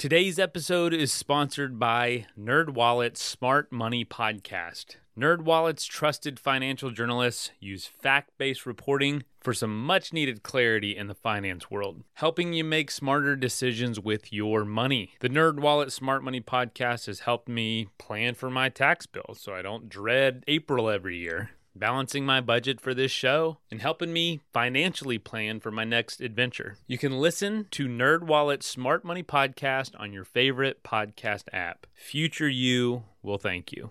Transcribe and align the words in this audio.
Today's 0.00 0.38
episode 0.38 0.94
is 0.94 1.12
sponsored 1.12 1.78
by 1.78 2.24
NerdWallet's 2.34 3.20
Smart 3.20 3.70
Money 3.70 4.02
Podcast. 4.02 4.96
NerdWallet's 5.14 5.84
trusted 5.84 6.40
financial 6.40 6.90
journalists 6.90 7.50
use 7.60 7.84
fact-based 7.84 8.64
reporting 8.64 9.24
for 9.42 9.52
some 9.52 9.78
much-needed 9.84 10.42
clarity 10.42 10.96
in 10.96 11.08
the 11.08 11.14
finance 11.14 11.70
world, 11.70 12.02
helping 12.14 12.54
you 12.54 12.64
make 12.64 12.90
smarter 12.90 13.36
decisions 13.36 14.00
with 14.00 14.32
your 14.32 14.64
money. 14.64 15.12
The 15.20 15.28
NerdWallet 15.28 15.92
Smart 15.92 16.24
Money 16.24 16.40
Podcast 16.40 17.04
has 17.04 17.20
helped 17.20 17.50
me 17.50 17.88
plan 17.98 18.32
for 18.34 18.48
my 18.48 18.70
tax 18.70 19.04
bill 19.04 19.36
so 19.36 19.52
I 19.52 19.60
don't 19.60 19.90
dread 19.90 20.44
April 20.48 20.88
every 20.88 21.18
year 21.18 21.50
balancing 21.80 22.24
my 22.24 22.40
budget 22.40 22.80
for 22.80 22.94
this 22.94 23.10
show, 23.10 23.58
and 23.70 23.80
helping 23.80 24.12
me 24.12 24.40
financially 24.52 25.18
plan 25.18 25.58
for 25.58 25.72
my 25.72 25.84
next 25.84 26.20
adventure. 26.20 26.76
You 26.86 26.98
can 26.98 27.18
listen 27.18 27.66
to 27.72 27.88
NerdWallet's 27.88 28.66
Smart 28.66 29.04
Money 29.04 29.22
Podcast 29.24 29.98
on 29.98 30.12
your 30.12 30.24
favorite 30.24 30.84
podcast 30.84 31.44
app. 31.52 31.86
Future 31.94 32.48
you 32.48 33.04
will 33.22 33.38
thank 33.38 33.72
you. 33.72 33.90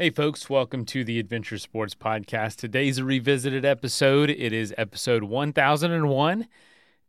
Hey, 0.00 0.08
folks, 0.08 0.48
welcome 0.48 0.86
to 0.86 1.04
the 1.04 1.18
Adventure 1.18 1.58
Sports 1.58 1.94
Podcast. 1.94 2.56
Today's 2.56 2.96
a 2.96 3.04
revisited 3.04 3.66
episode. 3.66 4.30
It 4.30 4.50
is 4.50 4.72
episode 4.78 5.24
1001. 5.24 6.48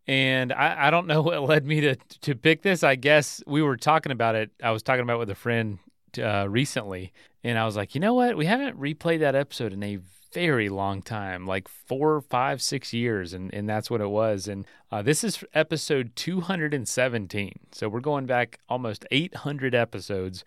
And 0.07 0.51
I, 0.51 0.87
I 0.87 0.91
don't 0.91 1.07
know 1.07 1.21
what 1.21 1.41
led 1.41 1.65
me 1.65 1.79
to, 1.79 1.95
to 1.95 2.35
pick 2.35 2.63
this. 2.63 2.83
I 2.83 2.95
guess 2.95 3.41
we 3.47 3.61
were 3.61 3.77
talking 3.77 4.11
about 4.11 4.35
it. 4.35 4.51
I 4.61 4.71
was 4.71 4.83
talking 4.83 5.03
about 5.03 5.13
it 5.13 5.19
with 5.19 5.29
a 5.29 5.35
friend 5.35 5.79
uh, 6.21 6.49
recently. 6.49 7.13
And 7.45 7.57
I 7.57 7.65
was 7.65 7.77
like, 7.77 7.95
you 7.95 8.01
know 8.01 8.13
what? 8.13 8.35
We 8.35 8.45
haven't 8.45 8.77
replayed 8.77 9.21
that 9.21 9.35
episode 9.35 9.71
in 9.71 9.83
a 9.83 9.99
very 10.33 10.67
long 10.67 11.01
time, 11.01 11.47
like 11.47 11.69
four, 11.69 12.19
five, 12.19 12.61
six 12.61 12.91
years, 12.91 13.31
and, 13.31 13.53
and 13.53 13.69
that's 13.69 13.89
what 13.89 14.01
it 14.01 14.09
was. 14.09 14.49
And 14.49 14.65
uh, 14.91 15.01
this 15.01 15.23
is 15.23 15.41
episode 15.53 16.11
217. 16.17 17.53
So 17.71 17.87
we're 17.87 18.01
going 18.01 18.25
back 18.25 18.59
almost 18.67 19.05
800 19.11 19.73
episodes 19.73 20.43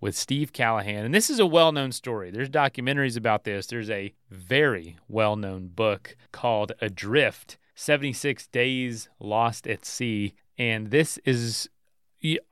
with 0.00 0.16
Steve 0.16 0.52
Callahan. 0.52 1.04
And 1.04 1.14
this 1.14 1.30
is 1.30 1.38
a 1.38 1.46
well 1.46 1.72
known 1.72 1.92
story. 1.92 2.30
There's 2.30 2.50
documentaries 2.50 3.16
about 3.16 3.44
this. 3.44 3.66
There's 3.66 3.90
a 3.90 4.12
very 4.30 4.96
well 5.08 5.36
known 5.36 5.68
book 5.68 6.16
called 6.32 6.72
Adrift 6.80 7.56
76 7.74 8.46
Days 8.48 9.08
Lost 9.20 9.66
at 9.66 9.84
Sea. 9.84 10.34
And 10.56 10.90
this 10.90 11.18
is 11.18 11.68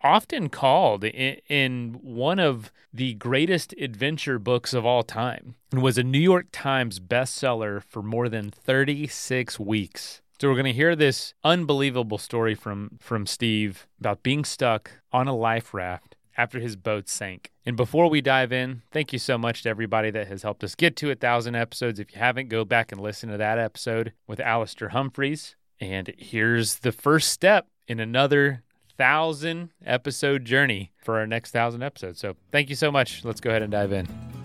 often 0.02 0.48
called 0.48 1.04
in, 1.04 1.98
one 2.00 2.38
of 2.38 2.70
the 2.92 3.14
greatest 3.14 3.74
adventure 3.74 4.38
books 4.38 4.72
of 4.72 4.86
all 4.86 5.02
time 5.02 5.56
and 5.72 5.82
was 5.82 5.98
a 5.98 6.02
New 6.02 6.20
York 6.20 6.46
Times 6.52 7.00
bestseller 7.00 7.82
for 7.82 8.02
more 8.02 8.28
than 8.28 8.50
36 8.50 9.58
weeks. 9.58 10.22
So 10.40 10.48
we're 10.48 10.54
going 10.54 10.66
to 10.66 10.72
hear 10.72 10.94
this 10.94 11.34
unbelievable 11.42 12.18
story 12.18 12.54
from 12.54 12.98
from 13.00 13.26
Steve 13.26 13.86
about 13.98 14.22
being 14.22 14.44
stuck 14.44 14.90
on 15.10 15.26
a 15.26 15.34
life 15.34 15.72
raft 15.72 16.15
after 16.36 16.60
his 16.60 16.76
boat 16.76 17.08
sank. 17.08 17.50
And 17.64 17.76
before 17.76 18.08
we 18.08 18.20
dive 18.20 18.52
in, 18.52 18.82
thank 18.92 19.12
you 19.12 19.18
so 19.18 19.38
much 19.38 19.62
to 19.62 19.68
everybody 19.68 20.10
that 20.10 20.28
has 20.28 20.42
helped 20.42 20.62
us 20.64 20.74
get 20.74 20.96
to 20.96 21.10
a 21.10 21.14
thousand 21.14 21.54
episodes. 21.54 21.98
If 21.98 22.12
you 22.12 22.18
haven't, 22.18 22.48
go 22.48 22.64
back 22.64 22.92
and 22.92 23.00
listen 23.00 23.30
to 23.30 23.36
that 23.36 23.58
episode 23.58 24.12
with 24.26 24.40
Alastair 24.40 24.90
Humphreys. 24.90 25.56
And 25.80 26.12
here's 26.16 26.76
the 26.76 26.92
first 26.92 27.30
step 27.30 27.66
in 27.88 28.00
another 28.00 28.62
thousand 28.96 29.70
episode 29.84 30.44
journey 30.44 30.92
for 31.02 31.18
our 31.18 31.26
next 31.26 31.50
thousand 31.50 31.82
episodes. 31.82 32.18
So 32.18 32.36
thank 32.50 32.70
you 32.70 32.76
so 32.76 32.90
much. 32.90 33.24
Let's 33.24 33.40
go 33.40 33.50
ahead 33.50 33.62
and 33.62 33.72
dive 33.72 33.92
in. 33.92 34.35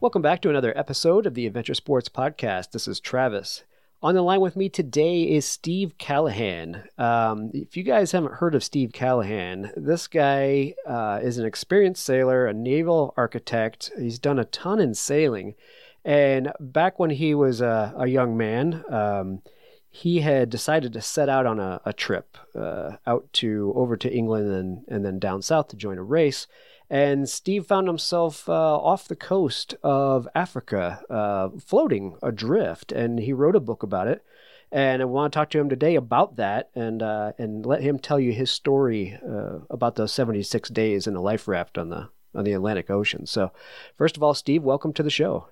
Welcome 0.00 0.22
back 0.22 0.40
to 0.40 0.48
another 0.48 0.72
episode 0.78 1.26
of 1.26 1.34
the 1.34 1.46
Adventure 1.46 1.74
Sports 1.74 2.08
Podcast. 2.08 2.70
This 2.70 2.88
is 2.88 3.00
Travis. 3.00 3.64
On 4.02 4.14
the 4.14 4.22
line 4.22 4.40
with 4.40 4.56
me 4.56 4.70
today 4.70 5.24
is 5.24 5.44
Steve 5.44 5.98
Callahan. 5.98 6.84
Um, 6.96 7.50
if 7.52 7.76
you 7.76 7.82
guys 7.82 8.12
haven't 8.12 8.36
heard 8.36 8.54
of 8.54 8.64
Steve 8.64 8.92
Callahan, 8.94 9.72
this 9.76 10.06
guy 10.06 10.72
uh, 10.88 11.20
is 11.22 11.36
an 11.36 11.44
experienced 11.44 12.02
sailor, 12.02 12.46
a 12.46 12.54
naval 12.54 13.12
architect. 13.18 13.90
He's 13.98 14.18
done 14.18 14.38
a 14.38 14.46
ton 14.46 14.80
in 14.80 14.94
sailing. 14.94 15.54
And 16.02 16.50
back 16.58 16.98
when 16.98 17.10
he 17.10 17.34
was 17.34 17.60
a, 17.60 17.92
a 17.94 18.06
young 18.06 18.38
man, 18.38 18.82
um, 18.88 19.42
he 19.90 20.20
had 20.20 20.48
decided 20.48 20.94
to 20.94 21.02
set 21.02 21.28
out 21.28 21.44
on 21.44 21.60
a, 21.60 21.82
a 21.84 21.92
trip 21.92 22.38
uh, 22.58 22.92
out 23.06 23.30
to 23.34 23.74
over 23.76 23.98
to 23.98 24.10
England 24.10 24.50
and, 24.50 24.82
and 24.88 25.04
then 25.04 25.18
down 25.18 25.42
south 25.42 25.68
to 25.68 25.76
join 25.76 25.98
a 25.98 26.02
race. 26.02 26.46
And 26.90 27.28
Steve 27.28 27.66
found 27.66 27.86
himself 27.86 28.48
uh, 28.48 28.52
off 28.76 29.06
the 29.06 29.14
coast 29.14 29.76
of 29.84 30.26
Africa, 30.34 31.00
uh, 31.08 31.50
floating 31.64 32.16
adrift, 32.20 32.90
and 32.90 33.20
he 33.20 33.32
wrote 33.32 33.54
a 33.54 33.60
book 33.60 33.84
about 33.84 34.08
it. 34.08 34.24
And 34.72 35.00
I 35.00 35.04
want 35.04 35.32
to 35.32 35.36
talk 35.38 35.50
to 35.50 35.60
him 35.60 35.68
today 35.68 35.94
about 35.94 36.36
that, 36.36 36.70
and 36.74 37.02
uh, 37.02 37.32
and 37.38 37.64
let 37.64 37.82
him 37.82 37.98
tell 37.98 38.18
you 38.18 38.32
his 38.32 38.50
story 38.50 39.18
uh, 39.24 39.60
about 39.68 39.96
those 39.96 40.12
76 40.12 40.68
days 40.70 41.06
in 41.06 41.14
a 41.14 41.20
life 41.20 41.46
raft 41.46 41.78
on 41.78 41.90
the 41.90 42.08
on 42.34 42.44
the 42.44 42.52
Atlantic 42.52 42.90
Ocean. 42.90 43.26
So, 43.26 43.52
first 43.96 44.16
of 44.16 44.22
all, 44.22 44.34
Steve, 44.34 44.62
welcome 44.62 44.92
to 44.94 45.02
the 45.02 45.10
show. 45.10 45.48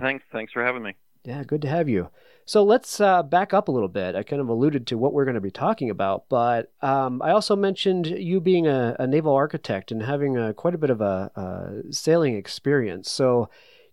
Thanks, 0.00 0.24
thanks 0.32 0.52
for 0.52 0.64
having 0.64 0.82
me. 0.82 0.96
Yeah, 1.24 1.44
good 1.44 1.62
to 1.62 1.68
have 1.68 1.88
you. 1.88 2.08
So 2.44 2.64
let's 2.64 3.00
uh, 3.00 3.22
back 3.22 3.54
up 3.54 3.68
a 3.68 3.72
little 3.72 3.88
bit. 3.88 4.16
I 4.16 4.22
kind 4.22 4.42
of 4.42 4.48
alluded 4.48 4.86
to 4.88 4.98
what 4.98 5.12
we're 5.12 5.24
going 5.24 5.36
to 5.36 5.40
be 5.40 5.50
talking 5.50 5.90
about, 5.90 6.28
but 6.28 6.72
um, 6.82 7.22
I 7.22 7.30
also 7.30 7.54
mentioned 7.54 8.06
you 8.06 8.40
being 8.40 8.66
a, 8.66 8.96
a 8.98 9.06
naval 9.06 9.34
architect 9.34 9.92
and 9.92 10.02
having 10.02 10.36
a, 10.36 10.52
quite 10.52 10.74
a 10.74 10.78
bit 10.78 10.90
of 10.90 11.00
a, 11.00 11.30
a, 11.36 11.92
sailing 11.92 12.34
experience. 12.34 13.10
So, 13.10 13.48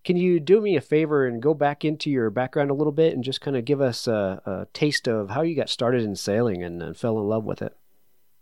can 0.05 0.15
you 0.15 0.39
do 0.39 0.61
me 0.61 0.77
a 0.77 0.81
favor 0.81 1.27
and 1.27 1.41
go 1.41 1.53
back 1.53 1.83
into 1.83 2.09
your 2.09 2.29
background 2.29 2.71
a 2.71 2.73
little 2.73 2.93
bit 2.93 3.13
and 3.13 3.21
just 3.21 3.41
kind 3.41 3.57
of 3.57 3.65
give 3.65 3.81
us 3.81 4.07
a, 4.07 4.65
taste 4.73 5.09
of 5.09 5.31
how 5.31 5.41
you 5.41 5.55
got 5.55 5.69
started 5.69 6.03
in 6.03 6.15
sailing 6.15 6.63
and, 6.63 6.81
and 6.81 6.95
fell 6.95 7.19
in 7.19 7.27
love 7.27 7.43
with 7.43 7.61
it? 7.61 7.75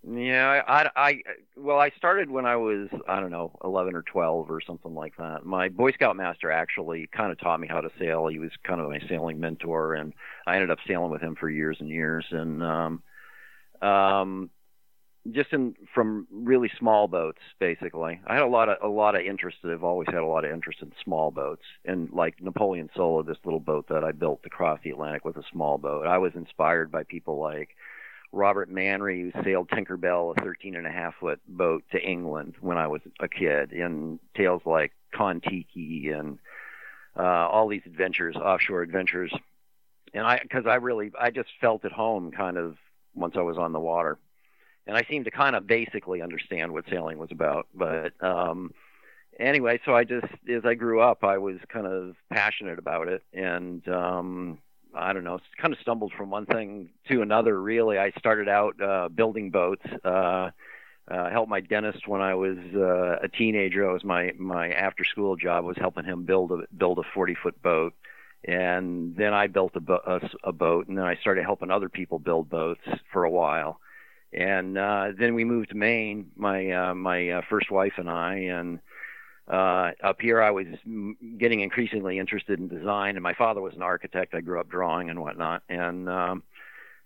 Yeah, 0.04 0.62
I, 0.68 0.90
I, 0.96 1.22
well, 1.58 1.80
I 1.80 1.90
started 1.98 2.30
when 2.30 2.46
I 2.46 2.56
was, 2.56 2.88
I 3.08 3.20
don't 3.20 3.32
know, 3.32 3.58
11 3.64 3.96
or 3.96 4.04
12 4.04 4.50
or 4.50 4.62
something 4.62 4.94
like 4.94 5.18
that. 5.18 5.46
My 5.46 5.70
Boy 5.70 5.92
Scout 5.92 6.16
master 6.16 6.52
actually 6.52 7.10
kind 7.12 7.32
of 7.32 7.40
taught 7.40 7.60
me 7.60 7.68
how 7.68 7.82
to 7.82 7.90
sail. 8.00 8.28
He 8.28 8.40
was 8.40 8.52
kind 8.64 8.80
of 8.80 8.90
my 8.90 9.00
sailing 9.10 9.40
mentor, 9.40 9.96
and 9.96 10.14
I 10.46 10.56
ended 10.56 10.72
up 10.72 10.80
sailing 10.88 11.12
with 11.12 11.22
him 11.22 11.36
for 11.36 11.50
years 11.50 11.78
and 11.80 11.90
years. 11.90 12.26
And 12.32 12.64
um, 12.64 13.04
um, 13.82 14.50
just 15.32 15.52
in 15.52 15.76
from 15.94 16.28
really 16.32 16.72
small 16.80 17.08
boats, 17.08 17.42
basically. 17.60 18.20
I 18.26 18.36
had 18.36 18.44
a 18.44 18.48
lot 18.48 18.70
of 18.70 18.78
a 18.82 18.88
lot 18.88 19.16
of 19.16 19.22
interest. 19.22 19.58
I've 19.64 19.84
always 19.84 20.08
had 20.08 20.22
a 20.22 20.26
lot 20.26 20.46
of 20.46 20.52
interest 20.52 20.80
in 20.82 20.92
small 21.04 21.32
boats, 21.32 21.64
and 21.86 22.10
like 22.12 22.42
Napoleon 22.42 22.90
Solo, 22.96 23.24
this 23.24 23.38
little 23.44 23.60
boat 23.60 23.88
that 23.90 24.04
I 24.04 24.12
built 24.12 24.44
to 24.44 24.50
cross 24.50 24.80
the 24.84 24.92
Atlantic 24.92 25.26
with 25.26 25.38
a 25.38 25.44
small 25.52 25.78
boat. 25.78 26.08
I 26.08 26.18
was 26.18 26.34
inspired 26.36 26.92
by 26.92 27.04
people 27.04 27.40
like 27.40 27.70
Robert 28.32 28.72
Manry, 28.72 29.32
who 29.32 29.44
sailed 29.44 29.70
Tinkerbell, 29.70 30.38
a 30.38 30.42
13 30.42 30.76
and 30.76 30.86
a 30.86 30.92
half 30.92 31.16
foot 31.20 31.40
boat 31.48 31.84
to 31.92 32.02
England 32.02 32.56
when 32.62 32.78
I 32.78 32.88
was 32.88 33.02
a 33.20 33.28
kid, 33.28 33.72
in 33.72 34.20
tales 34.36 34.62
like 34.66 34.94
Kon-Tiki 35.14 36.10
and 36.10 36.40
uh, 37.18 37.22
all 37.22 37.68
these 37.68 37.82
adventures, 37.86 38.36
offshore 38.36 38.82
adventures. 38.82 39.34
And 40.14 40.26
I, 40.26 40.40
because 40.42 40.66
I 40.66 40.76
really, 40.76 41.12
I 41.20 41.32
just 41.32 41.50
felt 41.60 41.86
at 41.86 41.92
home 41.92 42.32
kind 42.32 42.58
of 42.58 42.78
once 43.16 43.36
I 43.38 43.42
was 43.42 43.58
on 43.58 43.74
the 43.74 43.80
water. 43.80 44.18
And 44.86 44.96
I 44.96 45.04
seemed 45.10 45.26
to 45.26 45.32
kind 45.32 45.56
of 45.56 45.68
basically 45.68 46.22
understand 46.22 46.72
what 46.72 46.86
sailing 46.90 47.18
was 47.18 47.32
about. 47.32 47.68
But 47.74 48.14
um, 48.24 48.74
anyway, 49.40 49.80
so 49.84 49.94
I 49.96 50.06
just, 50.06 50.28
as 50.50 50.64
I 50.66 50.76
grew 50.76 51.02
up, 51.02 51.24
I 51.24 51.38
was 51.38 51.58
kind 51.68 51.88
of 51.88 52.16
passionate 52.32 52.80
about 52.80 53.08
it. 53.10 53.24
And 53.34 53.86
um, 53.90 54.60
I 54.98 55.14
don't 55.14 55.24
know, 55.24 55.40
kind 55.58 55.74
of 55.74 55.80
stumbled 55.80 56.14
from 56.14 56.30
one 56.30 56.46
thing 56.46 56.90
to 57.10 57.22
another. 57.22 57.60
Really, 57.60 57.98
I 57.98 58.12
started 58.12 58.50
out 58.50 58.82
uh, 58.82 59.10
building 59.10 59.52
boats. 59.52 59.86
Uh, 60.04 60.52
uh, 61.10 61.30
helped 61.30 61.50
my 61.50 61.62
dentist 61.62 62.08
when 62.08 62.22
I 62.22 62.36
was 62.36 62.58
uh, 62.76 63.20
a 63.24 63.30
teenager. 63.30 63.84
It 63.84 63.94
was 63.94 64.04
my 64.04 64.34
my 64.38 64.72
after 64.72 65.04
school 65.06 65.36
job 65.36 65.64
was 65.64 65.78
helping 65.78 66.04
him 66.04 66.26
build 66.26 66.52
a 66.52 66.64
build 66.76 67.00
a 67.00 67.04
40 67.14 67.36
foot 67.36 67.62
boat, 67.62 67.94
and 68.44 69.16
then 69.16 69.34
I 69.34 69.48
built 69.48 69.76
a, 69.76 69.80
bo- 69.80 70.02
a, 70.06 70.50
a 70.50 70.52
boat, 70.52 70.88
and 70.88 70.98
then 70.98 71.06
I 71.06 71.16
started 71.16 71.44
helping 71.46 71.72
other 71.72 71.90
people 71.90 72.20
build 72.20 72.50
boats 72.50 72.82
for 73.14 73.24
a 73.24 73.30
while, 73.32 73.80
and 74.34 74.78
uh, 74.78 75.12
then 75.18 75.34
we 75.34 75.46
moved 75.46 75.70
to 75.70 75.76
Maine. 75.76 76.32
My 76.36 76.72
uh, 76.72 76.94
my 76.94 77.30
uh, 77.30 77.42
first 77.50 77.72
wife 77.72 77.94
and 77.98 78.10
I, 78.10 78.36
and 78.36 78.80
uh, 79.48 79.92
up 80.04 80.20
here, 80.20 80.42
I 80.42 80.52
was 80.52 80.68
getting 81.38 81.62
increasingly 81.62 82.20
interested 82.20 82.60
in 82.60 82.68
design, 82.68 83.16
and 83.16 83.24
my 83.24 83.34
father 83.34 83.62
was 83.62 83.76
an 83.76 83.82
architect. 83.82 84.34
I 84.34 84.42
grew 84.42 84.60
up 84.60 84.70
drawing 84.70 85.10
and 85.10 85.22
whatnot, 85.22 85.64
and 85.70 86.10
um, 86.10 86.44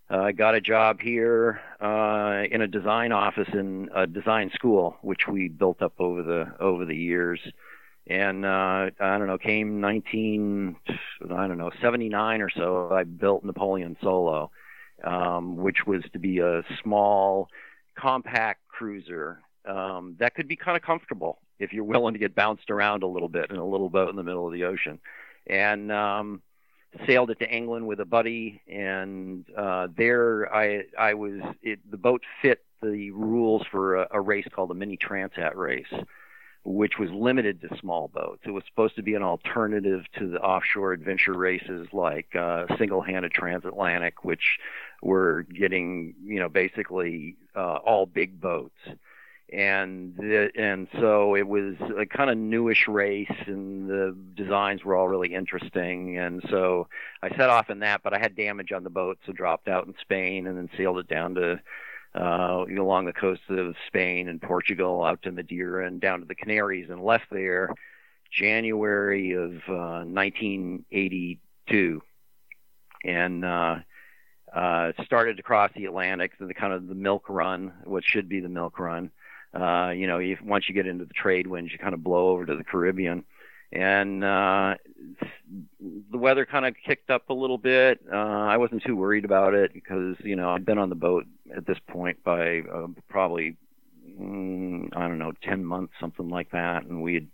I 0.09 0.31
got 0.31 0.55
a 0.55 0.61
job 0.61 0.99
here 1.01 1.61
uh, 1.79 2.43
in 2.49 2.61
a 2.61 2.67
design 2.67 3.11
office 3.11 3.49
in 3.53 3.89
a 3.93 4.07
design 4.07 4.51
school, 4.53 4.97
which 5.01 5.27
we 5.27 5.49
built 5.49 5.81
up 5.81 5.93
over 5.99 6.23
the 6.23 6.53
over 6.59 6.85
the 6.85 6.95
years. 6.95 7.39
And 8.07 8.43
uh, 8.43 8.89
I 8.99 9.17
don't 9.19 9.27
know, 9.27 9.37
came 9.37 9.79
19, 9.79 10.75
I 11.29 11.47
don't 11.47 11.59
know, 11.59 11.69
79 11.81 12.41
or 12.41 12.49
so. 12.49 12.91
I 12.91 13.03
built 13.03 13.43
Napoleon 13.43 13.95
Solo, 14.01 14.49
um, 15.03 15.55
which 15.55 15.85
was 15.85 16.01
to 16.13 16.19
be 16.19 16.39
a 16.39 16.63
small, 16.81 17.47
compact 17.95 18.67
cruiser 18.67 19.43
um, 19.65 20.15
that 20.19 20.33
could 20.35 20.47
be 20.47 20.55
kind 20.55 20.75
of 20.75 20.83
comfortable 20.83 21.39
if 21.61 21.73
you're 21.73 21.83
willing 21.83 22.13
to 22.13 22.19
get 22.19 22.35
bounced 22.35 22.69
around 22.69 23.03
a 23.03 23.07
little 23.07 23.29
bit 23.29 23.51
in 23.51 23.57
a 23.57 23.65
little 23.65 23.89
boat 23.89 24.09
in 24.09 24.15
the 24.15 24.23
middle 24.23 24.47
of 24.47 24.53
the 24.53 24.65
ocean. 24.65 24.99
And 25.47 25.91
um, 25.91 26.41
sailed 27.05 27.31
it 27.31 27.39
to 27.39 27.49
England 27.49 27.87
with 27.87 27.99
a 27.99 28.05
buddy, 28.05 28.61
and 28.67 29.45
uh, 29.55 29.87
there 29.95 30.53
I 30.53 30.83
I 30.97 31.13
was 31.13 31.41
it, 31.61 31.79
the 31.89 31.97
boat 31.97 32.23
fit 32.41 32.63
the 32.81 33.11
rules 33.11 33.63
for 33.71 33.95
a, 33.95 34.07
a 34.11 34.21
race 34.21 34.47
called 34.51 34.71
the 34.71 34.75
Mini 34.75 34.97
Transat 34.97 35.55
race, 35.55 35.93
which 36.63 36.97
was 36.99 37.09
limited 37.11 37.61
to 37.61 37.77
small 37.79 38.07
boats. 38.07 38.41
It 38.45 38.51
was 38.51 38.63
supposed 38.67 38.95
to 38.95 39.03
be 39.03 39.13
an 39.13 39.23
alternative 39.23 40.03
to 40.17 40.27
the 40.29 40.39
offshore 40.39 40.93
adventure 40.93 41.33
races 41.33 41.87
like 41.93 42.35
uh, 42.35 42.65
single-handed 42.77 43.31
transatlantic, 43.31 44.23
which 44.23 44.57
were 45.01 45.43
getting 45.43 46.15
you 46.23 46.39
know 46.39 46.49
basically 46.49 47.37
uh, 47.55 47.77
all 47.77 48.05
big 48.05 48.41
boats 48.41 48.77
and 49.51 50.15
the, 50.15 50.49
and 50.55 50.87
so 50.99 51.35
it 51.35 51.45
was 51.45 51.75
a 51.97 52.05
kind 52.05 52.29
of 52.29 52.37
newish 52.37 52.87
race, 52.87 53.33
and 53.47 53.89
the 53.89 54.15
designs 54.35 54.85
were 54.85 54.95
all 54.95 55.09
really 55.09 55.33
interesting. 55.33 56.17
And 56.17 56.41
so 56.49 56.87
I 57.21 57.29
set 57.29 57.49
off 57.49 57.69
in 57.69 57.79
that, 57.79 58.01
but 58.01 58.13
I 58.13 58.19
had 58.19 58.35
damage 58.35 58.71
on 58.71 58.83
the 58.85 58.89
boat, 58.89 59.19
so 59.25 59.33
dropped 59.33 59.67
out 59.67 59.87
in 59.87 59.95
Spain, 59.99 60.47
and 60.47 60.57
then 60.57 60.69
sailed 60.77 60.99
it 60.99 61.09
down 61.09 61.35
to 61.35 61.59
uh, 62.15 62.65
along 62.77 63.05
the 63.05 63.13
coast 63.13 63.41
of 63.49 63.75
Spain 63.87 64.29
and 64.29 64.41
Portugal, 64.41 65.03
out 65.03 65.21
to 65.23 65.31
Madeira, 65.31 65.85
and 65.85 65.99
down 65.99 66.21
to 66.21 66.25
the 66.25 66.35
Canaries, 66.35 66.89
and 66.89 67.03
left 67.03 67.25
there 67.29 67.73
January 68.31 69.33
of 69.33 69.55
uh, 69.67 70.05
1982, 70.05 72.01
and. 73.03 73.43
Uh, 73.45 73.79
uh, 74.53 74.91
started 75.05 75.37
to 75.37 75.43
cross 75.43 75.71
the 75.77 75.85
Atlantic, 75.85 76.33
the 76.37 76.53
kind 76.53 76.73
of 76.73 76.85
the 76.89 76.93
milk 76.93 77.29
run, 77.29 77.71
what 77.85 78.03
should 78.03 78.27
be 78.27 78.41
the 78.41 78.49
milk 78.49 78.79
run, 78.79 79.09
uh, 79.53 79.91
you 79.95 80.07
know, 80.07 80.19
if, 80.19 80.41
once 80.41 80.69
you 80.69 80.75
get 80.75 80.87
into 80.87 81.05
the 81.05 81.13
trade 81.13 81.47
winds, 81.47 81.71
you 81.71 81.77
kind 81.77 81.93
of 81.93 82.03
blow 82.03 82.29
over 82.29 82.45
to 82.45 82.55
the 82.55 82.63
Caribbean. 82.63 83.23
And 83.73 84.23
uh, 84.23 84.75
the 86.11 86.17
weather 86.17 86.45
kind 86.45 86.65
of 86.65 86.75
kicked 86.85 87.09
up 87.09 87.29
a 87.29 87.33
little 87.33 87.57
bit. 87.57 88.01
Uh, 88.11 88.15
I 88.15 88.57
wasn't 88.57 88.83
too 88.83 88.95
worried 88.95 89.23
about 89.23 89.53
it 89.53 89.73
because, 89.73 90.17
you 90.19 90.35
know, 90.35 90.49
I'd 90.49 90.65
been 90.65 90.77
on 90.77 90.89
the 90.89 90.95
boat 90.95 91.25
at 91.55 91.65
this 91.65 91.79
point 91.87 92.21
by 92.23 92.59
uh, 92.59 92.87
probably, 93.09 93.55
mm, 94.19 94.89
I 94.95 95.07
don't 95.07 95.19
know, 95.19 95.31
10 95.43 95.63
months, 95.63 95.93
something 96.01 96.29
like 96.29 96.51
that. 96.51 96.83
And 96.83 97.01
we 97.01 97.13
had 97.13 97.27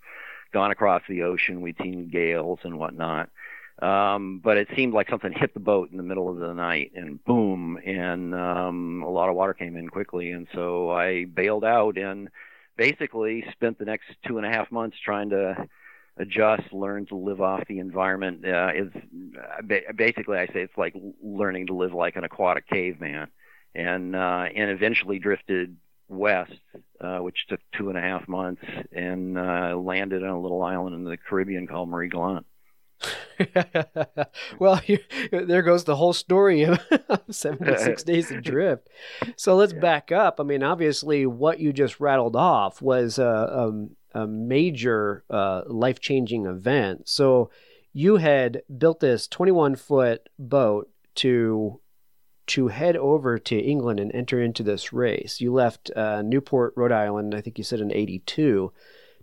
gone 0.54 0.70
across 0.72 1.02
the 1.10 1.24
ocean. 1.24 1.62
We'd 1.62 1.78
seen 1.82 2.10
gales 2.10 2.60
and 2.64 2.78
whatnot. 2.78 3.30
Um, 3.80 4.42
but 4.44 4.58
it 4.58 4.70
seemed 4.76 4.94
like 4.94 5.10
something 5.10 5.32
hit 5.32 5.54
the 5.54 5.60
boat 5.60 5.92
in 5.92 5.98
the 5.98 6.04
middle 6.04 6.30
of 6.30 6.38
the 6.38 6.54
night 6.54 6.94
and 6.96 7.24
boom, 7.24 7.78
and 7.86 8.34
um, 8.34 9.04
a 9.04 9.10
lot 9.10 9.30
of 9.30 9.36
water 9.36 9.54
came 9.54 9.78
in 9.78 9.88
quickly. 9.90 10.32
And 10.32 10.48
so 10.54 10.90
I 10.90 11.26
bailed 11.26 11.64
out 11.64 11.98
and 11.98 12.30
basically 12.76 13.46
spent 13.52 13.78
the 13.78 13.86
next 13.86 14.06
two 14.26 14.38
and 14.38 14.48
a 14.48 14.50
half 14.50 14.72
months 14.72 14.98
trying 15.04 15.30
to 15.30 15.68
adjust, 16.18 16.74
learn 16.74 17.06
to 17.08 17.16
live 17.16 17.40
off 17.40 17.68
the 17.68 17.78
environment. 17.78 18.46
Uh, 18.46 18.72
is 18.74 18.92
basically 19.96 20.40
I 20.40 20.48
say 20.48 20.62
it's 20.62 20.78
like 20.78 20.96
learning 21.22 21.68
to 21.68 21.74
live 21.74 21.94
like 21.94 22.16
an 22.16 22.24
aquatic 22.24 22.68
caveman, 22.68 23.28
and 23.76 24.16
uh, 24.16 24.46
and 24.56 24.72
eventually 24.72 25.20
drifted 25.20 25.78
west, 26.10 26.54
uh, 27.00 27.20
which 27.20 27.46
took 27.48 27.60
two 27.78 27.90
and 27.90 27.98
a 27.98 28.02
half 28.02 28.28
months, 28.28 28.64
and 28.92 29.38
uh, 29.38 29.76
landed 29.78 30.24
on 30.24 30.30
a 30.30 30.42
little 30.42 30.64
island 30.64 30.96
in 30.96 31.04
the 31.04 31.18
Caribbean 31.18 31.68
called 31.68 31.90
Marie 31.90 32.10
Galante. 32.10 32.48
well, 34.60 34.82
you, 34.86 35.00
there 35.32 35.62
goes 35.62 35.84
the 35.84 35.96
whole 35.96 36.14
story 36.14 36.64
of 36.64 36.80
76 37.30 38.04
days 38.04 38.32
adrift. 38.32 38.90
So 39.36 39.56
let's 39.56 39.74
yeah. 39.74 39.80
back 39.80 40.12
up. 40.12 40.40
I 40.40 40.44
mean, 40.44 40.64
obviously, 40.64 41.26
what 41.26 41.60
you 41.60 41.74
just 41.74 42.00
rattled 42.00 42.36
off 42.36 42.82
was 42.82 43.20
a, 43.20 43.24
a, 44.14 44.22
a 44.22 44.28
major 44.28 45.24
uh, 45.30 45.64
life 45.68 46.00
changing 46.00 46.46
event. 46.46 47.08
So 47.08 47.50
you 47.94 48.18
had 48.18 48.64
built 48.78 49.00
this 49.00 49.28
21 49.28 49.76
foot 49.76 50.30
boat 50.38 50.90
to 51.16 51.80
to 52.48 52.70
head 52.70 52.96
over 52.96 53.38
to 53.38 53.60
England 53.60 54.00
and 54.00 54.10
enter 54.16 54.42
into 54.42 54.64
this 54.64 54.94
race. 54.94 55.42
You 55.42 55.52
left 55.52 55.92
uh, 55.98 56.22
Newport, 56.22 56.74
Rhode 56.78 56.94
Island, 56.94 57.36
I 57.36 57.42
think 57.42 57.58
you 57.58 57.64
said 57.66 57.82
in 57.82 57.92
82 57.92 58.72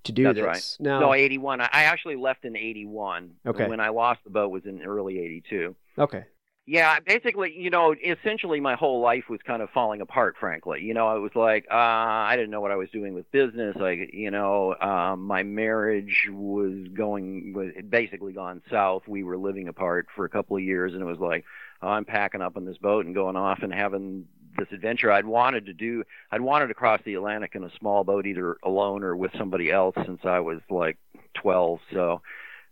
to 0.04 0.12
do 0.12 0.24
That's 0.24 0.36
this. 0.36 0.44
right. 0.44 0.76
Now, 0.80 1.00
no, 1.00 1.14
81. 1.14 1.60
I 1.60 1.68
actually 1.72 2.16
left 2.16 2.44
in 2.44 2.56
81. 2.56 3.30
Okay. 3.46 3.68
When 3.68 3.80
I 3.80 3.88
lost 3.88 4.20
the 4.24 4.30
boat 4.30 4.50
was 4.50 4.64
in 4.64 4.82
early 4.82 5.18
82. 5.18 5.74
Okay. 5.98 6.24
Yeah, 6.66 6.98
basically, 7.00 7.52
you 7.54 7.68
know, 7.68 7.94
essentially 7.94 8.58
my 8.58 8.74
whole 8.74 9.00
life 9.00 9.24
was 9.28 9.40
kind 9.46 9.60
of 9.60 9.68
falling 9.68 10.00
apart, 10.00 10.36
frankly. 10.40 10.80
You 10.80 10.94
know, 10.94 11.06
I 11.06 11.14
was 11.14 11.32
like, 11.34 11.66
uh, 11.70 11.74
I 11.74 12.36
didn't 12.36 12.50
know 12.50 12.62
what 12.62 12.70
I 12.70 12.76
was 12.76 12.88
doing 12.90 13.12
with 13.12 13.30
business. 13.32 13.76
Like, 13.78 14.14
you 14.14 14.30
know, 14.30 14.74
um, 14.80 15.26
my 15.26 15.42
marriage 15.42 16.26
was 16.32 16.86
going, 16.94 17.52
was 17.54 17.72
basically 17.86 18.32
gone 18.32 18.62
south. 18.70 19.02
We 19.06 19.24
were 19.24 19.36
living 19.36 19.68
apart 19.68 20.06
for 20.16 20.24
a 20.24 20.30
couple 20.30 20.56
of 20.56 20.62
years, 20.62 20.94
and 20.94 21.02
it 21.02 21.04
was 21.04 21.18
like, 21.18 21.44
oh, 21.82 21.88
I'm 21.88 22.06
packing 22.06 22.40
up 22.40 22.56
on 22.56 22.64
this 22.64 22.78
boat 22.78 23.04
and 23.04 23.14
going 23.14 23.36
off 23.36 23.58
and 23.62 23.72
having 23.72 24.24
this 24.56 24.68
adventure 24.72 25.10
I'd 25.10 25.26
wanted 25.26 25.66
to 25.66 25.72
do. 25.72 26.04
I'd 26.30 26.40
wanted 26.40 26.68
to 26.68 26.74
cross 26.74 27.00
the 27.04 27.14
Atlantic 27.14 27.54
in 27.54 27.64
a 27.64 27.70
small 27.78 28.04
boat, 28.04 28.26
either 28.26 28.56
alone 28.62 29.02
or 29.02 29.16
with 29.16 29.32
somebody 29.36 29.70
else, 29.70 29.94
since 30.06 30.20
I 30.24 30.40
was 30.40 30.60
like 30.70 30.98
12. 31.34 31.80
So 31.92 32.22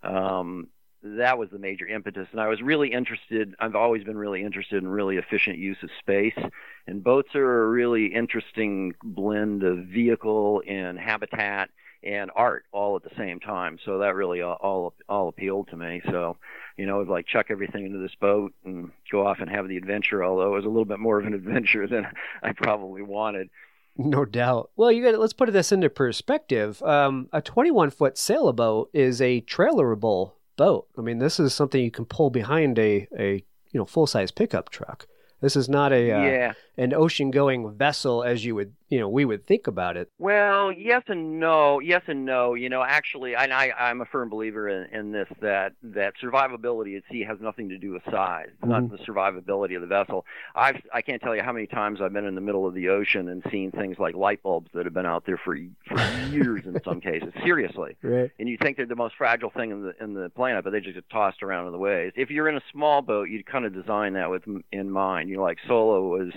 um, 0.03 0.69
that 1.03 1.39
was 1.39 1.51
the 1.51 1.59
major 1.59 1.87
impetus. 1.87 2.29
And 2.33 2.41
I 2.41 2.49
was 2.49 2.62
really 2.62 2.93
interested. 2.93 3.55
I've 3.59 3.75
always 3.75 4.05
been 4.05 4.17
really 4.17 4.43
interested 4.43 4.83
in 4.83 4.89
really 4.89 5.17
efficient 5.17 5.59
use 5.59 5.79
of 5.83 5.91
space. 5.99 6.39
And 6.87 7.03
boats 7.03 7.35
are 7.35 7.65
a 7.65 7.69
really 7.69 8.07
interesting 8.07 8.95
blend 9.03 9.62
of 9.62 9.79
vehicle 9.87 10.62
and 10.67 10.99
habitat 10.99 11.71
and 12.02 12.30
art 12.35 12.64
all 12.73 12.97
at 12.97 13.02
the 13.02 13.14
same 13.16 13.40
time. 13.40 13.78
So 13.85 13.99
that 13.99 14.14
really 14.14 14.42
all 14.42 14.59
all, 14.61 14.94
all 15.09 15.28
appealed 15.28 15.68
to 15.68 15.76
me. 15.76 16.02
So 16.11 16.37
you 16.76 16.87
know, 16.87 16.97
it 16.97 17.00
was 17.00 17.09
like 17.09 17.26
chuck 17.26 17.47
everything 17.50 17.87
into 17.87 17.99
this 17.99 18.14
boat 18.21 18.52
and 18.64 18.90
go 19.11 19.26
off 19.26 19.38
and 19.40 19.50
have 19.50 19.68
the 19.68 19.76
adventure. 19.76 20.25
Although 20.25 20.52
it 20.52 20.56
was 20.56 20.64
a 20.64 20.68
little 20.68 20.85
bit 20.85 20.99
more 20.99 21.18
of 21.18 21.26
an 21.26 21.35
adventure 21.35 21.87
than 21.87 22.06
I 22.42 22.52
probably 22.52 23.02
wanted. 23.02 23.50
No 23.97 24.25
doubt. 24.25 24.71
Well, 24.75 24.90
you 24.90 25.04
got 25.04 25.12
to 25.12 25.18
let's 25.18 25.35
put 25.35 25.52
this 25.52 25.71
into 25.71 25.90
perspective. 25.90 26.82
Um, 26.82 27.28
a 27.32 27.42
21 27.42 27.90
foot 27.90 28.16
sailboat 28.16 28.90
is 28.94 29.21
a 29.21 29.42
trailerable 29.42 30.32
boat. 30.56 30.87
I 30.97 31.02
mean, 31.02 31.18
this 31.18 31.38
is 31.38 31.52
something 31.52 31.82
you 31.82 31.90
can 31.90 32.06
pull 32.06 32.30
behind 32.30 32.78
a 32.78 33.06
a 33.18 33.44
you 33.71 33.78
know 33.78 33.85
full 33.85 34.06
size 34.06 34.30
pickup 34.30 34.71
truck. 34.71 35.06
This 35.40 35.56
is 35.56 35.68
not 35.68 35.92
a 35.92 36.11
uh, 36.11 36.23
yeah. 36.23 36.52
An 36.79 36.95
ocean-going 36.95 37.71
vessel 37.76 38.23
as 38.25 38.45
you 38.45 38.55
would, 38.55 38.73
you 38.88 38.99
know, 38.99 39.09
we 39.09 39.25
would 39.26 39.47
think 39.47 39.67
about 39.67 39.97
it. 39.97 40.09
Well, 40.19 40.73
yes 40.73 41.02
and 41.09 41.38
no. 41.38 41.81
Yes 41.81 42.02
and 42.07 42.25
no. 42.25 42.55
You 42.55 42.69
know, 42.71 42.83
actually, 42.83 43.35
and 43.37 43.52
I, 43.52 43.71
I'm 43.79 44.00
a 44.00 44.07
firm 44.07 44.31
believer 44.31 44.69
in, 44.69 44.88
in 44.95 45.12
this 45.12 45.29
that 45.41 45.73
that 45.83 46.14
survivability 46.23 46.97
at 46.97 47.02
sea 47.11 47.25
has 47.25 47.38
nothing 47.41 47.69
to 47.71 47.79
do 47.79 47.93
with 47.93 48.02
size. 48.11 48.47
It's 48.49 48.62
Mhm. 48.64 48.69
not 48.69 48.91
the 48.91 48.99
survivability 49.05 49.75
of 49.76 49.83
the 49.83 49.87
vessel. 49.87 50.25
I've 50.55 50.81
I 50.93 51.02
can't 51.02 51.21
tell 51.23 51.37
you 51.37 51.43
how 51.43 51.52
many 51.52 51.67
times 51.67 52.00
I've 52.00 52.12
been 52.12 52.25
in 52.26 52.35
the 52.35 52.41
middle 52.41 52.67
of 52.67 52.75
the 52.75 52.88
ocean 52.88 53.29
and 53.29 53.43
seen 53.50 53.71
things 53.71 53.99
like 53.99 54.14
light 54.14 54.43
bulbs 54.43 54.71
that 54.75 54.85
have 54.87 54.95
been 54.95 55.07
out 55.07 55.25
there 55.26 55.38
for 55.38 55.57
for 55.88 55.97
years 56.31 56.64
in 56.64 56.81
some 56.85 57.00
cases. 57.00 57.33
Seriously. 57.45 57.97
Right. 58.02 58.31
and 58.38 58.49
you 58.49 58.57
think 58.57 58.76
they're 58.79 58.87
the 58.87 58.97
most 58.97 59.17
fragile 59.17 59.50
thing 59.50 59.71
in 59.71 59.83
the 59.83 59.95
in 60.02 60.14
the 60.14 60.31
planet, 60.31 60.64
but 60.64 60.71
they 60.71 60.81
just 60.81 60.95
get 60.95 61.09
tossed 61.11 61.43
around 61.43 61.67
in 61.67 61.73
the 61.73 61.79
waves. 61.79 62.14
If 62.17 62.31
you're 62.31 62.49
in 62.49 62.57
a 62.57 62.62
small 62.73 63.02
boat, 63.02 63.29
you 63.29 63.43
kind 63.45 63.64
of 63.67 63.73
design 63.75 64.14
that 64.14 64.31
with 64.31 64.43
in 64.73 64.91
mind. 64.91 65.29
You 65.29 65.37
know, 65.37 65.43
like 65.43 65.59
Solo 65.67 66.09
was 66.09 66.33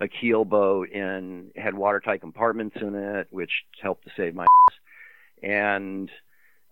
a 0.00 0.08
keel 0.08 0.44
boat 0.44 0.90
and 0.92 1.50
had 1.56 1.74
watertight 1.74 2.20
compartments 2.20 2.76
in 2.80 2.94
it, 2.94 3.28
which 3.30 3.50
helped 3.82 4.04
to 4.04 4.10
save 4.16 4.34
my 4.34 4.44
ass. 4.44 4.76
and 5.42 6.10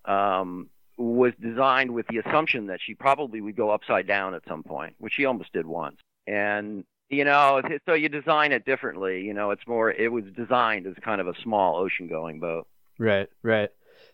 um, 0.05 0.69
was 0.97 1.33
designed 1.41 1.93
with 1.93 2.07
the 2.09 2.19
assumption 2.19 2.67
that 2.67 2.81
she 2.83 2.95
probably 2.95 3.41
would 3.41 3.57
go 3.57 3.71
upside 3.71 4.07
down 4.07 4.35
at 4.35 4.43
some 4.49 4.63
point, 4.63 4.95
which 4.99 5.13
she 5.15 5.25
almost 5.25 5.53
did 5.53 5.67
once. 5.67 5.99
And 6.27 6.85
you 7.11 7.25
know, 7.25 7.63
so 7.87 7.95
you 7.95 8.09
design 8.09 8.53
it 8.53 8.65
differently. 8.65 9.23
You 9.23 9.33
know, 9.35 9.51
it's 9.51 9.67
more. 9.67 9.91
It 9.91 10.13
was 10.13 10.25
designed 10.37 10.87
as 10.87 10.95
kind 11.03 11.21
of 11.21 11.29
a 11.29 11.35
small 11.43 11.77
ocean-going 11.77 12.41
boat. 12.41 12.67
Right, 12.99 13.29
right. 13.43 13.71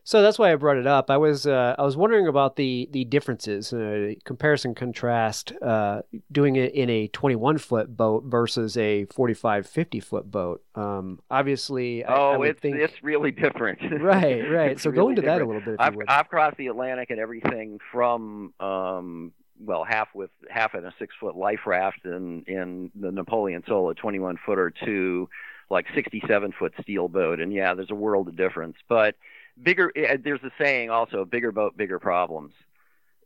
So 0.06 0.20
that's 0.20 0.38
why 0.38 0.52
I 0.52 0.56
brought 0.56 0.76
it 0.76 0.86
up. 0.86 1.10
I 1.10 1.16
was 1.16 1.46
uh, 1.46 1.74
I 1.78 1.82
was 1.82 1.96
wondering 1.96 2.26
about 2.28 2.56
the 2.56 2.88
the 2.92 3.06
differences, 3.06 3.72
uh, 3.72 4.12
comparison 4.24 4.74
contrast, 4.74 5.52
uh, 5.62 6.02
doing 6.30 6.56
it 6.56 6.74
in 6.74 6.90
a 6.90 7.08
21 7.08 7.56
foot 7.56 7.96
boat 7.96 8.24
versus 8.26 8.76
a 8.76 9.06
45 9.06 9.66
50 9.66 10.00
foot 10.00 10.30
boat. 10.30 10.62
Um, 10.74 11.20
obviously, 11.30 12.04
I, 12.04 12.12
I 12.12 12.34
Oh, 12.34 12.38
would 12.40 12.50
it's 12.50 12.60
think 12.60 12.76
it's 12.76 13.02
really 13.02 13.30
different. 13.30 13.78
right, 14.02 14.42
right. 14.50 14.78
So 14.78 14.90
go 14.90 15.02
really 15.02 15.12
into 15.12 15.22
that 15.22 15.40
a 15.40 15.46
little 15.46 15.62
bit, 15.62 15.76
I've. 15.78 15.96
I've 16.06 16.28
crossed 16.28 16.58
the 16.58 16.66
Atlantic 16.66 17.08
and 17.10 17.18
everything 17.18 17.78
from 17.90 18.52
um 18.60 19.32
well 19.58 19.84
half 19.84 20.08
with 20.14 20.30
half 20.50 20.74
in 20.74 20.84
a 20.84 20.92
six 20.98 21.14
foot 21.18 21.34
life 21.34 21.60
raft 21.64 22.04
in 22.04 22.44
in 22.46 22.90
the 22.94 23.10
Napoleon 23.10 23.62
Solo 23.66 23.94
21 23.94 24.36
footer 24.44 24.70
to 24.84 25.30
like 25.70 25.86
67 25.94 26.52
foot 26.58 26.74
steel 26.82 27.08
boat 27.08 27.40
and 27.40 27.52
yeah 27.52 27.72
there's 27.72 27.90
a 27.90 27.94
world 27.94 28.28
of 28.28 28.36
difference 28.36 28.76
but 28.88 29.14
bigger 29.62 29.92
eh, 29.96 30.16
there's 30.22 30.42
a 30.42 30.50
saying 30.58 30.90
also 30.90 31.24
bigger 31.24 31.52
boat 31.52 31.76
bigger 31.76 31.98
problems 31.98 32.52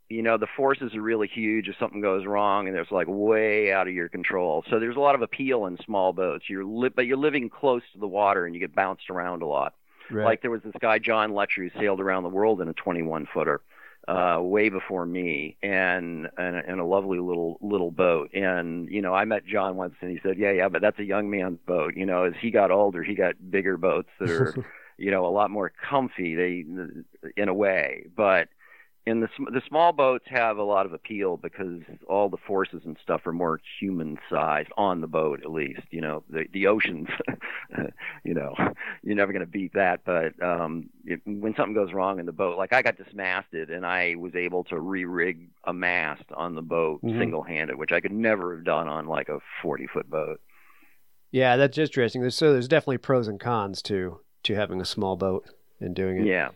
you 0.09 0.23
know 0.23 0.37
the 0.39 0.47
forces 0.57 0.95
are 0.95 1.03
really 1.03 1.29
huge 1.29 1.69
if 1.69 1.77
something 1.79 2.01
goes 2.01 2.27
wrong 2.27 2.67
and 2.67 2.77
there's 2.77 2.91
like 2.91 3.07
way 3.09 3.73
out 3.73 3.89
of 3.89 3.95
your 3.95 4.09
control 4.09 4.65
so 4.71 4.79
there's 4.79 4.97
a 4.97 5.01
lot 5.01 5.15
of 5.15 5.23
appeal 5.23 5.67
in 5.67 5.79
small 5.85 6.13
boats 6.13 6.49
you're 6.49 6.65
li- 6.65 6.91
but 6.95 7.07
you're 7.07 7.17
living 7.17 7.49
close 7.49 7.83
to 7.93 7.99
the 7.99 8.07
water 8.07 8.47
and 8.47 8.55
you 8.55 8.61
get 8.61 8.75
bounced 8.75 9.11
around 9.11 9.43
a 9.43 9.47
lot 9.47 9.75
right. 10.11 10.25
like 10.25 10.43
there 10.43 10.51
was 10.51 10.63
this 10.63 10.75
guy 10.81 10.99
John 10.99 11.35
Letcher 11.35 11.63
who 11.63 11.71
sailed 11.81 12.01
around 12.01 12.23
the 12.23 12.29
world 12.29 12.61
in 12.61 12.69
a 12.69 12.75
21 12.75 13.27
footer, 13.33 13.61
uh, 14.07 14.39
way 14.41 14.69
before 14.69 15.05
me, 15.05 15.57
and 15.63 16.29
and, 16.39 16.57
a- 16.57 16.67
and 16.67 16.81
a 16.81 16.85
lovely 16.85 17.19
little 17.19 17.59
little 17.61 17.91
boat. 17.91 18.33
And 18.33 18.89
you 18.89 19.03
know, 19.03 19.15
I 19.15 19.25
met 19.25 19.47
John 19.47 19.77
once, 19.77 19.95
and 20.01 20.11
he 20.11 20.19
said, 20.23 20.39
"Yeah, 20.39 20.53
yeah, 20.53 20.69
but 20.69 20.83
that's 20.83 20.99
a 20.99 21.05
young 21.05 21.31
man's 21.31 21.59
boat." 21.67 21.95
You 21.97 22.07
know, 22.07 22.25
as 22.25 22.35
he 22.41 22.51
got 22.51 22.71
older, 22.71 23.03
he 23.03 23.15
got 23.15 23.35
bigger 23.51 23.77
boats 23.77 24.09
that 24.19 24.31
are, 24.31 24.55
you 24.99 25.11
know, 25.11 25.25
a 25.27 25.31
lot 25.31 25.51
more 25.51 25.71
comfy. 25.89 26.35
They, 26.35 26.65
in 27.37 27.49
a 27.49 27.55
way, 27.55 28.05
but. 28.17 28.49
In 29.07 29.21
the 29.21 29.29
sm- 29.35 29.55
the 29.55 29.63
small 29.67 29.93
boats 29.95 30.27
have 30.29 30.59
a 30.59 30.63
lot 30.63 30.85
of 30.85 30.93
appeal 30.93 31.39
because 31.39 31.81
all 32.11 32.29
the 32.29 32.37
forces 32.47 32.83
and 32.85 32.99
stuff 33.03 33.27
are 33.27 33.33
more 33.33 33.59
human 33.81 34.19
sized 34.29 34.69
on 34.77 35.01
the 35.01 35.07
boat 35.07 35.41
at 35.43 35.51
least 35.51 35.81
you 35.91 36.03
know 36.03 36.25
the 36.29 36.45
the 36.53 36.67
oceans 36.67 37.09
you 38.25 38.35
know 38.35 38.55
you're 39.03 39.17
never 39.17 39.33
going 39.33 39.41
to 39.45 39.51
beat 39.51 39.73
that. 39.73 40.01
But 40.05 40.35
um, 40.43 40.91
it, 41.07 41.23
when 41.25 41.55
something 41.57 41.73
goes 41.73 41.95
wrong 41.95 42.19
in 42.21 42.27
the 42.27 42.33
boat, 42.33 42.59
like 42.59 42.75
I 42.75 42.83
got 42.83 42.99
dismasted 42.99 43.71
and 43.71 43.87
I 43.87 44.15
was 44.19 44.35
able 44.35 44.65
to 44.65 44.79
re-rig 44.79 45.49
a 45.65 45.73
mast 45.73 46.25
on 46.37 46.55
the 46.55 46.61
boat 46.61 47.01
Mhm. 47.03 47.19
single-handed, 47.19 47.77
which 47.79 47.93
I 47.93 48.01
could 48.01 48.13
never 48.13 48.57
have 48.57 48.65
done 48.67 48.89
on 48.89 49.07
like 49.07 49.31
a 49.31 49.39
40-foot 49.65 50.11
boat. 50.11 50.39
yeah, 51.31 51.57
that's 51.57 51.79
interesting. 51.79 52.21
There's, 52.21 52.37
so 52.37 52.53
there's 52.53 52.69
definitely 52.69 52.99
pros 52.99 53.27
and 53.27 53.41
cons 53.41 53.81
to 53.83 54.21
to 54.49 54.55
having 54.55 54.81
a 54.81 54.85
small 54.85 55.17
boat 55.17 55.49
and 55.81 55.95
doing 55.95 56.19
it. 56.19 56.27
Yeah, 56.27 56.49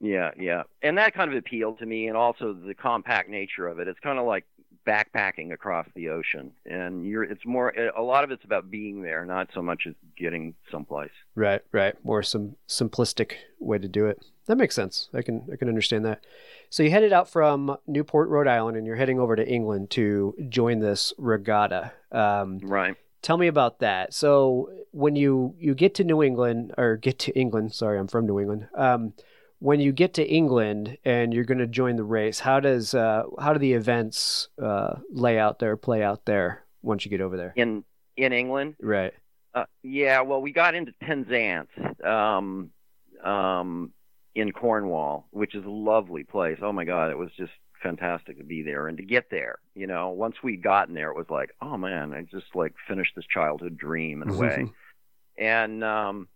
yeah, 0.00 0.30
yeah, 0.38 0.62
and 0.82 0.96
that 0.98 1.14
kind 1.14 1.30
of 1.30 1.36
appealed 1.36 1.78
to 1.80 1.86
me, 1.86 2.08
and 2.08 2.16
also 2.16 2.54
the 2.54 2.74
compact 2.74 3.28
nature 3.28 3.68
of 3.68 3.78
it. 3.78 3.88
It's 3.88 4.00
kind 4.00 4.18
of 4.18 4.26
like 4.26 4.46
backpacking 4.86 5.52
across 5.52 5.86
the 5.94 6.08
ocean, 6.08 6.52
and 6.64 7.04
you're. 7.04 7.24
It's 7.24 7.44
more. 7.44 7.74
A 7.96 8.02
lot 8.02 8.24
of 8.24 8.30
it's 8.30 8.44
about 8.44 8.70
being 8.70 9.02
there, 9.02 9.26
not 9.26 9.50
so 9.52 9.60
much 9.60 9.82
as 9.86 9.94
getting 10.16 10.54
someplace. 10.70 11.10
Right, 11.34 11.60
right. 11.72 11.94
More 12.04 12.22
some 12.22 12.56
simplistic 12.68 13.32
way 13.58 13.78
to 13.78 13.88
do 13.88 14.06
it. 14.06 14.24
That 14.46 14.56
makes 14.56 14.74
sense. 14.74 15.08
I 15.12 15.22
can 15.22 15.46
I 15.52 15.56
can 15.56 15.68
understand 15.68 16.04
that. 16.06 16.24
So 16.70 16.82
you 16.82 16.90
headed 16.90 17.12
out 17.12 17.28
from 17.28 17.76
Newport, 17.86 18.28
Rhode 18.28 18.48
Island, 18.48 18.76
and 18.76 18.86
you're 18.86 18.96
heading 18.96 19.20
over 19.20 19.36
to 19.36 19.46
England 19.46 19.90
to 19.90 20.34
join 20.48 20.78
this 20.80 21.12
regatta. 21.18 21.92
Um, 22.10 22.58
Right. 22.62 22.96
Tell 23.22 23.36
me 23.36 23.46
about 23.46 23.80
that. 23.80 24.14
So 24.14 24.70
when 24.92 25.16
you 25.16 25.54
you 25.58 25.74
get 25.74 25.94
to 25.96 26.04
New 26.04 26.22
England 26.22 26.74
or 26.76 26.96
get 26.96 27.18
to 27.20 27.32
England, 27.38 27.74
sorry, 27.74 27.98
I'm 27.98 28.08
from 28.08 28.26
New 28.26 28.40
England. 28.40 28.68
Um, 28.74 29.12
when 29.58 29.78
you 29.78 29.92
get 29.92 30.14
to 30.14 30.26
England 30.26 30.96
and 31.04 31.34
you're 31.34 31.44
going 31.44 31.58
to 31.58 31.66
join 31.66 31.96
the 31.96 32.04
race, 32.04 32.40
how 32.40 32.60
does 32.60 32.94
uh, 32.94 33.24
how 33.38 33.52
do 33.52 33.58
the 33.58 33.74
events 33.74 34.48
uh, 34.60 34.96
lay 35.10 35.38
out 35.38 35.58
there, 35.58 35.76
play 35.76 36.02
out 36.02 36.24
there 36.24 36.64
once 36.82 37.04
you 37.04 37.10
get 37.10 37.20
over 37.20 37.36
there? 37.36 37.52
In 37.56 37.84
in 38.16 38.32
England. 38.32 38.76
Right. 38.80 39.12
Uh, 39.54 39.64
yeah, 39.82 40.20
well, 40.20 40.40
we 40.40 40.52
got 40.52 40.74
into 40.74 40.92
Penzance 41.02 41.70
um, 42.04 42.70
um, 43.22 43.92
in 44.34 44.52
Cornwall, 44.52 45.26
which 45.30 45.56
is 45.56 45.64
a 45.64 45.70
lovely 45.70 46.22
place. 46.22 46.58
Oh 46.62 46.72
my 46.72 46.84
God, 46.84 47.10
it 47.10 47.18
was 47.18 47.30
just 47.36 47.52
fantastic 47.82 48.38
to 48.38 48.44
be 48.44 48.62
there 48.62 48.88
and 48.88 48.96
to 48.98 49.04
get 49.04 49.30
there. 49.30 49.58
You 49.74 49.86
know, 49.86 50.10
once 50.10 50.36
we'd 50.42 50.62
gotten 50.62 50.94
there, 50.94 51.10
it 51.10 51.16
was 51.16 51.30
like, 51.30 51.54
oh 51.60 51.76
man, 51.76 52.12
I 52.12 52.22
just 52.22 52.54
like 52.54 52.74
finished 52.88 53.14
this 53.16 53.26
childhood 53.26 53.76
dream 53.76 54.22
in 54.22 54.30
a 54.30 54.34
way. 54.36 54.72
and 55.38 55.82
um, 55.84 56.28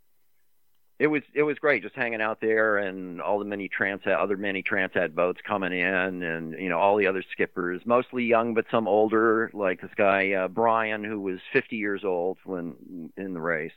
it 0.99 1.09
was 1.09 1.23
it 1.35 1.43
was 1.43 1.59
great 1.59 1.83
just 1.83 1.97
hanging 1.97 2.23
out 2.23 2.41
there 2.41 2.79
and 2.79 3.21
all 3.21 3.39
the 3.39 3.45
Mini 3.45 3.69
Transat 3.69 4.17
other 4.17 4.37
Mini 4.37 4.63
Transat 4.63 5.15
boats 5.15 5.41
coming 5.47 5.73
in 5.73 6.23
and 6.23 6.59
you 6.59 6.69
know 6.69 6.79
all 6.79 6.97
the 6.97 7.07
other 7.07 7.25
skippers 7.33 7.83
mostly 7.85 8.25
young 8.25 8.55
but 8.55 8.65
some 8.71 8.87
older 8.87 9.51
like 9.53 9.81
this 9.81 9.91
guy 9.97 10.33
uh, 10.33 10.49
Brian 10.49 11.03
who 11.03 11.21
was 11.21 11.41
50 11.53 11.77
years 11.77 12.05
old 12.05 12.39
when 12.45 13.11
in 13.17 13.35
the 13.35 13.41
race 13.41 13.73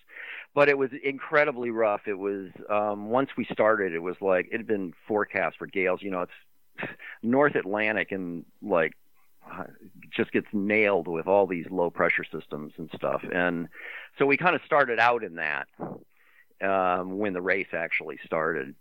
but 0.53 0.69
it 0.69 0.77
was 0.77 0.91
incredibly 1.03 1.71
rough 1.71 2.01
it 2.07 2.17
was 2.17 2.49
um 2.69 3.09
once 3.09 3.31
we 3.35 3.45
started 3.51 3.93
it 3.93 4.01
was 4.01 4.15
like 4.21 4.47
it 4.51 4.57
had 4.57 4.67
been 4.67 4.93
forecast 5.07 5.57
for 5.57 5.65
gales 5.65 6.01
you 6.03 6.11
know 6.11 6.21
it's 6.21 6.31
North 7.23 7.55
Atlantic 7.55 8.11
and 8.11 8.45
like 8.61 8.93
just 10.11 10.31
gets 10.31 10.47
nailed 10.51 11.07
with 11.07 11.25
all 11.25 11.47
these 11.47 11.65
low 11.69 11.89
pressure 11.89 12.25
systems 12.25 12.73
and 12.77 12.89
stuff 12.93 13.23
and 13.31 13.69
so 14.17 14.25
we 14.25 14.35
kind 14.35 14.55
of 14.55 14.61
started 14.65 14.99
out 14.99 15.23
in 15.23 15.35
that 15.35 15.67
um, 16.61 17.17
when 17.17 17.33
the 17.33 17.41
race 17.41 17.67
actually 17.73 18.17
started, 18.25 18.75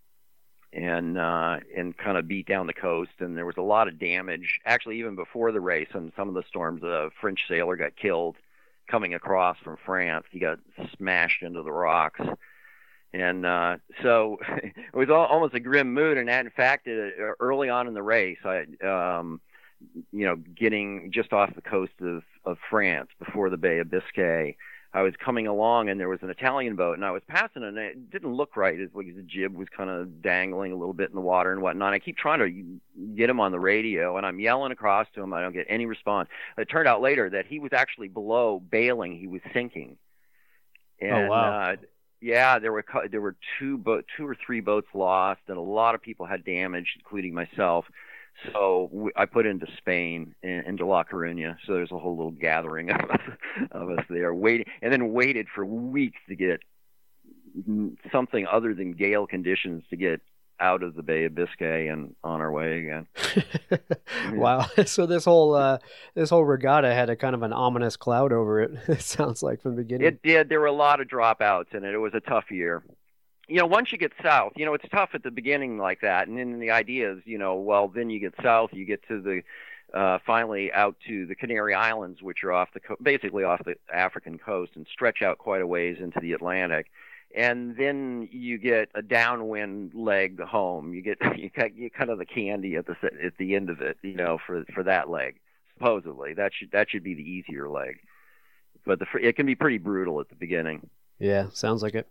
and 0.73 1.19
uh, 1.19 1.59
and 1.77 1.97
kind 1.97 2.17
of 2.17 2.29
beat 2.29 2.47
down 2.47 2.67
the 2.67 2.73
coast. 2.73 3.13
And 3.21 3.37
there 3.37 3.47
was 3.47 3.57
a 3.57 3.63
lot 3.63 3.89
of 3.89 3.99
damage. 3.99 4.61
Actually, 4.65 4.99
even 4.99 5.17
before 5.17 5.53
the 5.53 5.61
race, 5.61 5.89
and 5.93 6.13
some 6.17 6.29
of 6.29 6.35
the 6.35 6.45
storms, 6.49 6.83
a 6.83 7.11
French 7.21 7.45
sailor 7.49 7.77
got 7.77 7.97
killed 7.97 8.37
coming 8.89 9.15
across 9.15 9.57
from 9.63 9.77
France. 9.85 10.27
He 10.31 10.39
got 10.39 10.59
smashed 10.97 11.43
into 11.43 11.63
the 11.63 11.73
rocks. 11.73 12.21
And 13.17 13.47
uh, 13.47 13.77
so 14.03 14.39
it 14.63 14.95
was 14.95 15.09
all, 15.11 15.25
almost 15.27 15.55
a 15.55 15.61
grim 15.61 15.95
mood. 15.95 16.19
And 16.19 16.29
in 16.29 16.51
fact, 16.51 16.87
uh, 16.87 17.33
early 17.41 17.69
on 17.69 17.89
in 17.89 17.95
the 17.95 18.03
race, 18.03 18.39
I, 18.45 18.65
um, 18.87 19.41
you 20.13 20.27
know, 20.27 20.37
getting 20.37 21.11
just 21.13 21.33
off 21.33 21.55
the 21.55 21.63
coast 21.63 21.93
of, 22.01 22.23
of 22.45 22.59
France 22.69 23.09
before 23.19 23.49
the 23.49 23.57
Bay 23.57 23.79
of 23.79 23.91
Biscay, 23.91 24.57
I 24.93 25.03
was 25.03 25.15
coming 25.23 25.47
along 25.47 25.89
and 25.89 25.99
there 26.01 26.09
was 26.09 26.21
an 26.23 26.31
Italian 26.31 26.77
boat 26.77 26.95
and 26.95 27.05
I 27.05 27.11
was 27.11 27.23
passing 27.27 27.63
and 27.63 27.77
it 27.77 28.11
didn't 28.11 28.33
look 28.33 28.57
right. 28.57 28.79
Like 28.95 29.15
the 29.15 29.23
jib 29.23 29.55
was 29.55 29.69
kind 29.75 29.91
of 29.91 30.23
dangling 30.23 30.73
a 30.73 30.77
little 30.77 30.95
bit 30.95 31.11
in 31.11 31.15
the 31.15 31.21
water 31.21 31.53
and 31.53 31.61
whatnot. 31.61 31.93
I 31.93 31.99
keep 31.99 32.17
trying 32.17 32.39
to 32.39 33.15
get 33.15 33.29
him 33.29 33.41
on 33.41 33.53
the 33.53 33.61
radio 33.61 34.17
and 34.17 34.25
I'm 34.25 34.41
yelling 34.41 34.73
across 34.73 35.07
to 35.15 35.23
him. 35.23 35.33
I 35.33 35.41
don't 35.41 35.53
get 35.53 35.67
any 35.69 35.87
response. 35.87 36.29
It 36.57 36.67
turned 36.67 36.89
out 36.89 37.03
later 37.03 37.29
that 37.31 37.47
he 37.47 37.59
was 37.59 37.73
actually 37.73 38.09
below 38.09 38.61
bailing. 38.61 39.19
He 39.19 39.27
was 39.27 39.43
sinking. 39.53 39.97
And, 41.01 41.27
Oh, 41.27 41.29
wow. 41.29 41.73
Uh, 41.73 41.77
yeah, 42.27 42.59
there 42.59 42.73
were 42.73 42.85
there 43.09 43.21
were 43.21 43.37
two 43.57 43.79
boat 43.79 44.05
two 44.17 44.27
or 44.27 44.37
three 44.45 44.61
boats 44.61 44.89
lost 44.95 45.41
and 45.47 45.57
a 45.57 45.61
lot 45.61 45.95
of 45.95 46.03
people 46.03 46.27
had 46.27 46.45
damage, 46.45 46.89
including 46.97 47.33
myself. 47.33 47.85
So 48.53 48.91
we, 48.93 49.13
I 49.15 49.27
put 49.27 49.47
into 49.47 49.67
Spain, 49.79 50.35
in, 50.43 50.65
into 50.67 50.87
La 50.87 51.05
Coruña. 51.05 51.57
So 51.65 51.75
there's 51.75 51.93
a 51.93 51.99
whole 51.99 52.17
little 52.17 52.33
gathering 52.33 52.91
of 52.91 53.01
us, 53.09 53.21
of 53.71 53.91
us 53.91 54.05
there, 54.11 54.35
waiting, 54.35 54.67
and 54.83 54.93
then 54.93 55.13
waited 55.13 55.47
for 55.55 55.65
weeks 55.65 56.19
to 56.29 56.35
get 56.35 56.61
mm, 57.57 57.97
something 58.11 58.45
other 58.51 58.75
than 58.75 58.93
gale 58.93 59.29
conditions 59.29 59.85
to 59.91 59.97
get 59.97 60.21
out 60.61 60.83
of 60.83 60.95
the 60.95 61.03
Bay 61.03 61.25
of 61.25 61.35
Biscay 61.35 61.89
and 61.89 62.15
on 62.25 62.41
our 62.41 62.51
way 62.51 62.81
again. 62.81 63.07
wow! 64.33 64.67
So 64.87 65.07
this 65.07 65.25
whole 65.25 65.55
uh, 65.55 65.79
this 66.15 66.31
whole 66.31 66.45
regatta 66.45 66.93
had 66.95 67.11
a 67.11 67.17
kind 67.17 67.35
of 67.35 67.43
an 67.43 67.53
ominous 67.53 67.97
cloud 67.97 68.33
over 68.33 68.63
it. 68.63 68.73
It 68.89 69.03
sounds 69.03 69.43
like 69.43 69.61
from 69.63 69.77
the 69.77 69.83
beginning. 69.83 70.07
It 70.07 70.23
did. 70.23 70.49
There 70.49 70.61
were 70.61 70.67
a 70.67 70.73
lot 70.73 71.01
of 71.01 71.09
dropouts 71.09 71.75
in 71.75 71.85
it. 71.85 71.93
It 71.93 71.99
was 71.99 72.15
a 72.15 72.21
tough 72.21 72.51
year. 72.51 72.83
You 73.49 73.57
know, 73.57 73.67
once 73.67 73.93
you 73.93 73.99
get 73.99 74.13
south, 74.23 74.53
you 74.57 74.65
know 74.65 74.75
it's 74.75 74.89
tough 74.91 75.11
at 75.15 75.23
the 75.23 75.31
beginning 75.31 75.79
like 75.79 76.01
that, 76.01 76.29
and 76.29 76.39
then 76.39 76.59
the 76.59 76.71
idea 76.71 77.13
is, 77.13 77.19
you 77.25 77.39
know, 77.39 77.57
well, 77.57 77.89
then 77.89 78.11
you 78.11 78.19
get 78.21 78.35
south, 78.43 78.71
you 78.73 78.85
get 78.85 79.07
to 79.09 79.21
the 79.21 79.43
uh, 79.95 80.19
finally 80.27 80.73
out 80.73 80.97
to 81.07 81.27
the 81.27 81.35
Canary 81.35 81.75
Islands, 81.75 82.23
which 82.23 82.43
are 82.45 82.53
off 82.53 82.69
the 82.75 82.81
co- 82.81 82.97
basically 83.03 83.45
off 83.45 83.65
the 83.65 83.77
African 83.93 84.39
coast 84.39 84.73
and 84.75 84.87
stretch 84.93 85.23
out 85.23 85.39
quite 85.39 85.63
a 85.63 85.67
ways 85.67 85.99
into 86.01 86.21
the 86.21 86.33
Atlantic. 86.33 86.87
And 87.35 87.77
then 87.77 88.29
you 88.31 88.59
get 88.59 88.89
a 88.95 89.03
downwind 89.03 89.93
leg 89.95 90.41
home. 90.41 90.95
You 90.95 91.03
get 91.03 91.19
you 91.37 91.51
got 91.51 91.75
you 91.75 91.91
kind 91.91 92.11
of 92.11 92.19
the 92.19 92.27
candy 92.27 92.77
at 92.77 92.87
the 92.87 92.97
at 93.03 93.37
the 93.39 93.55
end 93.55 93.71
of 93.71 93.81
it, 93.81 93.99
you 94.03 94.15
know, 94.15 94.39
for 94.47 94.65
for 94.75 94.83
that 94.85 95.11
leg. 95.11 95.41
Supposedly, 95.75 96.35
that 96.35 96.53
should 96.55 96.71
that 96.73 96.91
should 96.91 97.03
be 97.05 97.15
the 97.15 97.23
easier 97.23 97.69
leg, 97.69 97.99
but 98.87 98.99
the 98.99 99.07
it 99.21 99.37
can 99.37 99.47
be 99.47 99.55
pretty 99.55 99.79
brutal 99.79 100.21
at 100.21 100.29
the 100.29 100.35
beginning. 100.35 100.89
Yeah, 101.19 101.47
sounds 101.53 101.83
like 101.83 101.95
it. 101.95 102.09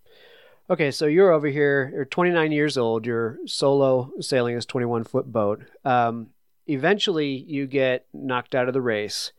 Okay, 0.69 0.89
so 0.89 1.05
you're 1.05 1.31
over 1.31 1.48
here. 1.48 1.91
You're 1.93 2.05
29 2.05 2.51
years 2.51 2.77
old. 2.77 3.05
You're 3.05 3.38
solo 3.45 4.12
sailing 4.19 4.55
this 4.55 4.65
21 4.65 5.03
foot 5.03 5.31
boat. 5.31 5.63
Um, 5.84 6.29
eventually 6.67 7.45
you 7.48 7.67
get 7.67 8.07
knocked 8.13 8.55
out 8.55 8.67
of 8.67 8.74
the 8.74 8.81
race 8.81 9.31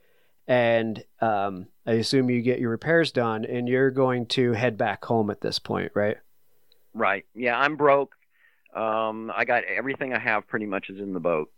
and 0.49 1.03
um, 1.21 1.67
I 1.87 1.93
assume 1.93 2.31
you 2.31 2.43
get 2.43 2.61
your 2.61 2.71
repairs 2.71 3.12
done 3.12 3.45
and 3.45 3.69
you're 3.69 3.91
going 3.91 4.26
to 4.26 4.53
head 4.53 4.79
back 4.79 5.05
home 5.05 5.31
at 5.31 5.41
this 5.41 5.59
point, 5.59 5.93
right? 5.95 6.17
Right. 6.95 7.25
Yeah, 7.35 7.59
I'm 7.59 7.76
broke. 7.76 8.15
Um, 8.75 9.33
I 9.35 9.45
got 9.45 9.65
everything 9.65 10.12
I 10.12 10.19
have 10.19 10.47
pretty 10.47 10.67
much 10.67 10.91
is 10.91 10.99
in 10.99 11.15
the 11.15 11.21
boat, 11.21 11.50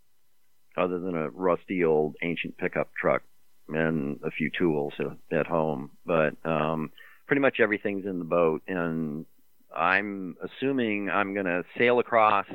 other 0.77 0.99
than 0.99 1.15
a 1.15 1.29
rusty 1.29 1.83
old 1.83 2.15
ancient 2.21 2.57
pickup 2.57 2.89
truck 2.99 3.23
and 3.67 4.19
a 4.23 4.31
few 4.31 4.49
tools 4.57 4.93
at 5.31 5.47
home. 5.47 5.91
But 6.05 6.35
um, 6.45 6.91
pretty 7.27 7.41
much 7.41 7.59
everything's 7.59 8.05
in 8.05 8.19
the 8.19 8.25
boat, 8.25 8.63
and 8.67 9.25
I'm 9.75 10.35
assuming 10.41 11.09
I'm 11.09 11.33
going 11.33 11.45
to 11.45 11.63
sail 11.77 11.99
across 11.99 12.45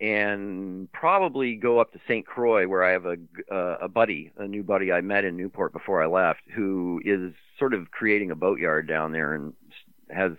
and 0.00 0.90
probably 0.92 1.56
go 1.56 1.80
up 1.80 1.92
to 1.92 2.00
St. 2.06 2.24
Croix 2.24 2.68
where 2.68 2.84
I 2.84 2.92
have 2.92 3.06
a 3.06 3.16
uh, 3.52 3.78
a 3.82 3.88
buddy, 3.88 4.32
a 4.38 4.46
new 4.46 4.62
buddy 4.62 4.92
I 4.92 5.00
met 5.00 5.24
in 5.24 5.36
Newport 5.36 5.72
before 5.72 6.02
I 6.02 6.06
left, 6.06 6.42
who 6.54 7.00
is 7.04 7.32
sort 7.58 7.74
of 7.74 7.90
creating 7.90 8.30
a 8.30 8.36
boatyard 8.36 8.86
down 8.86 9.12
there 9.12 9.34
and 9.34 9.52
has 10.10 10.32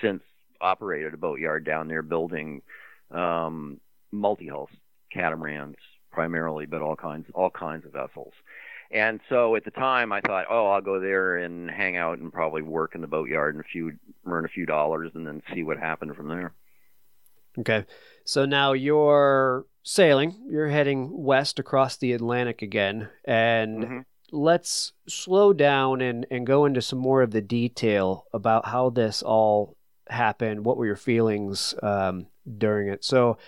since 0.00 0.22
operated 0.60 1.12
a 1.14 1.18
boatyard 1.18 1.64
down 1.64 1.88
there, 1.88 2.02
building 2.02 2.62
um, 3.10 3.80
multi-hull 4.12 4.70
catamarans 5.12 5.76
primarily, 6.10 6.66
but 6.66 6.80
all 6.80 6.96
kinds 6.96 7.26
all 7.34 7.50
kinds 7.50 7.84
of 7.84 7.92
vessels. 7.92 8.32
And 8.90 9.20
so 9.28 9.56
at 9.56 9.64
the 9.64 9.72
time, 9.72 10.12
I 10.12 10.20
thought, 10.20 10.46
oh, 10.48 10.68
I'll 10.68 10.80
go 10.80 11.00
there 11.00 11.38
and 11.38 11.68
hang 11.68 11.96
out 11.96 12.18
and 12.18 12.32
probably 12.32 12.62
work 12.62 12.94
in 12.94 13.00
the 13.00 13.08
boatyard 13.08 13.54
and 13.54 13.64
a 13.64 13.68
few 13.68 13.92
earn 14.26 14.44
a 14.44 14.48
few 14.48 14.64
dollars 14.64 15.10
and 15.14 15.26
then 15.26 15.42
see 15.52 15.62
what 15.62 15.78
happened 15.78 16.14
from 16.16 16.28
there. 16.28 16.52
Okay. 17.58 17.84
So 18.24 18.44
now 18.44 18.72
you're 18.72 19.66
sailing, 19.82 20.36
you're 20.48 20.68
heading 20.68 21.08
west 21.12 21.58
across 21.58 21.96
the 21.96 22.12
Atlantic 22.12 22.62
again. 22.62 23.08
And 23.24 23.84
mm-hmm. 23.84 23.98
let's 24.32 24.92
slow 25.08 25.52
down 25.52 26.00
and, 26.00 26.26
and 26.30 26.46
go 26.46 26.64
into 26.64 26.82
some 26.82 26.98
more 26.98 27.22
of 27.22 27.30
the 27.30 27.40
detail 27.40 28.26
about 28.32 28.66
how 28.66 28.90
this 28.90 29.22
all 29.22 29.76
happened. 30.08 30.64
What 30.64 30.76
were 30.76 30.86
your 30.86 30.96
feelings 30.96 31.74
um, 31.82 32.26
during 32.58 32.88
it? 32.88 33.04
So 33.04 33.38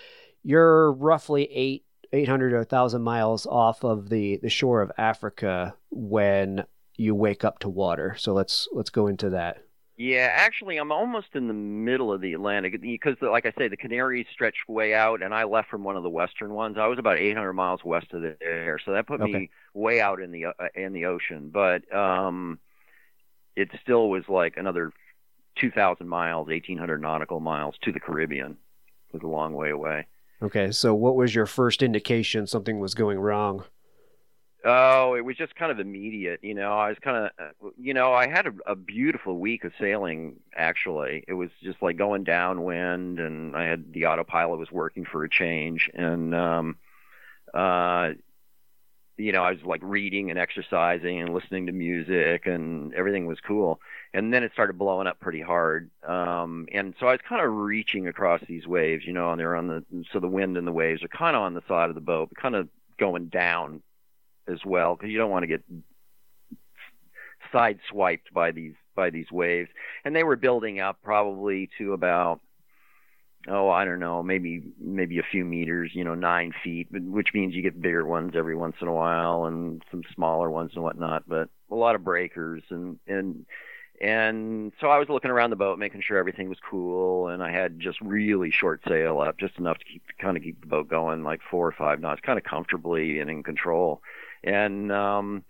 you're 0.43 0.93
roughly 0.93 1.45
eight. 1.53 1.85
800 2.11 2.55
or 2.55 2.61
1000 2.61 3.03
miles 3.03 3.45
off 3.45 3.85
of 3.85 4.09
the, 4.09 4.39
the 4.39 4.49
shore 4.49 4.81
of 4.81 4.91
Africa 4.97 5.75
when 5.91 6.65
you 6.97 7.15
wake 7.15 7.45
up 7.45 7.59
to 7.61 7.69
water. 7.69 8.17
So 8.19 8.33
let's 8.33 8.67
let's 8.73 8.89
go 8.89 9.09
into 9.09 9.29
that. 9.31 9.63
Yeah, 10.01 10.31
actually, 10.33 10.77
I'm 10.77 10.93
almost 10.93 11.27
in 11.35 11.49
the 11.49 11.55
middle 11.55 12.13
of 12.13 12.21
the 12.21 12.33
Atlantic 12.33 12.81
because, 12.81 13.17
like 13.21 13.47
I 13.47 13.53
say, 13.59 13.67
the 13.67 13.77
Canaries 13.77 14.27
stretch 14.33 14.55
way 14.69 14.95
out, 14.95 15.25
and 15.25 15.35
I 15.35 15.43
left 15.43 15.69
from 15.69 15.83
one 15.83 15.97
of 15.97 16.05
the 16.05 16.09
western 16.09 16.55
ones. 16.55 16.77
I 16.79 16.87
was 16.87 17.01
about 17.01 17.19
800 17.19 17.53
miles 17.53 17.81
west 17.83 18.07
of 18.13 18.23
there, 18.23 18.79
so 18.85 18.93
that 18.93 19.09
put 19.09 19.21
okay. 19.21 19.33
me 19.33 19.51
way 19.75 20.01
out 20.01 20.23
in 20.23 20.31
the 20.31 20.47
uh, 20.47 20.53
in 20.77 20.93
the 20.93 21.07
ocean. 21.07 21.51
But 21.53 21.93
um, 21.93 22.61
it 23.57 23.71
still 23.83 24.09
was 24.09 24.23
like 24.29 24.57
another 24.57 24.93
2,000 25.57 26.09
miles, 26.09 26.47
1,800 26.47 27.03
nautical 27.03 27.41
miles 27.41 27.75
to 27.83 27.91
the 27.91 27.99
Caribbean. 27.99 28.53
It 28.53 29.15
was 29.15 29.23
a 29.25 29.27
long 29.27 29.53
way 29.53 29.71
away. 29.71 30.07
Okay, 30.41 30.71
so 30.71 30.95
what 30.95 31.17
was 31.17 31.35
your 31.35 31.47
first 31.47 31.83
indication 31.83 32.47
something 32.47 32.79
was 32.79 32.95
going 32.95 33.19
wrong? 33.19 33.65
Oh, 34.65 35.15
it 35.15 35.25
was 35.25 35.37
just 35.37 35.55
kind 35.55 35.71
of 35.71 35.79
immediate. 35.79 36.41
You 36.43 36.55
know, 36.55 36.73
I 36.73 36.89
was 36.89 36.99
kind 37.01 37.17
of, 37.17 37.31
uh, 37.39 37.71
you 37.79 37.95
know, 37.95 38.13
I 38.13 38.27
had 38.29 38.49
a, 38.49 38.53
a 38.67 38.75
beautiful 38.75 39.39
week 39.39 39.63
of 39.63 39.73
sailing. 39.79 40.41
Actually, 40.55 41.25
it 41.29 41.35
was 41.35 41.51
just 41.63 41.81
like 41.81 41.97
going 41.97 42.25
downwind, 42.25 43.21
and 43.21 43.57
I 43.57 43.65
had 43.65 43.93
the 43.93 44.07
autopilot 44.07 44.59
was 44.59 44.73
working 44.73 45.05
for 45.05 45.23
a 45.23 45.31
change, 45.31 45.89
and 45.95 46.35
um, 46.35 46.77
uh, 47.55 48.11
you 49.17 49.31
know, 49.31 49.45
I 49.45 49.53
was 49.53 49.63
like 49.63 49.81
reading 49.85 50.31
and 50.31 50.39
exercising 50.41 51.21
and 51.21 51.33
listening 51.33 51.67
to 51.67 51.73
music, 51.73 52.47
and 52.47 52.93
everything 52.95 53.27
was 53.27 53.39
cool. 53.41 53.81
And 54.13 54.35
then 54.35 54.43
it 54.43 54.53
started 54.53 54.77
blowing 54.77 55.07
up 55.07 55.21
pretty 55.21 55.41
hard, 55.41 55.89
um, 56.03 56.67
and 56.73 56.95
so 56.99 57.07
I 57.07 57.13
was 57.13 57.21
kind 57.29 57.45
of 57.45 57.53
reaching 57.53 58.09
across 58.09 58.41
these 58.49 58.67
waves, 58.67 59.05
you 59.07 59.13
know, 59.13 59.31
and 59.31 59.39
they're 59.39 59.55
on 59.55 59.69
the 59.69 59.85
so 60.13 60.19
the 60.19 60.27
wind 60.27 60.57
and 60.57 60.67
the 60.67 60.73
waves 60.73 61.05
are 61.05 61.09
kind 61.09 61.37
of 61.37 61.43
on 61.43 61.55
the 61.55 61.63
side 61.69 61.91
of 61.91 61.95
the 61.95 62.01
boat, 62.01 62.31
kind 62.35 62.57
of 62.57 62.69
going 62.99 63.27
down 63.27 63.83
as 64.49 64.65
well 64.65 64.97
because 64.97 65.11
you 65.11 65.19
don't 65.19 65.31
want 65.31 65.43
to 65.43 65.47
get 65.47 65.63
sideswiped 67.53 68.33
by 68.33 68.51
these 68.51 68.75
by 68.95 69.11
these 69.11 69.31
waves. 69.31 69.71
And 70.05 70.15
they 70.15 70.25
were 70.25 70.37
building 70.37 70.81
up 70.81 70.99
probably 71.03 71.71
to 71.79 71.93
about 71.93 72.41
oh 73.47 73.71
I 73.71 73.85
don't 73.85 74.01
know 74.01 74.23
maybe 74.23 74.63
maybe 74.81 75.19
a 75.19 75.23
few 75.31 75.45
meters, 75.45 75.93
you 75.95 76.05
know 76.05 76.15
nine 76.15 76.53
feet, 76.65 76.89
which 76.91 77.33
means 77.35 77.55
you 77.55 77.63
get 77.63 77.81
bigger 77.81 78.05
ones 78.05 78.33
every 78.35 78.57
once 78.57 78.77
in 78.81 78.89
a 78.89 78.93
while 78.93 79.45
and 79.45 79.83
some 79.91 80.03
smaller 80.15 80.51
ones 80.51 80.73
and 80.75 80.83
whatnot. 80.83 81.25
But 81.27 81.49
a 81.71 81.75
lot 81.75 81.95
of 81.95 82.05
breakers 82.05 82.63
and 82.71 82.99
and 83.07 83.47
and 84.01 84.73
so 84.81 84.89
I 84.89 84.99
was 84.99 85.09
looking 85.09 85.33
around 85.33 85.51
the 85.51 85.57
boat, 85.57 85.77
making 85.77 86.03
sure 86.03 86.19
everything 86.19 86.49
was 86.49 86.59
cool, 86.61 87.29
and 87.29 87.43
I 87.43 87.51
had 87.51 87.81
just 87.81 88.01
really 88.01 88.53
short 88.53 88.81
sail 88.87 89.21
up, 89.21 89.39
just 89.39 89.59
enough 89.59 89.79
to 89.79 89.85
keep 89.85 90.03
kind 90.21 90.37
of 90.37 90.43
keep 90.43 90.61
the 90.61 90.69
boat 90.69 90.89
going, 90.89 91.25
like 91.25 91.41
four 91.51 91.67
or 91.67 91.73
five 91.73 92.01
knots, 92.01 92.21
kind 92.21 92.39
of 92.39 92.45
comfortably 92.45 93.19
and 93.19 93.29
in 93.29 93.43
control 93.43 94.01
and 94.45 94.93
um 94.93 95.45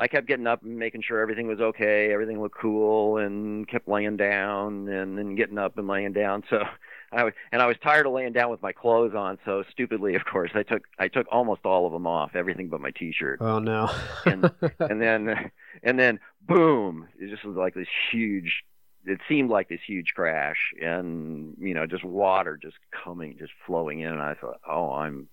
I 0.00 0.08
kept 0.08 0.26
getting 0.26 0.46
up 0.46 0.62
and 0.62 0.78
making 0.78 1.02
sure 1.02 1.20
everything 1.20 1.46
was 1.46 1.60
okay, 1.60 2.10
everything 2.10 2.40
looked 2.40 2.58
cool, 2.58 3.18
and 3.18 3.68
kept 3.68 3.86
laying 3.86 4.16
down 4.16 4.88
and 4.88 5.18
then 5.18 5.34
getting 5.34 5.58
up 5.58 5.76
and 5.76 5.86
laying 5.86 6.14
down. 6.14 6.42
So 6.48 6.64
I 7.12 7.24
was, 7.24 7.34
and 7.52 7.60
I 7.60 7.66
was 7.66 7.76
tired 7.82 8.06
of 8.06 8.12
laying 8.12 8.32
down 8.32 8.50
with 8.50 8.62
my 8.62 8.72
clothes 8.72 9.14
on. 9.14 9.36
So 9.44 9.62
stupidly, 9.70 10.14
of 10.14 10.24
course, 10.24 10.52
I 10.54 10.62
took 10.62 10.84
I 10.98 11.08
took 11.08 11.26
almost 11.30 11.66
all 11.66 11.86
of 11.86 11.92
them 11.92 12.06
off, 12.06 12.30
everything 12.34 12.68
but 12.68 12.80
my 12.80 12.92
t-shirt. 12.92 13.40
Oh 13.42 13.58
no! 13.58 13.90
and, 14.24 14.50
and 14.80 15.02
then 15.02 15.50
and 15.82 15.98
then 15.98 16.18
boom! 16.40 17.06
It 17.18 17.28
just 17.28 17.44
was 17.44 17.56
like 17.56 17.74
this 17.74 17.88
huge. 18.10 18.62
It 19.04 19.20
seemed 19.28 19.50
like 19.50 19.68
this 19.68 19.80
huge 19.86 20.12
crash, 20.14 20.72
and 20.80 21.56
you 21.58 21.74
know, 21.74 21.86
just 21.86 22.04
water 22.04 22.58
just 22.60 22.76
coming, 23.04 23.36
just 23.38 23.52
flowing 23.66 24.00
in. 24.00 24.12
And 24.12 24.22
I 24.22 24.34
thought, 24.34 24.60
oh, 24.66 24.92
I'm 24.92 25.28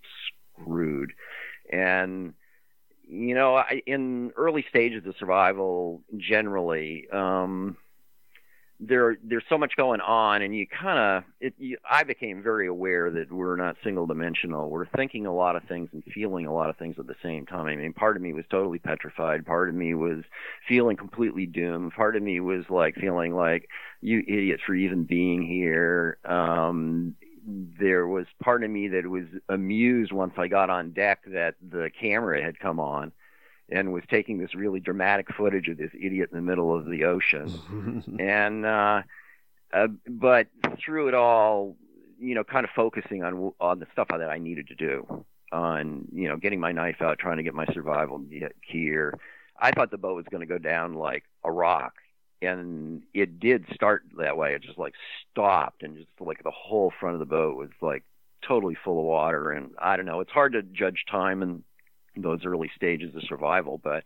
screwed. 0.60 1.14
And 1.72 2.34
you 3.10 3.36
know, 3.36 3.56
I, 3.56 3.82
in 3.86 4.32
early 4.36 4.66
stages 4.70 5.06
of 5.06 5.16
survival, 5.18 6.02
generally, 6.18 7.08
um, 7.12 7.78
there 8.80 9.18
there's 9.24 9.44
so 9.50 9.58
much 9.58 9.76
going 9.76 10.02
on, 10.02 10.42
and 10.44 10.56
you 10.56 10.68
kind 10.68 11.24
of, 11.44 11.52
I 11.90 12.04
became 12.04 12.44
very 12.44 12.68
aware 12.68 13.10
that 13.10 13.32
we're 13.32 13.56
not 13.56 13.76
single 13.84 14.06
dimensional. 14.06 14.70
We're 14.70 14.86
thinking 14.86 15.26
a 15.26 15.34
lot 15.34 15.56
of 15.56 15.64
things 15.64 15.90
and 15.94 16.04
feeling 16.14 16.46
a 16.46 16.54
lot 16.54 16.70
of 16.70 16.78
things 16.78 16.96
at 17.00 17.08
the 17.08 17.16
same 17.24 17.48
time. 17.48 17.66
I 17.66 17.76
mean, 17.76 17.94
part 17.94 18.18
of 18.18 18.22
me 18.22 18.34
was 18.34 18.46
totally 18.52 18.78
petrified. 18.78 19.46
Part 19.46 19.70
of 19.70 19.76
me 19.76 19.96
was 19.96 20.24
feeling 20.68 20.96
completely 20.96 21.48
doomed. 21.48 21.94
Part 21.94 22.16
of 22.16 22.22
me 22.22 22.40
was 22.40 22.66
like 22.70 22.96
feeling 22.96 23.34
like 23.34 23.68
you 24.02 24.20
idiots 24.20 24.62
for 24.66 24.76
even 24.76 25.06
being 25.06 25.42
here. 25.42 26.20
Um, 26.24 27.16
there 27.48 28.08
was 28.08 28.26
part 28.44 28.64
of 28.64 28.70
me 28.70 28.90
that 28.90 29.08
was 29.08 29.24
amused 29.48 30.12
once 30.12 30.34
I 30.38 30.48
got 30.48 30.70
on 30.70 30.92
deck 30.92 31.22
that 31.28 31.56
the 31.62 31.90
camera 32.00 32.44
had 32.44 32.60
come 32.60 32.80
on 32.80 33.14
and 33.70 33.94
was 33.94 34.04
taking 34.10 34.38
this 34.38 34.54
really 34.54 34.80
dramatic 34.80 35.34
footage 35.34 35.68
of 35.70 35.78
this 35.78 35.92
idiot 35.94 36.30
in 36.32 36.38
the 36.38 36.42
middle 36.42 36.76
of 36.76 36.86
the 36.86 37.06
ocean. 37.06 38.14
and 38.20 38.66
uh, 38.66 39.02
uh, 39.74 39.88
but 40.08 40.48
through 40.84 41.08
it 41.08 41.14
all, 41.14 41.76
you 42.20 42.36
know, 42.36 42.44
kind 42.44 42.66
of 42.66 42.72
focusing 42.76 43.24
on 43.24 43.54
on 43.60 43.80
the 43.80 43.88
stuff 43.92 44.08
that 44.10 44.30
I 44.30 44.38
needed 44.38 44.68
to 44.68 44.76
do, 44.76 45.26
on 45.52 46.06
you 46.14 46.28
know, 46.28 46.38
getting 46.38 46.60
my 46.60 46.72
knife 46.72 47.02
out, 47.02 47.20
trying 47.20 47.38
to 47.38 47.44
get 47.44 47.54
my 47.54 47.66
survival 47.74 48.22
gear. 48.72 49.14
I 49.60 49.72
thought 49.72 49.92
the 49.92 49.98
boat 49.98 50.16
was 50.16 50.26
going 50.30 50.42
to 50.42 50.48
go 50.48 50.58
down 50.58 50.96
like 50.96 51.24
a 51.44 51.52
rock, 51.52 51.96
and 52.42 53.04
it 53.14 53.40
did 53.40 53.66
start 53.74 54.04
that 54.18 54.38
way. 54.38 54.54
It 54.54 54.64
just 54.64 54.78
like 54.78 54.94
stopped, 55.32 55.84
and 55.84 55.98
just 55.98 56.10
like 56.20 56.44
the 56.44 56.52
whole 56.52 56.92
front 57.00 57.16
of 57.16 57.20
the 57.20 57.26
boat 57.26 57.56
was 57.56 57.70
like 57.82 58.04
totally 58.48 58.76
full 58.84 59.00
of 59.00 59.06
water. 59.06 59.52
And 59.52 59.72
I 59.80 59.98
don't 59.98 60.06
know, 60.06 60.20
it's 60.20 60.32
hard 60.32 60.54
to 60.54 60.62
judge 60.62 61.06
time 61.10 61.42
in 61.42 61.64
those 62.16 62.46
early 62.46 62.72
stages 62.76 63.16
of 63.16 63.24
survival, 63.24 63.80
but 63.84 64.04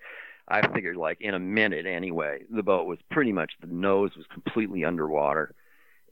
I 0.47 0.67
figured 0.73 0.97
like 0.97 1.21
in 1.21 1.33
a 1.33 1.39
minute 1.39 1.85
anyway, 1.85 2.43
the 2.49 2.63
boat 2.63 2.85
was 2.85 2.99
pretty 3.09 3.31
much 3.31 3.53
the 3.61 3.67
nose 3.67 4.11
was 4.17 4.25
completely 4.31 4.83
underwater. 4.83 5.53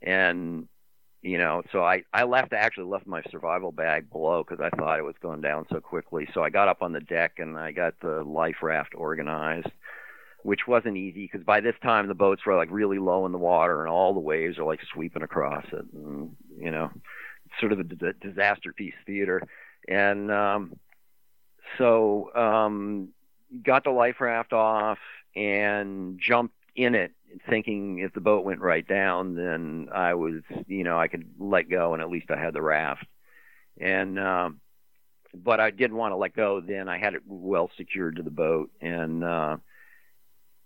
And 0.02 0.68
you 1.22 1.36
know, 1.36 1.62
so 1.72 1.84
I 1.84 2.04
I 2.12 2.24
left 2.24 2.54
I 2.54 2.56
actually 2.56 2.86
left 2.86 3.06
my 3.06 3.22
survival 3.30 3.72
bag 3.72 4.10
below 4.10 4.42
because 4.42 4.64
I 4.64 4.74
thought 4.74 4.98
it 4.98 5.04
was 5.04 5.16
going 5.20 5.42
down 5.42 5.66
so 5.70 5.80
quickly. 5.80 6.28
So 6.32 6.42
I 6.42 6.48
got 6.48 6.68
up 6.68 6.80
on 6.80 6.92
the 6.92 7.00
deck 7.00 7.34
and 7.38 7.58
I 7.58 7.72
got 7.72 7.94
the 8.00 8.22
life 8.22 8.62
raft 8.62 8.94
organized, 8.94 9.70
which 10.42 10.66
wasn't 10.66 10.96
easy 10.96 11.28
because 11.30 11.44
by 11.44 11.60
this 11.60 11.74
time 11.82 12.08
the 12.08 12.14
boats 12.14 12.44
were 12.46 12.56
like 12.56 12.70
really 12.70 12.98
low 12.98 13.26
in 13.26 13.32
the 13.32 13.38
water 13.38 13.82
and 13.82 13.90
all 13.90 14.14
the 14.14 14.20
waves 14.20 14.58
are 14.58 14.64
like 14.64 14.80
sweeping 14.92 15.22
across 15.22 15.64
it, 15.72 15.84
and 15.92 16.36
you 16.58 16.70
know, 16.70 16.90
sort 17.58 17.72
of 17.72 17.80
a 17.80 17.84
d- 17.84 18.12
disaster 18.20 18.72
piece 18.72 18.94
theater. 19.06 19.42
And 19.88 20.30
um, 20.30 20.78
so 21.78 22.34
um, 22.34 23.08
got 23.62 23.84
the 23.84 23.90
life 23.90 24.20
raft 24.20 24.52
off 24.52 24.98
and 25.34 26.20
jumped 26.20 26.54
in 26.76 26.94
it 26.94 27.12
thinking 27.48 27.98
if 27.98 28.12
the 28.12 28.20
boat 28.20 28.44
went 28.44 28.60
right 28.60 28.86
down 28.86 29.34
then 29.34 29.88
i 29.92 30.14
was 30.14 30.42
you 30.66 30.82
know 30.82 30.98
i 30.98 31.06
could 31.06 31.24
let 31.38 31.68
go 31.68 31.92
and 31.92 32.02
at 32.02 32.10
least 32.10 32.30
i 32.30 32.38
had 32.38 32.54
the 32.54 32.62
raft 32.62 33.04
and 33.80 34.18
um 34.18 34.60
but 35.34 35.60
i 35.60 35.70
didn't 35.70 35.96
want 35.96 36.12
to 36.12 36.16
let 36.16 36.34
go 36.34 36.60
then 36.60 36.88
i 36.88 36.98
had 36.98 37.14
it 37.14 37.22
well 37.26 37.70
secured 37.76 38.16
to 38.16 38.22
the 38.22 38.30
boat 38.30 38.70
and 38.80 39.22
uh 39.22 39.56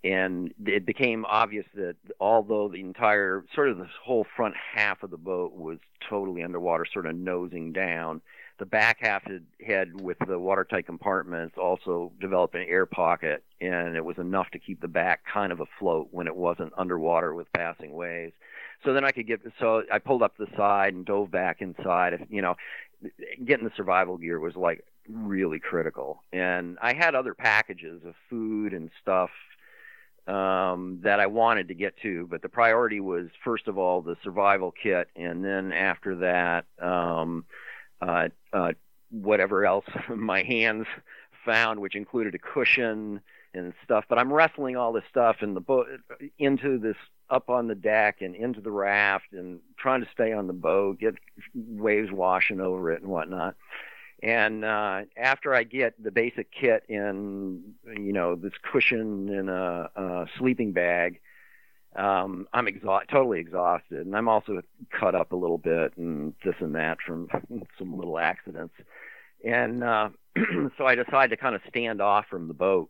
and 0.05 0.53
it 0.67 0.85
became 0.85 1.25
obvious 1.25 1.65
that 1.75 1.97
although 2.21 2.69
the 2.69 2.81
entire 2.81 3.43
sort 3.55 3.71
of 3.71 3.79
the 3.79 3.89
whole 4.05 4.27
front 4.37 4.55
half 4.75 5.03
of 5.03 5.11
the 5.11 5.17
boat 5.17 5.55
was 5.55 5.79
totally 6.09 6.43
underwater 6.43 6.85
sort 6.93 7.07
of 7.07 7.17
nosing 7.17 7.73
down 7.73 8.21
the 8.59 8.67
back 8.67 8.99
half 9.01 9.23
had, 9.25 9.45
had 9.67 10.01
with 10.01 10.19
the 10.29 10.39
watertight 10.39 10.87
compartments 10.87 11.57
also 11.59 12.13
developed 12.21 12.55
an 12.55 12.65
air 12.69 12.87
pocket 12.87 13.43
and 13.61 13.97
it 13.97 14.05
was 14.05 14.19
enough 14.19 14.49
to 14.51 14.59
keep 14.59 14.81
the 14.81 14.89
back 14.89 15.23
kind 15.33 15.51
of 15.51 15.61
afloat 15.61 16.09
when 16.13 16.27
it 16.27 16.37
wasn't 16.37 16.73
underwater 16.77 17.35
with 17.35 17.53
passing 17.53 17.95
waves. 17.95 18.35
So 18.85 18.93
then 18.93 19.05
i 19.05 19.11
could 19.11 19.27
get 19.27 19.41
so 19.59 19.83
i 19.91 19.99
pulled 19.99 20.23
up 20.23 20.37
the 20.37 20.47
side 20.57 20.95
and 20.95 21.07
dove 21.07 21.31
back 21.31 21.63
inside. 21.63 22.27
You 22.29 22.43
know 22.43 22.55
getting 23.45 23.65
the 23.65 23.73
survival 23.77 24.17
gear 24.19 24.39
was 24.39 24.55
like 24.55 24.85
really 25.09 25.59
critical. 25.59 26.23
And 26.33 26.79
i 26.83 26.93
had 26.93 27.15
other 27.15 27.35
packages 27.35 28.03
of 28.05 28.15
food 28.29 28.75
and 28.75 28.91
stuff 29.01 29.31
um, 30.27 31.01
that 31.03 31.21
I 31.21 31.27
wanted 31.27 31.69
to 31.69 31.75
get 31.75 31.97
to, 32.03 32.27
but 32.31 32.43
the 32.43 32.49
priority 32.49 33.01
was 33.01 33.29
first 33.45 33.69
of 33.69 33.77
all 33.79 34.01
the 34.01 34.17
survival 34.23 34.73
kit, 34.73 35.09
and 35.17 35.45
then 35.45 35.73
after 35.73 36.17
that, 36.17 36.65
um, 36.81 37.45
uh, 38.01 38.29
uh, 38.53 38.73
whatever 39.11 39.67
else 39.67 39.85
my 40.09 40.43
hands 40.43 40.87
found, 41.45 41.81
which 41.81 41.95
included 41.95 42.35
a 42.35 42.39
cushion 42.39 43.21
and 43.53 43.73
stuff. 43.85 44.05
But 44.09 44.19
I'm 44.19 44.33
wrestling 44.33 44.77
all 44.77 44.93
this 44.93 45.05
stuff 45.09 45.37
in 45.43 45.55
the 45.55 45.61
boat 45.61 45.87
into 46.39 46.79
this 46.79 46.97
up 47.31 47.49
on 47.49 47.69
the 47.69 47.75
deck 47.75 48.21
and 48.21 48.35
into 48.35 48.61
the 48.61 48.71
raft 48.71 49.33
and 49.33 49.61
trying 49.79 50.03
to 50.03 50.11
stay 50.13 50.33
on 50.33 50.47
the 50.47 50.53
boat, 50.53 50.99
get 50.99 51.15
waves 51.55 52.11
washing 52.11 52.61
over 52.61 52.93
it 52.93 53.03
and 53.03 53.11
whatnot. 53.11 53.57
And 54.25 54.65
uh, 54.65 55.03
after 55.19 55.55
I 55.55 55.65
get 55.65 56.03
the 56.03 56.11
basic 56.11 56.51
kit 56.51 56.85
in, 56.89 57.75
you 57.87 58.15
know, 58.15 58.37
this 58.37 58.55
cushion 58.73 59.29
and 59.29 59.51
a, 59.51 59.91
a 59.95 60.27
sleeping 60.39 60.73
bag, 60.73 61.21
um, 61.95 62.49
I'm 62.51 62.67
exhausted, 62.67 63.11
totally 63.11 63.39
exhausted, 63.39 64.07
and 64.07 64.17
I'm 64.17 64.29
also 64.29 64.63
cut 64.99 65.15
up 65.15 65.33
a 65.33 65.37
little 65.37 65.59
bit 65.59 65.99
and 65.99 66.33
this 66.43 66.55
and 66.61 66.75
that 66.75 67.03
from 67.07 67.29
some 67.79 67.99
little 67.99 68.19
accidents. 68.19 68.75
And 69.45 69.85
uh, 69.85 70.09
so 70.79 70.87
I 70.87 70.95
decided 70.95 71.37
to 71.37 71.37
kind 71.37 71.55
of 71.55 71.61
stand 71.69 72.01
off 72.01 72.25
from 72.31 72.49
the 72.49 72.55
boat. 72.55 72.89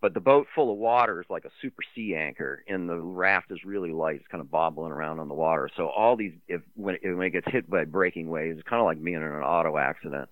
But 0.00 0.14
the 0.14 0.20
boat 0.20 0.46
full 0.54 0.72
of 0.72 0.78
water 0.78 1.20
is 1.20 1.26
like 1.28 1.44
a 1.44 1.50
super 1.60 1.82
sea 1.94 2.14
anchor, 2.14 2.64
and 2.66 2.88
the 2.88 2.96
raft 2.96 3.50
is 3.50 3.64
really 3.64 3.92
light. 3.92 4.16
It's 4.16 4.28
kind 4.28 4.40
of 4.40 4.50
bobbling 4.50 4.92
around 4.92 5.18
on 5.18 5.28
the 5.28 5.34
water. 5.34 5.68
So 5.76 5.88
all 5.88 6.16
these, 6.16 6.32
if 6.48 6.62
when 6.74 6.96
it, 7.02 7.14
when 7.14 7.26
it 7.26 7.30
gets 7.30 7.50
hit 7.50 7.68
by 7.68 7.84
breaking 7.84 8.30
waves, 8.30 8.58
it's 8.58 8.68
kind 8.68 8.80
of 8.80 8.86
like 8.86 9.02
being 9.02 9.16
in 9.16 9.22
an 9.22 9.42
auto 9.42 9.76
accident 9.76 10.30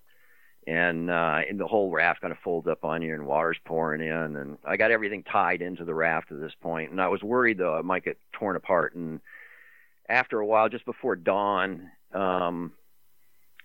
and 0.67 1.09
uh 1.09 1.39
and 1.49 1.59
the 1.59 1.67
whole 1.67 1.89
raft 1.89 2.21
kind 2.21 2.31
of 2.31 2.37
folds 2.43 2.67
up 2.67 2.83
on 2.83 3.01
you 3.01 3.13
and 3.13 3.25
water's 3.25 3.57
pouring 3.65 4.01
in 4.01 4.35
and 4.35 4.57
I 4.65 4.77
got 4.77 4.91
everything 4.91 5.23
tied 5.23 5.61
into 5.61 5.83
the 5.85 5.95
raft 5.95 6.31
at 6.31 6.39
this 6.39 6.53
point 6.61 6.91
and 6.91 7.01
I 7.01 7.07
was 7.07 7.23
worried 7.23 7.57
though 7.57 7.77
it 7.77 7.85
might 7.85 8.05
get 8.05 8.19
torn 8.33 8.55
apart 8.55 8.93
and 8.93 9.19
after 10.07 10.39
a 10.39 10.45
while 10.45 10.69
just 10.69 10.85
before 10.85 11.15
dawn 11.15 11.89
um 12.13 12.73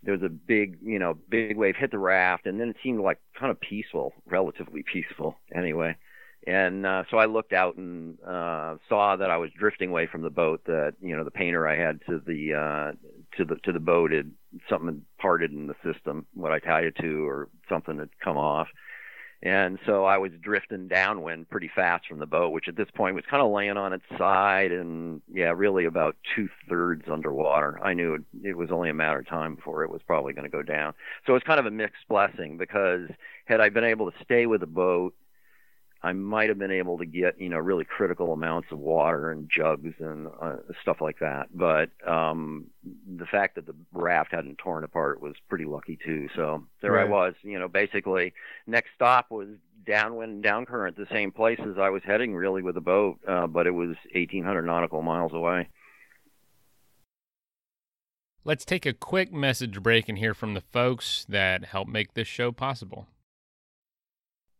there 0.05 0.15
was 0.15 0.23
a 0.23 0.29
big 0.29 0.79
you 0.83 0.99
know 0.99 1.17
big 1.29 1.57
wave 1.57 1.77
hit 1.77 1.91
the 1.91 1.99
raft 1.99 2.47
and 2.47 2.61
then 2.61 2.69
it 2.69 2.77
seemed 2.83 3.01
like 3.01 3.19
kind 3.39 3.51
of 3.51 3.61
peaceful 3.61 4.13
relatively 4.27 4.83
peaceful 4.83 5.37
anyway 5.55 5.97
and 6.47 6.85
uh, 6.85 7.05
so 7.11 7.17
I 7.17 7.27
looked 7.27 7.53
out 7.53 7.77
and 7.77 8.19
uh, 8.21 8.77
saw 8.89 9.17
that 9.17 9.31
I 9.31 9.39
was 9.39 9.51
drifting 9.59 9.91
away 9.91 10.07
from 10.07 10.23
the 10.23 10.31
boat. 10.31 10.63
That 10.67 10.95
you 11.01 11.17
know 11.17 11.25
the 11.25 11.31
painter 11.31 11.67
I 11.67 11.77
had 11.77 12.01
to 12.07 12.21
the 12.25 12.55
uh, 12.55 12.93
to 13.37 13.45
the 13.45 13.57
to 13.65 13.73
the 13.73 13.81
boat 13.81 14.13
had 14.13 14.31
something 14.69 14.89
had 14.89 15.03
parted 15.19 15.53
in 15.53 15.67
the 15.67 15.75
system, 15.83 16.27
what 16.35 16.53
I 16.53 16.59
tied 16.59 16.85
it 16.85 16.97
to, 17.01 17.27
or 17.27 17.49
something 17.69 17.99
had 17.99 18.11
come 18.23 18.37
off. 18.37 18.69
And 19.45 19.79
so 19.85 20.07
I 20.07 20.17
was 20.17 20.33
drifting 20.41 20.89
downwind 20.89 21.51
pretty 21.51 21.71
fast 21.75 22.07
from 22.07 22.19
the 22.19 22.27
boat, 22.27 22.53
which 22.53 22.67
at 22.67 22.77
this 22.77 22.89
point 22.95 23.15
was 23.15 23.27
kind 23.29 23.43
of 23.43 23.53
laying 23.53 23.77
on 23.77 23.93
its 23.93 24.05
side 24.17 24.73
and, 24.73 25.21
yeah, 25.31 25.53
really 25.55 25.85
about 25.85 26.17
two 26.35 26.49
thirds 26.67 27.05
underwater. 27.13 27.79
I 27.85 27.93
knew 27.93 28.15
it, 28.15 28.23
it 28.43 28.57
was 28.57 28.71
only 28.73 28.89
a 28.89 28.95
matter 28.95 29.19
of 29.19 29.29
time 29.29 29.57
before 29.57 29.85
it 29.85 29.91
was 29.91 30.01
probably 30.07 30.33
going 30.33 30.51
to 30.51 30.57
go 30.57 30.63
down. 30.63 30.95
So 31.27 31.33
it 31.33 31.35
was 31.35 31.43
kind 31.43 31.61
of 31.61 31.67
a 31.67 31.71
mixed 31.71 32.09
blessing 32.09 32.57
because 32.57 33.11
had 33.45 33.61
I 33.61 33.69
been 33.69 33.85
able 33.85 34.11
to 34.11 34.17
stay 34.25 34.47
with 34.47 34.63
the 34.63 34.67
boat 34.67 35.15
I 36.05 36.13
might 36.13 36.51
have 36.51 36.59
been 36.59 36.71
able 36.71 36.99
to 36.99 37.07
get 37.07 37.41
you 37.41 37.49
know 37.49 37.57
really 37.57 37.87
critical 37.87 38.35
amounts 38.35 38.71
of 38.71 38.79
water 38.79 39.31
and 39.31 39.49
jugs 39.49 39.95
and 39.99 40.29
uh, 40.41 40.57
stuff 40.83 41.01
like 41.01 41.21
that. 41.21 41.49
But 41.55 41.91
um, 42.07 42.67
the 43.17 43.25
fact 43.25 43.55
that 43.55 43.65
the 43.65 43.75
raft 43.93 44.33
hadn't 44.33 44.59
torn 44.59 44.85
apart 44.85 45.23
was 45.23 45.35
pretty 45.49 45.65
lucky 45.65 45.99
too. 46.05 46.29
So 46.37 46.67
there 46.83 46.93
right. 46.93 47.07
I 47.07 47.11
was, 47.11 47.35
you 47.43 47.59
know, 47.59 47.69
basically 47.69 48.35
next 48.67 48.91
stop 48.95 49.31
was 49.31 49.49
downwind 49.87 50.33
and 50.33 50.43
down 50.43 50.67
current, 50.67 50.97
the 50.97 51.07
same 51.11 51.33
place 51.33 51.61
as 51.61 51.79
I 51.79 51.89
was 51.89 52.03
heading 52.05 52.35
really 52.35 52.63
with 52.63 52.75
the 52.75 52.83
boat, 52.83 53.19
uh, 53.27 53.47
but 53.47 53.67
it 53.67 53.73
was 53.73 53.97
1,800 54.13 54.63
nautical 54.63 55.01
miles 55.01 55.33
away. 55.33 55.69
Let's 58.45 58.67
take 58.67 58.85
a 58.85 58.93
quick 58.93 59.33
message 59.33 59.83
break 59.83 60.07
and 60.07 60.19
hear 60.19 60.35
from 60.35 60.53
the 60.53 60.61
folks 60.61 61.25
that 61.31 61.65
help 61.65 61.89
make 61.89 62.13
this 62.13 62.29
show 62.29 62.53
possible. 62.53 63.09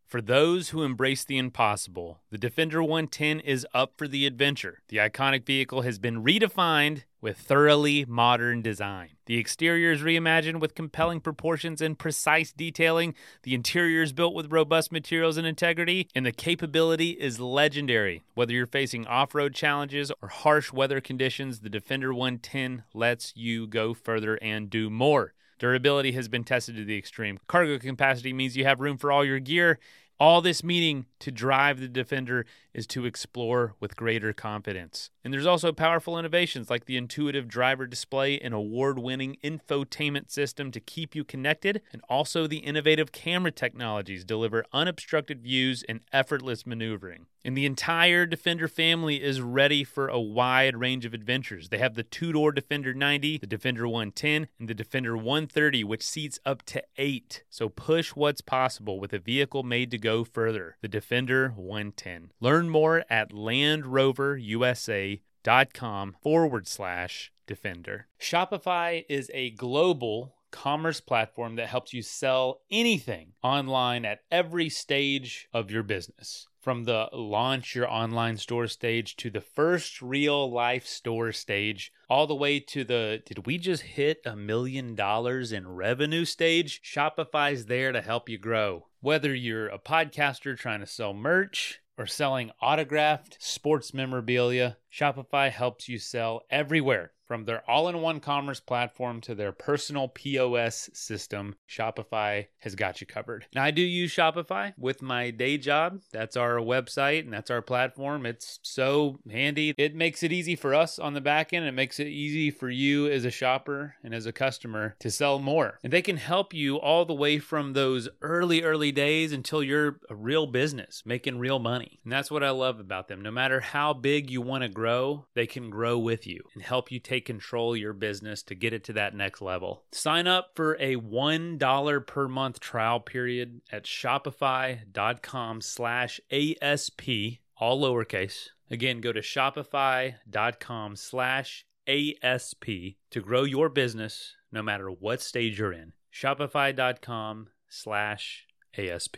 For 0.05 0.21
those 0.21 0.69
who 0.69 0.83
embrace 0.83 1.23
the 1.23 1.39
impossible, 1.39 2.19
the 2.29 2.37
Defender 2.37 2.83
110 2.83 3.39
is 3.39 3.65
up 3.73 3.93
for 3.97 4.07
the 4.07 4.27
adventure. 4.27 4.83
The 4.89 4.97
iconic 4.97 5.47
vehicle 5.47 5.81
has 5.81 5.97
been 5.97 6.23
redefined 6.23 7.03
with 7.21 7.39
thoroughly 7.39 8.05
modern 8.05 8.61
design. 8.61 9.09
The 9.25 9.37
exterior 9.37 9.91
is 9.91 10.03
reimagined 10.03 10.59
with 10.59 10.75
compelling 10.75 11.21
proportions 11.21 11.81
and 11.81 11.97
precise 11.97 12.53
detailing. 12.53 13.15
The 13.41 13.55
interior 13.55 14.03
is 14.03 14.13
built 14.13 14.35
with 14.35 14.51
robust 14.51 14.91
materials 14.91 15.37
and 15.37 15.47
integrity, 15.47 16.07
and 16.13 16.23
the 16.23 16.31
capability 16.31 17.11
is 17.11 17.39
legendary. 17.39 18.23
Whether 18.35 18.53
you're 18.53 18.67
facing 18.67 19.07
off 19.07 19.33
road 19.33 19.55
challenges 19.55 20.11
or 20.21 20.27
harsh 20.27 20.71
weather 20.71 21.01
conditions, 21.01 21.61
the 21.61 21.69
Defender 21.69 22.13
110 22.13 22.83
lets 22.93 23.33
you 23.35 23.65
go 23.65 23.95
further 23.95 24.35
and 24.35 24.69
do 24.69 24.91
more. 24.91 25.33
Durability 25.57 26.11
has 26.13 26.27
been 26.27 26.43
tested 26.43 26.75
to 26.75 26.83
the 26.83 26.97
extreme. 26.97 27.39
Cargo 27.47 27.79
capacity 27.79 28.33
means 28.33 28.57
you 28.57 28.65
have 28.65 28.79
room 28.81 28.97
for 28.97 29.11
all 29.11 29.23
your 29.23 29.39
gear. 29.39 29.79
All 30.17 30.41
this 30.41 30.63
meaning 30.63 31.07
to 31.19 31.29
drive 31.29 31.81
the 31.81 31.89
Defender 31.89 32.45
is 32.73 32.87
to 32.87 33.05
explore 33.05 33.75
with 33.81 33.97
greater 33.97 34.31
confidence. 34.31 35.09
And 35.23 35.33
there's 35.33 35.45
also 35.45 35.73
powerful 35.73 36.17
innovations 36.17 36.69
like 36.69 36.85
the 36.85 36.95
intuitive 36.95 37.49
driver 37.49 37.85
display 37.85 38.39
and 38.39 38.53
award 38.53 38.97
winning 38.97 39.35
infotainment 39.43 40.31
system 40.31 40.71
to 40.71 40.79
keep 40.79 41.15
you 41.15 41.25
connected, 41.25 41.81
and 41.91 42.01
also 42.07 42.47
the 42.47 42.59
innovative 42.59 43.11
camera 43.11 43.51
technologies 43.51 44.23
deliver 44.23 44.63
unobstructed 44.71 45.41
views 45.41 45.83
and 45.89 45.99
effortless 46.13 46.65
maneuvering. 46.65 47.25
And 47.45 47.55
the 47.55 47.65
entire 47.67 48.25
Defender 48.25 48.67
family 48.67 49.21
is 49.21 49.39
ready 49.39 49.83
for 49.83 50.07
a 50.07 50.19
wide 50.19 50.75
range 50.75 51.05
of 51.05 51.13
adventures. 51.13 51.69
They 51.69 51.77
have 51.77 51.93
the 51.93 52.01
two 52.01 52.33
door 52.33 52.51
Defender 52.51 52.91
90, 52.91 53.37
the 53.37 53.45
Defender 53.45 53.87
110, 53.87 54.47
and 54.59 54.67
the 54.67 54.73
Defender 54.73 55.15
130, 55.15 55.83
which 55.83 56.01
seats 56.01 56.39
up 56.43 56.63
to 56.63 56.81
eight. 56.97 57.43
So 57.51 57.69
push 57.69 58.15
what's 58.15 58.41
possible 58.41 58.99
with 58.99 59.13
a 59.13 59.19
vehicle 59.19 59.61
made 59.61 59.91
to 59.91 59.99
go 59.99 60.23
further. 60.23 60.77
The 60.81 60.87
Defender 60.87 61.49
110. 61.49 62.31
Learn 62.39 62.67
more 62.67 63.05
at 63.11 63.31
landroverusa.com 63.31 66.15
forward 66.23 66.67
slash 66.67 67.31
defender. 67.45 68.07
Shopify 68.19 69.05
is 69.07 69.29
a 69.35 69.51
global 69.51 70.33
commerce 70.49 70.99
platform 70.99 71.57
that 71.57 71.67
helps 71.67 71.93
you 71.93 72.01
sell 72.01 72.61
anything 72.71 73.33
online 73.43 74.03
at 74.03 74.21
every 74.31 74.69
stage 74.69 75.47
of 75.53 75.69
your 75.69 75.83
business 75.83 76.47
From 76.65 76.85
the 76.85 77.09
launch 77.13 77.75
your 77.75 77.87
online 77.87 78.37
store 78.37 78.65
stage 78.65 79.15
to 79.17 79.29
the 79.29 79.39
first 79.39 80.01
real 80.01 80.51
life 80.51 80.87
store 80.87 81.31
stage, 81.31 81.93
all 82.09 82.25
the 82.25 82.33
way 82.33 82.59
to 82.59 82.83
the 82.83 83.21
did 83.23 83.45
we 83.45 83.59
just 83.59 83.83
hit 83.83 84.23
a 84.25 84.35
million 84.35 84.95
dollars 84.95 85.51
in 85.51 85.67
revenue 85.67 86.25
stage? 86.25 86.81
Shopify's 86.83 87.67
there 87.67 87.91
to 87.91 88.01
help 88.01 88.29
you 88.29 88.39
grow. 88.39 88.87
Whether 88.99 89.35
you're 89.35 89.67
a 89.67 89.77
podcaster 89.77 90.57
trying 90.57 90.79
to 90.79 90.87
sell 90.87 91.13
merch, 91.13 91.81
or 91.99 92.07
selling 92.07 92.49
autographed 92.59 93.37
sports 93.39 93.93
memorabilia, 93.93 94.77
Shopify 94.91 95.51
helps 95.51 95.87
you 95.87 95.99
sell 95.99 96.41
everywhere. 96.49 97.11
From 97.27 97.45
their 97.45 97.67
all 97.69 97.87
in 97.87 98.01
one 98.01 98.19
commerce 98.19 98.59
platform 98.59 99.21
to 99.21 99.35
their 99.35 99.51
personal 99.51 100.07
POS 100.07 100.89
system, 100.93 101.55
Shopify 101.67 102.47
has 102.59 102.75
got 102.75 103.01
you 103.01 103.07
covered. 103.07 103.47
Now, 103.53 103.63
I 103.63 103.71
do 103.71 103.81
use 103.81 104.13
Shopify 104.13 104.73
with 104.77 105.01
my 105.01 105.31
day 105.31 105.57
job. 105.57 106.01
That's 106.11 106.37
our 106.37 106.57
website 106.57 107.21
and 107.21 107.33
that's 107.33 107.49
our 107.49 107.61
platform. 107.61 108.25
It's 108.25 108.59
so 108.61 109.19
handy. 109.29 109.73
It 109.77 109.95
makes 109.95 110.21
it 110.23 110.31
easy 110.31 110.55
for 110.55 110.75
us 110.75 110.99
on 110.99 111.13
the 111.13 111.21
back 111.21 111.53
end. 111.53 111.65
It 111.65 111.73
makes 111.73 111.99
it 111.99 112.07
easy 112.07 112.51
for 112.51 112.69
you 112.69 113.07
as 113.07 113.25
a 113.25 113.31
shopper 113.31 113.95
and 114.03 114.13
as 114.13 114.25
a 114.25 114.31
customer 114.31 114.95
to 114.99 115.09
sell 115.09 115.39
more. 115.39 115.79
And 115.83 115.91
they 115.91 116.01
can 116.01 116.17
help 116.17 116.53
you 116.53 116.77
all 116.77 117.05
the 117.05 117.13
way 117.13 117.39
from 117.39 117.73
those 117.73 118.07
early, 118.21 118.63
early 118.63 118.91
days 118.91 119.31
until 119.31 119.63
you're 119.63 119.99
a 120.09 120.15
real 120.15 120.45
business 120.47 121.01
making 121.05 121.39
real 121.39 121.59
money. 121.59 121.99
And 122.03 122.11
that's 122.11 122.29
what 122.29 122.43
I 122.43 122.51
love 122.51 122.79
about 122.79 123.07
them. 123.07 123.21
No 123.21 123.31
matter 123.31 123.59
how 123.59 123.93
big 123.93 124.29
you 124.29 124.41
want 124.41 124.63
to 124.63 124.69
grow, 124.69 125.25
they 125.33 125.47
can 125.47 125.69
grow 125.69 125.97
with 125.97 126.27
you 126.27 126.41
and 126.53 126.61
help 126.61 126.91
you 126.91 126.99
take 126.99 127.14
control 127.19 127.73
of 127.73 127.79
your 127.79 127.93
business 127.93 128.43
to 128.43 128.55
get 128.55 128.73
it 128.73 128.83
to 128.85 128.93
that 128.93 129.15
next 129.15 129.41
level. 129.41 129.83
Sign 129.91 130.27
up 130.27 130.51
for 130.55 130.75
a 130.79 130.95
$1 130.95 132.07
per 132.07 132.27
month 132.27 132.59
trial 132.59 132.99
period 132.99 133.61
at 133.71 133.83
shopify.com 133.85 135.61
slash 135.61 136.19
ASP, 136.31 137.09
all 137.57 137.81
lowercase. 137.81 138.49
Again, 138.69 139.01
go 139.01 139.11
to 139.11 139.21
shopify.com 139.21 140.95
slash 140.95 141.65
ASP 141.87 142.65
to 143.11 143.21
grow 143.21 143.43
your 143.43 143.69
business 143.69 144.35
no 144.51 144.61
matter 144.63 144.89
what 144.89 145.21
stage 145.21 145.59
you're 145.59 145.73
in. 145.73 145.93
Shopify.com 146.13 147.49
slash 147.67 148.47
ASP. 148.77 149.17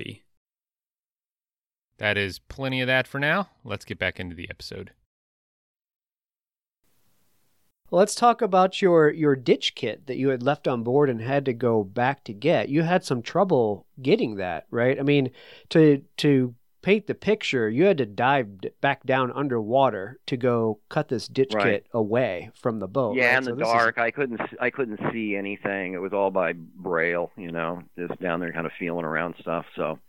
That 1.97 2.17
is 2.17 2.39
plenty 2.39 2.81
of 2.81 2.87
that 2.87 3.07
for 3.07 3.19
now. 3.19 3.49
Let's 3.63 3.85
get 3.85 3.97
back 3.97 4.19
into 4.19 4.35
the 4.35 4.49
episode. 4.49 4.91
Let's 7.89 8.15
talk 8.15 8.41
about 8.41 8.81
your 8.81 9.09
your 9.09 9.35
ditch 9.35 9.73
kit 9.75 10.07
that 10.07 10.17
you 10.17 10.29
had 10.29 10.43
left 10.43 10.67
on 10.67 10.83
board 10.83 11.09
and 11.09 11.21
had 11.21 11.45
to 11.45 11.53
go 11.53 11.83
back 11.83 12.23
to 12.25 12.33
get. 12.33 12.67
You 12.69 12.83
had 12.83 13.03
some 13.05 13.21
trouble 13.21 13.85
getting 14.01 14.35
that, 14.35 14.65
right? 14.71 14.99
I 14.99 15.03
mean, 15.03 15.31
to 15.69 16.03
to 16.17 16.53
paint 16.81 17.07
the 17.07 17.15
picture, 17.15 17.69
you 17.69 17.85
had 17.85 17.97
to 17.97 18.05
dive 18.05 18.47
back 18.81 19.03
down 19.05 19.31
underwater 19.31 20.19
to 20.25 20.37
go 20.37 20.79
cut 20.89 21.07
this 21.09 21.27
ditch 21.27 21.53
Right. 21.53 21.63
kit 21.63 21.87
away 21.93 22.51
from 22.55 22.79
the 22.79 22.87
boat. 22.87 23.15
Yeah, 23.15 23.29
right? 23.29 23.37
in 23.39 23.43
So 23.43 23.49
the 23.51 23.55
this 23.57 23.67
is- 23.67 23.73
dark, 23.73 23.97
I 23.97 24.11
couldn't 24.11 24.41
I 24.59 24.69
couldn't 24.69 24.99
see 25.13 25.35
anything. 25.37 25.93
It 25.93 26.01
was 26.01 26.13
all 26.13 26.29
by 26.31 26.53
braille, 26.53 27.31
you 27.37 27.51
know, 27.51 27.83
just 27.97 28.19
down 28.21 28.41
there 28.41 28.51
kind 28.51 28.65
of 28.65 28.73
feeling 28.77 29.05
around 29.05 29.35
stuff. 29.39 29.65
So 29.75 29.99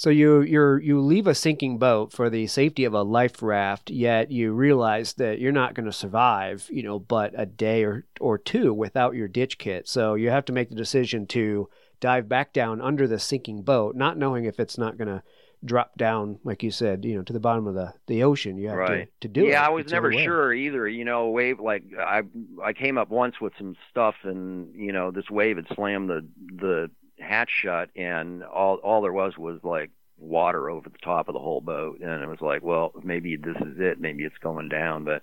So 0.00 0.08
you 0.08 0.40
you 0.40 0.76
you 0.76 0.98
leave 0.98 1.26
a 1.26 1.34
sinking 1.34 1.76
boat 1.76 2.10
for 2.10 2.30
the 2.30 2.46
safety 2.46 2.84
of 2.84 2.94
a 2.94 3.02
life 3.02 3.42
raft, 3.42 3.90
yet 3.90 4.30
you 4.30 4.52
realize 4.52 5.12
that 5.14 5.38
you're 5.40 5.52
not 5.52 5.74
going 5.74 5.84
to 5.84 5.92
survive, 5.92 6.66
you 6.70 6.82
know, 6.82 6.98
but 6.98 7.34
a 7.36 7.44
day 7.44 7.84
or 7.84 8.06
or 8.18 8.38
two 8.38 8.72
without 8.72 9.14
your 9.14 9.28
ditch 9.28 9.58
kit. 9.58 9.86
So 9.86 10.14
you 10.14 10.30
have 10.30 10.46
to 10.46 10.54
make 10.54 10.70
the 10.70 10.74
decision 10.74 11.26
to 11.28 11.68
dive 12.00 12.30
back 12.30 12.54
down 12.54 12.80
under 12.80 13.06
the 13.06 13.18
sinking 13.18 13.60
boat, 13.60 13.94
not 13.94 14.16
knowing 14.16 14.46
if 14.46 14.58
it's 14.58 14.78
not 14.78 14.96
going 14.96 15.08
to 15.08 15.22
drop 15.62 15.98
down, 15.98 16.38
like 16.44 16.62
you 16.62 16.70
said, 16.70 17.04
you 17.04 17.14
know, 17.16 17.22
to 17.22 17.34
the 17.34 17.38
bottom 17.38 17.66
of 17.66 17.74
the, 17.74 17.92
the 18.06 18.22
ocean. 18.22 18.56
You 18.56 18.68
have 18.68 18.78
Right. 18.78 19.10
to, 19.20 19.28
to 19.28 19.32
do 19.32 19.44
it. 19.46 19.50
yeah, 19.50 19.66
I 19.66 19.68
was 19.68 19.84
It's 19.84 19.92
never 19.92 20.10
sure 20.12 20.54
either. 20.54 20.88
You 20.88 21.04
know, 21.04 21.28
wave 21.28 21.60
like 21.60 21.82
I 21.98 22.22
I 22.64 22.72
came 22.72 22.96
up 22.96 23.10
once 23.10 23.38
with 23.38 23.52
some 23.58 23.76
stuff, 23.90 24.14
and 24.22 24.74
you 24.74 24.92
know, 24.92 25.10
this 25.10 25.28
wave 25.28 25.56
had 25.56 25.66
slammed 25.74 26.08
the 26.08 26.26
the 26.38 26.90
hatch 27.20 27.50
shut, 27.62 27.90
and 27.94 28.42
all 28.42 28.76
all 28.76 29.02
there 29.02 29.12
was 29.12 29.38
was 29.38 29.60
like 29.62 29.90
water 30.18 30.68
over 30.68 30.88
the 30.88 30.98
top 30.98 31.28
of 31.28 31.34
the 31.34 31.40
whole 31.40 31.60
boat, 31.60 32.00
and 32.00 32.22
it 32.22 32.28
was 32.28 32.40
like, 32.40 32.62
well, 32.62 32.92
maybe 33.02 33.36
this 33.36 33.56
is 33.56 33.78
it. 33.78 34.00
Maybe 34.00 34.24
it's 34.24 34.38
going 34.38 34.68
down, 34.68 35.04
but. 35.04 35.22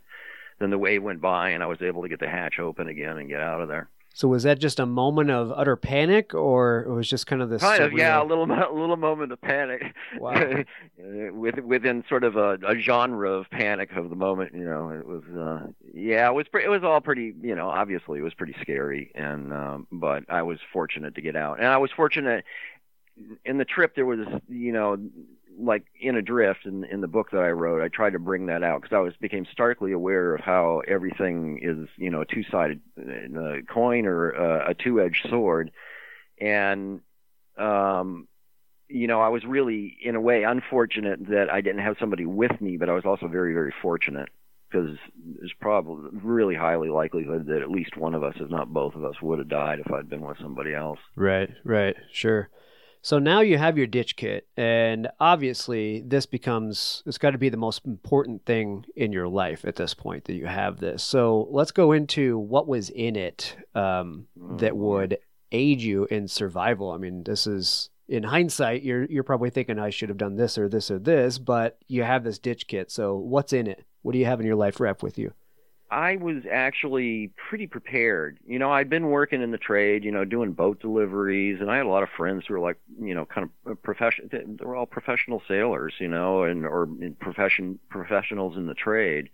Then 0.60 0.72
the 0.72 0.78
wave 0.80 1.04
went 1.04 1.22
by, 1.22 1.52
and 1.52 1.62
I 1.62 1.68
was 1.68 1.84
able 1.84 2.02
to 2.02 2.10
get 2.10 2.20
the 2.20 2.28
hatch 2.28 2.58
open 2.58 2.88
again 2.88 3.20
and 3.20 3.30
get 3.30 3.42
out 3.42 3.62
of 3.62 3.68
there. 3.68 3.90
So 4.18 4.28
was 4.28 4.42
that 4.42 4.58
just 4.58 4.80
a 4.80 4.88
moment 4.88 5.30
of 5.30 5.54
utter 5.56 5.76
panic, 5.76 6.34
or 6.34 6.80
it 6.80 6.92
was 6.92 7.08
just 7.08 7.28
kind 7.28 7.40
of 7.40 7.52
this? 7.52 7.62
Kind 7.62 7.84
of, 7.84 7.94
yeah, 7.94 8.20
a 8.20 8.26
little, 8.26 8.46
a 8.46 8.74
little 8.74 8.98
moment 8.98 9.32
of 9.32 9.40
panic. 9.40 9.94
Wow. 10.18 10.64
With, 10.98 11.60
within 11.60 12.04
sort 12.10 12.24
of 12.24 12.36
a, 12.36 12.58
a 12.68 12.80
genre 12.80 13.30
of 13.30 13.48
panic 13.52 13.92
of 13.96 14.10
the 14.10 14.16
moment, 14.16 14.56
you 14.56 14.66
know, 14.66 14.90
it 14.90 15.06
was, 15.06 15.24
uh, 15.38 15.68
yeah, 15.94 16.28
it 16.28 16.34
was, 16.34 16.48
pre- 16.48 16.64
it 16.64 16.70
was 16.70 16.84
all 16.84 17.00
pretty, 17.00 17.36
you 17.44 17.54
know, 17.54 17.70
obviously 17.70 18.18
it 18.18 18.24
was 18.24 18.34
pretty 18.34 18.56
scary, 18.60 19.12
and 19.14 19.54
um, 19.54 19.86
but 19.92 20.24
I 20.30 20.42
was 20.42 20.58
fortunate 20.74 21.14
to 21.14 21.22
get 21.22 21.36
out, 21.36 21.60
and 21.60 21.68
I 21.68 21.78
was 21.78 21.92
fortunate 21.92 22.44
in 23.46 23.60
the 23.60 23.66
trip. 23.66 23.94
There 23.94 24.08
was, 24.08 24.26
you 24.50 24.72
know, 24.72 24.98
like 25.60 25.86
in 26.00 26.16
adrift 26.16 26.66
in 26.66 26.84
in 26.86 27.02
the 27.02 27.08
book 27.08 27.32
that 27.32 27.42
I 27.42 27.50
wrote, 27.50 27.82
I 27.82 27.88
tried 27.88 28.14
to 28.14 28.20
bring 28.20 28.48
that 28.48 28.64
out 28.64 28.82
because 28.82 28.96
I 28.96 29.00
was 29.00 29.14
became 29.20 29.46
starkly 29.52 29.92
aware 29.92 30.36
of 30.36 30.42
how 30.42 30.82
everything 30.88 31.60
is, 31.62 31.90
you 31.98 32.10
know, 32.10 32.22
a 32.22 32.26
two 32.26 32.44
sided 32.44 32.82
uh, 32.98 33.62
coin 33.72 34.06
or 34.06 34.36
uh, 34.36 34.70
a 34.70 34.74
two 34.74 35.02
edged 35.02 35.28
sword, 35.30 35.72
and 36.40 37.02
um, 37.58 38.28
you 38.88 39.08
know, 39.08 39.20
I 39.20 39.30
was 39.30 39.44
really 39.46 39.98
in 40.02 40.16
a 40.16 40.22
way 40.22 40.44
unfortunate 40.44 41.28
that 41.30 41.52
I 41.52 41.62
didn't 41.62 41.82
have 41.82 41.98
somebody 42.00 42.26
with 42.26 42.60
me, 42.62 42.78
but 42.78 42.90
I 42.90 42.94
was 42.94 43.06
also 43.06 43.28
very 43.28 43.54
very 43.54 43.74
fortunate 43.82 44.30
because 44.70 44.98
there's 45.40 45.54
probably 45.60 46.10
really 46.22 46.56
highly 46.56 46.90
likelihood 46.90 47.48
that 47.48 47.62
at 47.62 47.72
least 47.72 47.98
one 47.98 48.14
of 48.14 48.24
us, 48.24 48.36
if 48.40 48.50
not 48.50 48.74
both 48.74 48.96
of 48.96 49.04
us, 49.04 49.22
would 49.22 49.40
have 49.40 49.48
died 49.48 49.80
if 49.80 49.92
I'd 49.92 50.10
been 50.10 50.22
with 50.22 50.38
somebody 50.40 50.74
else. 50.74 51.00
Right, 51.16 51.50
right, 51.64 51.96
sure. 52.12 52.50
So 53.08 53.20
now 53.20 53.40
you 53.40 53.58
have 53.58 53.78
your 53.78 53.88
ditch 53.88 54.18
kit, 54.18 54.50
and 54.58 55.08
obviously 55.18 56.04
this 56.06 56.26
becomes 56.26 57.04
it's 57.06 57.18
got 57.18 57.32
to 57.32 57.38
be 57.38 57.48
the 57.48 57.56
most 57.56 57.86
important 57.86 58.44
thing 58.46 58.86
in 58.98 59.14
your 59.14 59.30
life 59.30 59.64
at 59.64 59.78
this 59.78 59.94
point 59.94 60.26
that 60.26 60.34
you 60.34 60.46
have 60.46 60.82
this. 60.82 61.06
So 61.06 61.48
let's 61.50 61.72
go 61.72 61.94
into 61.94 62.38
what 62.38 62.68
was 62.68 62.90
in 62.90 63.16
it 63.16 63.56
um, 63.74 64.28
that 64.58 64.76
would 64.76 65.20
aid 65.54 65.80
you 65.80 66.04
in 66.12 66.28
survival. 66.28 66.92
I 66.92 66.98
mean, 66.98 67.24
this 67.24 67.48
is 67.48 67.92
in 68.10 68.24
hindsight, 68.24 68.84
you're 68.84 69.06
you're 69.06 69.24
probably 69.24 69.52
thinking 69.52 69.80
I 69.80 69.90
should 69.90 70.10
have 70.10 70.18
done 70.18 70.36
this 70.36 70.58
or 70.58 70.68
this 70.68 70.92
or 70.92 71.00
this, 71.00 71.38
but 71.38 71.78
you 71.88 72.04
have 72.04 72.26
this 72.26 72.40
ditch 72.40 72.68
kit. 72.68 72.92
So 72.92 73.16
what's 73.16 73.54
in 73.54 73.68
it? 73.68 73.86
What 74.02 74.12
do 74.12 74.20
you 74.20 74.26
have 74.26 74.42
in 74.42 74.46
your 74.46 74.58
life 74.58 74.82
rep 74.82 75.02
with 75.02 75.18
you? 75.18 75.32
I 75.90 76.18
was 76.18 76.44
actually 76.52 77.32
pretty 77.50 77.68
prepared. 77.68 78.40
You 78.46 78.60
know, 78.60 78.72
I'd 78.72 78.90
been 78.90 79.08
working 79.08 79.42
in 79.42 79.52
the 79.52 79.58
trade, 79.58 80.04
you 80.04 80.12
know, 80.12 80.26
doing 80.26 80.52
boat 80.52 80.82
deliveries, 80.82 81.62
and 81.62 81.72
I 81.72 81.78
had 81.78 81.86
a 81.86 81.90
lot 81.90 82.04
of 82.04 82.10
friends 82.10 82.46
who 82.46 82.56
were 82.56 82.60
like, 82.60 82.78
you 83.02 83.16
know, 83.16 83.26
kind 83.26 83.50
of 83.66 83.82
profession. 83.84 84.30
They 84.32 84.66
were 84.66 84.76
all 84.76 84.86
professional 84.86 85.42
sailors, 85.48 85.94
you 86.00 86.10
know, 86.10 86.44
and 86.44 86.66
or 86.66 86.90
profession 87.20 87.80
professionals 87.90 88.58
in 88.58 88.68
the 88.68 88.74
trade. 88.74 89.30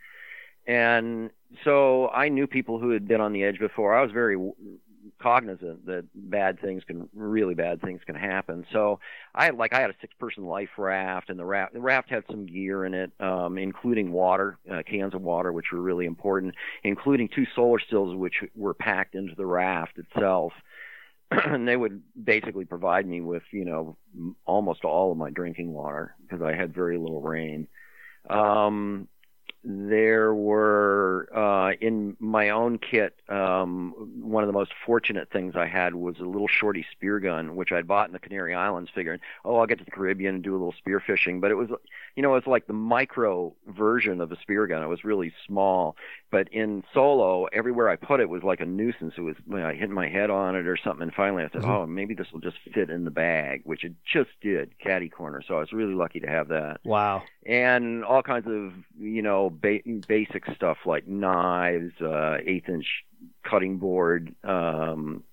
And 0.68 1.32
so 1.64 2.10
I 2.10 2.30
knew 2.30 2.48
people 2.48 2.80
who 2.80 2.92
had 2.92 3.08
been 3.08 3.20
on 3.20 3.34
the 3.34 3.44
edge 3.44 3.60
before. 3.60 3.96
I 3.96 4.02
was 4.02 4.12
very 4.12 4.38
cognizant 5.22 5.86
that 5.86 6.06
bad 6.14 6.60
things 6.60 6.84
can 6.86 7.10
really 7.14 7.54
bad 7.54 7.82
things 7.82 8.02
can 8.06 8.16
happen. 8.16 8.66
So 8.72 9.00
I 9.34 9.46
had 9.46 9.56
like 9.56 9.74
I 9.74 9.82
had 9.82 9.90
a 9.90 9.96
six 10.02 10.14
person 10.20 10.46
life 10.46 10.70
raft 10.78 11.30
and 11.30 11.40
the 11.40 11.46
raft 11.46 11.74
the 11.74 11.82
raft 11.82 12.10
had 12.10 12.24
some 12.30 12.46
gear 12.46 12.86
in 12.86 12.94
it, 12.94 13.12
um, 13.20 13.58
including 13.58 14.12
water, 14.12 14.58
uh, 14.72 14.84
cans 14.84 15.14
of 15.14 15.22
water 15.22 15.52
which 15.52 15.72
were 15.72 15.82
really 15.82 16.06
important, 16.06 16.56
including 16.84 17.30
two 17.30 17.46
solar 17.56 17.80
stills 17.80 18.16
which 18.16 18.44
were 18.56 18.74
packed 18.74 19.16
into 19.16 19.36
the 19.36 19.46
raft 19.46 19.98
itself. 19.98 20.54
and 21.46 21.68
they 21.68 21.78
would 21.78 22.02
basically 22.22 22.66
provide 22.66 23.08
me 23.08 23.22
with, 23.22 23.44
you 23.52 23.66
know, 23.66 23.98
almost 24.46 24.84
all 24.84 25.12
of 25.12 25.18
my 25.18 25.30
drinking 25.30 25.74
water 25.74 26.16
because 26.22 26.42
I 26.42 26.54
had 26.54 26.74
very 26.74 26.98
little 26.98 27.22
rain. 27.22 27.68
Um, 28.30 29.08
there 29.64 30.34
were 30.34 31.30
uh, 31.34 31.72
in 31.80 32.18
my 32.20 32.50
own 32.50 32.78
kit. 32.78 33.16
Um, 33.30 33.94
one 34.22 34.44
of 34.44 34.48
the 34.48 34.54
most 34.54 34.72
fortunate 34.86 35.30
things 35.32 35.56
I 35.56 35.68
had 35.68 35.96
was 35.96 36.18
a 36.20 36.24
little 36.26 36.48
shorty 36.48 36.86
spear 36.92 37.20
gun, 37.20 37.56
which 37.56 37.72
I'd 37.72 37.88
bought 37.88 38.08
in 38.08 38.14
the 38.14 38.20
Canary 38.20 38.54
Islands, 38.54 38.92
figuring, 38.94 39.20
oh, 39.46 39.56
I'll 39.58 39.66
get 39.66 39.80
to 39.80 39.86
the 39.86 39.92
Caribbean 39.92 40.36
and 40.36 40.44
do 40.44 40.52
a 40.52 40.58
little 40.60 40.74
spear 40.78 41.00
fishing. 41.00 41.40
But 41.40 41.52
it 41.52 41.56
was, 41.56 41.70
you 42.16 42.24
know, 42.24 42.32
it 42.32 42.46
was 42.46 42.48
like 42.48 42.68
the 42.68 42.74
micro 42.74 43.54
version 43.68 44.20
of 44.22 44.32
a 44.32 44.40
spear 44.42 44.68
gun. 44.68 44.84
It 44.84 44.88
was 44.88 45.04
really 45.04 45.34
small. 45.48 45.96
But 46.30 46.50
in 46.52 46.84
solo, 46.94 47.46
everywhere 47.54 47.90
I 47.90 47.96
put 47.96 48.20
it 48.20 48.28
was 48.28 48.44
like 48.44 48.60
a 48.60 48.66
nuisance. 48.66 49.14
It 49.18 49.22
was 49.22 49.36
you 49.48 49.58
know, 49.58 49.68
I 49.68 49.76
hit 49.76 49.90
my 49.90 50.10
head 50.10 50.30
on 50.30 50.56
it 50.56 50.68
or 50.68 50.78
something. 50.78 51.04
And 51.04 51.14
finally, 51.14 51.44
I 51.44 51.50
said, 51.54 51.64
oh, 51.64 51.86
maybe 51.86 52.14
this 52.16 52.32
will 52.34 52.40
just 52.42 52.58
fit 52.74 52.90
in 52.90 53.06
the 53.06 53.12
bag, 53.12 53.62
which 53.66 53.84
it 53.84 53.94
just 54.04 54.32
did, 54.42 54.78
caddy 54.80 55.10
corner. 55.10 55.42
So 55.48 55.56
I 55.56 55.60
was 55.60 55.72
really 55.72 55.94
lucky 55.94 56.20
to 56.22 56.28
have 56.28 56.48
that 56.50 56.80
Wow. 56.84 57.24
and 57.46 58.04
all 58.04 58.24
kinds 58.24 58.48
of 58.48 58.74
you 59.00 59.22
know 59.22 59.53
ba- 59.54 59.80
basic 60.08 60.44
stuff 60.56 60.78
like 60.86 61.08
knives, 61.08 61.94
uh, 62.02 62.38
eighth 62.46 62.70
inch 62.70 62.88
cutting 63.44 63.78
board, 63.78 64.34
um, 64.44 65.24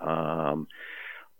um, 0.00 0.66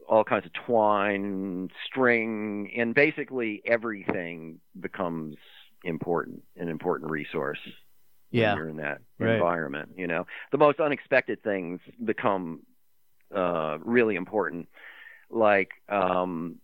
all 0.08 0.24
kinds 0.24 0.46
of 0.46 0.52
twine, 0.52 1.70
string, 1.86 2.70
and 2.76 2.94
basically 2.94 3.62
everything 3.64 4.60
becomes 4.78 5.36
important, 5.84 6.42
an 6.56 6.68
important 6.68 7.10
resource. 7.10 7.60
Yeah. 8.30 8.54
You're 8.54 8.68
in 8.68 8.76
that 8.76 9.00
Right. 9.18 9.34
environment, 9.34 9.90
you 9.96 10.06
know, 10.06 10.26
the 10.52 10.58
most 10.58 10.80
unexpected 10.80 11.42
things 11.42 11.80
become 12.04 12.60
uh, 13.34 13.78
really 13.82 14.16
important. 14.16 14.68
Like 15.30 15.70
um, 15.88 16.56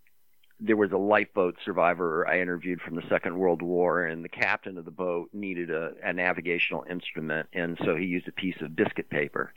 there 0.59 0.77
was 0.77 0.93
a 0.93 0.97
lifeboat 0.97 1.57
survivor 1.65 2.27
I 2.27 2.41
interviewed 2.41 2.81
from 2.81 2.97
the 2.97 3.03
Second 3.09 3.39
World 3.39 3.63
War, 3.63 4.07
and 4.07 4.25
the 4.25 4.29
captain 4.29 4.79
of 4.79 4.85
the 4.85 4.91
boat 4.91 5.29
needed 5.33 5.71
a, 5.71 5.93
a 6.03 6.13
navigational 6.13 6.85
instrument, 6.89 7.49
and 7.53 7.79
so 7.85 7.97
he 7.97 8.07
used 8.07 8.29
a 8.29 8.33
piece 8.33 8.57
of 8.61 8.77
biscuit 8.77 9.11
paper 9.11 9.53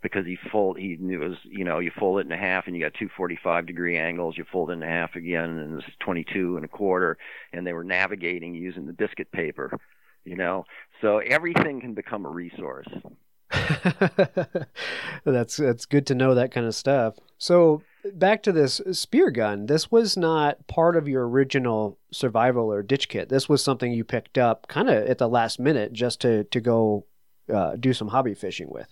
because 0.00 0.24
he 0.24 0.38
fold 0.50 0.78
he 0.78 0.96
knew 1.00 1.22
it 1.22 1.28
was 1.28 1.38
you 1.44 1.64
know 1.64 1.80
you 1.80 1.90
fold 1.98 2.20
it 2.20 2.26
in 2.26 2.38
half 2.38 2.66
and 2.66 2.76
you 2.76 2.82
got 2.82 2.94
two 2.94 3.08
45 3.16 3.66
degree 3.66 3.98
angles 3.98 4.38
you 4.38 4.44
fold 4.52 4.70
it 4.70 4.74
in 4.74 4.82
half 4.82 5.16
again 5.16 5.58
and 5.58 5.82
it's 5.82 5.88
22 5.98 6.54
and 6.54 6.64
a 6.64 6.68
quarter 6.68 7.18
and 7.52 7.66
they 7.66 7.72
were 7.72 7.82
navigating 7.82 8.54
using 8.54 8.86
the 8.86 8.92
biscuit 8.92 9.32
paper 9.32 9.76
you 10.24 10.36
know 10.36 10.64
so 11.00 11.18
everything 11.18 11.80
can 11.80 11.94
become 11.94 12.24
a 12.24 12.30
resource 12.30 12.86
that's 15.24 15.56
that's 15.56 15.86
good 15.86 16.06
to 16.06 16.14
know 16.14 16.34
that 16.34 16.52
kind 16.52 16.66
of 16.66 16.74
stuff. 16.74 17.14
So 17.38 17.82
back 18.14 18.42
to 18.44 18.52
this 18.52 18.80
spear 18.92 19.30
gun. 19.30 19.66
This 19.66 19.90
was 19.90 20.16
not 20.16 20.66
part 20.66 20.96
of 20.96 21.08
your 21.08 21.28
original 21.28 21.98
survival 22.12 22.72
or 22.72 22.82
ditch 22.82 23.08
kit. 23.08 23.28
This 23.28 23.48
was 23.48 23.62
something 23.62 23.92
you 23.92 24.04
picked 24.04 24.38
up 24.38 24.68
kind 24.68 24.88
of 24.88 25.06
at 25.06 25.18
the 25.18 25.28
last 25.28 25.58
minute 25.60 25.92
just 25.92 26.20
to 26.22 26.44
to 26.44 26.60
go 26.60 27.06
uh, 27.52 27.76
do 27.76 27.92
some 27.92 28.08
hobby 28.08 28.34
fishing 28.34 28.68
with. 28.70 28.88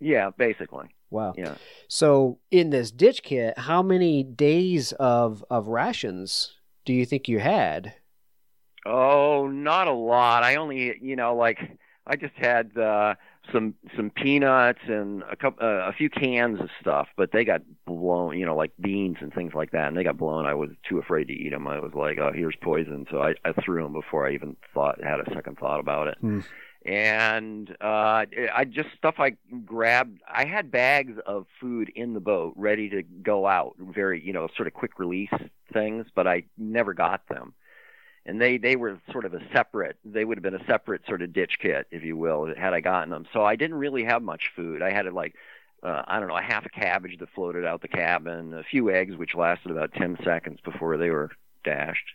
yeah 0.00 0.30
basically 0.36 0.88
Wow. 1.10 1.34
yeah 1.36 1.54
So 1.86 2.38
in 2.50 2.70
this 2.70 2.90
ditch 2.90 3.22
kit, 3.22 3.56
how 3.58 3.82
many 3.82 4.24
days 4.24 4.92
of 4.92 5.44
of 5.48 5.68
rations 5.68 6.54
do 6.84 6.92
you 6.92 7.06
think 7.06 7.28
you 7.28 7.38
had? 7.38 7.94
Oh, 8.86 9.46
not 9.48 9.86
a 9.88 9.92
lot. 9.92 10.42
I 10.42 10.56
only, 10.56 10.94
you 11.00 11.16
know, 11.16 11.34
like 11.36 11.58
I 12.06 12.16
just 12.16 12.34
had 12.34 12.76
uh, 12.76 13.14
some 13.52 13.74
some 13.96 14.10
peanuts 14.10 14.80
and 14.86 15.22
a 15.30 15.36
couple, 15.36 15.66
uh, 15.66 15.88
a 15.88 15.92
few 15.92 16.10
cans 16.10 16.60
of 16.60 16.68
stuff, 16.80 17.08
but 17.16 17.32
they 17.32 17.44
got 17.44 17.62
blown, 17.86 18.38
you 18.38 18.46
know, 18.46 18.56
like 18.56 18.72
beans 18.80 19.18
and 19.20 19.32
things 19.32 19.52
like 19.54 19.70
that, 19.72 19.88
and 19.88 19.96
they 19.96 20.04
got 20.04 20.16
blown. 20.16 20.46
I 20.46 20.54
was 20.54 20.70
too 20.88 20.98
afraid 20.98 21.28
to 21.28 21.34
eat 21.34 21.50
them. 21.50 21.66
I 21.66 21.78
was 21.78 21.92
like, 21.94 22.18
oh, 22.18 22.32
here's 22.34 22.56
poison, 22.60 23.06
so 23.10 23.22
I, 23.22 23.34
I 23.44 23.52
threw 23.52 23.82
them 23.82 23.92
before 23.92 24.26
I 24.26 24.32
even 24.32 24.56
thought 24.72 25.02
had 25.02 25.20
a 25.20 25.34
second 25.34 25.58
thought 25.58 25.80
about 25.80 26.08
it. 26.08 26.18
Hmm. 26.20 26.40
And 26.86 27.70
uh, 27.80 28.26
I 28.54 28.66
just 28.68 28.90
stuff 28.98 29.14
I 29.18 29.36
grabbed. 29.64 30.20
I 30.28 30.44
had 30.44 30.70
bags 30.70 31.18
of 31.24 31.46
food 31.58 31.90
in 31.96 32.12
the 32.12 32.20
boat 32.20 32.52
ready 32.56 32.90
to 32.90 33.02
go 33.02 33.46
out, 33.46 33.74
very, 33.78 34.22
you 34.22 34.34
know, 34.34 34.48
sort 34.54 34.66
of 34.66 34.74
quick 34.74 34.98
release 34.98 35.32
things, 35.72 36.06
but 36.14 36.26
I 36.26 36.44
never 36.58 36.92
got 36.92 37.26
them 37.28 37.54
and 38.26 38.40
they 38.40 38.56
they 38.58 38.76
were 38.76 38.98
sort 39.12 39.24
of 39.24 39.34
a 39.34 39.40
separate 39.54 39.96
they 40.04 40.24
would 40.24 40.38
have 40.38 40.42
been 40.42 40.54
a 40.54 40.66
separate 40.66 41.02
sort 41.06 41.22
of 41.22 41.32
ditch 41.32 41.58
kit 41.60 41.86
if 41.90 42.02
you 42.02 42.16
will 42.16 42.52
had 42.56 42.72
i 42.74 42.80
gotten 42.80 43.10
them. 43.10 43.26
So 43.32 43.44
i 43.44 43.56
didn't 43.56 43.76
really 43.76 44.04
have 44.04 44.22
much 44.22 44.50
food. 44.56 44.82
I 44.82 44.90
had 44.90 45.12
like 45.12 45.34
uh, 45.82 46.02
i 46.06 46.18
don't 46.18 46.28
know 46.28 46.36
a 46.36 46.42
half 46.42 46.64
a 46.64 46.70
cabbage 46.70 47.18
that 47.18 47.28
floated 47.34 47.64
out 47.66 47.82
the 47.82 47.88
cabin 47.88 48.54
a 48.54 48.62
few 48.62 48.90
eggs 48.90 49.16
which 49.16 49.34
lasted 49.34 49.70
about 49.70 49.92
10 49.92 50.18
seconds 50.24 50.58
before 50.64 50.96
they 50.96 51.10
were 51.10 51.30
dashed 51.64 52.14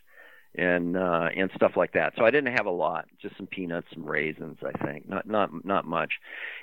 and 0.56 0.96
uh 0.96 1.28
and 1.36 1.48
stuff 1.54 1.76
like 1.76 1.92
that. 1.92 2.12
So 2.16 2.24
i 2.24 2.30
didn't 2.32 2.56
have 2.56 2.66
a 2.66 2.70
lot 2.72 3.06
just 3.22 3.36
some 3.36 3.46
peanuts 3.46 3.86
some 3.94 4.04
raisins 4.04 4.58
i 4.66 4.72
think. 4.84 5.08
Not 5.08 5.28
not 5.28 5.64
not 5.64 5.84
much. 5.86 6.14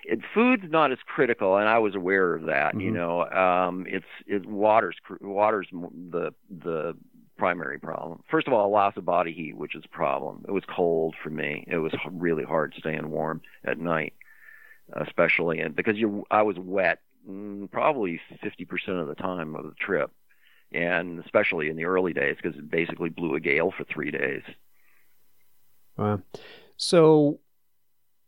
It, 0.03 0.19
food's 0.33 0.69
not 0.69 0.91
as 0.91 0.97
critical 1.05 1.55
and 1.55 1.69
i 1.69 1.79
was 1.79 1.95
aware 1.95 2.35
of 2.35 2.47
that 2.47 2.77
you 2.81 2.91
Mhm. 2.91 2.95
know. 2.95 3.13
Um 3.29 3.85
it's 3.87 4.05
it 4.25 4.45
water's 4.45 4.97
water's 5.21 5.67
the 5.71 6.33
the 6.49 6.97
primary 7.37 7.79
problem. 7.79 8.23
First 8.29 8.47
of 8.47 8.53
all, 8.53 8.69
loss 8.69 8.97
of 8.97 9.05
body 9.05 9.33
heat, 9.33 9.55
which 9.55 9.75
is 9.75 9.83
a 9.85 9.95
problem. 9.95 10.45
It 10.47 10.51
was 10.51 10.63
cold 10.65 11.15
for 11.21 11.29
me. 11.29 11.63
It 11.67 11.77
was 11.77 11.93
really 12.11 12.43
hard 12.43 12.73
staying 12.77 13.09
warm 13.09 13.41
at 13.63 13.79
night, 13.79 14.13
especially 14.93 15.59
and 15.59 15.75
because 15.75 15.97
you 15.97 16.25
I 16.31 16.41
was 16.41 16.57
wet 16.57 16.99
mm, 17.29 17.69
probably 17.71 18.19
50% 18.43 19.01
of 19.01 19.07
the 19.07 19.15
time 19.15 19.55
of 19.55 19.65
the 19.65 19.75
trip. 19.79 20.11
And 20.73 21.23
especially 21.23 21.69
in 21.69 21.77
the 21.77 21.85
early 21.85 22.11
days 22.11 22.35
because 22.41 22.57
it 22.57 22.69
basically 22.69 23.09
blew 23.09 23.35
a 23.35 23.39
gale 23.39 23.71
for 23.71 23.85
3 23.85 24.11
days. 24.11 24.43
Wow. 25.95 26.21
So 26.75 27.39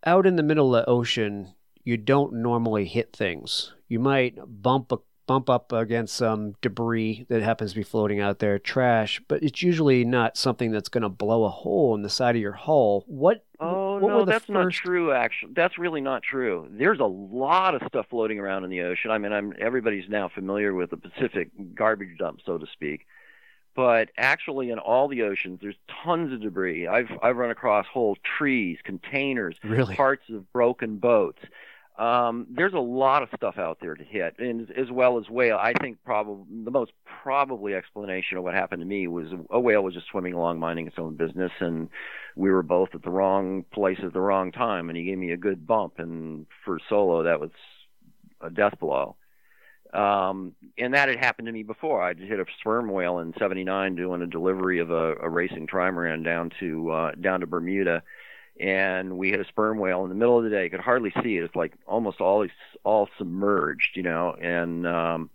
out 0.06 0.26
in 0.26 0.38
the 0.38 0.44
middle 0.44 0.74
of 0.74 0.86
the 0.86 0.90
ocean, 0.90 1.54
you 1.84 1.98
don't 1.98 2.34
normally 2.34 2.86
hit 2.86 3.14
things. 3.14 3.74
You 3.90 4.00
might 4.00 4.38
bump 4.62 4.92
a, 4.94 5.00
bump 5.30 5.48
up 5.48 5.72
against 5.72 6.16
some 6.16 6.56
debris 6.60 7.28
that 7.30 7.44
happens 7.44 7.70
to 7.74 7.78
be 7.78 7.84
floating 7.84 8.20
out 8.20 8.40
there, 8.40 8.58
trash, 8.58 9.22
but 9.28 9.44
it's 9.44 9.62
usually 9.62 10.04
not 10.04 10.36
something 10.36 10.72
that's 10.72 10.90
going 10.90 11.04
to 11.04 11.10
blow 11.10 11.44
a 11.44 11.50
hole 11.50 11.94
in 11.94 12.02
the 12.02 12.10
side 12.10 12.36
of 12.36 12.42
your 12.42 12.54
hull. 12.54 13.04
What 13.06 13.46
Oh 13.60 14.00
what 14.00 14.08
no, 14.10 14.20
the 14.26 14.32
that's 14.32 14.50
not 14.50 14.72
true. 14.72 15.12
Actually, 15.12 15.54
that's 15.54 15.78
really 15.78 16.02
not 16.02 16.24
true. 16.24 16.68
There's 16.72 17.00
a 17.00 17.06
lot 17.06 17.76
of 17.76 17.84
stuff 17.88 18.08
floating 18.10 18.40
around 18.40 18.64
in 18.64 18.72
the 18.72 18.82
ocean. 18.82 19.12
I 19.12 19.20
mean, 19.20 19.32
I'm 19.32 19.54
everybody's 19.60 20.10
now 20.10 20.30
familiar 20.30 20.74
with 20.74 20.90
the 20.90 20.98
Pacific 20.98 21.52
garbage 21.76 22.18
dump, 22.18 22.40
so 22.44 22.58
to 22.58 22.66
speak. 22.66 23.06
But 23.76 24.10
actually, 24.18 24.72
in 24.72 24.80
all 24.80 25.08
the 25.10 25.22
oceans, 25.22 25.60
there's 25.62 25.76
tons 26.04 26.34
of 26.34 26.42
debris. 26.42 26.88
I've 26.88 27.12
I've 27.22 27.38
run 27.38 27.52
across 27.52 27.86
whole 27.86 28.18
trees, 28.38 28.80
containers, 28.84 29.58
Really? 29.64 29.96
parts 29.96 30.28
of 30.30 30.52
broken 30.52 30.98
boats. 30.98 31.44
Um, 32.00 32.48
there's 32.50 32.74
a 32.74 32.80
lot 32.80 33.24
of 33.24 33.30
stuff 33.36 33.58
out 33.58 33.80
there 33.82 33.94
to 33.94 34.04
hit, 34.06 34.36
and 34.40 34.72
as 34.72 34.90
well 34.90 35.20
as 35.20 35.30
whale. 35.30 35.58
I 35.58 35.74
think 35.82 35.98
probably 36.06 36.46
the 36.64 36.72
most 36.72 36.94
probably 37.24 37.74
explanation 37.74 38.38
of 38.38 38.46
what 38.46 38.54
happened 38.54 38.82
to 38.82 38.86
me 38.86 39.08
was 39.08 39.28
a 39.50 39.60
whale 39.60 39.84
was 39.84 39.96
just 39.96 40.08
swimming 40.08 40.32
along, 40.34 40.60
minding 40.60 40.88
its 40.88 40.98
own 40.98 41.18
business, 41.18 41.52
and 41.60 41.90
we 42.38 42.52
were 42.52 42.64
both 42.64 42.90
at 42.94 43.04
the 43.04 43.10
wrong 43.10 43.66
place 43.74 44.00
at 44.02 44.14
the 44.14 44.22
wrong 44.22 44.54
time, 44.54 44.90
and 44.90 44.98
he 44.98 45.04
gave 45.04 45.18
me 45.18 45.32
a 45.32 45.38
good 45.38 45.68
bump, 45.68 46.00
and 46.00 46.46
for 46.64 46.80
solo 46.88 47.24
that 47.24 47.42
was 47.42 47.52
a 48.40 48.50
death 48.50 48.80
blow. 48.80 49.18
Um, 49.94 50.54
and 50.78 50.94
that 50.94 51.10
had 51.10 51.18
happened 51.18 51.48
to 51.48 51.52
me 51.52 51.64
before. 51.64 52.02
I 52.02 52.14
hit 52.14 52.40
a 52.40 52.46
sperm 52.62 52.90
whale 52.90 53.20
in 53.20 53.34
'79 53.38 53.96
doing 53.96 54.22
a 54.22 54.28
delivery 54.28 54.80
of 54.80 54.90
a, 54.90 55.16
a 55.16 55.28
racing 55.28 55.68
trimaran 55.68 56.24
down 56.24 56.52
to 56.62 56.92
uh, 56.92 57.12
down 57.20 57.42
to 57.42 57.48
Bermuda, 57.48 58.04
and 58.60 59.18
we 59.18 59.30
hit 59.30 59.40
a 59.40 59.46
sperm 59.46 59.78
whale 59.78 60.04
in 60.04 60.10
the 60.10 60.16
middle 60.16 60.38
of 60.38 60.44
the 60.44 60.50
day. 60.50 60.66
You 60.66 60.70
could 60.70 60.80
hardly 60.80 61.12
see 61.24 61.38
it. 61.38 61.44
It's 61.44 61.56
like 61.56 61.74
almost 61.86 62.20
all 62.20 62.46
all 62.84 63.10
submerged, 63.18 63.96
you 63.96 64.04
know, 64.04 64.36
and 64.40 64.86
um, 64.86 65.30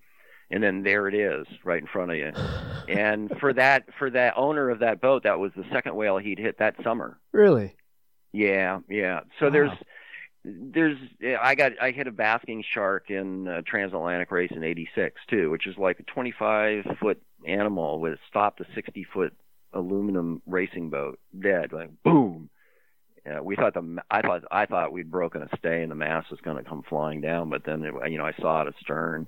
and 0.51 0.63
then 0.63 0.83
there 0.83 1.09
it 1.09 1.15
is 1.15 1.47
right 1.65 1.81
in 1.81 1.87
front 1.87 2.11
of 2.11 2.17
you. 2.17 2.33
And 2.87 3.33
for 3.41 3.55
that 3.55 3.85
for 3.99 4.11
that 4.11 4.35
owner 4.37 4.69
of 4.69 4.81
that 4.81 5.01
boat, 5.01 5.23
that 5.23 5.39
was 5.39 5.53
the 5.57 5.65
second 5.73 5.97
whale 5.97 6.19
he'd 6.19 6.39
hit 6.39 6.59
that 6.59 6.75
summer. 6.85 7.19
Really? 7.33 7.75
Yeah, 8.31 8.81
yeah. 8.91 9.21
So 9.41 9.49
there's 9.49 9.71
there's 10.45 10.99
I 11.41 11.55
got 11.55 11.73
I 11.81 11.93
hit 11.93 12.09
a 12.09 12.13
basking 12.13 12.63
shark 12.63 13.11
in 13.11 13.49
a 13.49 13.63
transatlantic 13.63 14.31
race 14.31 14.51
in 14.55 14.63
'86 14.63 15.19
too, 15.29 15.51
which 15.51 15.67
is 15.67 15.79
like 15.79 15.99
a 15.99 16.03
25 16.03 16.99
foot 17.01 17.23
animal 17.47 18.01
with 18.01 18.19
stopped 18.29 18.61
a 18.61 18.67
60 18.75 19.05
foot 19.05 19.33
aluminum 19.73 20.43
racing 20.47 20.91
boat 20.91 21.19
dead 21.41 21.73
like 21.73 21.91
boom. 22.03 22.51
Yeah, 23.27 23.41
we 23.41 23.57
thought 23.57 23.75
the 23.75 24.03
I 24.11 24.21
thought 24.21 24.45
I 24.51 24.67
thought 24.67 24.93
we'd 24.93 25.11
broken 25.11 25.43
a 25.43 25.57
stay 25.57 25.83
and 25.83 25.91
the 25.91 25.97
mast 25.97 26.31
was 26.31 26.41
going 26.41 26.59
to 26.59 26.69
come 26.69 26.83
flying 26.83 27.21
down, 27.21 27.49
but 27.49 27.65
then 27.65 27.83
it, 27.85 27.95
you 28.11 28.19
know 28.19 28.27
I 28.27 28.35
saw 28.35 28.63
it 28.63 28.75
astern. 28.75 29.27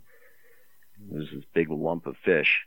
It 1.11 1.17
was 1.17 1.29
this 1.33 1.45
big 1.55 1.71
lump 1.71 2.07
of 2.07 2.17
fish. 2.25 2.67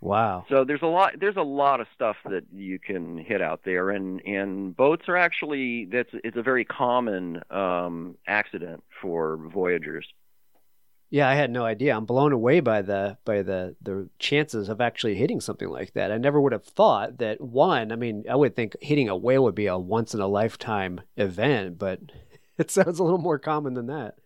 Wow. 0.00 0.46
So 0.48 0.64
there's 0.64 0.80
a 0.82 0.86
lot 0.86 1.20
there's 1.20 1.36
a 1.36 1.42
lot 1.42 1.80
of 1.80 1.86
stuff 1.94 2.16
that 2.24 2.44
you 2.54 2.78
can 2.78 3.18
hit 3.18 3.42
out 3.42 3.60
there 3.64 3.90
and 3.90 4.22
and 4.22 4.74
boats 4.74 5.08
are 5.08 5.16
actually 5.16 5.84
that's 5.84 6.10
it's 6.24 6.38
a 6.38 6.42
very 6.42 6.64
common 6.64 7.42
um 7.50 8.16
accident 8.26 8.82
for 9.02 9.36
voyagers. 9.52 10.06
Yeah, 11.10 11.28
I 11.28 11.34
had 11.34 11.50
no 11.50 11.64
idea. 11.64 11.96
I'm 11.96 12.04
blown 12.04 12.32
away 12.32 12.60
by 12.60 12.82
the 12.82 13.18
by 13.24 13.42
the 13.42 13.74
the 13.82 14.08
chances 14.20 14.68
of 14.68 14.80
actually 14.80 15.16
hitting 15.16 15.40
something 15.40 15.68
like 15.68 15.92
that. 15.94 16.12
I 16.12 16.18
never 16.18 16.40
would 16.40 16.52
have 16.52 16.64
thought 16.64 17.18
that 17.18 17.40
one. 17.40 17.90
I 17.90 17.96
mean, 17.96 18.24
I 18.30 18.36
would 18.36 18.54
think 18.54 18.76
hitting 18.80 19.08
a 19.08 19.16
whale 19.16 19.42
would 19.42 19.56
be 19.56 19.66
a 19.66 19.76
once 19.76 20.14
in 20.14 20.20
a 20.20 20.28
lifetime 20.28 21.00
event, 21.16 21.78
but 21.78 22.00
it 22.58 22.70
sounds 22.70 23.00
a 23.00 23.02
little 23.02 23.18
more 23.18 23.40
common 23.40 23.74
than 23.74 23.86
that. 23.86 24.16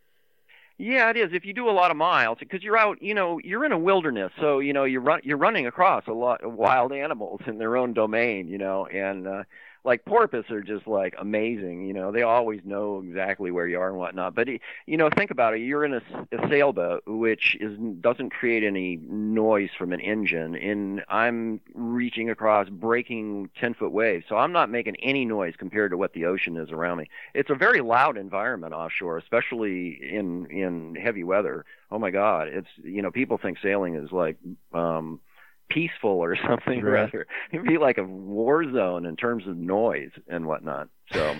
Yeah, 0.76 1.08
it 1.08 1.16
is. 1.16 1.32
If 1.32 1.44
you 1.46 1.54
do 1.54 1.70
a 1.70 1.72
lot 1.72 1.92
of 1.92 1.96
miles, 1.96 2.38
because 2.40 2.62
you're 2.64 2.76
out, 2.76 3.00
you 3.00 3.14
know, 3.14 3.38
you're 3.42 3.64
in 3.64 3.70
a 3.72 3.78
wilderness, 3.78 4.32
so 4.40 4.58
you 4.58 4.72
know 4.72 4.84
you're 4.84 5.00
run, 5.00 5.20
you're 5.22 5.38
running 5.38 5.66
across 5.66 6.06
a 6.06 6.12
lot 6.12 6.42
of 6.42 6.52
wild 6.52 6.92
animals 6.92 7.40
in 7.46 7.58
their 7.58 7.76
own 7.76 7.94
domain, 7.94 8.48
you 8.48 8.58
know, 8.58 8.86
and 8.86 9.26
uh, 9.26 9.44
like 9.84 10.04
porpoise 10.04 10.50
are 10.50 10.62
just 10.62 10.86
like 10.86 11.14
amazing. 11.18 11.86
You 11.86 11.92
know, 11.92 12.10
they 12.10 12.22
always 12.22 12.60
know 12.64 13.02
exactly 13.02 13.50
where 13.50 13.66
you 13.68 13.78
are 13.78 13.88
and 13.88 13.98
whatnot. 13.98 14.34
But 14.34 14.48
you 14.48 14.96
know, 14.96 15.10
think 15.10 15.30
about 15.30 15.54
it. 15.54 15.58
You're 15.60 15.84
in 15.84 15.94
a, 15.94 16.02
a 16.32 16.48
sailboat, 16.48 17.02
which 17.06 17.56
is 17.60 17.78
doesn't 18.00 18.30
create 18.30 18.64
any 18.64 18.96
noise 18.96 19.70
from 19.76 19.92
an 19.92 20.00
engine, 20.00 20.56
and 20.56 21.04
I'm 21.08 21.60
reaching 21.74 22.30
across 22.30 22.68
breaking 22.68 23.50
ten 23.60 23.74
foot 23.74 23.92
waves, 23.92 24.24
so 24.28 24.36
I'm 24.36 24.52
not 24.52 24.70
making 24.70 24.96
any 24.96 25.24
noise 25.24 25.54
compared 25.56 25.90
to 25.90 25.98
what 25.98 26.14
the 26.14 26.24
ocean 26.26 26.56
is 26.56 26.70
around 26.70 26.98
me. 26.98 27.08
It's 27.34 27.50
a 27.50 27.54
very 27.54 27.80
loud 27.80 28.16
environment 28.16 28.72
offshore, 28.74 29.18
especially 29.18 29.98
in 30.02 30.46
in 30.46 30.94
heavy 30.96 31.24
weather. 31.24 31.64
Oh 31.90 31.98
my 31.98 32.10
God, 32.10 32.48
it's 32.48 32.68
you 32.82 33.02
know 33.02 33.10
people 33.10 33.38
think 33.38 33.58
sailing 33.62 33.94
is 33.96 34.12
like. 34.12 34.38
um 34.72 35.20
peaceful 35.68 36.10
or 36.10 36.36
something 36.48 36.82
right. 36.82 36.92
rather. 36.92 37.26
It'd 37.52 37.66
be 37.66 37.78
like 37.78 37.98
a 37.98 38.04
war 38.04 38.64
zone 38.64 39.06
in 39.06 39.16
terms 39.16 39.46
of 39.46 39.56
noise 39.56 40.10
and 40.28 40.46
whatnot. 40.46 40.88
So, 41.12 41.36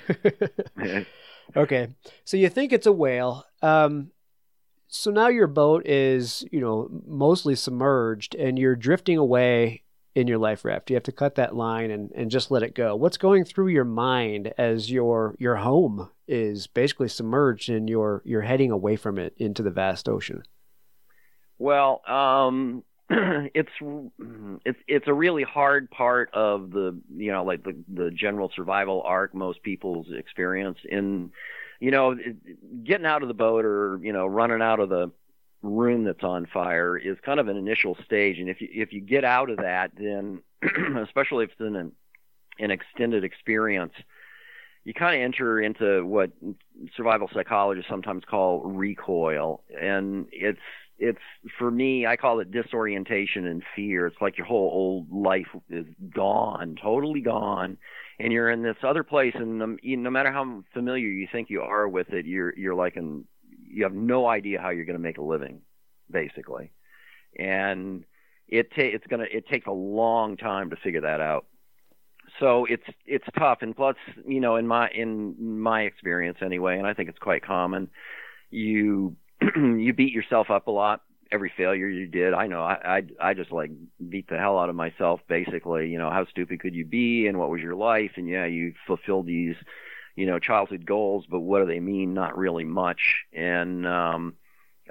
okay, 1.57 1.89
so 2.25 2.37
you 2.37 2.49
think 2.49 2.73
it's 2.73 2.87
a 2.87 2.93
whale. 2.93 3.45
Um, 3.63 4.11
so 4.89 5.11
now 5.11 5.29
your 5.29 5.47
boat 5.47 5.87
is, 5.87 6.45
you 6.53 6.61
know, 6.61 6.89
mostly 7.07 7.57
submerged, 7.57 8.35
and 8.35 8.59
you're 8.59 8.77
drifting 8.77 9.19
away 9.19 9.83
in 10.15 10.29
your 10.29 10.39
life 10.39 10.65
raft. 10.65 10.91
You 10.91 10.97
have 10.97 11.03
to 11.05 11.13
cut 11.13 11.35
that 11.35 11.57
line 11.57 11.91
and, 11.91 12.11
and 12.13 12.31
just 12.31 12.51
let 12.51 12.63
it 12.63 12.75
go. 12.75 12.95
What's 12.95 13.17
going 13.17 13.45
through 13.45 13.69
your 13.69 13.85
mind 13.85 14.53
as 14.57 14.91
your 14.91 15.35
your 15.39 15.57
home 15.57 16.11
is 16.29 16.67
basically 16.67 17.09
submerged 17.09 17.69
and 17.69 17.89
you're 17.89 18.23
you're 18.25 18.43
heading 18.43 18.71
away 18.71 18.97
from 18.97 19.19
it 19.19 19.35
into 19.37 19.63
the 19.63 19.71
vast 19.71 20.09
ocean? 20.09 20.45
Well, 21.59 22.03
um, 22.07 22.85
it's 23.11 23.71
mm, 23.83 24.61
it's 24.65 24.79
it's 24.89 25.09
a 25.09 25.13
really 25.13 25.43
hard 25.43 25.91
part 25.91 26.31
of 26.33 26.71
the 26.71 26.99
you 27.15 27.31
know 27.31 27.45
like 27.45 27.63
the 27.63 27.77
the 27.93 28.11
general 28.11 28.51
survival 28.55 29.03
arc 29.05 29.35
most 29.35 29.63
people's 29.63 30.07
experience 30.11 30.79
in 30.89 31.31
you 31.81 31.91
know 31.91 32.17
getting 32.83 33.05
out 33.05 33.23
of 33.23 33.29
the 33.29 33.35
boat 33.35 33.65
or 33.67 33.99
you 34.03 34.13
know 34.13 34.27
running 34.27 34.63
out 34.63 34.81
of 34.81 34.89
the 34.89 35.11
room 35.63 36.05
that's 36.05 36.23
on 36.23 36.47
fire 36.47 36.97
is 36.97 37.17
kind 37.25 37.41
of 37.41 37.49
an 37.49 37.57
initial 37.57 37.97
stage. 38.05 38.39
And 38.39 38.49
if 38.49 38.61
you 38.61 38.69
if 38.73 38.93
you 38.93 39.01
get 39.01 39.25
out 39.25 39.51
of 39.51 39.59
that 39.59 39.93
then 39.97 40.41
especially 41.03 41.45
if 41.45 41.51
it's 41.51 41.61
an 41.61 41.93
an 42.59 42.71
extended 42.71 43.23
experience 43.23 43.93
you 44.85 44.93
kind 44.93 45.17
of 45.17 45.25
enter 45.25 45.61
into 45.61 46.05
what 46.05 46.31
survival 46.95 47.29
psychologists 47.33 47.89
sometimes 47.89 48.23
call 48.29 48.61
recoil. 48.61 49.63
And 49.81 50.27
it's 50.31 50.61
it's 50.99 51.19
for 51.59 51.71
me 51.71 52.07
i 52.07 52.17
call 52.17 52.41
it 52.41 52.51
disorientation 52.51 53.47
and 53.47 53.63
fear. 53.75 54.07
It's 54.07 54.21
like 54.21 54.39
your 54.39 54.47
whole 54.47 54.71
old 54.73 55.13
life 55.13 55.49
is 55.69 55.87
gone 56.15 56.77
totally 56.81 57.21
gone. 57.21 57.79
And 58.21 58.33
you're 58.33 58.51
in 58.51 58.63
this 58.63 58.77
other 58.85 59.03
place 59.03 59.35
and 59.35 59.59
no, 59.59 60.11
matter 60.11 60.31
how 60.31 60.63
familiar 60.73 61.09
you 61.09 61.27
think 61.31 61.51
you 61.51 61.63
are 61.63 61.89
with 61.89 62.11
it 62.11 62.27
you're 62.27 62.57
you're 62.57 62.75
like 62.75 62.97
in 62.97 63.25
you 63.69 63.83
have 63.83 63.95
no 63.95 64.29
idea 64.29 64.61
how 64.61 64.71
you're 64.71 64.85
going 64.85 64.99
to 64.99 65.03
make 65.03 65.19
a 65.19 65.23
living 65.23 65.63
basically. 66.11 66.73
And 67.37 68.05
it 68.47 68.71
ta- 68.71 68.83
it's 68.83 69.07
going 69.07 69.21
to 69.21 69.37
it 69.37 69.49
takes 69.49 69.67
a 69.67 69.73
long 69.73 70.37
time 70.37 70.71
to 70.71 70.77
figure 70.77 71.01
that 71.01 71.21
out. 71.21 71.47
So 72.39 72.67
it's 72.67 72.85
it's 73.05 73.27
tough. 73.37 73.59
And 73.63 73.75
plus 73.75 73.97
you 74.27 74.41
know 74.41 74.57
in 74.57 74.67
my 74.67 74.89
in 74.91 75.35
my 75.59 75.83
experience 75.83 76.39
anyway 76.41 76.79
and 76.79 76.87
i 76.87 76.95
think 76.95 77.09
it's 77.09 77.19
quite 77.19 77.45
common 77.45 77.91
you 78.51 79.17
you 79.57 79.93
beat 79.93 80.13
yourself 80.13 80.51
up 80.51 80.67
a 80.67 80.71
lot 80.71 81.03
every 81.35 81.53
failure 81.57 81.89
you 81.89 82.07
did. 82.07 82.33
I 82.33 82.47
know 82.47 82.63
I, 82.63 82.99
I 83.21 83.31
I 83.31 83.35
just 83.35 83.51
like 83.51 83.71
beat 84.09 84.29
the 84.29 84.39
hell 84.39 84.59
out 84.59 84.69
of 84.69 84.77
myself 84.77 85.21
basically. 85.29 85.89
You 85.89 85.99
know, 85.99 86.11
how 86.11 86.27
stupid 86.27 86.61
could 86.61 86.75
you 86.75 86.85
be 86.85 87.27
and 87.27 87.39
what 87.39 87.51
was 87.51 87.61
your 87.61 87.75
life? 87.75 88.13
And 88.17 88.29
yeah, 88.29 88.47
you 88.47 88.75
fulfilled 88.87 89.27
these, 89.27 89.57
you 90.17 90.27
know, 90.27 90.39
childhood 90.39 90.87
goals, 90.87 91.25
but 91.29 91.41
what 91.41 91.61
do 91.61 91.67
they 91.67 91.81
mean? 91.81 92.15
Not 92.15 92.39
really 92.39 92.65
much. 92.65 93.25
And 93.33 93.87
um 93.87 94.35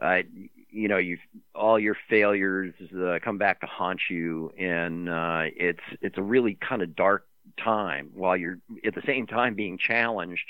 I 0.02 0.26
you 0.70 0.88
know, 0.88 0.98
you 0.98 1.18
all 1.56 1.80
your 1.80 1.96
failures 2.10 2.74
uh, 2.94 3.20
come 3.24 3.38
back 3.38 3.62
to 3.62 3.68
haunt 3.68 4.02
you 4.10 4.52
and 4.58 5.10
uh 5.10 5.44
it's 5.56 5.84
it's 6.02 6.18
a 6.18 6.24
really 6.24 6.56
kind 6.56 6.82
of 6.82 6.96
dark 6.96 7.26
time 7.58 8.10
while 8.14 8.36
you're 8.36 8.60
at 8.86 8.96
the 8.96 9.04
same 9.06 9.28
time 9.28 9.54
being 9.54 9.78
challenged 9.78 10.46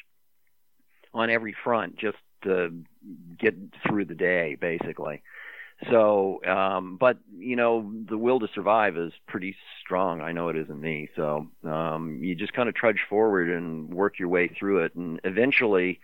on 1.14 1.30
every 1.30 1.56
front 1.64 1.98
just 1.98 2.18
to 2.44 2.74
get 3.38 3.56
through 3.86 4.06
the 4.06 4.16
day, 4.16 4.56
basically. 4.60 5.22
So, 5.90 6.44
um, 6.46 6.98
but 6.98 7.18
you 7.38 7.56
know, 7.56 7.92
the 8.08 8.18
will 8.18 8.40
to 8.40 8.48
survive 8.54 8.96
is 8.98 9.12
pretty 9.28 9.56
strong. 9.82 10.22
I 10.22 10.32
know 10.32 10.50
it 10.50 10.56
is 10.56 10.70
in 10.70 10.80
me. 10.80 11.10
So, 11.16 11.48
um, 11.66 12.20
you 12.22 12.36
just 12.36 12.54
kind 12.54 12.70
of 12.70 12.76
trudge 12.76 13.02
forward 13.10 13.50
and 13.50 13.94
work 13.94 14.20
your 14.20 14.30
way 14.30 14.48
through 14.48 14.86
it, 14.86 14.96
and 14.96 15.20
eventually, 15.24 16.00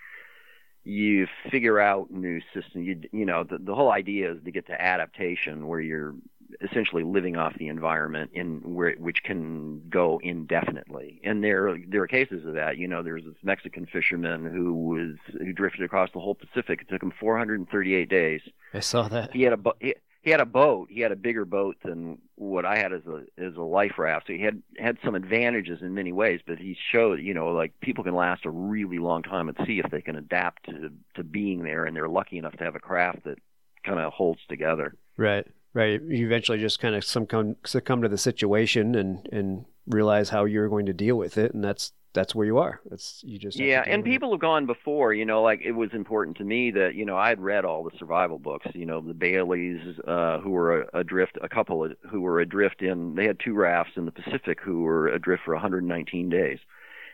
you 0.84 1.28
figure 1.52 1.80
out 1.80 2.12
new 2.12 2.42
systems. 2.54 2.88
You, 2.88 3.02
you 3.12 3.26
know, 3.26 3.44
the, 3.44 3.58
the 3.58 3.76
whole 3.76 3.92
idea 3.92 4.34
is 4.34 4.44
to 4.44 4.52
get 4.52 4.68
to 4.68 4.82
adaptation, 4.82 5.68
where 5.68 5.80
you're 5.80 6.16
essentially 6.62 7.04
living 7.04 7.38
off 7.38 7.58
the 7.58 7.68
environment 7.68 8.32
in 8.34 8.74
where 8.76 8.96
which 8.96 9.24
can 9.24 9.82
go 9.90 10.20
indefinitely. 10.24 11.22
And 11.24 11.44
there 11.44 11.78
there 11.88 12.02
are 12.02 12.08
cases 12.08 12.46
of 12.46 12.54
that. 12.54 12.78
You 12.78 12.88
know, 12.88 13.04
there's 13.04 13.24
this 13.24 13.36
Mexican 13.44 13.86
fisherman 13.86 14.46
who 14.46 14.74
was 14.74 15.18
who 15.34 15.54
drifted 15.54 15.84
across 15.84 16.10
the 16.14 16.20
whole 16.20 16.36
Pacific. 16.36 16.82
It 16.82 16.90
took 16.90 17.04
him 17.04 17.14
438 17.20 18.10
days. 18.10 18.42
I 18.74 18.80
saw 18.80 19.08
that. 19.08 19.32
He 19.32 19.44
had 19.44 19.54
a 19.54 19.60
he, 19.80 19.96
he 20.22 20.32
had 20.32 20.42
a 20.42 20.46
boat. 20.46 20.90
He 20.92 21.00
had 21.00 21.12
a 21.12 21.16
bigger 21.16 21.46
boat 21.46 21.78
than 21.84 22.18
what 22.36 22.66
I 22.66 22.78
had 22.78 22.92
as 22.92 23.06
a 23.06 23.24
as 23.38 23.56
a 23.56 23.62
life 23.62 23.98
raft. 23.98 24.28
So 24.28 24.34
he 24.34 24.42
had 24.42 24.62
had 24.78 24.98
some 25.04 25.16
advantages 25.16 25.82
in 25.82 25.94
many 25.94 26.12
ways. 26.12 26.42
But 26.46 26.58
he 26.58 26.78
showed, 26.92 27.20
you 27.22 27.34
know, 27.34 27.50
like 27.50 27.80
people 27.80 28.04
can 28.04 28.16
last 28.16 28.46
a 28.46 28.50
really 28.50 29.00
long 29.00 29.24
time 29.24 29.50
at 29.50 29.56
sea 29.66 29.82
if 29.84 29.90
they 29.92 30.02
can 30.02 30.18
adapt 30.18 30.66
to 30.66 30.92
to 31.16 31.24
being 31.24 31.64
there, 31.64 31.86
and 31.86 31.96
they're 31.96 32.10
lucky 32.10 32.38
enough 32.38 32.58
to 32.58 32.64
have 32.64 32.76
a 32.76 32.80
craft 32.80 33.24
that 33.26 33.40
kind 33.86 34.00
of 34.00 34.12
holds 34.12 34.42
together. 34.50 34.96
Right. 35.16 35.48
Right. 35.80 36.02
You 36.02 36.26
eventually 36.26 36.58
just 36.58 36.80
kind 36.80 36.94
of 36.94 37.06
succumb, 37.06 37.56
succumb 37.66 38.02
to 38.02 38.10
the 38.10 38.18
situation 38.18 38.96
and, 38.96 39.26
and 39.32 39.66
realize 39.88 40.30
how 40.30 40.44
you're 40.44 40.68
going 40.68 40.88
to 40.88 40.94
deal 40.94 41.16
with 41.16 41.38
it. 41.38 41.54
And 41.54 41.64
that's, 41.64 41.94
that's 42.12 42.36
where 42.36 42.46
you 42.46 42.58
are. 42.58 42.82
That's 42.90 43.22
you 43.24 43.40
just 43.40 43.58
yeah. 43.58 43.84
And 43.88 44.04
people 44.04 44.30
it. 44.30 44.34
have 44.34 44.42
gone 44.42 44.66
before. 44.66 45.14
You 45.14 45.26
know, 45.26 45.42
like 45.42 45.62
it 45.64 45.72
was 45.72 45.92
important 45.94 46.38
to 46.38 46.44
me 46.44 46.72
that 46.72 46.96
you 46.96 47.06
know 47.06 47.16
I 47.16 47.30
had 47.30 47.40
read 47.40 47.66
all 47.66 47.84
the 47.84 47.96
survival 48.00 48.40
books. 48.40 48.66
You 48.74 48.88
know, 48.88 49.00
the 49.00 49.14
Baileys 49.14 49.80
uh, 50.08 50.40
who 50.40 50.50
were 50.50 50.90
adrift, 50.94 51.38
a 51.42 51.48
couple 51.48 51.86
of, 51.86 51.96
who 52.10 52.22
were 52.22 52.40
adrift 52.40 52.82
in. 52.82 53.14
They 53.14 53.26
had 53.26 53.40
two 53.40 53.54
rafts 53.54 53.94
in 53.96 54.06
the 54.06 54.12
Pacific 54.12 54.60
who 54.60 54.82
were 54.82 55.08
adrift 55.10 55.44
for 55.46 55.54
119 55.54 56.30
days 56.30 56.58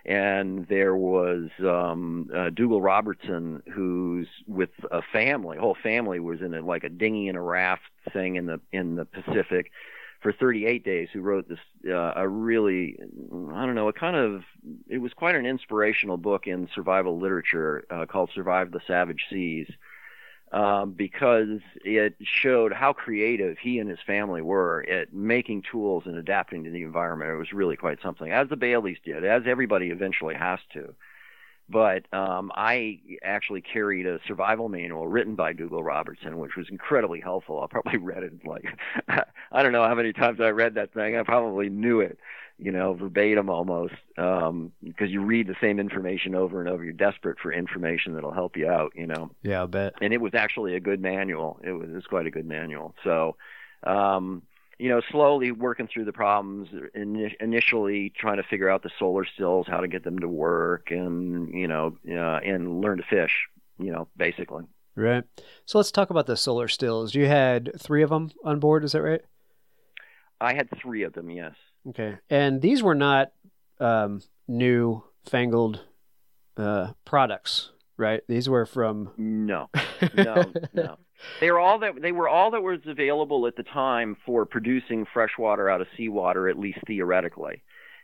and 0.05 0.67
there 0.67 0.95
was 0.95 1.49
um 1.59 2.29
uh, 2.35 2.49
Dougal 2.49 2.81
Robertson 2.81 3.63
who's 3.73 4.27
with 4.47 4.69
a 4.91 5.01
family, 5.01 5.57
whole 5.57 5.77
family 5.81 6.19
was 6.19 6.41
in 6.41 6.53
a, 6.53 6.61
like 6.61 6.83
a 6.83 6.89
dinghy 6.89 7.27
and 7.27 7.37
a 7.37 7.41
raft 7.41 7.83
thing 8.13 8.35
in 8.35 8.45
the 8.45 8.59
in 8.71 8.95
the 8.95 9.05
Pacific 9.05 9.71
for 10.21 10.31
38 10.31 10.83
days 10.83 11.09
who 11.13 11.21
wrote 11.21 11.47
this 11.47 11.59
uh, 11.87 12.13
a 12.15 12.27
really 12.27 12.97
I 12.99 13.65
don't 13.65 13.75
know, 13.75 13.89
a 13.89 13.93
kind 13.93 14.15
of 14.15 14.43
it 14.87 14.99
was 14.99 15.13
quite 15.13 15.35
an 15.35 15.45
inspirational 15.45 16.17
book 16.17 16.47
in 16.47 16.67
survival 16.73 17.19
literature 17.19 17.85
uh, 17.89 18.05
called 18.05 18.29
Survive 18.33 18.71
the 18.71 18.81
Savage 18.87 19.25
Seas 19.29 19.67
um, 20.51 20.91
because 20.91 21.59
it 21.83 22.15
showed 22.21 22.71
how 22.71 22.93
creative 22.93 23.57
he 23.57 23.79
and 23.79 23.89
his 23.89 23.99
family 24.05 24.41
were 24.41 24.85
at 24.89 25.13
making 25.13 25.63
tools 25.69 26.03
and 26.05 26.15
adapting 26.15 26.63
to 26.63 26.69
the 26.69 26.83
environment. 26.83 27.31
It 27.31 27.37
was 27.37 27.53
really 27.53 27.75
quite 27.75 28.01
something, 28.01 28.31
as 28.31 28.49
the 28.49 28.55
Baileys 28.55 28.97
did, 29.03 29.25
as 29.25 29.43
everybody 29.45 29.89
eventually 29.89 30.35
has 30.35 30.59
to. 30.73 30.93
But 31.67 32.05
um, 32.13 32.51
I 32.55 32.99
actually 33.23 33.61
carried 33.61 34.05
a 34.05 34.19
survival 34.27 34.69
manual 34.69 35.07
written 35.07 35.33
by 35.33 35.53
Dougal 35.53 35.83
Robertson, 35.83 36.37
which 36.37 36.55
was 36.55 36.69
incredibly 36.69 37.19
helpful. 37.19 37.61
I 37.63 37.67
probably 37.67 37.97
read 38.01 38.23
it 38.23 38.45
like 38.45 38.65
I 39.51 39.63
don't 39.63 39.71
know 39.71 39.87
how 39.87 39.95
many 39.95 40.13
times 40.13 40.39
I 40.39 40.49
read 40.49 40.75
that 40.75 40.93
thing. 40.93 41.17
I 41.17 41.23
probably 41.23 41.69
knew 41.69 42.01
it 42.01 42.19
you 42.57 42.71
know, 42.71 42.93
verbatim 42.93 43.49
almost, 43.49 43.95
um, 44.17 44.71
because 44.83 45.09
you 45.11 45.21
read 45.21 45.47
the 45.47 45.55
same 45.59 45.79
information 45.79 46.35
over 46.35 46.61
and 46.61 46.69
over. 46.69 46.83
You're 46.83 46.93
desperate 46.93 47.37
for 47.39 47.51
information 47.51 48.13
that'll 48.13 48.31
help 48.31 48.55
you 48.55 48.69
out, 48.69 48.93
you 48.95 49.07
know. 49.07 49.31
Yeah, 49.43 49.63
I 49.63 49.65
bet. 49.65 49.95
And 50.01 50.13
it 50.13 50.21
was 50.21 50.33
actually 50.33 50.75
a 50.75 50.79
good 50.79 51.01
manual. 51.01 51.59
It 51.63 51.73
was, 51.73 51.89
it 51.89 51.95
was 51.95 52.05
quite 52.05 52.27
a 52.27 52.31
good 52.31 52.45
manual. 52.45 52.95
So, 53.03 53.35
um, 53.83 54.43
you 54.79 54.89
know, 54.89 55.01
slowly 55.11 55.51
working 55.51 55.87
through 55.87 56.05
the 56.05 56.13
problems. 56.13 56.69
In, 56.93 57.31
initially, 57.39 58.13
trying 58.17 58.37
to 58.37 58.43
figure 58.43 58.69
out 58.69 58.83
the 58.83 58.91
solar 58.99 59.25
stills, 59.25 59.67
how 59.67 59.81
to 59.81 59.87
get 59.87 60.03
them 60.03 60.19
to 60.19 60.27
work, 60.27 60.91
and 60.91 61.53
you 61.53 61.67
know, 61.67 61.97
uh, 62.09 62.39
and 62.43 62.81
learn 62.81 62.97
to 62.97 63.03
fish. 63.03 63.47
You 63.77 63.91
know, 63.91 64.07
basically. 64.15 64.63
Right. 64.95 65.23
So 65.65 65.77
let's 65.77 65.91
talk 65.91 66.09
about 66.09 66.25
the 66.25 66.37
solar 66.37 66.69
stills. 66.69 67.15
You 67.15 67.25
had 67.25 67.71
three 67.79 68.01
of 68.01 68.09
them 68.09 68.31
on 68.43 68.59
board. 68.59 68.85
Is 68.85 68.93
that 68.93 69.01
right? 69.01 69.21
I 70.39 70.53
had 70.53 70.69
three 70.81 71.03
of 71.03 71.13
them. 71.13 71.29
Yes. 71.29 71.55
Okay, 71.89 72.17
and 72.29 72.61
these 72.61 72.81
were 72.81 72.95
not 72.95 73.31
um, 73.79 74.21
new 74.47 75.03
fangled 75.25 75.81
uh, 76.57 76.93
products, 77.03 77.71
right? 77.97 78.21
These 78.27 78.49
were 78.49 78.65
from 78.65 79.11
no, 79.17 79.69
no, 80.13 80.51
no. 80.73 80.97
They 81.39 81.51
were 81.51 81.59
all 81.59 81.79
that 81.79 82.01
they 82.01 82.11
were 82.11 82.29
all 82.29 82.51
that 82.51 82.61
was 82.63 82.79
available 82.85 83.47
at 83.47 83.55
the 83.55 83.63
time 83.63 84.15
for 84.25 84.45
producing 84.45 85.05
fresh 85.13 85.31
water 85.37 85.69
out 85.69 85.81
of 85.81 85.87
seawater, 85.97 86.47
at 86.49 86.57
least 86.57 86.79
theoretically. 86.87 87.61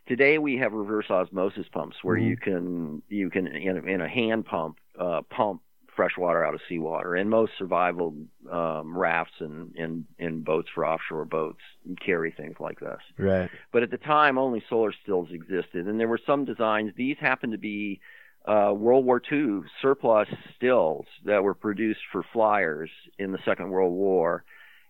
Today 0.07 0.37
we 0.39 0.57
have 0.57 0.73
reverse 0.73 1.09
osmosis 1.09 1.67
pumps 1.71 1.97
where 2.01 2.17
Mhm. 2.17 2.27
you 2.29 2.37
can 2.37 3.01
you 3.09 3.29
can 3.29 3.47
in 3.47 3.77
a, 3.77 3.81
in 3.83 4.01
a 4.01 4.07
hand 4.07 4.45
pump 4.45 4.77
uh, 4.99 5.21
pump 5.29 5.61
fresh 5.95 6.17
water 6.17 6.45
out 6.45 6.53
of 6.53 6.61
seawater, 6.67 7.15
and 7.15 7.29
most 7.29 7.51
survival 7.57 8.15
um, 8.51 8.97
rafts 8.97 9.33
and, 9.39 9.75
and 9.75 10.05
and 10.19 10.45
boats 10.45 10.69
for 10.73 10.85
offshore 10.85 11.25
boats 11.25 11.61
carry 12.03 12.31
things 12.31 12.55
like 12.59 12.79
this. 12.79 12.99
Right. 13.17 13.49
But 13.71 13.83
at 13.83 13.91
the 13.91 13.97
time, 13.97 14.37
only 14.37 14.63
solar 14.69 14.93
stills 15.03 15.29
existed, 15.31 15.87
and 15.87 15.99
there 15.99 16.07
were 16.07 16.19
some 16.25 16.45
designs. 16.45 16.93
These 16.95 17.17
happened 17.19 17.51
to 17.51 17.57
be 17.57 17.99
uh, 18.45 18.73
World 18.75 19.05
War 19.05 19.21
II 19.31 19.61
surplus 19.81 20.27
stills 20.55 21.05
that 21.25 21.43
were 21.43 21.53
produced 21.53 22.01
for 22.11 22.23
flyers 22.33 22.89
in 23.19 23.31
the 23.31 23.39
Second 23.45 23.69
World 23.69 23.93
War. 23.93 24.43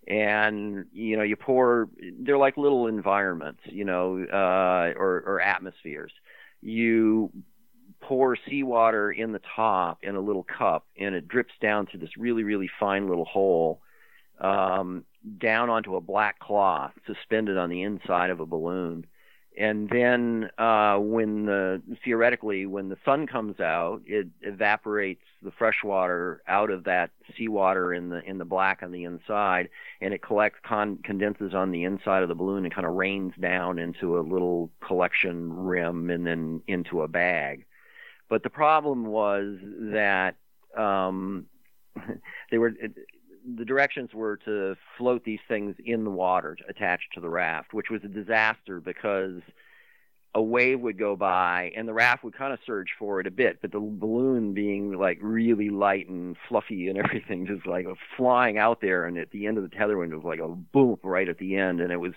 And 0.08 0.86
you 0.94 1.18
know, 1.18 1.24
you 1.24 1.36
pour. 1.36 1.90
They're 2.20 2.38
like 2.38 2.58
little 2.58 2.88
environments, 2.88 3.62
you 3.66 3.86
know, 3.86 4.26
uh, 4.32 4.98
or, 4.98 5.24
or 5.26 5.42
atmospheres. 5.42 6.12
You 6.62 7.32
pour 8.02 8.36
seawater 8.48 9.12
in 9.12 9.32
the 9.32 9.42
top 9.56 10.00
in 10.04 10.16
a 10.16 10.20
little 10.20 10.44
cup, 10.44 10.86
and 11.00 11.16
it 11.16 11.28
drips 11.28 11.54
down 11.62 11.86
to 11.88 11.98
this 11.98 12.18
really, 12.18 12.44
really 12.44 12.70
fine 12.80 13.08
little 13.08 13.26
hole 13.26 13.82
um, 14.40 15.06
down 15.38 15.70
onto 15.70 15.96
a 15.96 16.02
black 16.02 16.40
cloth 16.40 16.92
suspended 17.06 17.58
on 17.58 17.70
the 17.70 17.84
inside 17.84 18.30
of 18.30 18.40
a 18.40 18.46
balloon. 18.46 19.06
And 19.58 19.90
then, 19.90 20.50
uh, 20.58 20.98
when 20.98 21.46
the 21.46 21.82
theoretically, 22.06 22.66
when 22.66 22.88
the 22.88 22.98
sun 23.04 23.28
comes 23.28 23.60
out, 23.60 24.02
it 24.06 24.28
evaporates 24.42 25.26
the 25.42 25.52
fresh 25.52 25.84
water 25.84 26.42
out 26.48 26.70
of 26.70 26.86
that 26.86 27.12
seawater 27.36 27.94
in 27.94 28.08
the 28.10 28.24
in 28.24 28.38
the 28.38 28.46
black 28.46 28.82
on 28.82 28.94
the 28.94 29.04
inside, 29.04 29.68
and 30.00 30.14
it 30.14 30.22
collects 30.22 30.60
con- 30.64 31.00
condenses 31.04 31.54
on 31.54 31.72
the 31.72 31.84
inside 31.84 32.24
of 32.24 32.30
the 32.30 32.36
balloon 32.36 32.64
and 32.64 32.74
kind 32.74 32.88
of 32.88 32.94
rains 32.94 33.34
down 33.42 33.78
into 33.78 34.18
a 34.18 34.22
little 34.22 34.72
collection 34.80 35.52
rim 35.54 36.10
and 36.10 36.26
then 36.26 36.62
into 36.68 37.02
a 37.02 37.10
bag. 37.10 37.66
But 38.32 38.44
the 38.44 38.50
problem 38.50 39.08
was 39.08 39.58
that 39.92 40.36
um, 40.78 41.48
they 42.50 42.58
were 42.58 42.72
the 43.58 43.66
directions 43.66 44.14
were 44.14 44.38
to 44.46 44.78
float 44.98 45.26
these 45.26 45.42
things 45.50 45.76
in 45.84 46.06
the 46.06 46.12
water 46.12 46.56
attached 46.70 47.14
to 47.16 47.20
the 47.20 47.28
raft, 47.28 47.74
which 47.74 47.90
was 47.90 48.02
a 48.06 48.08
disaster 48.08 48.80
because 48.80 49.42
a 50.34 50.42
wave 50.42 50.80
would 50.80 50.98
go 50.98 51.18
by 51.18 51.74
and 51.76 51.86
the 51.90 51.94
raft 51.94 52.24
would 52.24 52.34
kind 52.34 52.54
of 52.54 52.60
surge 52.66 52.96
forward 52.98 53.28
a 53.28 53.32
bit, 53.32 53.60
but 53.62 53.74
the 53.74 53.82
balloon 53.82 54.54
being 54.54 54.94
like 54.94 55.18
really 55.22 55.70
light 55.70 56.08
and 56.08 56.38
fluffy 56.48 56.88
and 56.88 56.98
everything, 57.04 57.46
just 57.46 57.68
like 57.68 57.86
flying 58.16 58.58
out 58.58 58.80
there, 58.80 59.08
and 59.08 59.18
at 59.18 59.32
the 59.32 59.46
end 59.46 59.58
of 59.58 59.70
the 59.70 59.76
tether 59.76 59.98
window 59.98 60.16
was 60.16 60.26
like 60.26 60.40
a 60.40 60.48
boom 60.48 60.98
right 61.04 61.28
at 61.28 61.38
the 61.38 61.58
end, 61.58 61.82
and 61.82 61.92
it 61.92 62.00
was 62.00 62.14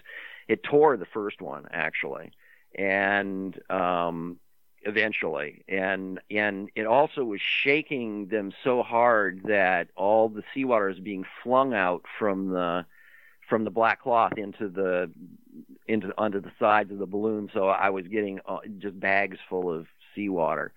it 0.47 0.63
tore 0.63 0.97
the 0.97 1.07
first 1.07 1.43
one 1.43 1.67
actually, 1.73 2.31
and 2.79 3.59
um, 3.69 4.39
eventually. 4.85 5.65
And 5.69 6.21
and 6.31 6.71
it 6.75 6.87
also 6.87 7.25
was 7.25 7.41
shaking 7.41 8.27
them 8.27 8.53
so 8.63 8.83
hard 8.83 9.43
that 9.45 9.89
all 9.97 10.29
the 10.29 10.43
seawater 10.53 10.89
is 10.89 10.99
being 10.99 11.25
flung 11.43 11.75
out 11.75 12.05
from 12.19 12.51
the 12.51 12.87
from 13.49 13.65
the 13.65 13.71
black 13.71 14.03
cloth 14.03 14.37
into 14.37 14.69
the 14.69 15.11
into 15.87 16.13
onto 16.19 16.41
the 16.41 16.53
sides 16.59 16.91
of 16.91 16.99
the 16.99 17.07
balloon. 17.07 17.51
So 17.53 17.69
i 17.69 17.91
was 17.91 18.07
getting 18.09 18.41
uh, 18.47 18.59
just 18.79 18.99
bags 18.99 19.39
full 19.49 19.71
of 19.71 19.87
seawater 20.15 20.73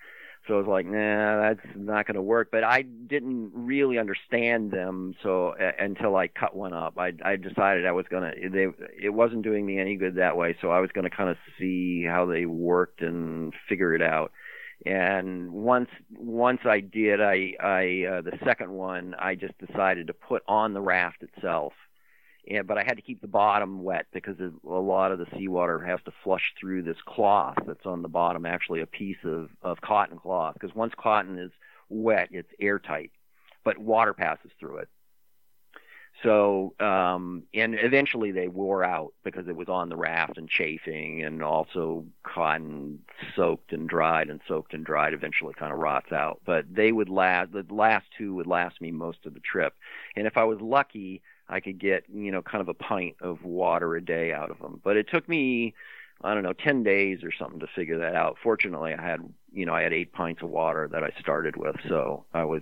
so 0.48 0.56
I 0.56 0.58
was 0.58 0.68
like, 0.68 0.86
nah, 0.86 1.42
that's 1.42 1.76
not 1.76 2.08
going 2.08 2.16
to 2.16 2.22
work. 2.22 2.50
But 2.52 2.64
I 2.64 2.84
didn't 2.84 3.52
really 3.54 3.98
understand 3.98 4.72
them 4.72 5.14
so 5.22 5.50
uh, 5.50 5.72
until 5.80 6.16
I 6.16 6.28
cut 6.28 6.56
one 6.56 6.74
up. 6.74 6.98
I, 6.98 7.14
I 7.24 7.36
decided 7.36 7.86
I 7.86 7.92
was 7.92 8.06
going 8.10 8.32
to. 8.32 8.50
They 8.50 8.68
it 9.02 9.10
wasn't 9.10 9.44
doing 9.44 9.66
me 9.66 9.80
any 9.80 9.96
good 9.96 10.16
that 10.16 10.38
way, 10.38 10.56
so 10.62 10.70
I 10.72 10.80
was 10.80 10.92
going 10.92 11.10
to 11.10 11.16
kind 11.16 11.30
of 11.30 11.38
see 11.60 12.06
how 12.06 12.26
they 12.26 12.46
worked 12.46 13.02
and 13.02 13.54
figure 13.68 13.94
it 13.94 14.02
out. 14.02 14.32
And 14.86 15.52
once 15.52 15.90
once 16.16 16.62
I 16.66 16.80
did, 16.80 17.22
I 17.22 17.54
I 17.60 18.06
uh, 18.10 18.22
the 18.22 18.38
second 18.46 18.72
one 18.72 19.16
I 19.18 19.36
just 19.36 19.54
decided 19.58 20.08
to 20.08 20.14
put 20.14 20.44
on 20.48 20.74
the 20.74 20.82
raft 20.82 21.24
itself. 21.24 21.74
And, 22.50 22.66
but 22.66 22.78
I 22.78 22.84
had 22.84 22.96
to 22.96 23.02
keep 23.02 23.22
the 23.22 23.28
bottom 23.28 23.84
wet 23.84 24.06
because 24.14 24.38
a 24.40 24.52
lot 24.70 25.12
of 25.12 25.20
the 25.20 25.28
seawater 25.38 25.80
has 25.80 26.00
to 26.06 26.12
flush 26.24 26.54
through 26.60 26.84
this 26.84 26.98
cloth 27.06 27.58
that's 27.66 27.86
on 27.86 28.02
the 28.02 28.08
bottom, 28.08 28.46
actually 28.46 28.82
a 28.82 28.88
piece 28.88 29.18
of, 29.24 29.50
of 29.62 29.82
cotton 29.82 30.18
cloth. 30.18 30.54
Because 30.54 30.76
once 30.76 30.94
cotton 30.98 31.38
is 31.38 31.52
wet, 31.90 32.30
it's 32.32 32.52
airtight, 32.60 33.12
but 33.64 33.78
water 33.78 34.14
passes 34.14 34.52
through 34.60 34.78
it. 34.78 34.90
So, 36.24 36.74
um, 36.80 37.44
and 37.54 37.76
eventually 37.80 38.32
they 38.32 38.48
wore 38.48 38.84
out 38.84 39.14
because 39.24 39.48
it 39.48 39.56
was 39.56 39.70
on 39.70 39.90
the 39.90 39.96
raft 39.96 40.38
and 40.38 40.50
chafing, 40.50 41.24
and 41.24 41.44
also 41.44 42.06
cotton 42.24 43.00
soaked 43.36 43.72
and 43.72 43.88
dried 43.88 44.30
and 44.30 44.42
soaked 44.48 44.74
and 44.74 44.84
dried 44.84 45.14
eventually 45.14 45.54
kind 45.54 45.72
of 45.72 45.78
rots 45.78 46.12
out. 46.12 46.42
But 46.44 46.66
they 46.74 46.92
would 46.92 47.10
last, 47.10 47.52
the 47.52 47.66
last 47.70 48.08
two 48.18 48.34
would 48.34 48.48
last 48.48 48.82
me 48.82 48.90
most 48.90 49.28
of 49.28 49.36
the 49.36 49.40
trip. 49.42 49.76
And 50.16 50.26
if 50.26 50.38
I 50.38 50.46
was 50.46 50.60
lucky, 50.60 51.22
I 51.50 51.60
could 51.60 51.80
get, 51.80 52.04
you 52.14 52.32
know, 52.32 52.42
kind 52.42 52.62
of 52.62 52.70
a 52.70 52.74
pint 52.74 53.16
of 53.22 53.44
water 53.44 53.96
a 53.96 54.04
day 54.04 54.34
out 54.34 54.52
of 54.52 54.60
them. 54.60 54.82
But 54.84 54.98
it 54.98 55.08
took 55.12 55.28
me, 55.30 55.74
I 56.22 56.34
don't 56.34 56.44
know, 56.44 56.54
10 56.54 56.84
days 56.84 57.24
or 57.24 57.32
something 57.32 57.60
to 57.60 57.68
figure 57.76 58.00
that 58.00 58.16
out. 58.16 58.38
Fortunately, 58.42 58.94
I 58.94 59.02
had, 59.02 59.22
you 59.52 59.66
know, 59.66 59.74
I 59.74 59.84
had 59.84 59.94
eight 59.94 60.14
pints 60.14 60.42
of 60.42 60.50
water 60.50 60.88
that 60.92 61.04
I 61.04 61.12
started 61.20 61.56
with. 61.56 61.76
So 61.88 62.26
I 62.34 62.44
was, 62.44 62.62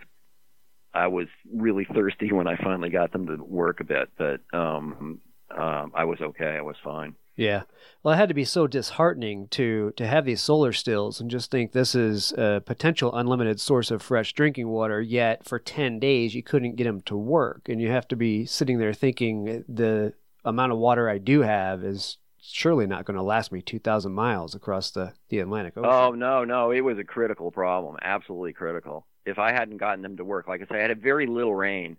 I 0.93 1.07
was 1.07 1.27
really 1.53 1.85
thirsty 1.85 2.31
when 2.31 2.47
I 2.47 2.57
finally 2.57 2.89
got 2.89 3.11
them 3.11 3.27
to 3.27 3.35
work 3.43 3.79
a 3.79 3.85
bit, 3.85 4.09
but, 4.17 4.41
um, 4.53 5.19
um, 5.55 5.91
I 5.93 6.05
was 6.05 6.19
okay. 6.21 6.57
I 6.57 6.61
was 6.61 6.75
fine. 6.83 7.15
Yeah. 7.35 7.63
Well, 8.01 8.13
it 8.13 8.17
had 8.17 8.29
to 8.29 8.35
be 8.35 8.45
so 8.45 8.67
disheartening 8.67 9.47
to 9.49 9.91
to 9.97 10.07
have 10.07 10.25
these 10.25 10.41
solar 10.41 10.71
stills 10.71 11.19
and 11.19 11.29
just 11.29 11.51
think 11.51 11.71
this 11.71 11.95
is 11.95 12.31
a 12.33 12.61
potential 12.65 13.13
unlimited 13.15 13.59
source 13.59 13.91
of 13.91 14.01
fresh 14.01 14.33
drinking 14.33 14.69
water. 14.69 15.01
Yet 15.01 15.45
for 15.45 15.59
ten 15.59 15.99
days 15.99 16.35
you 16.35 16.43
couldn't 16.43 16.75
get 16.75 16.85
them 16.85 17.01
to 17.01 17.17
work, 17.17 17.67
and 17.67 17.81
you 17.81 17.89
have 17.89 18.07
to 18.09 18.15
be 18.15 18.45
sitting 18.45 18.77
there 18.77 18.93
thinking 18.93 19.49
uh, 19.49 19.59
the 19.67 20.13
amount 20.43 20.71
of 20.71 20.77
water 20.77 21.09
I 21.09 21.17
do 21.17 21.41
have 21.41 21.83
is 21.83 22.17
surely 22.41 22.85
not 22.85 23.05
going 23.05 23.17
to 23.17 23.23
last 23.23 23.51
me 23.51 23.61
two 23.61 23.79
thousand 23.79 24.13
miles 24.13 24.55
across 24.55 24.91
the 24.91 25.13
the 25.29 25.39
Atlantic 25.39 25.75
Ocean. 25.75 25.89
Oh 25.91 26.11
no, 26.11 26.45
no, 26.45 26.71
it 26.71 26.81
was 26.81 26.99
a 26.99 27.03
critical 27.03 27.51
problem, 27.51 27.97
absolutely 28.01 28.53
critical. 28.53 29.07
If 29.25 29.39
I 29.39 29.51
hadn't 29.51 29.77
gotten 29.77 30.03
them 30.03 30.17
to 30.17 30.23
work, 30.23 30.47
like 30.47 30.61
I 30.61 30.65
say, 30.65 30.83
I 30.83 30.87
had 30.87 31.01
very 31.01 31.25
little 31.25 31.55
rain 31.55 31.97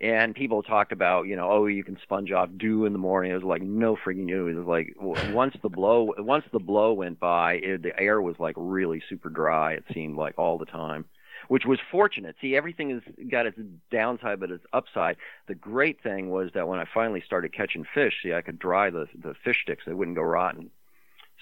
and 0.00 0.34
people 0.34 0.62
talked 0.62 0.92
about 0.92 1.26
you 1.26 1.36
know 1.36 1.50
oh 1.50 1.66
you 1.66 1.84
can 1.84 1.98
sponge 2.02 2.32
off 2.32 2.50
dew 2.56 2.84
in 2.84 2.92
the 2.92 2.98
morning. 2.98 3.30
It 3.30 3.34
was 3.34 3.42
like 3.42 3.62
no 3.62 3.96
freaking 3.96 4.28
dew. 4.28 4.48
It 4.48 4.54
was 4.54 4.66
like 4.66 4.94
once 5.32 5.54
the 5.62 5.68
blow 5.68 6.12
once 6.18 6.44
the 6.52 6.58
blow 6.58 6.92
went 6.92 7.18
by 7.18 7.54
it, 7.54 7.82
the 7.82 7.98
air 7.98 8.20
was 8.20 8.36
like 8.38 8.54
really 8.58 9.02
super 9.08 9.28
dry 9.28 9.72
it 9.72 9.84
seemed 9.92 10.16
like 10.16 10.38
all 10.38 10.58
the 10.58 10.66
time 10.66 11.06
which 11.48 11.64
was 11.64 11.78
fortunate. 11.90 12.36
See 12.40 12.56
everything 12.56 12.90
has 12.90 13.02
got 13.30 13.46
its 13.46 13.58
downside 13.90 14.40
but 14.40 14.50
its 14.50 14.64
upside. 14.72 15.16
The 15.46 15.54
great 15.54 16.02
thing 16.02 16.30
was 16.30 16.50
that 16.54 16.68
when 16.68 16.78
i 16.78 16.86
finally 16.92 17.22
started 17.24 17.52
catching 17.52 17.84
fish 17.94 18.14
see 18.22 18.34
i 18.34 18.42
could 18.42 18.58
dry 18.58 18.90
the 18.90 19.06
the 19.14 19.34
fish 19.44 19.62
sticks. 19.62 19.84
They 19.86 19.94
wouldn't 19.94 20.16
go 20.16 20.22
rotten. 20.22 20.70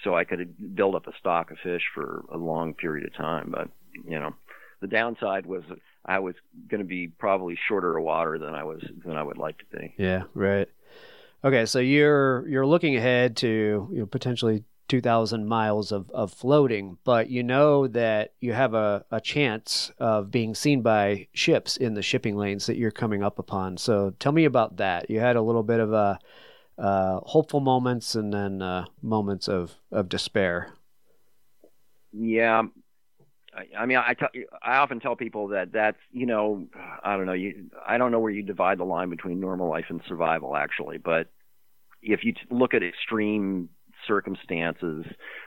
So 0.03 0.15
i 0.15 0.23
could 0.23 0.75
build 0.75 0.95
up 0.95 1.07
a 1.07 1.17
stock 1.17 1.51
of 1.51 1.57
fish 1.59 1.83
for 1.93 2.23
a 2.31 2.37
long 2.37 2.73
period 2.73 3.07
of 3.07 3.13
time. 3.13 3.49
But 3.51 3.69
you 4.07 4.19
know 4.19 4.33
the 4.81 4.87
downside 4.87 5.45
was 5.45 5.63
I 6.05 6.19
was 6.19 6.35
going 6.69 6.79
to 6.79 6.87
be 6.87 7.07
probably 7.07 7.57
shorter 7.67 7.97
of 7.97 8.03
water 8.03 8.37
than 8.37 8.53
I 8.53 8.63
was 8.63 8.83
than 9.03 9.17
I 9.17 9.23
would 9.23 9.37
like 9.37 9.57
to 9.57 9.65
be. 9.77 9.93
Yeah, 9.97 10.23
right. 10.33 10.67
Okay, 11.43 11.65
so 11.65 11.79
you're 11.79 12.47
you're 12.47 12.65
looking 12.65 12.95
ahead 12.95 13.37
to 13.37 13.89
you 13.91 13.99
know 13.99 14.05
potentially 14.05 14.63
2,000 14.87 15.47
miles 15.47 15.91
of, 15.91 16.09
of 16.11 16.31
floating, 16.31 16.97
but 17.03 17.29
you 17.29 17.43
know 17.43 17.87
that 17.87 18.33
you 18.39 18.53
have 18.53 18.73
a, 18.73 19.03
a 19.09 19.19
chance 19.19 19.91
of 19.97 20.29
being 20.29 20.53
seen 20.53 20.81
by 20.81 21.27
ships 21.33 21.77
in 21.77 21.95
the 21.95 22.03
shipping 22.03 22.35
lanes 22.35 22.67
that 22.67 22.77
you're 22.77 22.91
coming 22.91 23.23
up 23.23 23.39
upon. 23.39 23.77
So 23.77 24.13
tell 24.19 24.31
me 24.31 24.45
about 24.45 24.77
that. 24.77 25.09
You 25.09 25.19
had 25.19 25.35
a 25.35 25.41
little 25.41 25.63
bit 25.63 25.79
of 25.79 25.91
a 25.91 26.19
uh, 26.77 27.19
hopeful 27.23 27.61
moments 27.61 28.15
and 28.15 28.33
then 28.33 28.61
uh, 28.61 28.85
moments 29.01 29.47
of, 29.47 29.75
of 29.91 30.07
despair. 30.09 30.73
Yeah, 32.11 32.63
I 33.77 33.85
mean, 33.85 33.97
I, 33.97 34.13
tell, 34.13 34.29
I 34.61 34.77
often 34.77 34.99
tell 34.99 35.15
people 35.15 35.49
that 35.49 35.71
that's 35.71 35.97
you 36.11 36.25
know 36.25 36.67
I 37.03 37.15
don't 37.17 37.25
know 37.25 37.33
you 37.33 37.69
I 37.85 37.97
don't 37.97 38.11
know 38.11 38.19
where 38.19 38.31
you 38.31 38.43
divide 38.43 38.77
the 38.77 38.85
line 38.85 39.09
between 39.09 39.39
normal 39.39 39.69
life 39.69 39.85
and 39.89 40.01
survival 40.07 40.55
actually, 40.55 40.97
but 40.97 41.27
if 42.01 42.23
you 42.23 42.33
look 42.51 42.73
at 42.73 42.83
extreme 42.83 43.69
circumstances 44.07 45.05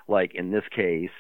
like 0.09 0.35
in 0.35 0.51
this 0.51 0.65
case, 0.75 1.11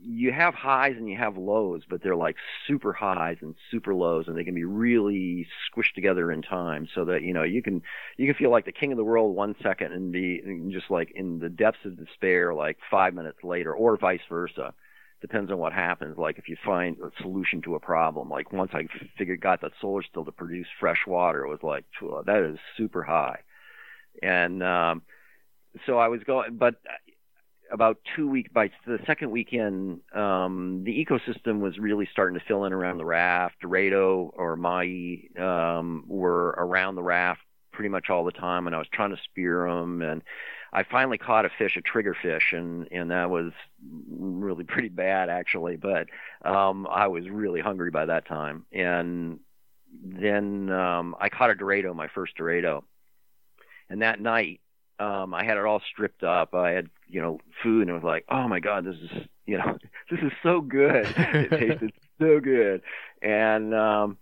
you 0.00 0.32
have 0.32 0.54
highs 0.54 0.96
and 0.96 1.08
you 1.08 1.16
have 1.16 1.36
lows, 1.36 1.82
but 1.88 2.02
they're 2.02 2.16
like 2.16 2.36
super 2.66 2.92
highs 2.92 3.36
and 3.40 3.54
super 3.70 3.94
lows, 3.94 4.26
and 4.26 4.36
they 4.36 4.44
can 4.44 4.54
be 4.54 4.64
really 4.64 5.46
squished 5.70 5.94
together 5.94 6.32
in 6.32 6.42
time, 6.42 6.88
so 6.94 7.04
that 7.04 7.22
you 7.22 7.32
know 7.32 7.44
you 7.44 7.62
can 7.62 7.82
you 8.16 8.26
can 8.26 8.34
feel 8.34 8.50
like 8.50 8.64
the 8.64 8.72
king 8.72 8.90
of 8.92 8.98
the 8.98 9.04
world 9.04 9.36
one 9.36 9.54
second 9.62 9.92
and 9.92 10.10
be 10.10 10.42
just 10.70 10.90
like 10.90 11.12
in 11.14 11.38
the 11.38 11.48
depths 11.48 11.84
of 11.84 11.96
despair 11.96 12.52
like 12.52 12.78
five 12.90 13.14
minutes 13.14 13.38
later, 13.44 13.72
or 13.72 13.96
vice 13.96 14.20
versa 14.28 14.74
depends 15.20 15.50
on 15.50 15.58
what 15.58 15.72
happens. 15.72 16.18
Like 16.18 16.38
if 16.38 16.48
you 16.48 16.56
find 16.64 16.96
a 16.98 17.10
solution 17.22 17.62
to 17.62 17.74
a 17.74 17.80
problem, 17.80 18.28
like 18.28 18.52
once 18.52 18.70
I 18.74 18.86
figured 19.18 19.40
got 19.40 19.60
that 19.62 19.72
solar 19.80 20.02
still 20.02 20.24
to 20.24 20.32
produce 20.32 20.66
fresh 20.78 21.06
water, 21.06 21.44
it 21.44 21.48
was 21.48 21.62
like 21.62 21.84
that 22.26 22.50
is 22.52 22.58
super 22.76 23.02
high, 23.02 23.40
and 24.22 24.62
um, 24.62 25.02
so 25.86 25.98
I 25.98 26.08
was 26.08 26.22
going, 26.24 26.56
but 26.56 26.76
about 27.72 27.98
two 28.16 28.28
weeks 28.28 28.50
by 28.52 28.70
the 28.86 28.98
second 29.06 29.30
weekend, 29.30 30.00
um, 30.14 30.82
the 30.84 31.04
ecosystem 31.04 31.60
was 31.60 31.78
really 31.78 32.08
starting 32.10 32.38
to 32.38 32.44
fill 32.46 32.64
in 32.64 32.72
around 32.72 32.98
the 32.98 33.04
raft. 33.04 33.56
Dorado 33.60 34.32
or 34.36 34.56
Mahi 34.56 35.30
um, 35.38 36.04
were 36.06 36.48
around 36.58 36.96
the 36.96 37.02
raft 37.02 37.40
pretty 37.72 37.88
much 37.88 38.10
all 38.10 38.24
the 38.24 38.32
time, 38.32 38.66
and 38.66 38.74
I 38.74 38.78
was 38.78 38.88
trying 38.92 39.10
to 39.10 39.22
spear 39.24 39.68
them. 39.68 40.02
And 40.02 40.22
I 40.72 40.84
finally 40.84 41.18
caught 41.18 41.44
a 41.44 41.50
fish, 41.58 41.76
a 41.76 41.82
triggerfish, 41.82 42.52
and 42.52 42.88
and 42.90 43.10
that 43.10 43.30
was 43.30 43.52
really 44.08 44.64
pretty 44.72 44.88
bad 44.88 45.28
actually. 45.28 45.76
But 45.76 46.08
um, 46.44 46.86
I 46.90 47.08
was 47.08 47.28
really 47.28 47.60
hungry 47.60 47.90
by 47.90 48.06
that 48.06 48.26
time, 48.26 48.66
and 48.72 49.40
then 50.02 50.70
um, 50.70 51.16
I 51.20 51.28
caught 51.28 51.50
a 51.50 51.54
Dorado, 51.54 51.94
my 51.94 52.08
first 52.08 52.36
Dorado, 52.36 52.84
and 53.88 54.02
that 54.02 54.20
night 54.20 54.60
um, 55.00 55.32
I 55.32 55.44
had 55.44 55.56
it 55.56 55.64
all 55.64 55.80
stripped 55.90 56.22
up. 56.22 56.54
I 56.54 56.70
had, 56.70 56.90
you 57.08 57.22
know, 57.22 57.40
food 57.62 57.82
and 57.82 57.90
it 57.90 57.94
was 57.94 58.04
like, 58.04 58.26
oh 58.28 58.46
my 58.46 58.60
God, 58.60 58.84
this 58.84 58.96
is, 58.96 59.10
you 59.46 59.56
know, 59.56 59.78
this 60.10 60.20
is 60.20 60.30
so 60.42 60.60
good. 60.60 61.06
it 61.16 61.50
tasted 61.58 61.92
so 62.20 62.38
good. 62.38 62.82
And, 63.22 63.74
um, 63.74 64.18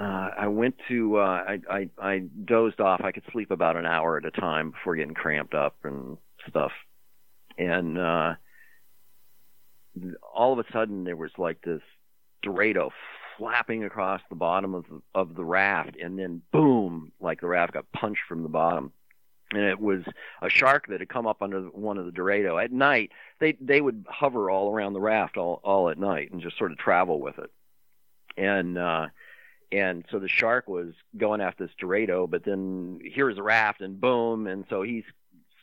uh, 0.00 0.30
I 0.38 0.46
went 0.48 0.76
to, 0.88 1.18
uh, 1.18 1.20
I, 1.20 1.60
I, 1.70 1.88
I 1.98 2.18
dozed 2.44 2.80
off. 2.80 3.02
I 3.02 3.12
could 3.12 3.24
sleep 3.32 3.50
about 3.50 3.76
an 3.76 3.86
hour 3.86 4.16
at 4.16 4.24
a 4.24 4.30
time 4.30 4.70
before 4.70 4.96
getting 4.96 5.14
cramped 5.14 5.54
up 5.54 5.76
and 5.84 6.18
stuff. 6.48 6.72
And, 7.58 7.98
uh, 7.98 8.34
all 10.34 10.58
of 10.58 10.58
a 10.58 10.72
sudden 10.72 11.04
there 11.04 11.16
was 11.16 11.30
like 11.36 11.60
this 11.62 11.82
Dorado 12.42 12.90
flapping 13.36 13.84
across 13.84 14.22
the 14.30 14.36
bottom 14.36 14.74
of 14.74 14.84
the, 14.88 15.02
of 15.14 15.34
the 15.34 15.44
raft 15.44 15.96
and 16.02 16.18
then 16.18 16.42
boom, 16.50 17.12
like 17.20 17.40
the 17.40 17.46
raft 17.46 17.74
got 17.74 17.90
punched 17.92 18.22
from 18.26 18.42
the 18.42 18.48
bottom 18.48 18.92
and 19.52 19.64
it 19.64 19.80
was 19.80 20.02
a 20.40 20.48
shark 20.48 20.86
that 20.88 21.00
had 21.00 21.08
come 21.08 21.26
up 21.26 21.42
under 21.42 21.62
one 21.62 21.98
of 21.98 22.06
the 22.06 22.12
Dorado. 22.12 22.58
At 22.58 22.72
night, 22.72 23.12
they 23.38 23.56
they 23.60 23.80
would 23.80 24.06
hover 24.08 24.50
all 24.50 24.70
around 24.70 24.94
the 24.94 25.00
raft 25.00 25.36
all 25.36 25.60
all 25.62 25.88
at 25.88 25.98
night 25.98 26.32
and 26.32 26.40
just 26.40 26.58
sort 26.58 26.72
of 26.72 26.78
travel 26.78 27.20
with 27.20 27.38
it. 27.38 27.50
And 28.36 28.78
uh 28.78 29.08
and 29.72 30.04
so 30.10 30.18
the 30.18 30.28
shark 30.28 30.68
was 30.68 30.92
going 31.16 31.40
after 31.40 31.66
this 31.66 31.74
Dorado, 31.78 32.26
but 32.26 32.44
then 32.44 33.00
here's 33.02 33.36
the 33.36 33.42
raft 33.42 33.80
and 33.80 34.00
boom, 34.00 34.46
and 34.46 34.64
so 34.68 34.82
he's 34.82 35.04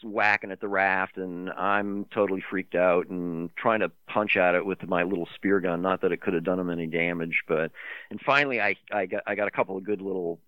whacking 0.03 0.51
at 0.51 0.61
the 0.61 0.67
raft 0.67 1.17
and 1.17 1.49
I'm 1.49 2.05
totally 2.05 2.41
freaked 2.49 2.73
out 2.73 3.09
and 3.09 3.53
trying 3.57 3.81
to 3.81 3.91
punch 4.07 4.37
at 4.37 4.55
it 4.55 4.65
with 4.65 4.81
my 4.87 5.03
little 5.03 5.27
spear 5.35 5.59
gun. 5.59 5.81
Not 5.81 6.01
that 6.01 6.13
it 6.13 6.21
could 6.21 6.33
have 6.33 6.45
done 6.45 6.57
him 6.57 6.69
any 6.69 6.87
damage, 6.87 7.43
but 7.47 7.71
and 8.09 8.19
finally 8.21 8.61
I 8.61 8.77
I 8.91 9.05
got 9.05 9.23
I 9.27 9.35
got 9.35 9.49
a 9.49 9.51
couple 9.51 9.77
of 9.77 9.83
good 9.83 10.01
little 10.01 10.39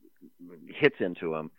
hits 0.68 0.98
into 1.00 1.36
him 1.36 1.52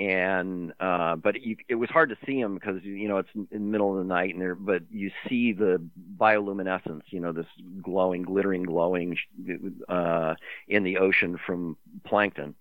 and 0.00 0.72
uh 0.80 1.14
but 1.14 1.42
you, 1.42 1.56
it 1.68 1.74
was 1.74 1.90
hard 1.90 2.08
to 2.08 2.16
see 2.24 2.40
them 2.40 2.54
because 2.54 2.82
you 2.82 3.06
know 3.06 3.18
it's 3.18 3.28
in 3.34 3.46
the 3.50 3.58
middle 3.58 3.92
of 3.92 3.98
the 3.98 4.08
night 4.08 4.32
and 4.32 4.40
there 4.40 4.54
but 4.54 4.82
you 4.90 5.10
see 5.28 5.52
the 5.52 5.80
bioluminescence 6.16 7.02
you 7.08 7.20
know 7.20 7.32
this 7.32 7.46
glowing 7.82 8.22
glittering 8.22 8.62
glowing 8.62 9.18
uh 9.90 10.34
in 10.68 10.84
the 10.84 10.96
ocean 10.96 11.38
from 11.46 11.76
plankton. 12.04 12.54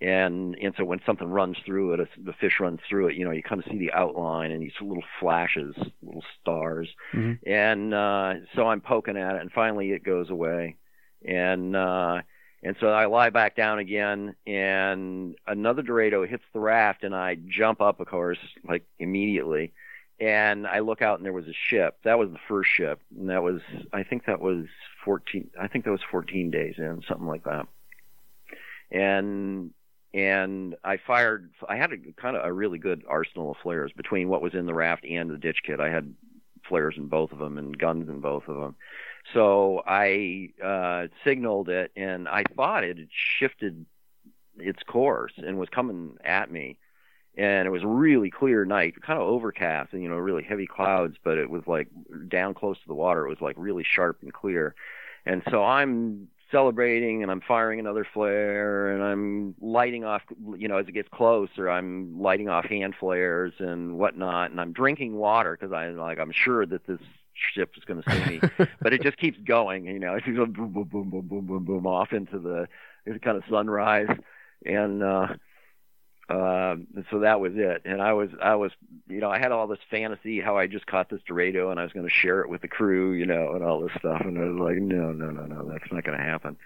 And 0.00 0.56
and 0.62 0.72
so 0.78 0.86
when 0.86 1.02
something 1.04 1.28
runs 1.28 1.58
through 1.66 1.92
it 1.92 2.08
the 2.24 2.32
fish 2.32 2.58
runs 2.58 2.80
through 2.88 3.08
it 3.08 3.16
you 3.16 3.26
know 3.26 3.32
you 3.32 3.42
kind 3.42 3.62
of 3.62 3.70
see 3.70 3.76
the 3.76 3.92
outline 3.92 4.50
and 4.50 4.62
these 4.62 4.72
little 4.80 5.04
flashes 5.20 5.74
little 6.02 6.24
stars. 6.40 6.88
Mm-hmm. 7.12 7.46
and 7.46 7.92
uh 7.92 8.34
so 8.54 8.66
i'm 8.68 8.80
poking 8.80 9.18
at 9.18 9.36
it 9.36 9.42
and 9.42 9.52
finally 9.52 9.90
it 9.90 10.02
goes 10.02 10.30
away. 10.30 10.76
And 11.22 11.76
uh 11.76 12.22
and 12.62 12.76
so 12.78 12.88
I 12.88 13.06
lie 13.06 13.30
back 13.30 13.56
down 13.56 13.78
again, 13.78 14.34
and 14.46 15.34
another 15.46 15.82
Dorado 15.82 16.26
hits 16.26 16.44
the 16.52 16.60
raft, 16.60 17.04
and 17.04 17.14
I 17.14 17.36
jump 17.48 17.80
up, 17.80 18.00
of 18.00 18.06
course, 18.06 18.38
like 18.68 18.84
immediately. 18.98 19.72
And 20.18 20.66
I 20.66 20.80
look 20.80 21.00
out, 21.00 21.18
and 21.18 21.24
there 21.24 21.32
was 21.32 21.48
a 21.48 21.54
ship. 21.54 21.96
That 22.04 22.18
was 22.18 22.30
the 22.30 22.38
first 22.46 22.68
ship, 22.70 23.00
and 23.18 23.30
that 23.30 23.42
was, 23.42 23.62
I 23.92 24.02
think 24.02 24.26
that 24.26 24.40
was 24.40 24.66
14. 25.04 25.50
I 25.58 25.68
think 25.68 25.86
that 25.86 25.90
was 25.90 26.02
14 26.10 26.50
days 26.50 26.74
in, 26.76 27.02
something 27.08 27.26
like 27.26 27.44
that. 27.44 27.66
And 28.90 29.72
and 30.12 30.74
I 30.82 30.98
fired. 30.98 31.50
I 31.68 31.76
had 31.76 31.92
a 31.92 31.96
kind 32.20 32.36
of 32.36 32.44
a 32.44 32.52
really 32.52 32.78
good 32.78 33.04
arsenal 33.08 33.52
of 33.52 33.58
flares 33.62 33.92
between 33.96 34.28
what 34.28 34.42
was 34.42 34.54
in 34.54 34.66
the 34.66 34.74
raft 34.74 35.04
and 35.04 35.30
the 35.30 35.38
ditch 35.38 35.60
kit. 35.64 35.80
I 35.80 35.88
had 35.88 36.12
flares 36.68 36.96
in 36.96 37.06
both 37.06 37.32
of 37.32 37.38
them 37.38 37.58
and 37.58 37.78
guns 37.78 38.08
in 38.08 38.20
both 38.20 38.48
of 38.48 38.56
them. 38.56 38.74
So 39.32 39.82
I 39.86 40.50
uh, 40.62 41.08
signaled 41.24 41.68
it, 41.68 41.92
and 41.96 42.28
I 42.28 42.44
thought 42.56 42.84
it 42.84 42.98
had 42.98 43.08
shifted 43.10 43.86
its 44.58 44.82
course 44.82 45.32
and 45.36 45.58
was 45.58 45.68
coming 45.68 46.16
at 46.24 46.50
me. 46.50 46.78
And 47.36 47.66
it 47.66 47.70
was 47.70 47.84
a 47.84 47.88
really 47.88 48.30
clear 48.30 48.64
night, 48.64 49.00
kind 49.00 49.20
of 49.20 49.28
overcast, 49.28 49.92
and 49.92 50.02
you 50.02 50.08
know, 50.08 50.16
really 50.16 50.42
heavy 50.42 50.66
clouds, 50.66 51.16
but 51.22 51.38
it 51.38 51.48
was 51.48 51.62
like 51.66 51.88
down 52.28 52.54
close 52.54 52.76
to 52.78 52.88
the 52.88 52.94
water. 52.94 53.24
It 53.26 53.30
was 53.30 53.40
like 53.40 53.54
really 53.58 53.84
sharp 53.84 54.18
and 54.22 54.32
clear. 54.32 54.74
And 55.24 55.42
so 55.50 55.62
I'm 55.62 56.28
celebrating 56.50 57.22
and 57.22 57.30
I'm 57.30 57.40
firing 57.40 57.78
another 57.78 58.04
flare 58.12 58.92
and 58.92 59.02
I'm 59.02 59.54
lighting 59.60 60.04
off, 60.04 60.22
you 60.56 60.68
know, 60.68 60.78
as 60.78 60.88
it 60.88 60.92
gets 60.92 61.08
closer, 61.08 61.70
I'm 61.70 62.20
lighting 62.20 62.48
off 62.48 62.64
hand 62.64 62.94
flares 62.98 63.52
and 63.58 63.96
whatnot. 63.98 64.50
And 64.50 64.60
I'm 64.60 64.72
drinking 64.72 65.14
water 65.14 65.56
because 65.58 65.72
I'm 65.72 65.96
like, 65.96 66.18
I'm 66.18 66.32
sure 66.32 66.66
that 66.66 66.86
this 66.86 67.00
ship 67.34 67.72
is 67.76 67.84
going 67.84 68.02
to 68.02 68.10
see 68.10 68.30
me, 68.30 68.40
but 68.80 68.92
it 68.92 69.02
just 69.02 69.16
keeps 69.16 69.38
going. 69.38 69.86
You 69.86 69.98
know, 69.98 70.14
it 70.14 70.24
keeps 70.24 70.36
going 70.36 70.52
boom, 70.52 70.72
boom, 70.72 70.84
boom, 70.84 71.10
boom, 71.10 71.26
boom, 71.28 71.46
boom, 71.46 71.64
boom 71.64 71.86
off 71.86 72.12
into 72.12 72.38
the 72.38 72.68
kind 73.20 73.36
of 73.36 73.44
sunrise, 73.48 74.08
and 74.64 75.02
uh, 75.02 75.28
uh, 76.30 76.76
so 77.10 77.20
that 77.20 77.40
was 77.40 77.52
it. 77.56 77.82
And 77.84 78.00
I 78.00 78.12
was, 78.12 78.30
I 78.40 78.54
was, 78.54 78.70
you 79.08 79.18
know, 79.18 79.30
I 79.30 79.38
had 79.38 79.50
all 79.50 79.66
this 79.66 79.80
fantasy 79.90 80.40
how 80.40 80.56
I 80.56 80.68
just 80.68 80.86
caught 80.86 81.10
this 81.10 81.20
Dorado 81.26 81.70
and 81.70 81.80
I 81.80 81.82
was 81.82 81.92
going 81.92 82.06
to 82.06 82.14
share 82.14 82.40
it 82.40 82.48
with 82.48 82.62
the 82.62 82.68
crew, 82.68 83.12
you 83.12 83.26
know, 83.26 83.54
and 83.54 83.64
all 83.64 83.80
this 83.80 83.90
stuff. 83.98 84.20
And 84.20 84.38
I 84.38 84.42
was 84.42 84.60
like, 84.60 84.76
no, 84.76 85.12
no, 85.12 85.30
no, 85.30 85.46
no, 85.46 85.68
that's 85.68 85.90
not 85.90 86.04
going 86.04 86.16
to 86.16 86.24
happen. 86.24 86.56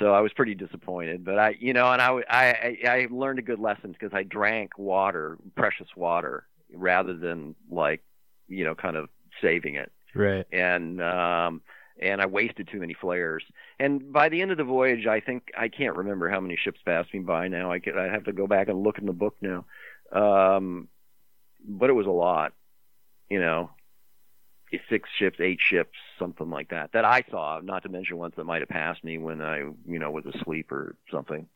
So 0.00 0.12
I 0.12 0.20
was 0.20 0.32
pretty 0.32 0.56
disappointed, 0.56 1.24
but 1.24 1.38
I, 1.38 1.56
you 1.58 1.72
know, 1.72 1.90
and 1.90 2.02
I, 2.02 2.22
I, 2.28 2.78
I 2.84 3.08
learned 3.10 3.38
a 3.38 3.42
good 3.42 3.60
lesson 3.60 3.92
because 3.92 4.12
I 4.12 4.24
drank 4.24 4.76
water, 4.76 5.38
precious 5.54 5.88
water, 5.96 6.46
rather 6.74 7.14
than 7.14 7.54
like, 7.70 8.02
you 8.48 8.64
know, 8.64 8.74
kind 8.74 8.96
of 8.96 9.08
saving 9.40 9.76
it. 9.76 9.92
Right. 10.16 10.46
And 10.52 11.02
um 11.02 11.62
and 11.98 12.20
I 12.20 12.26
wasted 12.26 12.68
too 12.68 12.80
many 12.80 12.94
flares. 12.94 13.42
And 13.78 14.12
by 14.12 14.28
the 14.28 14.42
end 14.42 14.50
of 14.50 14.58
the 14.58 14.64
voyage, 14.64 15.06
I 15.06 15.20
think 15.20 15.50
I 15.56 15.68
can't 15.68 15.96
remember 15.96 16.28
how 16.28 16.40
many 16.40 16.56
ships 16.56 16.80
passed 16.84 17.12
me 17.14 17.20
by 17.20 17.48
now. 17.48 17.72
I 17.72 17.78
could 17.78 17.96
I 17.96 18.08
have 18.08 18.24
to 18.24 18.32
go 18.32 18.46
back 18.46 18.68
and 18.68 18.82
look 18.82 18.98
in 18.98 19.06
the 19.06 19.12
book 19.12 19.36
now. 19.40 19.64
Um 20.12 20.88
but 21.66 21.90
it 21.90 21.94
was 21.94 22.06
a 22.06 22.10
lot. 22.10 22.52
You 23.28 23.40
know, 23.40 23.70
six 24.88 25.08
ships, 25.18 25.38
eight 25.40 25.58
ships, 25.60 25.98
something 26.18 26.50
like 26.50 26.70
that. 26.70 26.92
That 26.92 27.04
I 27.04 27.24
saw, 27.30 27.60
not 27.62 27.82
to 27.82 27.88
mention 27.88 28.18
ones 28.18 28.34
that 28.36 28.44
might 28.44 28.62
have 28.62 28.68
passed 28.68 29.02
me 29.04 29.18
when 29.18 29.40
I, 29.40 29.58
you 29.58 29.98
know, 29.98 30.10
was 30.10 30.26
asleep 30.26 30.70
or 30.72 30.96
something. 31.10 31.48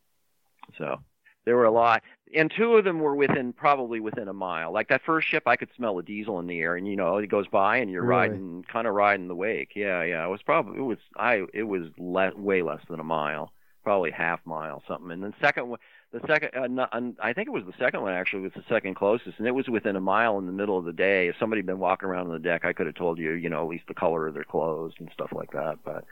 So 0.78 1.00
there 1.44 1.56
were 1.56 1.64
a 1.64 1.70
lot, 1.70 2.02
and 2.34 2.50
two 2.54 2.76
of 2.76 2.84
them 2.84 3.00
were 3.00 3.14
within 3.14 3.52
probably 3.52 4.00
within 4.00 4.28
a 4.28 4.32
mile. 4.32 4.72
Like 4.72 4.88
that 4.88 5.02
first 5.02 5.28
ship, 5.28 5.44
I 5.46 5.56
could 5.56 5.70
smell 5.76 5.96
the 5.96 6.02
diesel 6.02 6.38
in 6.38 6.46
the 6.46 6.60
air, 6.60 6.76
and 6.76 6.86
you 6.86 6.96
know 6.96 7.16
it 7.16 7.26
goes 7.28 7.48
by, 7.48 7.78
and 7.78 7.90
you're 7.90 8.02
really? 8.02 8.28
riding, 8.28 8.64
kind 8.70 8.86
of 8.86 8.94
riding 8.94 9.28
the 9.28 9.34
wake. 9.34 9.72
Yeah, 9.74 10.02
yeah. 10.02 10.24
It 10.24 10.30
was 10.30 10.42
probably 10.42 10.78
it 10.78 10.82
was 10.82 10.98
I 11.16 11.44
it 11.52 11.64
was 11.64 11.88
le- 11.98 12.36
way 12.36 12.62
less 12.62 12.80
than 12.88 13.00
a 13.00 13.04
mile, 13.04 13.52
probably 13.84 14.10
half 14.10 14.40
mile 14.44 14.82
something. 14.86 15.10
And 15.10 15.22
then 15.22 15.34
second 15.40 15.68
one, 15.68 15.78
the 16.12 16.20
second, 16.26 16.50
uh, 16.56 16.66
not, 16.66 16.92
I 17.22 17.32
think 17.32 17.48
it 17.48 17.52
was 17.52 17.64
the 17.64 17.74
second 17.78 18.02
one 18.02 18.12
actually 18.12 18.42
was 18.42 18.52
the 18.54 18.64
second 18.68 18.94
closest, 18.94 19.38
and 19.38 19.46
it 19.46 19.54
was 19.54 19.68
within 19.68 19.96
a 19.96 20.00
mile 20.00 20.38
in 20.38 20.46
the 20.46 20.52
middle 20.52 20.76
of 20.76 20.84
the 20.84 20.92
day. 20.92 21.28
If 21.28 21.36
somebody 21.38 21.60
had 21.60 21.66
been 21.66 21.78
walking 21.78 22.08
around 22.08 22.26
on 22.26 22.32
the 22.32 22.38
deck, 22.40 22.64
I 22.64 22.72
could 22.72 22.86
have 22.86 22.96
told 22.96 23.18
you, 23.18 23.32
you 23.32 23.48
know, 23.48 23.62
at 23.62 23.68
least 23.68 23.84
the 23.86 23.94
color 23.94 24.26
of 24.26 24.34
their 24.34 24.44
clothes 24.44 24.92
and 24.98 25.08
stuff 25.12 25.30
like 25.32 25.52
that. 25.52 25.78
But 25.84 26.04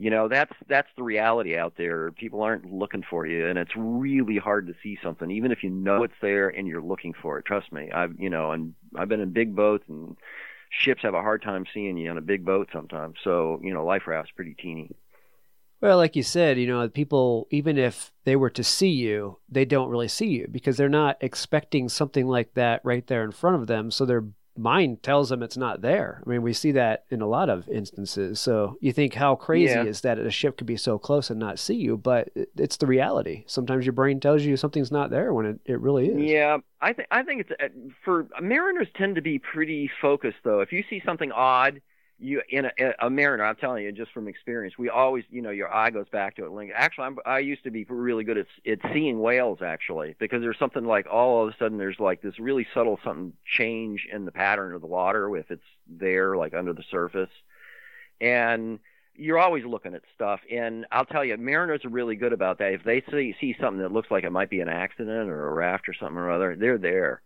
you 0.00 0.08
know 0.08 0.28
that's 0.28 0.52
that's 0.66 0.88
the 0.96 1.02
reality 1.02 1.58
out 1.58 1.74
there. 1.76 2.10
People 2.12 2.40
aren't 2.40 2.72
looking 2.72 3.04
for 3.08 3.26
you 3.26 3.46
and 3.46 3.58
it's 3.58 3.76
really 3.76 4.38
hard 4.38 4.66
to 4.66 4.74
see 4.82 4.98
something 5.02 5.30
even 5.30 5.52
if 5.52 5.62
you 5.62 5.68
know 5.68 6.02
it's 6.02 6.14
there 6.22 6.48
and 6.48 6.66
you're 6.66 6.82
looking 6.82 7.12
for 7.12 7.38
it. 7.38 7.44
Trust 7.44 7.70
me 7.70 7.90
i've 7.92 8.18
you 8.18 8.30
know 8.30 8.52
and 8.52 8.74
i've 8.96 9.10
been 9.10 9.20
in 9.20 9.30
big 9.32 9.54
boats 9.54 9.84
and 9.88 10.16
ships 10.70 11.02
have 11.02 11.12
a 11.12 11.20
hard 11.20 11.42
time 11.42 11.66
seeing 11.74 11.98
you 11.98 12.10
on 12.10 12.16
a 12.16 12.22
big 12.22 12.46
boat 12.46 12.70
sometimes. 12.72 13.16
So 13.22 13.60
you 13.62 13.74
know 13.74 13.84
life 13.84 14.06
raft's 14.06 14.32
pretty 14.32 14.54
teeny. 14.54 14.90
Well 15.82 15.98
like 15.98 16.16
you 16.16 16.22
said 16.22 16.58
you 16.58 16.66
know 16.66 16.88
people 16.88 17.46
even 17.50 17.76
if 17.76 18.10
they 18.24 18.36
were 18.36 18.50
to 18.50 18.64
see 18.64 18.88
you 18.88 19.36
they 19.50 19.66
don't 19.66 19.90
really 19.90 20.08
see 20.08 20.28
you 20.28 20.48
because 20.50 20.78
they're 20.78 20.88
not 20.88 21.18
expecting 21.20 21.90
something 21.90 22.26
like 22.26 22.54
that 22.54 22.80
right 22.84 23.06
there 23.06 23.22
in 23.22 23.32
front 23.32 23.60
of 23.60 23.66
them. 23.66 23.90
So 23.90 24.06
they're 24.06 24.24
mind 24.60 25.02
tells 25.02 25.30
them 25.30 25.42
it's 25.42 25.56
not 25.56 25.80
there. 25.80 26.22
I 26.24 26.28
mean, 26.28 26.42
we 26.42 26.52
see 26.52 26.72
that 26.72 27.04
in 27.10 27.20
a 27.20 27.26
lot 27.26 27.48
of 27.48 27.68
instances. 27.68 28.38
So 28.40 28.76
you 28.80 28.92
think 28.92 29.14
how 29.14 29.34
crazy 29.34 29.74
yeah. 29.74 29.84
is 29.84 30.02
that 30.02 30.18
a 30.18 30.30
ship 30.30 30.58
could 30.58 30.66
be 30.66 30.76
so 30.76 30.98
close 30.98 31.30
and 31.30 31.40
not 31.40 31.58
see 31.58 31.74
you, 31.74 31.96
but 31.96 32.28
it's 32.56 32.76
the 32.76 32.86
reality. 32.86 33.44
Sometimes 33.46 33.86
your 33.86 33.92
brain 33.92 34.20
tells 34.20 34.42
you 34.42 34.56
something's 34.56 34.92
not 34.92 35.10
there 35.10 35.32
when 35.32 35.46
it, 35.46 35.60
it 35.64 35.80
really 35.80 36.08
is. 36.08 36.30
Yeah, 36.30 36.58
I 36.80 36.92
think 36.92 37.08
I 37.10 37.22
think 37.22 37.40
it's 37.42 37.50
uh, 37.52 37.68
for 38.04 38.28
mariners 38.40 38.88
tend 38.96 39.16
to 39.16 39.22
be 39.22 39.38
pretty 39.38 39.90
focused 40.00 40.38
though. 40.44 40.60
If 40.60 40.72
you 40.72 40.84
see 40.88 41.02
something 41.04 41.32
odd, 41.32 41.80
you 42.20 42.42
in 42.50 42.66
a, 42.66 42.70
a 43.00 43.10
mariner 43.10 43.44
i'm 43.44 43.56
telling 43.56 43.82
you 43.82 43.90
just 43.92 44.12
from 44.12 44.28
experience 44.28 44.76
we 44.78 44.88
always 44.88 45.24
you 45.30 45.40
know 45.40 45.50
your 45.50 45.72
eye 45.72 45.90
goes 45.90 46.08
back 46.10 46.36
to 46.36 46.44
it. 46.44 46.70
Actually 46.74 47.04
I'm, 47.04 47.18
i 47.24 47.38
used 47.38 47.64
to 47.64 47.70
be 47.70 47.84
really 47.84 48.24
good 48.24 48.38
at, 48.38 48.46
at 48.66 48.78
seeing 48.92 49.20
whales 49.20 49.60
actually 49.62 50.14
because 50.18 50.42
there's 50.42 50.58
something 50.58 50.84
like 50.84 51.06
all 51.10 51.42
of 51.42 51.48
a 51.48 51.56
sudden 51.58 51.78
there's 51.78 51.98
like 51.98 52.20
this 52.20 52.38
really 52.38 52.66
subtle 52.74 52.98
something 53.02 53.32
change 53.46 54.06
in 54.12 54.26
the 54.26 54.32
pattern 54.32 54.74
of 54.74 54.82
the 54.82 54.86
water 54.86 55.34
if 55.36 55.50
it's 55.50 55.62
there 55.88 56.36
like 56.36 56.54
under 56.54 56.72
the 56.72 56.84
surface. 56.90 57.30
And 58.20 58.78
you're 59.16 59.38
always 59.38 59.64
looking 59.64 59.94
at 59.94 60.02
stuff. 60.14 60.40
And 60.52 60.86
i'll 60.92 61.06
tell 61.06 61.24
you 61.24 61.36
mariners 61.38 61.84
are 61.84 61.90
really 61.90 62.16
good 62.16 62.34
about 62.34 62.58
that. 62.58 62.72
If 62.74 62.84
they 62.84 63.02
see 63.10 63.34
see 63.40 63.56
something 63.58 63.80
that 63.80 63.92
looks 63.92 64.10
like 64.10 64.24
it 64.24 64.30
might 64.30 64.50
be 64.50 64.60
an 64.60 64.68
accident 64.68 65.30
or 65.30 65.48
a 65.48 65.54
raft 65.54 65.88
or 65.88 65.94
something 65.94 66.18
or 66.18 66.30
other 66.30 66.54
they're 66.54 66.78
there 66.78 67.22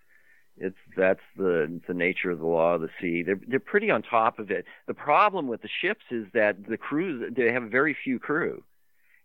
it's 0.57 0.77
that's 0.97 1.21
the 1.37 1.81
the 1.87 1.95
nature 1.95 2.31
of 2.31 2.39
the 2.39 2.47
law 2.47 2.75
of 2.75 2.81
the 2.81 2.91
sea. 3.01 3.23
They're 3.23 3.41
they're 3.47 3.61
pretty 3.61 3.91
on 3.91 4.03
top 4.03 4.39
of 4.39 4.51
it. 4.51 4.65
The 4.87 4.95
problem 4.95 5.49
with 5.49 5.63
the 5.63 5.69
ships 5.69 6.05
is 6.11 6.27
that 6.33 6.67
the 6.67 6.77
crews 6.77 7.33
they 7.37 7.53
have 7.53 7.65
very 7.65 7.95
few 7.95 8.19
crew. 8.19 8.63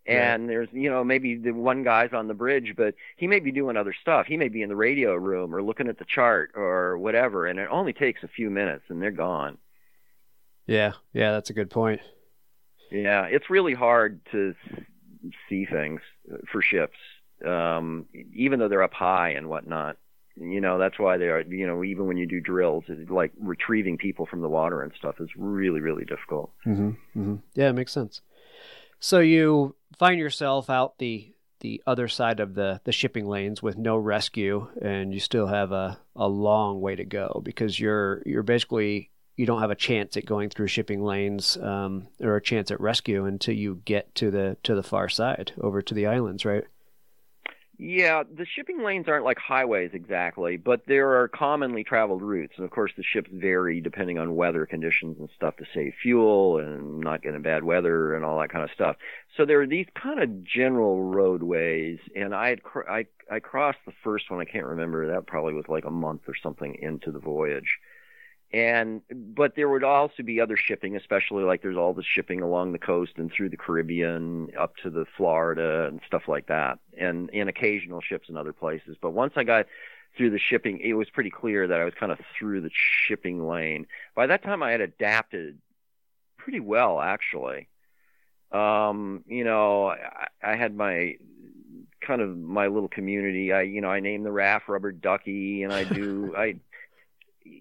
And 0.06 0.44
right. 0.44 0.48
there's, 0.48 0.70
you 0.72 0.90
know, 0.90 1.04
maybe 1.04 1.36
the 1.36 1.52
one 1.52 1.84
guy's 1.84 2.14
on 2.14 2.28
the 2.28 2.34
bridge, 2.34 2.74
but 2.76 2.96
he 3.16 3.28
may 3.28 3.40
be 3.40 3.52
doing 3.52 3.78
other 3.78 3.94
stuff. 3.94 4.26
He 4.26 4.38
may 4.38 4.48
be 4.48 4.64
in 4.64 4.70
the 4.70 4.76
radio 4.76 5.14
room 5.14 5.54
or 5.54 5.62
looking 5.62 5.88
at 5.88 6.00
the 6.00 6.06
chart 6.06 6.52
or 6.56 6.98
whatever, 6.98 7.46
and 7.46 7.60
it 7.60 7.68
only 7.70 7.94
takes 7.94 8.24
a 8.24 8.28
few 8.28 8.50
minutes 8.50 8.86
and 8.90 9.00
they're 9.00 9.12
gone. 9.12 9.60
Yeah, 10.66 10.94
yeah, 11.14 11.34
that's 11.34 11.52
a 11.52 11.54
good 11.54 11.70
point. 11.70 12.02
Yeah, 12.92 13.26
it's 13.26 13.52
really 13.52 13.76
hard 13.76 14.22
to 14.32 14.56
see 15.48 15.66
things 15.66 16.02
for 16.52 16.62
ships, 16.64 16.98
um, 17.46 18.06
even 18.34 18.58
though 18.58 18.68
they're 18.68 18.82
up 18.82 18.94
high 18.94 19.30
and 19.30 19.48
whatnot. 19.48 19.98
You 20.40 20.62
know, 20.62 20.78
that's 20.78 20.98
why 20.98 21.18
they 21.18 21.28
are, 21.28 21.42
you 21.42 21.68
know, 21.68 21.84
even 21.84 22.08
when 22.08 22.18
you 22.18 22.26
do 22.26 22.40
drills, 22.40 22.86
like 23.10 23.32
retrieving 23.40 23.98
people 23.98 24.26
from 24.26 24.42
the 24.42 24.50
water 24.50 24.82
and 24.82 24.92
stuff 24.98 25.16
is 25.20 25.30
really, 25.36 25.82
really 25.82 26.06
difficult. 26.06 26.52
Mm-hmm, 26.66 26.90
mm-hmm. 26.90 27.36
Yeah, 27.56 27.70
it 27.70 27.74
makes 27.74 27.92
sense. 27.92 28.22
So 29.00 29.20
you 29.20 29.76
find 29.98 30.20
yourself 30.20 30.70
out 30.70 30.98
the 30.98 31.34
the 31.62 31.82
other 31.86 32.08
side 32.08 32.40
of 32.40 32.56
the, 32.56 32.80
the 32.86 32.92
shipping 32.92 33.28
lanes 33.28 33.62
with 33.62 33.78
no 33.78 33.98
rescue 33.98 34.68
and 34.82 35.14
you 35.14 35.20
still 35.20 35.48
have 35.48 35.72
a, 35.72 36.00
a 36.16 36.28
long 36.28 36.80
way 36.80 36.96
to 36.96 37.04
go 37.04 37.42
because 37.44 37.80
you're 37.80 38.24
you're 38.26 38.44
basically 38.44 39.10
you 39.36 39.46
don't 39.46 39.62
have 39.62 39.72
a 39.72 39.76
chance 39.76 40.18
at 40.18 40.26
going 40.26 40.50
through 40.50 40.68
shipping 40.68 41.04
lanes 41.04 41.58
um, 41.58 42.08
or 42.22 42.36
a 42.36 42.42
chance 42.42 42.72
at 42.72 42.80
rescue 42.80 43.26
until 43.26 43.56
you 43.56 43.82
get 43.86 44.14
to 44.16 44.32
the 44.32 44.58
to 44.64 44.76
the 44.76 44.84
far 44.84 45.10
side 45.10 45.52
over 45.60 45.82
to 45.82 45.94
the 45.94 46.06
islands 46.06 46.46
right 46.46 46.66
yeah, 47.82 48.24
the 48.24 48.46
shipping 48.46 48.84
lanes 48.84 49.08
aren't 49.08 49.24
like 49.24 49.40
highways 49.40 49.92
exactly, 49.94 50.58
but 50.58 50.82
there 50.86 51.22
are 51.22 51.30
commonly 51.30 51.86
traveled 51.86 52.22
routes. 52.22 52.54
And 52.58 52.66
of 52.66 52.72
course, 52.72 52.92
the 52.98 53.04
ships 53.04 53.30
vary 53.32 53.80
depending 53.80 54.20
on 54.20 54.36
weather 54.36 54.66
conditions 54.66 55.16
and 55.18 55.30
stuff 55.34 55.56
to 55.58 55.66
save 55.74 55.94
fuel 56.02 56.58
and 56.58 57.00
not 57.00 57.22
get 57.22 57.36
in 57.36 57.42
bad 57.42 57.64
weather 57.64 58.16
and 58.16 58.26
all 58.26 58.38
that 58.42 58.52
kind 58.52 58.66
of 58.66 58.70
stuff. 58.76 58.98
So 59.38 59.46
there 59.46 59.62
are 59.62 59.66
these 59.68 59.88
kind 59.96 60.22
of 60.22 60.44
general 60.44 61.04
roadways. 61.06 62.00
And 62.18 62.36
I 62.36 62.50
had, 62.50 62.60
I, 62.90 63.06
I 63.32 63.40
crossed 63.40 63.80
the 63.86 63.94
first 64.04 64.30
one. 64.30 64.42
I 64.42 64.46
can't 64.46 64.66
remember. 64.66 65.08
That 65.08 65.26
probably 65.26 65.54
was 65.54 65.70
like 65.70 65.86
a 65.86 65.92
month 65.92 66.24
or 66.28 66.36
something 66.36 66.78
into 66.82 67.14
the 67.14 67.20
voyage 67.20 67.80
and 68.52 69.02
but 69.12 69.56
there 69.56 69.70
would 69.70 69.84
also 69.84 70.24
be 70.24 70.42
other 70.42 70.58
shipping 70.58 70.96
especially 70.96 71.44
like 71.44 71.62
there's 71.62 71.78
all 71.78 71.94
the 71.94 72.04
shipping 72.04 72.42
along 72.42 72.72
the 72.72 72.80
coast 72.80 73.12
and 73.18 73.32
through 73.32 73.50
the 73.50 73.58
caribbean 73.58 74.50
up 74.58 74.76
to 74.78 74.90
the 74.90 75.06
florida 75.18 75.86
and 75.88 76.02
stuff 76.06 76.24
like 76.28 76.48
that. 76.48 76.80
And 76.98 77.30
and 77.32 77.48
occasional 77.48 78.02
ships 78.02 78.28
in 78.28 78.38
other 78.38 78.54
places. 78.54 78.98
But 79.00 79.12
once 79.12 79.34
i 79.36 79.44
got 79.44 79.68
through 80.18 80.32
the 80.32 80.40
shipping 80.40 80.80
it 80.80 80.94
was 80.94 81.10
pretty 81.12 81.30
clear 81.30 81.68
that 81.68 81.80
i 81.80 81.86
was 81.86 81.94
kind 81.94 82.12
of 82.12 82.20
through 82.38 82.62
the 82.62 82.72
shipping 82.74 83.48
lane. 83.48 83.86
By 84.16 84.26
that 84.28 84.44
time 84.44 84.64
i 84.64 84.72
had 84.72 84.82
adapted 84.82 85.60
pretty 86.38 86.60
well 86.60 87.00
actually. 87.00 87.68
Um 88.52 89.24
you 89.28 89.44
know 89.44 89.90
i, 89.90 90.28
I 90.42 90.56
had 90.56 90.76
my 90.76 91.18
kind 92.02 92.22
of 92.22 92.36
my 92.36 92.66
little 92.66 92.90
community. 92.90 93.54
I 93.54 93.62
you 93.62 93.80
know 93.80 93.92
i 93.92 94.00
named 94.00 94.26
the 94.26 94.32
raft 94.32 94.68
rubber 94.68 94.92
ducky 94.92 95.62
and 95.62 95.72
i 95.72 95.84
do 95.84 96.34
i 96.38 96.56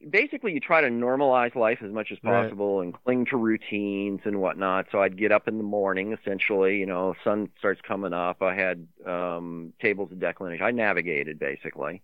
basically 0.09 0.53
you 0.53 0.61
try 0.61 0.81
to 0.81 0.89
normalize 0.89 1.55
life 1.55 1.79
as 1.83 1.93
much 1.93 2.11
as 2.13 2.19
possible 2.19 2.79
right. 2.79 2.85
and 2.85 3.05
cling 3.05 3.27
to 3.27 3.37
routines 3.37 4.21
and 4.25 4.41
whatnot. 4.41 4.87
So 4.91 5.01
I'd 5.03 5.17
get 5.17 5.33
up 5.33 5.49
in 5.49 5.59
the 5.59 5.65
morning, 5.65 6.13
essentially, 6.13 6.79
you 6.79 6.87
know, 6.87 7.15
sun 7.25 7.51
starts 7.59 7.81
coming 7.81 8.13
up. 8.13 8.43
I 8.43 8.55
had 8.55 8.87
um, 9.07 9.73
tables 9.81 10.13
of 10.13 10.21
declination. 10.21 10.65
I 10.65 10.71
navigated 10.71 11.39
basically 11.39 12.03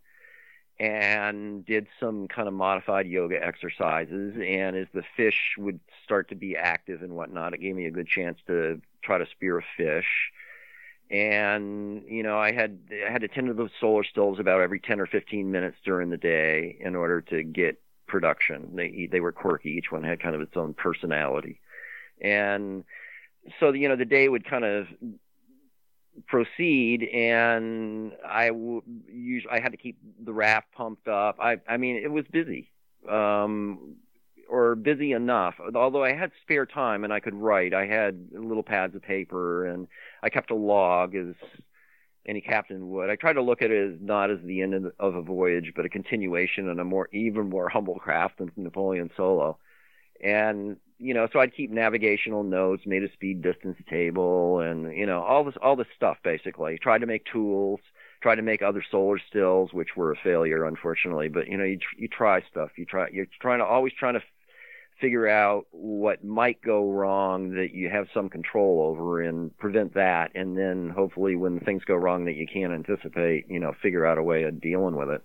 and 0.80 1.64
did 1.64 1.86
some 2.00 2.26
kind 2.26 2.48
of 2.48 2.54
modified 2.54 3.06
yoga 3.06 3.42
exercises. 3.42 4.34
And 4.36 4.76
as 4.76 4.88
the 4.92 5.04
fish 5.16 5.54
would 5.56 5.80
start 6.04 6.28
to 6.30 6.34
be 6.34 6.56
active 6.56 7.02
and 7.02 7.12
whatnot, 7.14 7.54
it 7.54 7.60
gave 7.60 7.76
me 7.76 7.86
a 7.86 7.90
good 7.90 8.08
chance 8.08 8.38
to 8.46 8.80
try 9.02 9.18
to 9.18 9.26
spear 9.26 9.58
a 9.58 9.64
fish 9.76 10.32
and 11.10 12.02
you 12.08 12.22
know 12.22 12.38
I 12.38 12.52
had 12.52 12.78
I 13.06 13.10
had 13.10 13.20
to 13.22 13.28
tend 13.28 13.48
to 13.48 13.54
the 13.54 13.68
solar 13.80 14.04
stills 14.04 14.38
about 14.38 14.60
every 14.60 14.80
10 14.80 15.00
or 15.00 15.06
15 15.06 15.50
minutes 15.50 15.76
during 15.84 16.10
the 16.10 16.16
day 16.16 16.76
in 16.80 16.96
order 16.96 17.20
to 17.22 17.42
get 17.42 17.80
production. 18.06 18.70
They 18.74 19.08
they 19.10 19.20
were 19.20 19.32
quirky. 19.32 19.70
Each 19.70 19.90
one 19.90 20.02
had 20.02 20.20
kind 20.20 20.34
of 20.34 20.40
its 20.40 20.56
own 20.56 20.74
personality, 20.74 21.60
and 22.20 22.84
so 23.60 23.72
you 23.72 23.88
know 23.88 23.96
the 23.96 24.04
day 24.04 24.28
would 24.28 24.48
kind 24.48 24.64
of 24.64 24.86
proceed, 26.26 27.02
and 27.02 28.12
I 28.26 28.50
would 28.50 28.84
usually 29.12 29.52
I 29.52 29.60
had 29.60 29.72
to 29.72 29.78
keep 29.78 29.98
the 30.24 30.32
raft 30.32 30.72
pumped 30.72 31.08
up. 31.08 31.36
I 31.40 31.58
I 31.68 31.76
mean 31.76 31.96
it 31.96 32.10
was 32.10 32.24
busy. 32.30 32.70
Um, 33.08 33.96
or 34.48 34.74
busy 34.74 35.12
enough. 35.12 35.54
Although 35.74 36.04
I 36.04 36.12
had 36.12 36.30
spare 36.42 36.66
time 36.66 37.04
and 37.04 37.12
I 37.12 37.20
could 37.20 37.34
write, 37.34 37.74
I 37.74 37.86
had 37.86 38.28
little 38.32 38.62
pads 38.62 38.94
of 38.94 39.02
paper 39.02 39.66
and 39.66 39.88
I 40.24 40.30
kept 40.30 40.50
a 40.50 40.54
log 40.54 41.14
as 41.14 41.34
any 42.26 42.40
captain 42.40 42.88
would. 42.90 43.10
I 43.10 43.16
tried 43.16 43.34
to 43.34 43.42
look 43.42 43.60
at 43.60 43.70
it 43.70 43.92
as 43.92 44.00
not 44.00 44.30
as 44.30 44.38
the 44.42 44.62
end 44.62 44.90
of 44.98 45.14
a 45.14 45.22
voyage, 45.22 45.72
but 45.76 45.84
a 45.84 45.90
continuation 45.90 46.68
and 46.70 46.80
a 46.80 46.84
more 46.84 47.08
even 47.12 47.50
more 47.50 47.68
humble 47.68 47.96
craft 47.96 48.38
than 48.38 48.50
Napoleon 48.56 49.10
Solo. 49.16 49.58
And 50.22 50.78
you 50.98 51.12
know, 51.12 51.28
so 51.32 51.40
I'd 51.40 51.54
keep 51.54 51.70
navigational 51.70 52.42
notes, 52.42 52.84
made 52.86 53.02
a 53.02 53.12
speed 53.12 53.42
distance 53.42 53.76
table, 53.90 54.60
and 54.60 54.96
you 54.96 55.04
know, 55.04 55.22
all 55.22 55.44
this 55.44 55.56
all 55.60 55.76
this 55.76 55.86
stuff 55.94 56.16
basically. 56.24 56.78
Tried 56.78 57.02
to 57.02 57.06
make 57.06 57.26
tools 57.26 57.80
tried 58.24 58.36
to 58.36 58.42
make 58.42 58.62
other 58.62 58.82
solar 58.90 59.18
stills, 59.28 59.74
which 59.74 59.96
were 59.96 60.10
a 60.10 60.16
failure, 60.16 60.64
unfortunately. 60.64 61.28
But 61.28 61.46
you 61.46 61.58
know, 61.58 61.64
you 61.64 61.78
you 61.98 62.08
try 62.08 62.40
stuff. 62.50 62.70
You 62.76 62.86
try. 62.86 63.08
You're 63.12 63.26
trying 63.38 63.58
to 63.58 63.66
always 63.66 63.92
trying 63.92 64.14
to 64.14 64.22
figure 65.04 65.28
out 65.28 65.66
what 65.70 66.24
might 66.24 66.60
go 66.62 66.90
wrong 66.90 67.50
that 67.50 67.74
you 67.74 67.90
have 67.90 68.06
some 68.14 68.28
control 68.28 68.80
over 68.88 69.20
and 69.20 69.56
prevent 69.58 69.94
that 69.94 70.30
and 70.34 70.56
then 70.56 70.90
hopefully 70.94 71.36
when 71.36 71.60
things 71.60 71.82
go 71.84 71.94
wrong 71.94 72.24
that 72.24 72.36
you 72.36 72.46
can't 72.46 72.72
anticipate 72.72 73.44
you 73.48 73.60
know 73.60 73.72
figure 73.82 74.06
out 74.06 74.16
a 74.16 74.22
way 74.22 74.44
of 74.44 74.60
dealing 74.60 74.96
with 74.96 75.10
it 75.10 75.22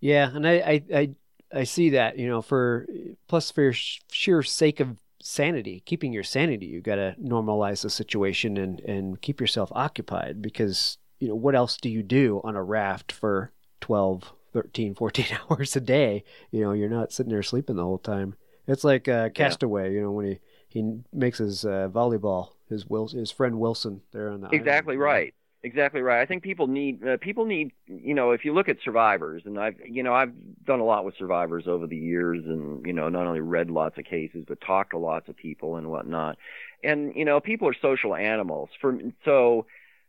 yeah 0.00 0.30
and 0.34 0.46
i 0.46 0.52
i 0.54 0.82
i, 0.94 1.10
I 1.52 1.64
see 1.64 1.90
that 1.90 2.18
you 2.18 2.26
know 2.28 2.40
for 2.40 2.86
plus 3.28 3.50
for 3.50 3.72
sheer 3.72 4.42
sake 4.42 4.80
of 4.80 4.96
sanity 5.20 5.82
keeping 5.84 6.12
your 6.12 6.22
sanity 6.22 6.66
you 6.66 6.80
got 6.80 6.96
to 6.96 7.14
normalize 7.22 7.82
the 7.82 7.90
situation 7.90 8.56
and 8.56 8.80
and 8.80 9.20
keep 9.20 9.40
yourself 9.40 9.70
occupied 9.74 10.40
because 10.40 10.98
you 11.24 11.28
know, 11.28 11.34
what 11.34 11.54
else 11.54 11.78
do 11.78 11.88
you 11.88 12.02
do 12.02 12.40
on 12.44 12.56
a 12.56 12.62
raft 12.62 13.10
for 13.10 13.50
12, 13.80 14.32
13, 14.52 14.94
14 14.94 15.26
hours 15.50 15.74
a 15.74 15.80
day? 15.80 16.24
You 16.50 16.62
know, 16.62 16.72
you're 16.72 16.90
not 16.90 17.12
sitting 17.12 17.32
there 17.32 17.42
sleeping 17.42 17.76
the 17.76 17.84
whole 17.84 17.98
time. 17.98 18.34
It's 18.66 18.84
like 18.84 19.08
uh, 19.08 19.30
Castaway, 19.30 19.92
you 19.92 20.02
know, 20.02 20.10
when 20.10 20.26
he, 20.26 20.40
he 20.68 21.00
makes 21.12 21.38
his 21.38 21.64
uh, 21.64 21.88
volleyball, 21.92 22.52
his 22.68 22.86
Will, 22.86 23.08
his 23.08 23.30
friend 23.30 23.58
Wilson 23.58 24.02
there 24.12 24.30
on 24.30 24.40
the 24.40 24.48
exactly 24.52 24.94
island. 24.94 25.02
right, 25.02 25.34
exactly 25.62 26.00
right. 26.00 26.20
I 26.20 26.26
think 26.26 26.42
people 26.42 26.66
need 26.66 27.06
uh, 27.06 27.16
people 27.18 27.44
need 27.44 27.72
you 27.86 28.14
know 28.14 28.30
if 28.30 28.44
you 28.44 28.54
look 28.54 28.68
at 28.68 28.78
survivors, 28.82 29.42
and 29.44 29.58
I've 29.58 29.76
you 29.84 30.02
know 30.02 30.14
I've 30.14 30.32
done 30.64 30.80
a 30.80 30.84
lot 30.84 31.04
with 31.04 31.14
survivors 31.18 31.64
over 31.66 31.86
the 31.86 31.96
years, 31.96 32.44
and 32.46 32.84
you 32.86 32.92
know 32.92 33.08
not 33.08 33.26
only 33.26 33.40
read 33.40 33.70
lots 33.70 33.98
of 33.98 34.04
cases 34.04 34.44
but 34.48 34.60
talked 34.60 34.90
to 34.92 34.98
lots 34.98 35.28
of 35.28 35.36
people 35.36 35.76
and 35.76 35.90
whatnot, 35.90 36.38
and 36.82 37.14
you 37.14 37.24
know 37.24 37.40
people 37.40 37.68
are 37.68 37.76
social 37.80 38.14
animals. 38.14 38.70
For 38.80 38.98
so 39.24 39.66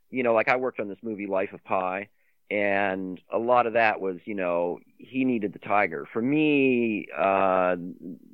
you 0.09 0.23
know, 0.23 0.33
like 0.33 0.47
I 0.47 0.55
worked 0.55 0.79
on 0.79 0.87
this 0.87 0.97
movie 1.01 1.27
Life 1.27 1.53
of 1.53 1.63
Pi, 1.63 2.07
and 2.49 3.19
a 3.31 3.39
lot 3.39 3.65
of 3.65 3.73
that 3.73 3.99
was, 3.99 4.17
you 4.25 4.35
know, 4.35 4.79
he 4.97 5.25
needed 5.25 5.53
the 5.53 5.59
tiger. 5.59 6.07
For 6.11 6.21
me, 6.21 7.07
uh, 7.15 7.75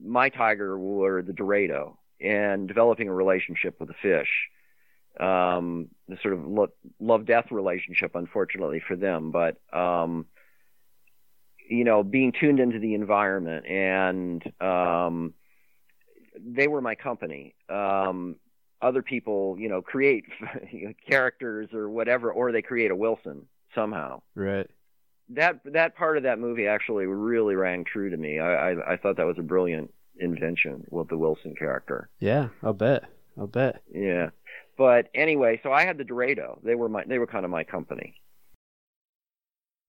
my 0.03 0.29
tiger 0.29 0.77
were 0.77 1.21
the 1.21 1.33
Dorado, 1.33 1.97
and 2.19 2.67
developing 2.67 3.07
a 3.07 3.13
relationship 3.13 3.79
with 3.79 3.89
the 3.89 3.95
fish. 4.01 4.29
Um, 5.19 5.89
the 6.07 6.17
sort 6.21 6.33
of 6.33 6.45
lo- 6.45 6.73
love 6.99 7.25
death 7.25 7.51
relationship, 7.51 8.15
unfortunately 8.15 8.81
for 8.85 8.95
them, 8.95 9.31
but 9.31 9.57
um, 9.73 10.25
you 11.69 11.83
know, 11.83 12.03
being 12.03 12.33
tuned 12.37 12.59
into 12.59 12.79
the 12.79 12.93
environment 12.93 13.65
and 13.65 14.43
um, 14.61 15.33
they 16.39 16.67
were 16.67 16.81
my 16.81 16.95
company. 16.95 17.55
Um, 17.69 18.37
other 18.81 19.01
people, 19.01 19.57
you 19.59 19.69
know, 19.69 19.81
create 19.81 20.25
characters 21.09 21.69
or 21.73 21.89
whatever, 21.89 22.31
or 22.31 22.51
they 22.51 22.61
create 22.61 22.91
a 22.91 22.95
Wilson 22.95 23.47
somehow. 23.75 24.21
Right. 24.35 24.67
That 25.29 25.61
that 25.65 25.95
part 25.95 26.17
of 26.17 26.23
that 26.23 26.39
movie 26.39 26.67
actually 26.67 27.05
really 27.05 27.55
rang 27.55 27.85
true 27.85 28.09
to 28.09 28.17
me. 28.17 28.39
I 28.39 28.71
I, 28.71 28.93
I 28.93 28.97
thought 28.97 29.17
that 29.17 29.25
was 29.25 29.39
a 29.39 29.43
brilliant 29.43 29.93
invention 30.19 30.85
with 30.89 31.07
the 31.07 31.17
Wilson 31.17 31.55
character. 31.55 32.09
Yeah, 32.19 32.49
I'll 32.61 32.73
bet. 32.73 33.03
I'll 33.37 33.47
bet. 33.47 33.81
Yeah. 33.93 34.29
But 34.77 35.09
anyway, 35.13 35.59
so 35.63 35.71
I 35.71 35.85
had 35.85 35.97
the 35.97 36.03
Dorado. 36.03 36.59
They 36.63 36.75
were 36.75 36.89
my 36.89 37.03
they 37.05 37.17
were 37.17 37.27
kind 37.27 37.45
of 37.45 37.51
my 37.51 37.63
company. 37.63 38.15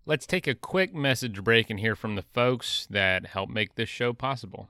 Let's 0.04 0.26
take 0.26 0.48
a 0.48 0.54
quick 0.54 0.92
message 0.94 1.44
break 1.44 1.70
and 1.70 1.78
hear 1.78 1.94
from 1.94 2.16
the 2.16 2.24
folks 2.34 2.88
that 2.90 3.26
help 3.26 3.48
make 3.48 3.76
this 3.76 3.88
show 3.88 4.12
possible. 4.12 4.68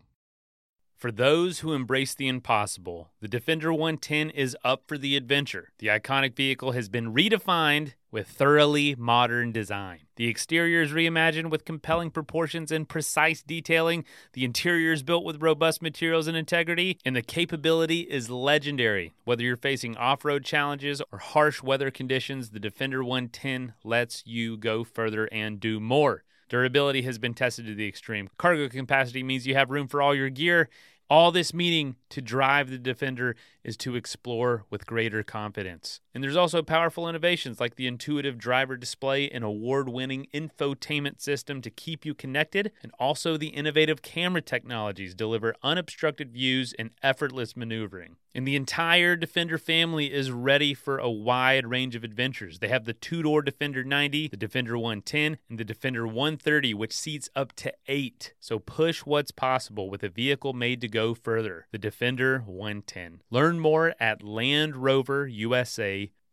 For 0.98 1.10
those 1.10 1.60
who 1.60 1.72
embrace 1.72 2.14
the 2.14 2.28
impossible, 2.28 3.10
the 3.20 3.28
Defender 3.28 3.72
110 3.72 4.30
is 4.30 4.56
up 4.62 4.84
for 4.86 4.96
the 4.98 5.16
adventure. 5.16 5.72
The 5.78 5.88
iconic 5.88 6.36
vehicle 6.36 6.72
has 6.72 6.88
been 6.88 7.14
redefined 7.14 7.94
with 8.12 8.28
thoroughly 8.28 8.94
modern 8.94 9.50
design. 9.50 10.00
The 10.16 10.28
exterior 10.28 10.82
is 10.82 10.92
reimagined 10.92 11.50
with 11.50 11.64
compelling 11.64 12.10
proportions 12.10 12.70
and 12.70 12.88
precise 12.88 13.42
detailing. 13.42 14.04
The 14.34 14.44
interior 14.44 14.92
is 14.92 15.02
built 15.02 15.24
with 15.24 15.42
robust 15.42 15.82
materials 15.82 16.28
and 16.28 16.36
integrity, 16.36 16.98
and 17.04 17.16
the 17.16 17.22
capability 17.22 18.00
is 18.00 18.30
legendary. 18.30 19.14
Whether 19.24 19.42
you're 19.42 19.56
facing 19.56 19.96
off 19.96 20.24
road 20.24 20.44
challenges 20.44 21.02
or 21.10 21.18
harsh 21.18 21.62
weather 21.62 21.90
conditions, 21.90 22.50
the 22.50 22.60
Defender 22.60 23.02
110 23.02 23.72
lets 23.82 24.22
you 24.26 24.58
go 24.58 24.84
further 24.84 25.28
and 25.32 25.58
do 25.58 25.80
more. 25.80 26.22
Durability 26.50 27.00
has 27.02 27.18
been 27.18 27.32
tested 27.32 27.66
to 27.66 27.74
the 27.74 27.88
extreme. 27.88 28.28
Cargo 28.36 28.68
capacity 28.68 29.22
means 29.22 29.46
you 29.46 29.54
have 29.54 29.70
room 29.70 29.88
for 29.88 30.02
all 30.02 30.14
your 30.14 30.28
gear. 30.28 30.68
All 31.08 31.32
this 31.32 31.52
meaning 31.52 31.96
to 32.10 32.20
drive 32.20 32.70
the 32.70 32.78
Defender 32.78 33.36
is 33.64 33.76
to 33.78 33.96
explore 33.96 34.64
with 34.70 34.86
greater 34.86 35.22
confidence. 35.22 36.00
And 36.14 36.22
there's 36.22 36.36
also 36.36 36.62
powerful 36.62 37.08
innovations 37.08 37.58
like 37.58 37.76
the 37.76 37.86
intuitive 37.86 38.36
driver 38.36 38.76
display 38.76 39.30
and 39.30 39.42
award 39.42 39.88
winning 39.88 40.26
infotainment 40.34 41.20
system 41.20 41.62
to 41.62 41.70
keep 41.70 42.04
you 42.04 42.14
connected, 42.14 42.70
and 42.82 42.92
also 42.98 43.36
the 43.36 43.48
innovative 43.48 44.02
camera 44.02 44.42
technologies 44.42 45.14
deliver 45.14 45.54
unobstructed 45.62 46.32
views 46.32 46.74
and 46.78 46.90
effortless 47.02 47.56
maneuvering. 47.56 48.16
And 48.34 48.46
the 48.46 48.56
entire 48.56 49.14
Defender 49.14 49.58
family 49.58 50.10
is 50.12 50.30
ready 50.30 50.72
for 50.72 50.96
a 50.98 51.10
wide 51.10 51.66
range 51.66 51.94
of 51.94 52.02
adventures. 52.02 52.60
They 52.60 52.68
have 52.68 52.86
the 52.86 52.94
two 52.94 53.22
door 53.22 53.42
Defender 53.42 53.84
90, 53.84 54.28
the 54.28 54.36
Defender 54.36 54.78
110, 54.78 55.36
and 55.50 55.58
the 55.58 55.64
Defender 55.64 56.06
130, 56.06 56.72
which 56.72 56.94
seats 56.94 57.28
up 57.36 57.52
to 57.56 57.72
eight. 57.88 58.32
So 58.40 58.58
push 58.58 59.00
what's 59.00 59.32
possible 59.32 59.90
with 59.90 60.02
a 60.02 60.08
vehicle 60.08 60.54
made 60.54 60.80
to 60.80 60.88
go 60.88 61.14
further. 61.14 61.66
The 61.72 61.78
Defender 61.78 62.42
110. 62.46 63.20
Learn 63.30 63.58
more 63.58 63.94
at 64.00 64.22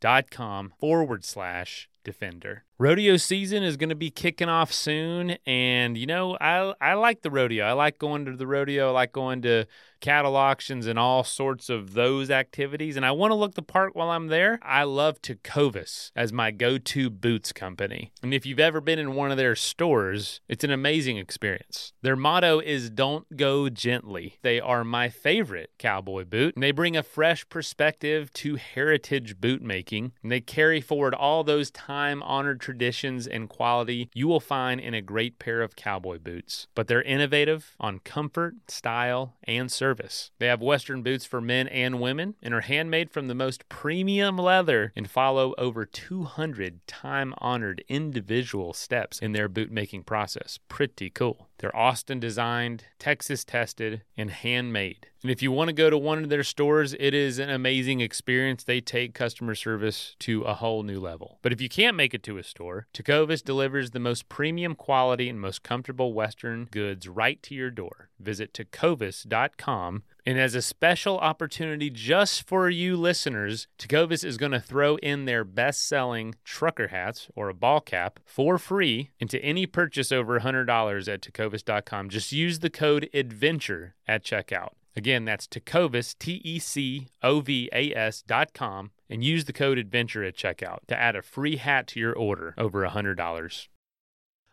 LandRoverUSA.com 0.02 0.74
forward 0.80 1.26
slash 1.26 1.90
Defender. 2.04 2.64
Rodeo 2.82 3.18
season 3.18 3.62
is 3.62 3.76
going 3.76 3.90
to 3.90 3.96
be 3.96 4.10
kicking 4.10 4.48
off 4.48 4.72
soon, 4.72 5.32
and 5.46 5.98
you 5.98 6.06
know 6.06 6.38
I 6.40 6.74
I 6.80 6.94
like 6.94 7.24
the 7.24 7.30
rodeo. 7.30 7.66
I 7.66 7.74
like 7.74 8.00
going 8.00 8.24
to 8.24 8.38
the 8.38 8.48
rodeo. 8.48 8.88
I 8.88 8.92
like 8.92 9.12
going 9.12 9.42
to 9.42 9.66
cattle 10.00 10.38
auctions 10.38 10.88
and 10.88 10.98
all 10.98 11.26
sorts 11.26 11.70
of 11.70 11.94
those 11.94 12.32
activities. 12.32 12.96
And 12.96 13.06
I 13.06 13.12
want 13.12 13.32
to 13.32 13.36
look 13.36 13.56
the 13.56 13.62
part 13.62 13.98
while 13.98 14.10
I'm 14.12 14.28
there. 14.28 14.58
I 14.62 14.84
love 14.84 15.22
Tecovas 15.22 16.12
as 16.16 16.32
my 16.32 16.52
go-to 16.52 17.10
boots 17.10 17.52
company. 17.52 18.14
And 18.24 18.34
if 18.34 18.46
you've 18.46 18.62
ever 18.62 18.80
been 18.80 18.98
in 18.98 19.14
one 19.14 19.30
of 19.30 19.36
their 19.36 19.58
stores, 19.58 20.40
it's 20.48 20.64
an 20.64 20.72
amazing 20.72 21.18
experience. 21.18 21.92
Their 22.02 22.16
motto 22.16 22.62
is 22.62 22.90
"Don't 22.90 23.36
go 23.36 23.68
gently." 23.68 24.38
They 24.42 24.62
are 24.62 24.86
my 24.86 25.10
favorite 25.10 25.72
cowboy 25.78 26.24
boot, 26.24 26.56
and 26.56 26.64
they 26.64 26.72
bring 26.72 26.96
a 26.96 27.04
fresh 27.04 27.48
perspective 27.50 28.32
to 28.36 28.56
heritage 28.56 29.42
boot 29.42 29.62
making. 29.62 30.14
And 30.24 30.32
they 30.32 30.40
carry 30.40 30.80
forward 30.80 31.14
all 31.14 31.44
those 31.44 31.72
time-honored 31.72 32.62
traditions 32.70 33.26
and 33.26 33.50
quality 33.50 34.12
you 34.14 34.28
will 34.28 34.40
find 34.40 34.80
in 34.80 34.94
a 34.94 35.02
great 35.02 35.40
pair 35.40 35.64
of 35.64 35.76
cowboy 35.76 36.20
boots. 36.20 36.68
But 36.76 36.88
they're 36.88 37.02
innovative 37.02 37.76
on 37.80 37.98
comfort, 38.00 38.54
style, 38.68 39.36
and 39.44 39.72
service. 39.72 40.30
They 40.38 40.46
have 40.46 40.62
Western 40.62 41.02
boots 41.02 41.26
for 41.26 41.42
men 41.42 41.68
and 41.70 42.00
women 42.00 42.36
and 42.44 42.54
are 42.54 42.62
handmade 42.62 43.10
from 43.10 43.28
the 43.28 43.34
most 43.34 43.68
premium 43.70 44.38
leather 44.38 44.94
and 44.96 45.10
follow 45.10 45.56
over 45.58 45.84
200 45.84 46.86
time 46.86 47.34
honored 47.40 47.84
individual 47.88 48.74
steps 48.74 49.18
in 49.18 49.32
their 49.32 49.48
boot 49.48 49.72
making 49.72 50.04
process. 50.04 50.60
Pretty 50.68 51.10
cool. 51.10 51.49
They're 51.60 51.76
Austin 51.76 52.20
designed, 52.20 52.86
Texas 52.98 53.44
tested, 53.44 54.02
and 54.18 54.32
handmade. 54.32 55.08
And 55.22 55.30
if 55.30 55.42
you 55.42 55.52
want 55.52 55.68
to 55.68 55.74
go 55.74 55.90
to 55.90 55.98
one 55.98 56.24
of 56.24 56.30
their 56.30 56.44
stores, 56.44 56.96
it 56.98 57.14
is 57.14 57.40
an 57.40 57.50
amazing 57.50 58.00
experience. 58.00 58.64
They 58.64 58.80
take 58.80 59.14
customer 59.14 59.54
service 59.54 60.16
to 60.20 60.44
a 60.44 60.54
whole 60.54 60.84
new 60.84 61.00
level. 61.00 61.40
But 61.42 61.52
if 61.52 61.60
you 61.60 61.68
can't 61.68 61.98
make 61.98 62.14
it 62.14 62.24
to 62.24 62.38
a 62.38 62.44
store, 62.44 62.88
Tecovas 62.94 63.44
delivers 63.44 63.92
the 63.92 64.00
most 64.00 64.30
premium 64.30 64.76
quality 64.76 65.28
and 65.28 65.40
most 65.40 65.62
comfortable 65.62 66.14
Western 66.14 66.66
goods 66.72 67.10
right 67.10 67.44
to 67.44 67.54
your 67.54 67.70
door. 67.70 68.10
Visit 68.20 68.54
tecovas.com. 68.54 70.04
And 70.26 70.40
as 70.40 70.56
a 70.56 70.62
special 70.62 71.18
opportunity 71.18 71.90
just 71.90 72.48
for 72.48 72.70
you 72.70 72.96
listeners, 72.98 73.68
Tecovas 73.78 74.24
is 74.24 74.38
going 74.38 74.52
to 74.52 74.60
throw 74.60 74.98
in 74.98 75.26
their 75.26 75.44
best 75.44 75.88
selling 75.88 76.36
trucker 76.44 76.88
hats 76.88 77.28
or 77.36 77.50
a 77.50 77.54
ball 77.54 77.82
cap 77.82 78.20
for 78.26 78.58
free 78.58 79.12
into 79.20 79.44
any 79.44 79.66
purchase 79.66 80.12
over 80.12 80.40
$100 80.40 81.08
at 81.08 81.22
tecovas.com. 81.22 82.10
Just 82.10 82.32
use 82.32 82.60
the 82.60 82.70
code 82.70 83.10
ADVENTURE 83.14 83.96
at 84.08 84.24
checkout. 84.24 84.70
Again, 84.96 85.24
that's 85.24 85.48
Tecovas, 85.48 86.18
T 86.18 86.42
E 86.44 86.60
C 86.60 87.08
O 87.24 87.40
V 87.40 87.70
A 87.72 87.94
S 87.94 88.22
dot 88.22 88.54
com, 88.54 88.92
and 89.10 89.24
use 89.24 89.46
the 89.46 89.54
code 89.54 89.78
ADVENTURE 89.78 90.26
at 90.26 90.36
checkout 90.36 90.80
to 90.88 91.00
add 91.00 91.16
a 91.16 91.22
free 91.22 91.56
hat 91.56 91.88
to 91.88 92.00
your 92.00 92.14
order 92.14 92.54
over 92.58 92.86
$100. 92.86 93.68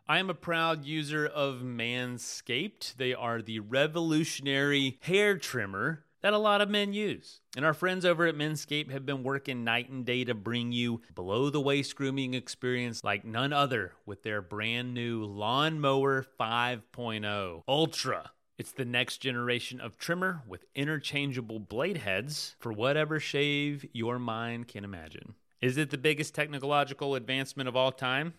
I 0.08 0.20
am 0.20 0.30
a 0.30 0.34
proud 0.34 0.84
user 0.84 1.26
of 1.26 1.62
Manscaped. 1.62 2.94
They 2.94 3.12
are 3.12 3.42
the 3.42 3.58
revolutionary 3.58 4.98
hair 5.00 5.36
trimmer 5.36 6.04
that 6.22 6.32
a 6.32 6.38
lot 6.38 6.60
of 6.60 6.70
men 6.70 6.92
use. 6.92 7.40
And 7.56 7.64
our 7.64 7.74
friends 7.74 8.04
over 8.04 8.24
at 8.24 8.36
Manscaped 8.36 8.92
have 8.92 9.04
been 9.04 9.24
working 9.24 9.64
night 9.64 9.88
and 9.88 10.06
day 10.06 10.22
to 10.22 10.32
bring 10.32 10.70
you 10.70 11.02
below 11.16 11.50
the 11.50 11.60
waist 11.60 11.96
grooming 11.96 12.34
experience 12.34 13.02
like 13.02 13.24
none 13.24 13.52
other 13.52 13.94
with 14.06 14.22
their 14.22 14.40
brand 14.40 14.94
new 14.94 15.24
Lawnmower 15.24 16.24
5.0 16.38 17.62
Ultra. 17.66 18.30
It's 18.58 18.72
the 18.72 18.84
next 18.84 19.18
generation 19.18 19.80
of 19.80 19.98
trimmer 19.98 20.44
with 20.46 20.66
interchangeable 20.76 21.58
blade 21.58 21.98
heads 21.98 22.54
for 22.60 22.72
whatever 22.72 23.18
shave 23.18 23.84
your 23.92 24.20
mind 24.20 24.68
can 24.68 24.84
imagine. 24.84 25.34
Is 25.60 25.76
it 25.76 25.90
the 25.90 25.98
biggest 25.98 26.32
technological 26.32 27.16
advancement 27.16 27.68
of 27.68 27.74
all 27.74 27.90
time? 27.90 28.34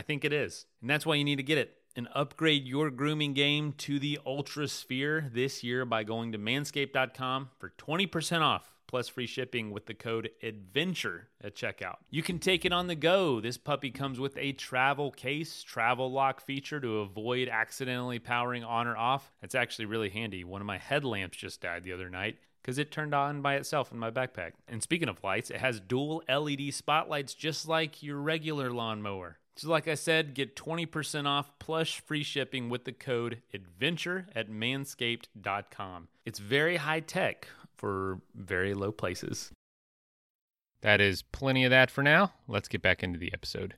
I 0.00 0.02
think 0.02 0.24
it 0.24 0.32
is. 0.32 0.64
And 0.80 0.88
that's 0.88 1.04
why 1.04 1.16
you 1.16 1.24
need 1.24 1.36
to 1.36 1.42
get 1.42 1.58
it 1.58 1.76
and 1.94 2.08
upgrade 2.14 2.66
your 2.66 2.88
grooming 2.88 3.34
game 3.34 3.74
to 3.74 3.98
the 3.98 4.18
Ultra 4.24 4.66
Sphere 4.66 5.28
this 5.30 5.62
year 5.62 5.84
by 5.84 6.04
going 6.04 6.32
to 6.32 6.38
manscaped.com 6.38 7.50
for 7.58 7.74
20% 7.76 8.40
off 8.40 8.72
plus 8.86 9.08
free 9.08 9.26
shipping 9.26 9.72
with 9.72 9.84
the 9.84 9.92
code 9.92 10.30
ADVENTURE 10.42 11.28
at 11.44 11.54
checkout. 11.54 11.96
You 12.08 12.22
can 12.22 12.38
take 12.38 12.64
it 12.64 12.72
on 12.72 12.86
the 12.86 12.94
go. 12.94 13.42
This 13.42 13.58
puppy 13.58 13.90
comes 13.90 14.18
with 14.18 14.38
a 14.38 14.52
travel 14.52 15.10
case, 15.10 15.62
travel 15.62 16.10
lock 16.10 16.40
feature 16.40 16.80
to 16.80 17.00
avoid 17.00 17.50
accidentally 17.50 18.18
powering 18.18 18.64
on 18.64 18.86
or 18.86 18.96
off. 18.96 19.30
It's 19.42 19.54
actually 19.54 19.84
really 19.84 20.08
handy. 20.08 20.44
One 20.44 20.62
of 20.62 20.66
my 20.66 20.78
headlamps 20.78 21.36
just 21.36 21.60
died 21.60 21.84
the 21.84 21.92
other 21.92 22.08
night 22.08 22.38
because 22.62 22.78
it 22.78 22.90
turned 22.90 23.14
on 23.14 23.42
by 23.42 23.56
itself 23.56 23.92
in 23.92 23.98
my 23.98 24.10
backpack. 24.10 24.52
And 24.66 24.82
speaking 24.82 25.10
of 25.10 25.22
lights, 25.22 25.50
it 25.50 25.58
has 25.58 25.78
dual 25.78 26.22
LED 26.26 26.72
spotlights 26.72 27.34
just 27.34 27.68
like 27.68 28.02
your 28.02 28.16
regular 28.16 28.70
lawnmower. 28.70 29.36
So, 29.60 29.68
like 29.68 29.88
I 29.88 29.94
said, 29.94 30.32
get 30.32 30.56
20% 30.56 31.26
off 31.26 31.50
plus 31.58 31.92
free 31.92 32.22
shipping 32.22 32.70
with 32.70 32.86
the 32.86 32.92
code 32.92 33.42
ADVENTURE 33.52 34.28
at 34.34 34.48
manscaped.com. 34.48 36.08
It's 36.24 36.38
very 36.38 36.76
high 36.78 37.00
tech 37.00 37.46
for 37.76 38.22
very 38.34 38.72
low 38.72 38.90
places. 38.90 39.52
That 40.80 41.02
is 41.02 41.20
plenty 41.20 41.66
of 41.66 41.70
that 41.72 41.90
for 41.90 42.02
now. 42.02 42.32
Let's 42.48 42.68
get 42.68 42.80
back 42.80 43.02
into 43.02 43.18
the 43.18 43.34
episode. 43.34 43.74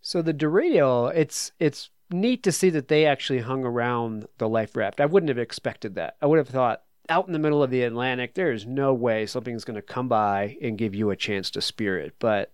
So 0.00 0.20
the 0.20 0.32
Dorado, 0.32 1.06
it's 1.06 1.52
it's 1.60 1.90
neat 2.10 2.42
to 2.42 2.50
see 2.50 2.70
that 2.70 2.88
they 2.88 3.06
actually 3.06 3.42
hung 3.42 3.64
around 3.64 4.26
the 4.38 4.48
life 4.48 4.74
raft. 4.74 5.00
I 5.00 5.06
wouldn't 5.06 5.28
have 5.28 5.38
expected 5.38 5.94
that. 5.94 6.16
I 6.20 6.26
would 6.26 6.38
have 6.38 6.48
thought 6.48 6.82
out 7.08 7.28
in 7.28 7.32
the 7.32 7.38
middle 7.38 7.62
of 7.62 7.70
the 7.70 7.84
Atlantic, 7.84 8.34
there 8.34 8.50
is 8.50 8.66
no 8.66 8.92
way 8.92 9.24
something's 9.24 9.64
going 9.64 9.76
to 9.76 9.82
come 9.82 10.08
by 10.08 10.56
and 10.60 10.76
give 10.76 10.96
you 10.96 11.10
a 11.10 11.16
chance 11.16 11.48
to 11.52 11.60
spear 11.60 11.96
it. 11.96 12.16
But 12.18 12.50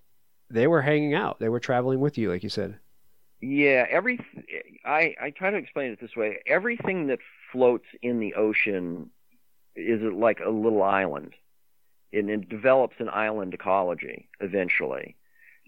they 0.50 0.66
were 0.66 0.82
hanging 0.82 1.14
out. 1.14 1.38
They 1.38 1.48
were 1.48 1.60
traveling 1.60 2.00
with 2.00 2.18
you, 2.18 2.30
like 2.30 2.42
you 2.42 2.48
said. 2.48 2.78
Yeah, 3.40 3.86
every 3.88 4.18
I 4.84 5.14
I 5.20 5.30
try 5.30 5.50
to 5.50 5.56
explain 5.56 5.92
it 5.92 6.00
this 6.00 6.16
way. 6.16 6.42
Everything 6.46 7.06
that 7.06 7.20
floats 7.52 7.86
in 8.02 8.20
the 8.20 8.34
ocean 8.34 9.10
is 9.74 10.00
like 10.02 10.40
a 10.40 10.50
little 10.50 10.82
island, 10.82 11.34
and 12.12 12.28
it 12.28 12.48
develops 12.48 12.96
an 12.98 13.08
island 13.08 13.54
ecology 13.54 14.28
eventually. 14.40 15.16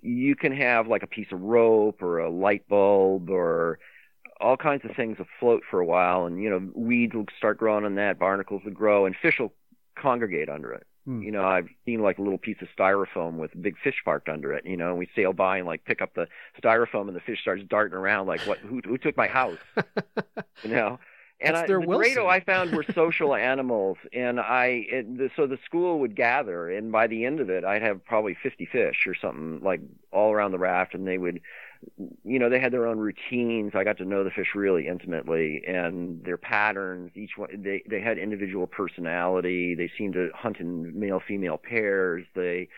You 0.02 0.34
can 0.36 0.52
have 0.52 0.88
like 0.88 1.02
a 1.02 1.06
piece 1.06 1.32
of 1.32 1.40
rope 1.40 2.02
or 2.02 2.18
a 2.18 2.30
light 2.30 2.68
bulb 2.68 3.30
or 3.30 3.78
all 4.40 4.56
kinds 4.56 4.84
of 4.84 4.94
things 4.96 5.18
afloat 5.20 5.62
for 5.70 5.80
a 5.80 5.86
while, 5.86 6.26
and 6.26 6.42
you 6.42 6.50
know 6.50 6.70
weeds 6.74 7.14
will 7.14 7.26
start 7.38 7.56
growing 7.58 7.84
on 7.86 7.94
that, 7.94 8.18
barnacles 8.18 8.62
will 8.64 8.72
grow, 8.72 9.06
and 9.06 9.16
fish 9.16 9.38
will 9.38 9.54
congregate 9.96 10.50
under 10.50 10.72
it. 10.72 10.86
Hmm. 11.04 11.22
You 11.22 11.32
know, 11.32 11.44
I've 11.44 11.68
seen 11.84 12.00
like 12.00 12.18
a 12.18 12.22
little 12.22 12.38
piece 12.38 12.58
of 12.62 12.68
styrofoam 12.78 13.34
with 13.34 13.54
a 13.54 13.58
big 13.58 13.76
fish 13.82 13.96
parked 14.04 14.28
under 14.28 14.52
it. 14.52 14.64
You 14.64 14.76
know, 14.76 14.90
and 14.90 14.98
we 14.98 15.08
sail 15.16 15.32
by 15.32 15.58
and 15.58 15.66
like 15.66 15.84
pick 15.84 16.00
up 16.00 16.14
the 16.14 16.28
styrofoam, 16.62 17.08
and 17.08 17.16
the 17.16 17.20
fish 17.20 17.40
starts 17.40 17.62
darting 17.68 17.96
around 17.96 18.26
like, 18.26 18.40
"What? 18.42 18.58
Who, 18.58 18.80
who 18.84 18.98
took 18.98 19.16
my 19.16 19.26
house?" 19.26 19.58
you 20.62 20.70
know. 20.70 20.98
And 21.44 21.56
That's 21.56 21.64
I, 21.64 21.66
their 21.66 21.80
the 21.80 21.86
Wilson. 21.88 22.14
Dorado 22.14 22.28
I 22.28 22.40
found 22.40 22.72
were 22.72 22.84
social 22.94 23.34
animals, 23.34 23.98
and 24.12 24.38
I 24.38 24.86
it, 24.88 25.18
the, 25.18 25.30
so 25.34 25.48
the 25.48 25.58
school 25.64 25.98
would 25.98 26.14
gather, 26.14 26.70
and 26.70 26.92
by 26.92 27.08
the 27.08 27.24
end 27.24 27.40
of 27.40 27.50
it, 27.50 27.64
I'd 27.64 27.82
have 27.82 28.04
probably 28.04 28.36
50 28.40 28.66
fish 28.66 29.06
or 29.06 29.14
something 29.16 29.60
like 29.60 29.80
all 30.12 30.32
around 30.32 30.52
the 30.52 30.58
raft, 30.58 30.94
and 30.94 31.06
they 31.06 31.18
would, 31.18 31.40
you 32.24 32.38
know, 32.38 32.48
they 32.48 32.60
had 32.60 32.72
their 32.72 32.86
own 32.86 32.98
routines. 32.98 33.72
I 33.74 33.84
got 33.84 33.98
to 33.98 34.04
know 34.04 34.24
the 34.24 34.30
fish 34.30 34.54
really 34.54 34.86
intimately, 34.86 35.62
and 35.66 36.24
their 36.24 36.36
patterns. 36.36 37.10
Each 37.14 37.32
one, 37.36 37.50
they 37.62 37.82
they 37.88 38.00
had 38.00 38.18
individual 38.18 38.66
personality. 38.66 39.74
They 39.74 39.90
seemed 39.98 40.14
to 40.14 40.30
hunt 40.34 40.58
in 40.58 40.98
male 40.98 41.20
female 41.26 41.58
pairs. 41.58 42.24
They, 42.34 42.68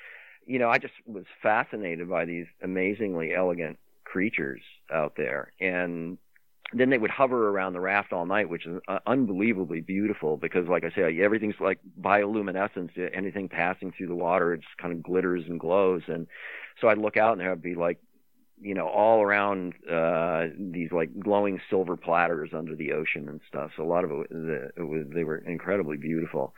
you 0.46 0.59
know, 0.59 0.68
I 0.68 0.78
just 0.78 0.94
was 1.07 1.24
fascinated 1.42 2.09
by 2.09 2.24
these 2.24 2.46
amazingly 2.62 3.34
elegant 3.34 3.78
creatures 4.05 4.62
out 4.92 5.14
there, 5.16 5.52
and 5.61 6.18
then 6.72 6.90
they 6.90 6.98
would 6.98 7.11
hover 7.11 7.50
around 7.50 7.72
the 7.72 7.80
raft 7.80 8.12
all 8.12 8.26
night, 8.26 8.48
which 8.48 8.66
is 8.66 8.80
uh, 8.88 8.98
unbelievably 9.07 9.82
beautiful 9.82 10.36
because, 10.36 10.66
like 10.66 10.82
I 10.84 10.90
say, 10.90 11.20
everything's 11.20 11.61
like 11.61 11.78
bioluminescence. 12.00 12.90
Anything 13.14 13.48
passing 13.48 13.92
through 13.92 14.09
the 14.09 14.14
water, 14.14 14.55
it 14.55 14.62
just 14.62 14.76
kind 14.78 14.92
of 14.92 15.02
glitters 15.02 15.44
and 15.48 15.61
glows. 15.61 16.02
And 16.09 16.26
so 16.80 16.88
I'd 16.88 16.98
look 16.98 17.16
out 17.16 17.32
and 17.32 17.40
there 17.40 17.50
would 17.50 17.62
be 17.62 17.74
like, 17.74 17.98
you 18.64 18.74
know, 18.74 18.88
all 18.88 19.20
around 19.22 19.74
uh, 19.90 20.46
these 20.58 20.90
like 20.90 21.10
glowing 21.20 21.60
silver 21.68 21.96
platters 21.96 22.50
under 22.56 22.74
the 22.74 22.92
ocean 22.92 23.28
and 23.28 23.40
stuff. 23.46 23.70
So 23.76 23.84
a 23.84 23.86
lot 23.86 24.04
of 24.04 24.10
it, 24.10 24.72
it 24.76 24.82
was 24.82 25.06
they 25.14 25.24
were 25.24 25.38
incredibly 25.38 25.98
beautiful. 25.98 26.54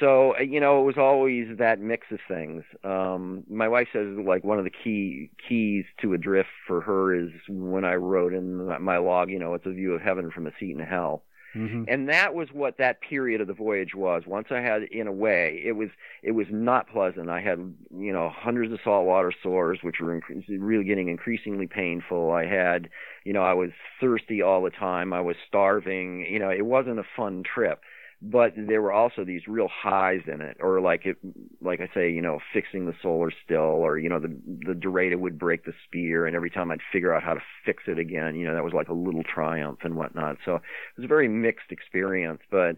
So 0.00 0.34
uh, 0.36 0.42
you 0.42 0.60
know 0.60 0.80
it 0.80 0.84
was 0.84 0.96
always 0.96 1.58
that 1.58 1.80
mix 1.80 2.06
of 2.10 2.20
things. 2.28 2.62
Um 2.84 3.44
my 3.50 3.68
wife 3.68 3.88
says 3.92 4.16
like 4.24 4.44
one 4.44 4.58
of 4.58 4.64
the 4.64 4.70
key 4.70 5.30
keys 5.48 5.84
to 6.02 6.14
adrift 6.14 6.48
for 6.66 6.80
her 6.80 7.14
is 7.14 7.30
when 7.48 7.84
i 7.84 7.94
wrote 7.94 8.32
in 8.32 8.66
my 8.82 8.98
log 8.98 9.30
you 9.30 9.38
know 9.38 9.54
it's 9.54 9.66
a 9.66 9.70
view 9.70 9.92
of 9.92 10.00
heaven 10.00 10.30
from 10.30 10.46
a 10.46 10.50
seat 10.58 10.70
in 10.72 10.78
hell 10.80 11.22
Mhm. 11.54 11.84
and 11.88 12.08
that 12.08 12.34
was 12.34 12.52
what 12.52 12.78
that 12.78 13.00
period 13.00 13.40
of 13.40 13.46
the 13.46 13.54
voyage 13.54 13.94
was. 13.94 14.26
Once 14.26 14.48
i 14.50 14.60
had 14.60 14.82
in 14.84 15.06
a 15.06 15.12
way 15.12 15.60
it 15.64 15.72
was 15.72 15.90
it 16.22 16.32
was 16.32 16.46
not 16.50 16.88
pleasant. 16.88 17.28
I 17.30 17.40
had 17.40 17.58
you 17.96 18.12
know 18.12 18.28
hundreds 18.28 18.72
of 18.72 18.80
saltwater 18.82 19.32
sores 19.42 19.78
which 19.82 20.00
were 20.00 20.20
incre- 20.20 20.44
really 20.58 20.84
getting 20.84 21.08
increasingly 21.08 21.66
painful. 21.66 22.32
I 22.32 22.46
had 22.46 22.88
you 23.24 23.32
know 23.32 23.42
i 23.42 23.52
was 23.54 23.70
thirsty 24.00 24.42
all 24.42 24.62
the 24.62 24.70
time. 24.70 25.12
I 25.12 25.20
was 25.20 25.36
starving. 25.46 26.26
You 26.30 26.38
know 26.38 26.50
it 26.50 26.66
wasn't 26.66 26.98
a 26.98 27.04
fun 27.16 27.42
trip 27.44 27.80
but 28.22 28.52
there 28.56 28.80
were 28.80 28.92
also 28.92 29.24
these 29.24 29.46
real 29.46 29.68
highs 29.68 30.22
in 30.26 30.40
it 30.40 30.56
or 30.60 30.80
like 30.80 31.04
it 31.06 31.16
like 31.60 31.80
i 31.80 31.88
say 31.94 32.10
you 32.10 32.22
know 32.22 32.38
fixing 32.52 32.86
the 32.86 32.94
solar 33.02 33.30
still 33.44 33.58
or 33.60 33.98
you 33.98 34.08
know 34.08 34.18
the 34.18 34.34
the 34.66 34.74
dorado 34.74 35.16
would 35.16 35.38
break 35.38 35.64
the 35.64 35.72
spear 35.86 36.26
and 36.26 36.34
every 36.34 36.50
time 36.50 36.70
i'd 36.70 36.80
figure 36.92 37.12
out 37.14 37.22
how 37.22 37.34
to 37.34 37.40
fix 37.64 37.82
it 37.86 37.98
again 37.98 38.34
you 38.34 38.46
know 38.46 38.54
that 38.54 38.64
was 38.64 38.72
like 38.72 38.88
a 38.88 38.92
little 38.94 39.22
triumph 39.22 39.80
and 39.82 39.94
whatnot. 39.96 40.36
So 40.44 40.56
it 40.56 40.62
was 40.96 41.04
a 41.04 41.08
very 41.08 41.28
mixed 41.28 41.70
experience 41.70 42.40
but 42.50 42.76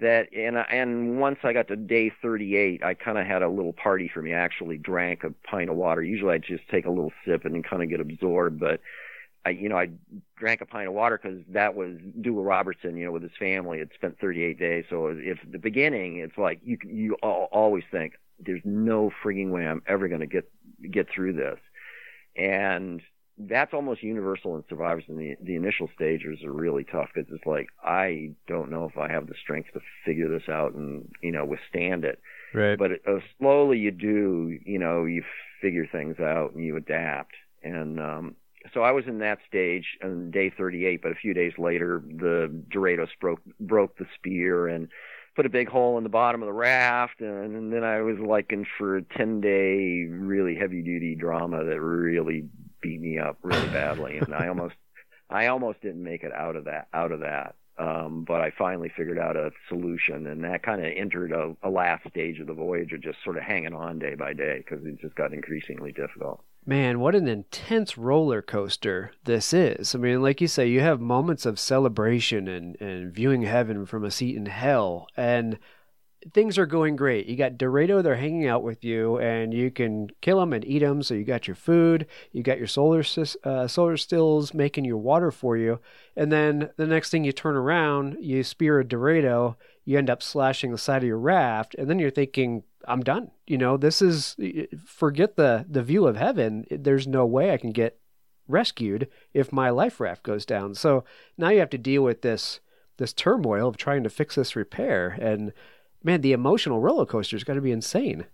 that 0.00 0.28
and 0.34 0.58
I- 0.58 0.66
and 0.70 1.20
once 1.20 1.38
i 1.44 1.52
got 1.52 1.68
to 1.68 1.76
day 1.76 2.10
38 2.22 2.82
i 2.82 2.94
kind 2.94 3.18
of 3.18 3.26
had 3.26 3.42
a 3.42 3.48
little 3.48 3.72
party 3.72 4.08
for 4.12 4.22
me. 4.22 4.32
I 4.34 4.38
actually 4.38 4.78
drank 4.78 5.22
a 5.24 5.30
pint 5.48 5.70
of 5.70 5.76
water. 5.76 6.02
Usually 6.02 6.34
i'd 6.34 6.42
just 6.44 6.68
take 6.70 6.86
a 6.86 6.90
little 6.90 7.12
sip 7.24 7.44
and 7.44 7.64
kind 7.64 7.82
of 7.82 7.88
get 7.88 8.00
absorbed 8.00 8.58
but 8.58 8.80
I, 9.44 9.50
you 9.50 9.68
know, 9.68 9.76
I 9.76 9.90
drank 10.36 10.60
a 10.60 10.66
pint 10.66 10.86
of 10.88 10.94
water 10.94 11.18
because 11.20 11.40
that 11.48 11.74
was 11.74 11.96
Dougal 12.20 12.44
Robertson, 12.44 12.96
you 12.96 13.06
know, 13.06 13.12
with 13.12 13.22
his 13.22 13.32
family. 13.38 13.78
It 13.78 13.90
spent 13.94 14.18
38 14.20 14.58
days, 14.58 14.84
so 14.88 15.08
if 15.08 15.38
the 15.50 15.58
beginning, 15.58 16.18
it's 16.18 16.38
like 16.38 16.60
you 16.62 16.78
you 16.84 17.14
always 17.22 17.84
think 17.90 18.14
there's 18.38 18.62
no 18.64 19.10
frigging 19.22 19.50
way 19.50 19.66
I'm 19.66 19.82
ever 19.86 20.08
going 20.08 20.20
to 20.20 20.26
get 20.26 20.50
get 20.90 21.08
through 21.10 21.32
this, 21.34 21.58
and 22.36 23.02
that's 23.38 23.72
almost 23.72 24.02
universal 24.02 24.56
in 24.56 24.64
survivors. 24.68 25.04
In 25.08 25.16
the 25.16 25.36
the 25.42 25.56
initial 25.56 25.88
stages 25.94 26.44
are 26.44 26.52
really 26.52 26.84
tough 26.84 27.08
because 27.14 27.32
it's 27.32 27.46
like 27.46 27.68
I 27.82 28.32
don't 28.46 28.70
know 28.70 28.84
if 28.84 28.96
I 28.96 29.10
have 29.10 29.26
the 29.26 29.34
strength 29.42 29.72
to 29.72 29.80
figure 30.04 30.28
this 30.28 30.48
out 30.48 30.74
and 30.74 31.10
you 31.20 31.32
know 31.32 31.44
withstand 31.44 32.04
it 32.04 32.20
Right. 32.54 32.78
but 32.78 32.92
uh, 33.08 33.20
slowly 33.38 33.78
you 33.78 33.90
do 33.90 34.58
you 34.64 34.78
know 34.78 35.04
you 35.06 35.24
figure 35.62 35.86
things 35.90 36.20
out 36.20 36.52
and 36.52 36.62
you 36.64 36.76
adapt 36.76 37.32
and 37.62 37.98
um 37.98 38.36
so 38.72 38.82
I 38.82 38.92
was 38.92 39.06
in 39.06 39.18
that 39.18 39.38
stage 39.48 39.98
on 40.02 40.30
day 40.30 40.50
38 40.50 41.02
but 41.02 41.12
a 41.12 41.16
few 41.16 41.34
days 41.34 41.52
later 41.58 42.02
the 42.06 42.48
Dorados 42.70 43.08
broke 43.20 43.40
broke 43.60 43.96
the 43.98 44.06
spear 44.16 44.68
and 44.68 44.88
put 45.34 45.46
a 45.46 45.50
big 45.50 45.68
hole 45.68 45.96
in 45.98 46.04
the 46.04 46.10
bottom 46.10 46.42
of 46.42 46.46
the 46.46 46.52
raft. 46.52 47.20
And, 47.20 47.56
and 47.56 47.72
then 47.72 47.84
I 47.84 48.02
was 48.02 48.18
like 48.18 48.52
in 48.52 48.66
for 48.78 48.96
a 48.96 49.02
10 49.02 49.40
day 49.40 50.06
really 50.10 50.54
heavy 50.54 50.82
duty 50.82 51.14
drama 51.14 51.64
that 51.64 51.80
really 51.80 52.44
beat 52.80 53.00
me 53.00 53.18
up 53.18 53.38
really 53.42 53.68
badly. 53.68 54.18
And 54.22 54.34
I 54.34 54.48
almost 54.48 54.74
I 55.30 55.46
almost 55.46 55.80
didn't 55.80 56.02
make 56.02 56.22
it 56.22 56.32
out 56.32 56.56
of 56.56 56.64
that 56.64 56.88
out 56.92 57.12
of 57.12 57.20
that. 57.20 57.56
Um, 57.78 58.24
but 58.28 58.42
I 58.42 58.52
finally 58.56 58.92
figured 58.94 59.18
out 59.18 59.34
a 59.34 59.50
solution, 59.68 60.26
and 60.26 60.44
that 60.44 60.62
kind 60.62 60.84
of 60.84 60.92
entered 60.94 61.32
a, 61.32 61.56
a 61.62 61.70
last 61.70 62.06
stage 62.10 62.38
of 62.38 62.46
the 62.46 62.52
voyage 62.52 62.92
of 62.92 63.00
just 63.00 63.16
sort 63.24 63.38
of 63.38 63.44
hanging 63.44 63.72
on 63.72 63.98
day 63.98 64.14
by 64.14 64.34
day 64.34 64.58
because 64.58 64.84
it 64.84 65.00
just 65.00 65.14
got 65.14 65.32
increasingly 65.32 65.90
difficult. 65.90 66.44
Man, 66.64 67.00
what 67.00 67.16
an 67.16 67.26
intense 67.26 67.98
roller 67.98 68.40
coaster 68.40 69.10
this 69.24 69.52
is. 69.52 69.96
I 69.96 69.98
mean, 69.98 70.22
like 70.22 70.40
you 70.40 70.46
say, 70.46 70.68
you 70.68 70.78
have 70.78 71.00
moments 71.00 71.44
of 71.44 71.58
celebration 71.58 72.46
and, 72.46 72.80
and 72.80 73.12
viewing 73.12 73.42
heaven 73.42 73.84
from 73.84 74.04
a 74.04 74.12
seat 74.12 74.36
in 74.36 74.46
hell, 74.46 75.08
and 75.16 75.58
things 76.32 76.58
are 76.58 76.66
going 76.66 76.94
great. 76.94 77.26
You 77.26 77.34
got 77.34 77.58
Dorado, 77.58 78.00
they're 78.00 78.14
hanging 78.14 78.46
out 78.46 78.62
with 78.62 78.84
you, 78.84 79.18
and 79.18 79.52
you 79.52 79.72
can 79.72 80.10
kill 80.20 80.38
them 80.38 80.52
and 80.52 80.64
eat 80.64 80.78
them. 80.78 81.02
So 81.02 81.14
you 81.14 81.24
got 81.24 81.48
your 81.48 81.56
food, 81.56 82.06
you 82.30 82.44
got 82.44 82.58
your 82.58 82.68
solar 82.68 83.02
uh, 83.42 83.66
solar 83.66 83.96
stills 83.96 84.54
making 84.54 84.84
your 84.84 84.98
water 84.98 85.32
for 85.32 85.56
you, 85.56 85.80
and 86.16 86.30
then 86.30 86.70
the 86.76 86.86
next 86.86 87.10
thing 87.10 87.24
you 87.24 87.32
turn 87.32 87.56
around, 87.56 88.18
you 88.20 88.44
spear 88.44 88.78
a 88.78 88.86
Dorado, 88.86 89.56
you 89.84 89.98
end 89.98 90.10
up 90.10 90.22
slashing 90.22 90.70
the 90.70 90.78
side 90.78 91.02
of 91.02 91.08
your 91.08 91.18
raft, 91.18 91.74
and 91.76 91.88
then 91.88 91.98
you're 91.98 92.10
thinking, 92.10 92.62
I'm 92.86 93.02
done. 93.02 93.30
You 93.46 93.58
know, 93.58 93.76
this 93.76 94.02
is 94.02 94.36
forget 94.84 95.36
the 95.36 95.64
the 95.68 95.82
view 95.82 96.06
of 96.06 96.16
heaven. 96.16 96.66
There's 96.70 97.06
no 97.06 97.26
way 97.26 97.52
I 97.52 97.56
can 97.56 97.72
get 97.72 97.98
rescued 98.48 99.08
if 99.32 99.52
my 99.52 99.70
life 99.70 100.00
raft 100.00 100.22
goes 100.22 100.44
down. 100.44 100.74
So 100.74 101.04
now 101.38 101.50
you 101.50 101.60
have 101.60 101.70
to 101.70 101.78
deal 101.78 102.02
with 102.02 102.22
this 102.22 102.60
this 102.98 103.12
turmoil 103.12 103.68
of 103.68 103.76
trying 103.76 104.02
to 104.04 104.10
fix 104.10 104.34
this 104.34 104.54
repair 104.54 105.16
and 105.20 105.52
man, 106.04 106.20
the 106.20 106.32
emotional 106.32 106.80
roller 106.80 107.06
coaster's 107.06 107.44
got 107.44 107.54
to 107.54 107.60
be 107.60 107.72
insane. 107.72 108.26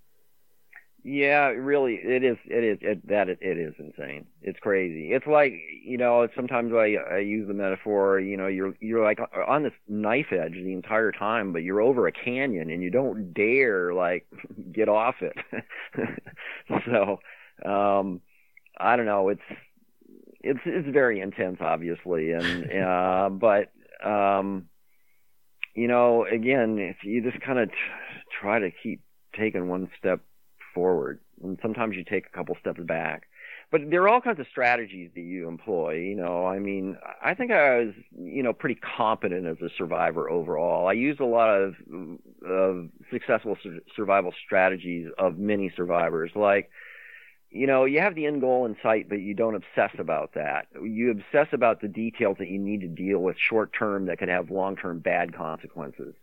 Yeah, 1.10 1.46
really, 1.46 1.94
it 1.94 2.22
is. 2.22 2.36
It 2.44 2.64
is 2.64 2.78
it, 2.82 3.08
that. 3.08 3.30
It, 3.30 3.38
it 3.40 3.56
is 3.56 3.72
insane. 3.78 4.26
It's 4.42 4.58
crazy. 4.58 5.14
It's 5.14 5.26
like 5.26 5.54
you 5.82 5.96
know. 5.96 6.28
Sometimes 6.36 6.74
I 6.74 6.96
I 7.14 7.18
use 7.20 7.48
the 7.48 7.54
metaphor. 7.54 8.20
You 8.20 8.36
know, 8.36 8.46
you're 8.46 8.74
you're 8.78 9.02
like 9.02 9.18
on 9.48 9.62
this 9.62 9.72
knife 9.88 10.32
edge 10.32 10.52
the 10.52 10.74
entire 10.74 11.10
time, 11.10 11.54
but 11.54 11.62
you're 11.62 11.80
over 11.80 12.06
a 12.06 12.12
canyon 12.12 12.68
and 12.68 12.82
you 12.82 12.90
don't 12.90 13.32
dare 13.32 13.94
like 13.94 14.26
get 14.72 14.90
off 14.90 15.14
it. 15.22 15.34
so, 16.84 17.20
um, 17.66 18.20
I 18.78 18.96
don't 18.96 19.06
know. 19.06 19.30
It's 19.30 19.40
it's 20.42 20.60
it's 20.66 20.88
very 20.90 21.20
intense, 21.20 21.56
obviously, 21.62 22.32
and 22.32 22.70
uh, 22.84 23.30
but 23.30 23.72
um, 24.06 24.66
you 25.74 25.88
know, 25.88 26.26
again, 26.26 26.78
if 26.78 26.96
you 27.02 27.22
just 27.22 27.42
kind 27.42 27.58
of 27.58 27.70
t- 27.70 27.76
try 28.40 28.58
to 28.58 28.70
keep 28.82 29.00
taking 29.34 29.68
one 29.68 29.88
step 29.98 30.20
forward, 30.78 31.18
and 31.42 31.58
sometimes 31.60 31.96
you 31.96 32.04
take 32.04 32.26
a 32.26 32.36
couple 32.36 32.56
steps 32.60 32.80
back. 32.84 33.28
But 33.70 33.90
there 33.90 34.00
are 34.02 34.08
all 34.08 34.20
kinds 34.20 34.38
of 34.38 34.46
strategies 34.48 35.10
that 35.14 35.20
you 35.20 35.48
employ. 35.48 35.94
You 35.96 36.14
know, 36.14 36.46
I 36.46 36.60
mean, 36.60 36.96
I 37.22 37.34
think 37.34 37.50
I 37.50 37.78
was, 37.80 37.94
you 38.16 38.44
know, 38.44 38.52
pretty 38.52 38.76
competent 38.76 39.44
as 39.46 39.56
a 39.60 39.68
survivor 39.76 40.30
overall. 40.30 40.86
I 40.86 40.92
used 40.92 41.20
a 41.20 41.26
lot 41.26 41.50
of, 41.50 41.74
of 42.46 42.88
successful 43.10 43.58
sur- 43.62 43.80
survival 43.96 44.32
strategies 44.46 45.08
of 45.18 45.36
many 45.36 45.72
survivors, 45.76 46.30
like 46.36 46.70
you 47.50 47.66
know, 47.66 47.86
you 47.86 48.00
have 48.00 48.14
the 48.14 48.26
end 48.26 48.42
goal 48.42 48.66
in 48.66 48.76
sight, 48.82 49.08
but 49.08 49.20
you 49.20 49.32
don't 49.32 49.54
obsess 49.54 49.92
about 49.98 50.34
that. 50.34 50.66
You 50.82 51.10
obsess 51.10 51.48
about 51.52 51.80
the 51.80 51.88
details 51.88 52.36
that 52.40 52.48
you 52.48 52.58
need 52.58 52.82
to 52.82 52.88
deal 52.88 53.20
with 53.20 53.36
short 53.38 53.72
term 53.72 54.04
that 54.06 54.18
could 54.18 54.28
have 54.28 54.50
long 54.50 54.76
term 54.76 54.98
bad 54.98 55.34
consequences. 55.34 56.14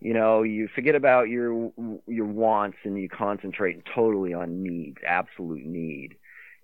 You 0.00 0.14
know, 0.14 0.42
you 0.42 0.68
forget 0.74 0.94
about 0.94 1.28
your 1.28 1.72
your 2.06 2.26
wants 2.26 2.78
and 2.84 2.98
you 2.98 3.08
concentrate 3.08 3.82
totally 3.92 4.32
on 4.32 4.62
needs, 4.62 4.98
absolute 5.06 5.64
need. 5.64 6.16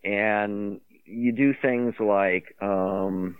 And 0.04 0.80
you 1.04 1.32
do 1.32 1.54
things 1.60 1.94
like 1.98 2.54
um 2.62 3.36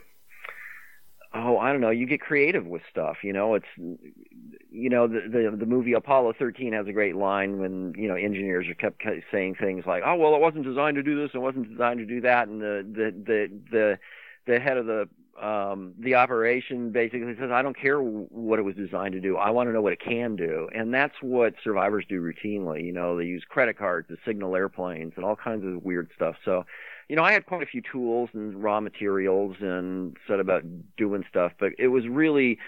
oh, 1.37 1.59
I 1.59 1.73
don't 1.73 1.81
know, 1.81 1.91
you 1.91 2.07
get 2.07 2.21
creative 2.21 2.65
with 2.65 2.83
stuff, 2.91 3.19
you 3.23 3.33
know, 3.33 3.55
it's 3.55 3.67
you 3.77 4.91
know, 4.91 5.07
the, 5.07 5.21
the 5.29 5.57
the 5.57 5.67
movie 5.67 5.93
Apollo 5.93 6.35
13 6.39 6.73
has 6.73 6.87
a 6.89 6.93
great 6.93 7.15
line 7.15 7.59
when 7.59 7.95
you 7.97 8.09
know 8.09 8.17
engineers 8.17 8.67
are 8.69 8.75
kept 8.75 9.03
saying 9.31 9.55
things 9.55 9.85
like, 9.87 10.03
"Oh, 10.05 10.17
well, 10.17 10.35
it 10.35 10.41
wasn't 10.41 10.65
designed 10.65 10.97
to 10.97 11.03
do 11.03 11.21
this, 11.21 11.31
it 11.35 11.39
wasn't 11.39 11.71
designed 11.71 12.01
to 12.01 12.07
do 12.07 12.21
that," 12.23 12.49
and 12.49 12.61
the 12.61 12.85
the 12.85 13.11
the 13.25 13.61
the 13.71 13.99
the 14.47 14.61
head 14.61 14.77
of 14.77 14.87
the 14.87 15.09
um, 15.41 15.95
the 15.99 16.15
operation 16.15 16.91
basically 16.91 17.35
says, 17.39 17.51
I 17.51 17.63
don't 17.63 17.77
care 17.77 17.99
what 17.99 18.59
it 18.59 18.63
was 18.63 18.75
designed 18.77 19.13
to 19.13 19.21
do. 19.21 19.37
I 19.37 19.51
want 19.51 19.69
to 19.69 19.73
know 19.73 19.83
what 19.83 19.93
it 19.93 20.01
can 20.01 20.37
do. 20.37 20.69
And 20.75 20.93
that's 20.93 21.15
what 21.21 21.55
survivors 21.63 22.05
do 22.09 22.21
routinely. 22.21 22.85
You 22.85 22.93
know, 22.93 23.17
they 23.17 23.25
use 23.25 23.45
credit 23.49 23.79
cards 23.79 24.09
to 24.09 24.17
signal 24.25 24.55
airplanes 24.55 25.15
and 25.17 25.25
all 25.25 25.37
kinds 25.37 25.65
of 25.65 25.83
weird 25.83 26.11
stuff. 26.15 26.37
So, 26.45 26.65
you 27.09 27.17
know, 27.17 27.23
I 27.23 27.33
had 27.33 27.47
quite 27.47 27.63
a 27.63 27.67
few 27.67 27.83
tools 27.83 28.31
and 28.33 28.63
raw 28.63 28.81
materials 28.81 29.57
and 29.61 30.17
set 30.27 30.41
about 30.41 30.63
doing 30.97 31.25
stuff, 31.29 31.53
but 31.59 31.73
it 31.79 31.89
was 31.89 32.07
really, 32.07 32.59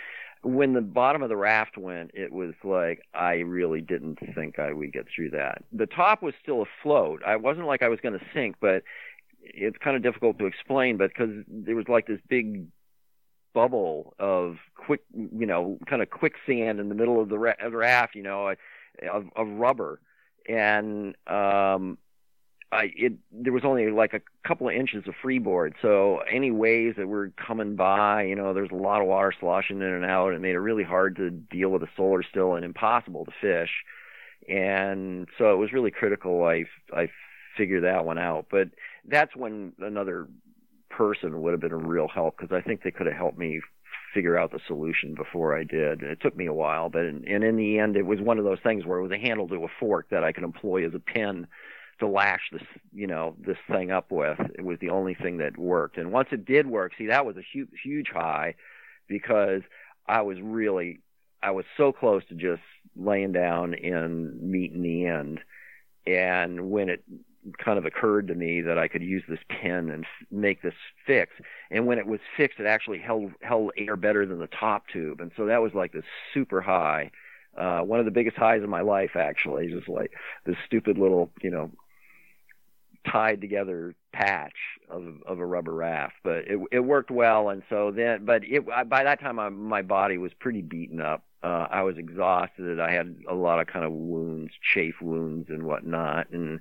when 0.43 0.75
the 0.75 0.83
bottom 0.83 1.23
of 1.23 1.29
the 1.29 1.37
raft 1.37 1.79
went, 1.79 2.11
it 2.15 2.33
was 2.33 2.55
like 2.63 3.03
I 3.15 3.37
really 3.37 3.81
didn't 3.81 4.19
think 4.35 4.59
I 4.59 4.73
would 4.73 4.93
get 4.93 5.07
through 5.15 5.31
that. 5.31 5.65
The 5.73 5.87
top 5.87 6.23
was 6.23 6.35
still 6.43 6.63
afloat. 6.63 7.23
I 7.27 7.37
wasn't 7.37 7.67
like 7.67 7.83
I 7.83 7.89
was 7.89 8.01
going 8.01 8.19
to 8.19 8.25
sink, 8.35 8.57
but 8.61 8.83
it's 9.55 9.79
kind 9.79 9.97
of 9.97 10.03
difficult 10.03 10.39
to 10.39 10.47
explain, 10.47 10.97
but 10.97 11.09
because 11.09 11.31
there 11.49 11.77
was 11.77 11.89
like 11.89 12.07
this 12.07 12.21
big 12.29 12.67
bubble 13.55 14.15
of 14.19 14.57
quick, 14.75 15.01
you 15.15 15.47
know, 15.47 15.79
kind 15.89 16.03
of 16.03 16.11
quicksand 16.11 16.79
in 16.81 16.89
the 16.89 16.95
middle 16.95 17.21
of 17.21 17.29
the 17.29 17.39
raft, 17.39 18.15
you 18.15 18.23
know, 18.23 18.55
of, 19.11 19.25
of 19.35 19.49
rubber, 19.49 20.01
and 20.49 21.15
um, 21.27 21.99
I 22.73 22.91
it 22.97 23.15
there 23.33 23.53
was 23.53 23.65
only 23.65 23.91
like 23.91 24.13
a 24.13 24.21
couple 24.47 24.69
of 24.69 24.75
inches 24.75 25.07
of 25.07 25.15
freeboard, 25.23 25.75
so 25.81 26.19
any 26.31 26.51
waves 26.51 26.97
that 26.97 27.09
were 27.09 27.33
coming 27.37 27.77
by, 27.77 28.25
you 28.25 28.35
know, 28.35 28.53
there's 28.53 28.71
a 28.73 28.77
lot 28.77 29.01
of 29.01 29.07
water 29.07 29.33
sloshing 29.39 29.81
in 29.81 29.89
and 29.89 30.05
out. 30.05 30.29
and 30.29 30.37
It 30.37 30.41
made 30.41 30.55
it 30.55 30.61
really 30.61 30.85
hard 30.85 31.17
to 31.17 31.31
deal 31.31 31.71
with 31.71 31.83
the 31.83 31.89
solar 31.97 32.23
still 32.23 32.55
and 32.55 32.65
impossible 32.65 33.25
to 33.25 33.33
fish, 33.41 33.71
and 34.49 35.29
so 35.39 35.53
it 35.53 35.57
was 35.57 35.73
really 35.73 35.91
critical. 35.91 36.45
I 36.45 36.65
I 36.93 37.09
figured 37.57 37.85
that 37.85 38.05
one 38.05 38.19
out, 38.19 38.47
but 38.51 38.69
that's 39.09 39.35
when 39.37 39.73
another 39.79 40.29
person 40.91 41.43
would 41.43 41.53
have 41.53 41.61
been 41.61 41.73
a 41.73 41.77
real 41.77 42.09
help 42.09 42.37
because 42.37 42.55
I 42.55 42.61
think 42.61 42.83
they 42.83 42.91
could 42.91 43.07
have 43.07 43.17
helped 43.17 43.39
me 43.39 43.61
figure 44.15 44.39
out 44.39 44.51
the 44.51 44.61
solution 44.67 45.15
before 45.15 45.57
I 45.57 45.63
did. 45.65 46.03
It 46.03 46.21
took 46.21 46.37
me 46.37 46.47
a 46.47 46.53
while, 46.53 46.89
but 46.89 47.05
in, 47.05 47.25
and 47.29 47.45
in 47.45 47.57
the 47.57 47.79
end, 47.79 47.97
it 47.97 48.07
was 48.07 48.21
one 48.21 48.39
of 48.39 48.45
those 48.45 48.61
things 48.63 48.85
where 48.85 48.99
it 48.99 49.03
was 49.03 49.13
a 49.13 49.19
handle 49.19 49.49
to 49.49 49.65
a 49.65 49.69
fork 49.79 50.09
that 50.11 50.25
I 50.25 50.33
could 50.33 50.45
employ 50.45 50.87
as 50.87 50.95
a 50.95 50.99
pin 50.99 51.47
to 51.99 52.07
lash 52.07 52.41
this, 52.53 52.63
you 52.95 53.07
know, 53.07 53.35
this 53.39 53.57
thing 53.71 53.91
up 53.91 54.11
with. 54.11 54.39
It 54.55 54.65
was 54.65 54.79
the 54.81 54.91
only 54.91 55.15
thing 55.15 55.39
that 55.39 55.59
worked. 55.59 55.99
And 55.99 56.13
once 56.13 56.29
it 56.33 56.45
did 56.45 56.67
work, 56.67 56.93
see, 56.97 57.07
that 57.07 57.27
was 57.27 57.37
a 57.37 57.43
huge, 57.53 57.69
huge 57.83 58.09
high 58.13 58.55
because 59.09 59.63
I 60.07 60.23
was 60.23 60.39
really, 60.41 61.01
I 61.43 61.51
was 61.51 61.65
so 61.77 61.93
close 61.93 62.23
to 62.29 62.35
just 62.35 62.63
laying 62.97 63.33
down 63.33 63.75
and 63.75 64.41
meeting 64.41 64.83
the 64.83 65.07
end. 65.07 65.41
And 66.07 66.71
when 66.71 66.89
it 66.89 67.03
kind 67.59 67.79
of 67.79 67.85
occurred 67.85 68.29
to 68.29 68.35
me 68.35 68.61
that 68.63 68.79
I 68.79 68.89
could 68.89 69.03
use 69.03 69.23
this 69.29 69.39
pin 69.49 69.91
and 69.91 70.05
f- 70.05 70.27
make 70.31 70.63
this 70.63 70.75
fix. 71.07 71.33
And 71.71 71.87
when 71.87 71.99
it 71.99 72.07
was 72.07 72.21
fixed, 72.37 72.61
it 72.61 72.67
actually 72.67 72.99
held 72.99 73.33
held 73.43 73.73
air 73.77 73.97
better 73.97 74.27
than 74.27 74.39
the 74.39 74.49
top 74.49 74.85
tube, 74.93 75.21
and 75.21 75.31
so 75.37 75.47
that 75.47 75.63
was 75.63 75.73
like 75.75 75.93
this 75.93 76.05
super 76.35 76.61
high. 76.61 77.11
Uh, 77.57 77.81
one 77.81 77.99
of 77.99 78.05
the 78.05 78.11
biggest 78.11 78.37
highs 78.37 78.63
of 78.63 78.69
my 78.69 78.83
life, 78.83 79.17
actually, 79.17 79.69
just 79.69 79.89
like 79.89 80.13
this 80.45 80.57
stupid 80.67 80.99
little, 80.99 81.31
you 81.43 81.51
know, 81.51 81.71
tied 83.11 83.41
together 83.41 83.95
patch 84.13 84.57
of 84.89 85.05
of 85.27 85.39
a 85.39 85.47
rubber 85.47 85.75
raft. 85.75 86.15
But 86.23 86.49
it 86.49 86.59
it 86.73 86.81
worked 86.81 87.11
well, 87.11 87.49
and 87.49 87.63
so 87.69 87.91
then, 87.91 88.25
but 88.25 88.43
it 88.45 88.67
by 88.67 89.05
that 89.05 89.21
time 89.21 89.39
I, 89.39 89.49
my 89.49 89.83
body 89.83 90.19
was 90.19 90.33
pretty 90.39 90.63
beaten 90.63 91.01
up. 91.01 91.25
Uh, 91.43 91.67
I 91.71 91.83
was 91.83 91.97
exhausted. 91.97 92.81
I 92.81 92.93
had 92.93 93.17
a 93.29 93.35
lot 93.35 93.61
of 93.61 93.69
kind 93.69 93.85
of 93.85 93.93
wounds, 93.93 94.53
chafe 94.75 95.01
wounds 95.01 95.49
and 95.49 95.63
whatnot, 95.63 96.31
and 96.31 96.61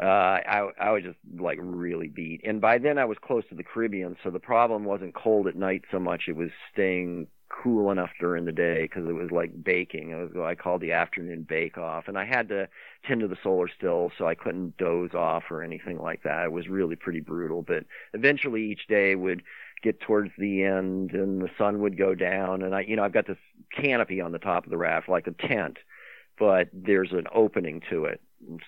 uh, 0.00 0.04
I, 0.04 0.68
I 0.80 0.90
was 0.90 1.04
just 1.04 1.18
like 1.38 1.58
really 1.60 2.08
beat. 2.08 2.40
And 2.44 2.60
by 2.60 2.78
then 2.78 2.98
I 2.98 3.04
was 3.04 3.18
close 3.22 3.44
to 3.48 3.54
the 3.54 3.62
Caribbean, 3.62 4.16
so 4.24 4.30
the 4.30 4.40
problem 4.40 4.84
wasn't 4.84 5.14
cold 5.14 5.46
at 5.46 5.56
night 5.56 5.82
so 5.90 5.98
much. 5.98 6.22
It 6.28 6.36
was 6.36 6.50
staying 6.72 7.28
cool 7.62 7.90
enough 7.90 8.10
during 8.18 8.44
the 8.44 8.52
day 8.52 8.82
because 8.82 9.08
it 9.08 9.12
was 9.12 9.30
like 9.30 9.62
baking. 9.62 10.10
It 10.10 10.34
was 10.34 10.42
I 10.42 10.54
called 10.54 10.80
the 10.80 10.92
afternoon 10.92 11.46
bake 11.48 11.78
off. 11.78 12.08
And 12.08 12.18
I 12.18 12.24
had 12.24 12.48
to 12.48 12.68
tend 13.06 13.20
to 13.20 13.28
the 13.28 13.36
solar 13.42 13.68
still, 13.68 14.10
so 14.18 14.26
I 14.26 14.34
couldn't 14.34 14.76
doze 14.76 15.14
off 15.14 15.44
or 15.50 15.62
anything 15.62 15.98
like 15.98 16.22
that. 16.24 16.46
It 16.46 16.52
was 16.52 16.68
really 16.68 16.96
pretty 16.96 17.20
brutal. 17.20 17.62
But 17.62 17.84
eventually 18.12 18.64
each 18.64 18.86
day 18.88 19.14
would 19.14 19.42
get 19.82 20.00
towards 20.00 20.30
the 20.38 20.64
end 20.64 21.12
and 21.12 21.40
the 21.40 21.50
sun 21.56 21.80
would 21.80 21.96
go 21.96 22.14
down. 22.14 22.62
And 22.62 22.74
I, 22.74 22.80
you 22.80 22.96
know, 22.96 23.04
I've 23.04 23.12
got 23.12 23.26
this 23.26 23.38
canopy 23.76 24.20
on 24.20 24.32
the 24.32 24.38
top 24.38 24.64
of 24.64 24.70
the 24.70 24.78
raft, 24.78 25.08
like 25.08 25.26
a 25.26 25.46
tent, 25.46 25.76
but 26.38 26.68
there's 26.72 27.12
an 27.12 27.26
opening 27.34 27.82
to 27.90 28.04
it 28.04 28.20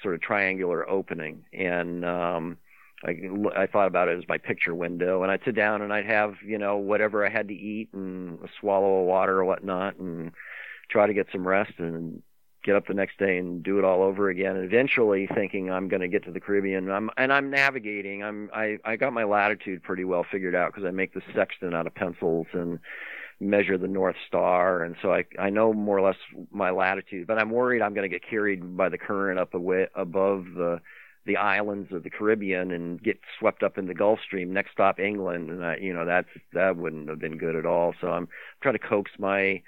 sort 0.02 0.14
of 0.14 0.20
triangular 0.20 0.88
opening, 0.88 1.44
and 1.52 2.04
um, 2.04 2.56
I, 3.04 3.16
I 3.56 3.66
thought 3.66 3.88
about 3.88 4.08
it 4.08 4.18
as 4.18 4.24
my 4.28 4.38
picture 4.38 4.74
window. 4.74 5.22
And 5.22 5.30
I'd 5.30 5.44
sit 5.44 5.54
down 5.54 5.82
and 5.82 5.92
I'd 5.92 6.06
have 6.06 6.34
you 6.44 6.58
know 6.58 6.76
whatever 6.76 7.26
I 7.26 7.30
had 7.30 7.48
to 7.48 7.54
eat 7.54 7.90
and 7.92 8.38
a 8.42 8.48
swallow 8.60 9.00
of 9.00 9.06
water 9.06 9.38
or 9.38 9.44
whatnot, 9.44 9.96
and 9.98 10.32
try 10.88 11.06
to 11.06 11.14
get 11.14 11.26
some 11.32 11.46
rest 11.46 11.72
and 11.78 12.22
get 12.64 12.74
up 12.74 12.86
the 12.88 12.94
next 12.94 13.18
day 13.18 13.38
and 13.38 13.62
do 13.62 13.78
it 13.78 13.84
all 13.84 14.02
over 14.02 14.28
again. 14.28 14.56
And 14.56 14.64
eventually, 14.64 15.28
thinking 15.34 15.70
I'm 15.70 15.88
going 15.88 16.00
to 16.00 16.08
get 16.08 16.24
to 16.24 16.32
the 16.32 16.40
Caribbean, 16.40 16.90
I'm 16.90 17.10
and 17.16 17.32
I'm 17.32 17.50
navigating. 17.50 18.22
I'm 18.22 18.50
I 18.54 18.78
I 18.84 18.96
got 18.96 19.12
my 19.12 19.24
latitude 19.24 19.82
pretty 19.82 20.04
well 20.04 20.24
figured 20.30 20.54
out 20.54 20.72
because 20.72 20.86
I 20.86 20.90
make 20.90 21.14
the 21.14 21.22
sextant 21.34 21.74
out 21.74 21.86
of 21.86 21.94
pencils 21.94 22.46
and 22.52 22.78
measure 23.40 23.76
the 23.76 23.88
North 23.88 24.16
Star, 24.26 24.82
and 24.82 24.96
so 25.02 25.12
I 25.12 25.24
I 25.38 25.50
know 25.50 25.72
more 25.72 25.98
or 25.98 26.02
less 26.02 26.16
my 26.50 26.70
latitude. 26.70 27.26
But 27.26 27.38
I'm 27.38 27.50
worried 27.50 27.82
I'm 27.82 27.94
going 27.94 28.08
to 28.08 28.14
get 28.14 28.28
carried 28.28 28.76
by 28.76 28.88
the 28.88 28.98
current 28.98 29.38
up 29.38 29.54
away, 29.54 29.88
above 29.94 30.46
the 30.54 30.80
the 31.26 31.36
islands 31.36 31.92
of 31.92 32.04
the 32.04 32.10
Caribbean 32.10 32.70
and 32.70 33.02
get 33.02 33.18
swept 33.38 33.62
up 33.62 33.78
in 33.78 33.86
the 33.86 33.94
Gulf 33.94 34.20
Stream. 34.24 34.52
Next 34.52 34.70
stop 34.72 35.00
England, 35.00 35.50
and 35.50 35.64
I, 35.64 35.76
you 35.76 35.92
know 35.92 36.04
that's 36.04 36.28
that 36.52 36.76
wouldn't 36.76 37.08
have 37.08 37.18
been 37.18 37.38
good 37.38 37.56
at 37.56 37.66
all. 37.66 37.94
So 38.00 38.08
I'm 38.08 38.28
trying 38.62 38.74
to 38.74 38.86
coax 38.86 39.10
my 39.18 39.62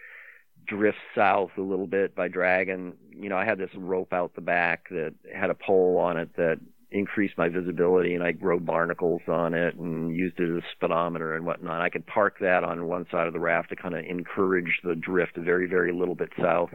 drift 0.66 0.98
south 1.14 1.50
a 1.56 1.62
little 1.62 1.86
bit 1.86 2.14
by 2.14 2.28
dragging. 2.28 2.94
You 3.10 3.28
know, 3.28 3.36
I 3.36 3.44
had 3.44 3.58
this 3.58 3.74
rope 3.74 4.12
out 4.12 4.34
the 4.34 4.40
back 4.40 4.88
that 4.90 5.14
had 5.34 5.50
a 5.50 5.54
pole 5.54 5.98
on 5.98 6.16
it 6.16 6.36
that 6.36 6.60
increased 6.90 7.36
my 7.36 7.48
visibility 7.48 8.14
and 8.14 8.24
I 8.24 8.32
grow 8.32 8.58
barnacles 8.58 9.22
on 9.28 9.52
it 9.52 9.74
and 9.74 10.14
used 10.14 10.38
it 10.40 10.56
as 10.56 10.62
a 10.62 10.66
speedometer 10.72 11.34
and 11.34 11.44
whatnot. 11.44 11.82
I 11.82 11.90
could 11.90 12.06
park 12.06 12.38
that 12.40 12.64
on 12.64 12.86
one 12.86 13.06
side 13.10 13.26
of 13.26 13.34
the 13.34 13.40
raft 13.40 13.68
to 13.70 13.76
kind 13.76 13.94
of 13.94 14.04
encourage 14.04 14.80
the 14.82 14.94
drift 14.94 15.36
a 15.36 15.42
very, 15.42 15.66
very 15.66 15.92
little 15.92 16.14
bit 16.14 16.30
south. 16.40 16.70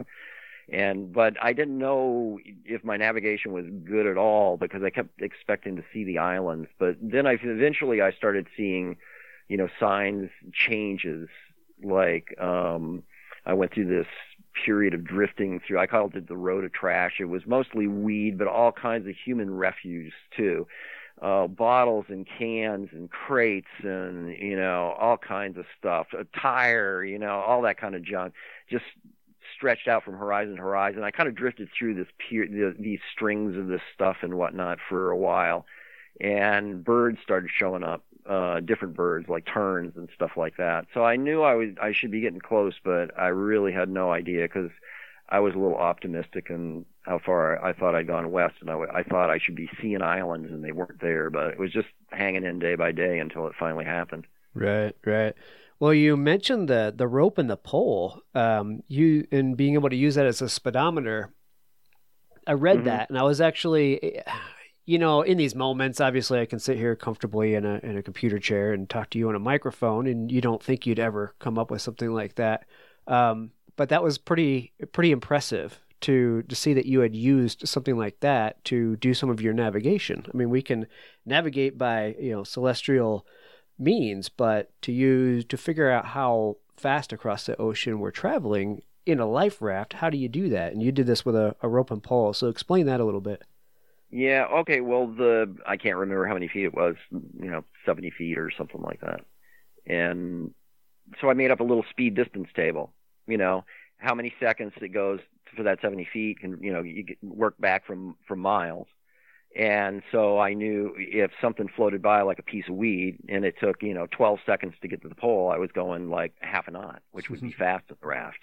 And, 0.72 1.12
but 1.12 1.34
I 1.42 1.52
didn't 1.52 1.78
know 1.78 2.38
if 2.64 2.84
my 2.84 2.96
navigation 2.96 3.52
was 3.52 3.66
good 3.84 4.06
at 4.06 4.16
all 4.16 4.56
because 4.56 4.82
I 4.82 4.90
kept 4.90 5.20
expecting 5.20 5.76
to 5.76 5.84
see 5.92 6.04
the 6.04 6.18
islands. 6.18 6.68
But 6.78 6.96
then 7.02 7.26
I 7.26 7.36
eventually 7.42 8.00
I 8.00 8.12
started 8.12 8.46
seeing, 8.56 8.96
you 9.48 9.56
know, 9.56 9.68
signs, 9.78 10.30
changes 10.52 11.28
like, 11.82 12.34
um, 12.40 13.02
I 13.44 13.52
went 13.52 13.74
through 13.74 13.88
this 13.88 14.06
period 14.64 14.94
of 14.94 15.04
drifting 15.04 15.60
through. 15.60 15.78
I 15.78 15.86
called 15.86 16.14
it 16.16 16.28
the 16.28 16.36
road 16.36 16.64
of 16.64 16.72
trash. 16.72 17.14
It 17.20 17.26
was 17.26 17.42
mostly 17.46 17.86
weed, 17.86 18.38
but 18.38 18.48
all 18.48 18.72
kinds 18.72 19.06
of 19.08 19.14
human 19.16 19.50
refuse 19.50 20.12
too. 20.36 20.66
Uh, 21.22 21.46
bottles 21.46 22.06
and 22.08 22.26
cans 22.26 22.88
and 22.92 23.08
crates 23.08 23.68
and 23.82 24.36
you 24.36 24.56
know 24.56 24.94
all 24.98 25.16
kinds 25.16 25.56
of 25.56 25.64
stuff. 25.78 26.08
A 26.18 26.24
tire, 26.38 27.04
you 27.04 27.18
know, 27.18 27.40
all 27.40 27.62
that 27.62 27.78
kind 27.78 27.94
of 27.94 28.02
junk, 28.02 28.34
just 28.68 28.84
stretched 29.56 29.88
out 29.88 30.04
from 30.04 30.14
horizon 30.14 30.56
to 30.56 30.62
horizon. 30.62 31.04
I 31.04 31.10
kind 31.10 31.28
of 31.28 31.34
drifted 31.34 31.68
through 31.76 31.94
this 31.94 32.08
pier, 32.18 32.46
the, 32.46 32.74
these 32.78 33.00
strings 33.12 33.56
of 33.56 33.68
this 33.68 33.80
stuff 33.94 34.18
and 34.22 34.34
whatnot 34.34 34.78
for 34.88 35.10
a 35.10 35.16
while, 35.16 35.66
and 36.20 36.84
birds 36.84 37.18
started 37.22 37.50
showing 37.56 37.84
up 37.84 38.02
uh, 38.28 38.60
different 38.60 38.94
birds 38.94 39.28
like 39.28 39.44
terns 39.46 39.92
and 39.96 40.08
stuff 40.14 40.32
like 40.36 40.56
that. 40.56 40.86
So 40.94 41.04
I 41.04 41.16
knew 41.16 41.42
I 41.42 41.54
was 41.54 41.70
I 41.80 41.92
should 41.92 42.10
be 42.10 42.20
getting 42.20 42.40
close, 42.40 42.74
but 42.82 43.18
I 43.18 43.28
really 43.28 43.72
had 43.72 43.88
no 43.88 44.12
idea 44.12 44.42
because 44.42 44.70
I 45.28 45.40
was 45.40 45.54
a 45.54 45.58
little 45.58 45.76
optimistic 45.76 46.48
in 46.50 46.84
how 47.02 47.18
far 47.18 47.62
I 47.62 47.72
thought 47.72 47.94
I'd 47.94 48.06
gone 48.06 48.30
west, 48.30 48.56
and 48.60 48.70
I, 48.70 48.78
I 48.92 49.02
thought 49.02 49.30
I 49.30 49.38
should 49.38 49.56
be 49.56 49.70
seeing 49.80 50.02
islands, 50.02 50.50
and 50.50 50.64
they 50.64 50.72
weren't 50.72 51.00
there. 51.00 51.30
But 51.30 51.48
it 51.48 51.58
was 51.58 51.72
just 51.72 51.88
hanging 52.10 52.44
in 52.44 52.58
day 52.58 52.74
by 52.76 52.92
day 52.92 53.18
until 53.18 53.46
it 53.46 53.54
finally 53.58 53.84
happened. 53.84 54.26
Right, 54.54 54.94
right. 55.04 55.34
Well, 55.80 55.92
you 55.92 56.16
mentioned 56.16 56.68
the 56.68 56.94
the 56.96 57.08
rope 57.08 57.38
and 57.38 57.50
the 57.50 57.56
pole. 57.56 58.20
Um, 58.34 58.82
you 58.88 59.26
and 59.32 59.56
being 59.56 59.74
able 59.74 59.90
to 59.90 59.96
use 59.96 60.14
that 60.14 60.26
as 60.26 60.40
a 60.40 60.48
speedometer. 60.48 61.34
I 62.46 62.52
read 62.52 62.78
mm-hmm. 62.78 62.86
that, 62.86 63.08
and 63.08 63.18
I 63.18 63.22
was 63.22 63.40
actually 63.40 64.20
you 64.86 64.98
know, 64.98 65.22
in 65.22 65.38
these 65.38 65.54
moments, 65.54 66.00
obviously, 66.00 66.40
I 66.40 66.46
can 66.46 66.58
sit 66.58 66.76
here 66.76 66.94
comfortably 66.94 67.54
in 67.54 67.64
a 67.64 67.80
in 67.82 67.96
a 67.96 68.02
computer 68.02 68.38
chair 68.38 68.72
and 68.72 68.88
talk 68.88 69.10
to 69.10 69.18
you 69.18 69.28
on 69.28 69.34
a 69.34 69.40
microphone, 69.40 70.06
and 70.06 70.30
you 70.30 70.40
don't 70.40 70.62
think 70.62 70.86
you'd 70.86 70.98
ever 70.98 71.34
come 71.38 71.58
up 71.58 71.70
with 71.70 71.82
something 71.82 72.12
like 72.12 72.34
that. 72.34 72.66
Um, 73.06 73.50
but 73.76 73.88
that 73.88 74.02
was 74.02 74.18
pretty 74.18 74.72
pretty 74.92 75.10
impressive 75.10 75.80
to 76.02 76.42
to 76.42 76.54
see 76.54 76.74
that 76.74 76.86
you 76.86 77.00
had 77.00 77.16
used 77.16 77.66
something 77.66 77.96
like 77.96 78.20
that 78.20 78.62
to 78.66 78.96
do 78.96 79.14
some 79.14 79.30
of 79.30 79.40
your 79.40 79.54
navigation. 79.54 80.26
I 80.32 80.36
mean, 80.36 80.50
we 80.50 80.60
can 80.60 80.86
navigate 81.24 81.78
by 81.78 82.14
you 82.20 82.32
know 82.32 82.44
celestial 82.44 83.26
means, 83.78 84.28
but 84.28 84.70
to 84.82 84.92
use 84.92 85.46
to 85.46 85.56
figure 85.56 85.90
out 85.90 86.06
how 86.06 86.58
fast 86.76 87.12
across 87.12 87.46
the 87.46 87.56
ocean 87.58 88.00
we're 88.00 88.10
traveling 88.10 88.82
in 89.06 89.18
a 89.18 89.26
life 89.26 89.62
raft, 89.62 89.94
how 89.94 90.10
do 90.10 90.18
you 90.18 90.28
do 90.28 90.50
that? 90.50 90.72
And 90.72 90.82
you 90.82 90.92
did 90.92 91.06
this 91.06 91.24
with 91.24 91.36
a, 91.36 91.56
a 91.62 91.68
rope 91.68 91.90
and 91.90 92.02
pole. 92.02 92.32
So 92.32 92.48
explain 92.48 92.86
that 92.86 93.00
a 93.00 93.04
little 93.04 93.20
bit. 93.20 93.42
Yeah. 94.14 94.46
Okay. 94.60 94.80
Well, 94.80 95.08
the 95.08 95.56
I 95.66 95.76
can't 95.76 95.96
remember 95.96 96.26
how 96.26 96.34
many 96.34 96.46
feet 96.48 96.66
it 96.66 96.74
was. 96.74 96.94
You 97.10 97.50
know, 97.50 97.64
seventy 97.84 98.10
feet 98.10 98.38
or 98.38 98.50
something 98.56 98.80
like 98.80 99.00
that. 99.00 99.22
and 99.86 100.54
so 101.20 101.30
I 101.30 101.34
made 101.34 101.50
up 101.52 101.60
a 101.60 101.64
little 101.64 101.84
speed 101.90 102.14
distance 102.14 102.48
table. 102.56 102.92
You 103.26 103.38
know, 103.38 103.64
how 103.98 104.14
many 104.14 104.34
seconds 104.40 104.74
it 104.82 104.90
goes 104.90 105.20
for 105.56 105.64
that 105.64 105.80
70 105.82 106.08
feet, 106.12 106.38
and 106.42 106.62
you 106.62 106.72
know, 106.72 106.82
you 106.82 107.06
work 107.22 107.56
back 107.60 107.86
from 107.86 108.16
from 108.28 108.40
miles. 108.40 108.88
And 109.56 110.02
so 110.12 110.38
I 110.40 110.54
knew 110.54 110.94
if 110.98 111.32
something 111.40 111.68
floated 111.76 112.02
by 112.02 112.22
like 112.22 112.40
a 112.40 112.44
piece 112.44 112.68
of 112.68 112.76
weed 112.76 113.18
and 113.28 113.44
it 113.44 113.56
took, 113.60 113.82
you 113.82 113.94
know, 113.94 114.06
12 114.10 114.40
seconds 114.46 114.74
to 114.82 114.88
get 114.88 115.02
to 115.02 115.08
the 115.08 115.14
pole, 115.16 115.50
I 115.52 115.58
was 115.58 115.70
going 115.72 116.10
like 116.10 116.34
half 116.40 116.68
a 116.68 116.72
knot, 116.72 117.02
which 117.12 117.30
would 117.30 117.42
be 117.42 117.52
fast 117.58 117.84
at 117.90 118.00
the 118.00 118.06
raft. 118.06 118.38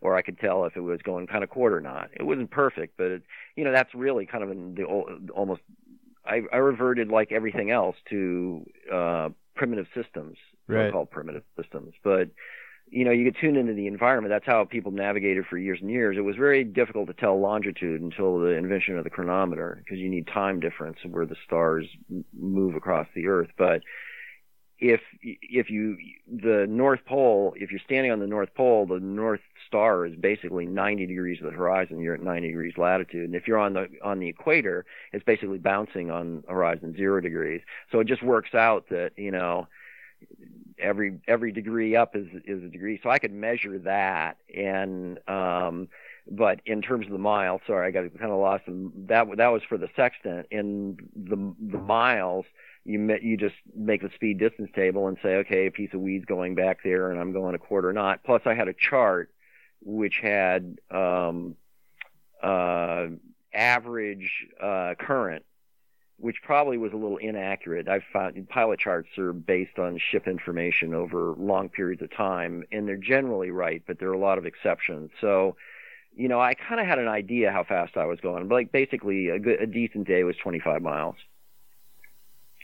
Or 0.00 0.16
I 0.16 0.22
could 0.22 0.38
tell 0.38 0.64
if 0.64 0.76
it 0.76 0.80
was 0.80 1.00
going 1.02 1.26
kind 1.26 1.42
of 1.42 1.50
quarter 1.50 1.80
knot. 1.80 2.10
It 2.12 2.22
wasn't 2.22 2.50
perfect, 2.50 2.96
but 2.96 3.06
it, 3.06 3.22
you 3.56 3.64
know, 3.64 3.72
that's 3.72 3.94
really 3.94 4.26
kind 4.26 4.44
of 4.44 4.50
in 4.50 4.74
the 4.74 4.84
almost. 5.32 5.62
I, 6.24 6.42
I 6.52 6.56
reverted 6.56 7.08
like 7.08 7.30
everything 7.30 7.70
else 7.70 7.96
to 8.10 8.66
uh, 8.92 9.28
primitive 9.54 9.86
systems, 9.94 10.36
right. 10.66 10.92
called 10.92 11.10
primitive 11.10 11.44
systems. 11.56 11.94
But 12.02 12.30
you 12.88 13.04
know, 13.04 13.10
you 13.10 13.24
get 13.24 13.40
tuned 13.40 13.56
into 13.56 13.74
the 13.74 13.86
environment. 13.86 14.32
That's 14.32 14.46
how 14.46 14.64
people 14.64 14.92
navigated 14.92 15.46
for 15.50 15.58
years 15.58 15.78
and 15.80 15.90
years. 15.90 16.16
It 16.16 16.20
was 16.20 16.36
very 16.36 16.62
difficult 16.62 17.08
to 17.08 17.14
tell 17.14 17.40
longitude 17.40 18.00
until 18.00 18.38
the 18.38 18.50
invention 18.50 18.96
of 18.96 19.04
the 19.04 19.10
chronometer 19.10 19.82
because 19.84 19.98
you 19.98 20.08
need 20.08 20.28
time 20.28 20.60
difference 20.60 20.98
where 21.08 21.26
the 21.26 21.36
stars 21.44 21.86
move 22.32 22.76
across 22.76 23.08
the 23.14 23.26
Earth. 23.26 23.50
But 23.58 23.82
if 24.78 25.00
if 25.22 25.70
you 25.70 25.96
the 26.30 26.66
North 26.68 27.00
Pole, 27.06 27.54
if 27.56 27.70
you're 27.70 27.80
standing 27.80 28.12
on 28.12 28.20
the 28.20 28.26
North 28.26 28.54
Pole, 28.54 28.86
the 28.86 29.00
North 29.00 29.40
Star 29.66 30.04
is 30.04 30.14
basically 30.16 30.66
90 30.66 31.06
degrees 31.06 31.38
of 31.40 31.46
the 31.46 31.56
horizon. 31.56 32.00
You're 32.00 32.14
at 32.14 32.22
90 32.22 32.48
degrees 32.48 32.74
latitude, 32.76 33.24
and 33.24 33.34
if 33.34 33.48
you're 33.48 33.58
on 33.58 33.72
the 33.72 33.88
on 34.02 34.18
the 34.18 34.28
equator, 34.28 34.84
it's 35.12 35.24
basically 35.24 35.58
bouncing 35.58 36.10
on 36.10 36.44
horizon 36.46 36.94
zero 36.96 37.20
degrees. 37.20 37.62
So 37.90 38.00
it 38.00 38.06
just 38.06 38.22
works 38.22 38.54
out 38.54 38.88
that 38.90 39.12
you 39.16 39.30
know 39.30 39.66
every 40.78 41.20
every 41.26 41.52
degree 41.52 41.96
up 41.96 42.14
is 42.14 42.26
is 42.44 42.62
a 42.62 42.68
degree. 42.68 43.00
So 43.02 43.08
I 43.08 43.18
could 43.18 43.32
measure 43.32 43.78
that 43.78 44.36
and 44.54 45.18
um 45.28 45.88
but 46.28 46.60
in 46.66 46.82
terms 46.82 47.06
of 47.06 47.12
the 47.12 47.18
mile, 47.18 47.60
sorry, 47.66 47.86
I 47.86 47.90
got 47.92 48.18
kind 48.18 48.32
of 48.32 48.38
lost. 48.38 48.64
In, 48.66 48.90
that 49.08 49.28
that 49.36 49.48
was 49.48 49.62
for 49.68 49.78
the 49.78 49.88
sextant. 49.94 50.46
In 50.50 50.98
the 51.14 51.54
the 51.60 51.78
miles, 51.78 52.46
you 52.86 52.98
met, 52.98 53.22
you 53.22 53.36
just 53.36 53.56
make 53.74 54.02
the 54.02 54.10
speed 54.14 54.38
distance 54.38 54.70
table 54.74 55.08
and 55.08 55.16
say, 55.22 55.36
okay, 55.36 55.66
a 55.66 55.70
piece 55.70 55.92
of 55.92 56.00
weed's 56.00 56.24
going 56.24 56.54
back 56.54 56.78
there, 56.84 57.10
and 57.10 57.20
I'm 57.20 57.32
going 57.32 57.54
a 57.54 57.58
quarter 57.58 57.92
knot. 57.92 58.20
Plus, 58.24 58.42
I 58.46 58.54
had 58.54 58.68
a 58.68 58.74
chart 58.74 59.30
which 59.82 60.20
had 60.22 60.78
um, 60.90 61.56
uh, 62.42 63.06
average 63.52 64.46
uh, 64.60 64.94
current 64.98 65.44
which 66.18 66.36
probably 66.42 66.78
was 66.78 66.92
a 66.92 66.96
little 66.96 67.18
inaccurate. 67.18 67.88
I've 67.88 68.04
found 68.12 68.48
pilot 68.48 68.80
charts 68.80 69.08
are 69.18 69.32
based 69.32 69.78
on 69.78 69.98
ship 69.98 70.26
information 70.26 70.94
over 70.94 71.34
long 71.36 71.68
periods 71.68 72.02
of 72.02 72.10
time, 72.10 72.64
and 72.72 72.88
they're 72.88 72.96
generally 72.96 73.50
right, 73.50 73.82
but 73.86 73.98
there 73.98 74.08
are 74.08 74.14
a 74.14 74.18
lot 74.18 74.38
of 74.38 74.46
exceptions. 74.46 75.10
So, 75.20 75.56
you 76.14 76.28
know, 76.28 76.40
I 76.40 76.54
kind 76.54 76.80
of 76.80 76.86
had 76.86 76.98
an 76.98 77.08
idea 77.08 77.52
how 77.52 77.64
fast 77.64 77.98
I 77.98 78.06
was 78.06 78.18
going. 78.20 78.48
But 78.48 78.54
like 78.54 78.72
basically, 78.72 79.28
a, 79.28 79.38
good, 79.38 79.60
a 79.60 79.66
decent 79.66 80.08
day 80.08 80.24
was 80.24 80.36
25 80.36 80.80
miles, 80.80 81.16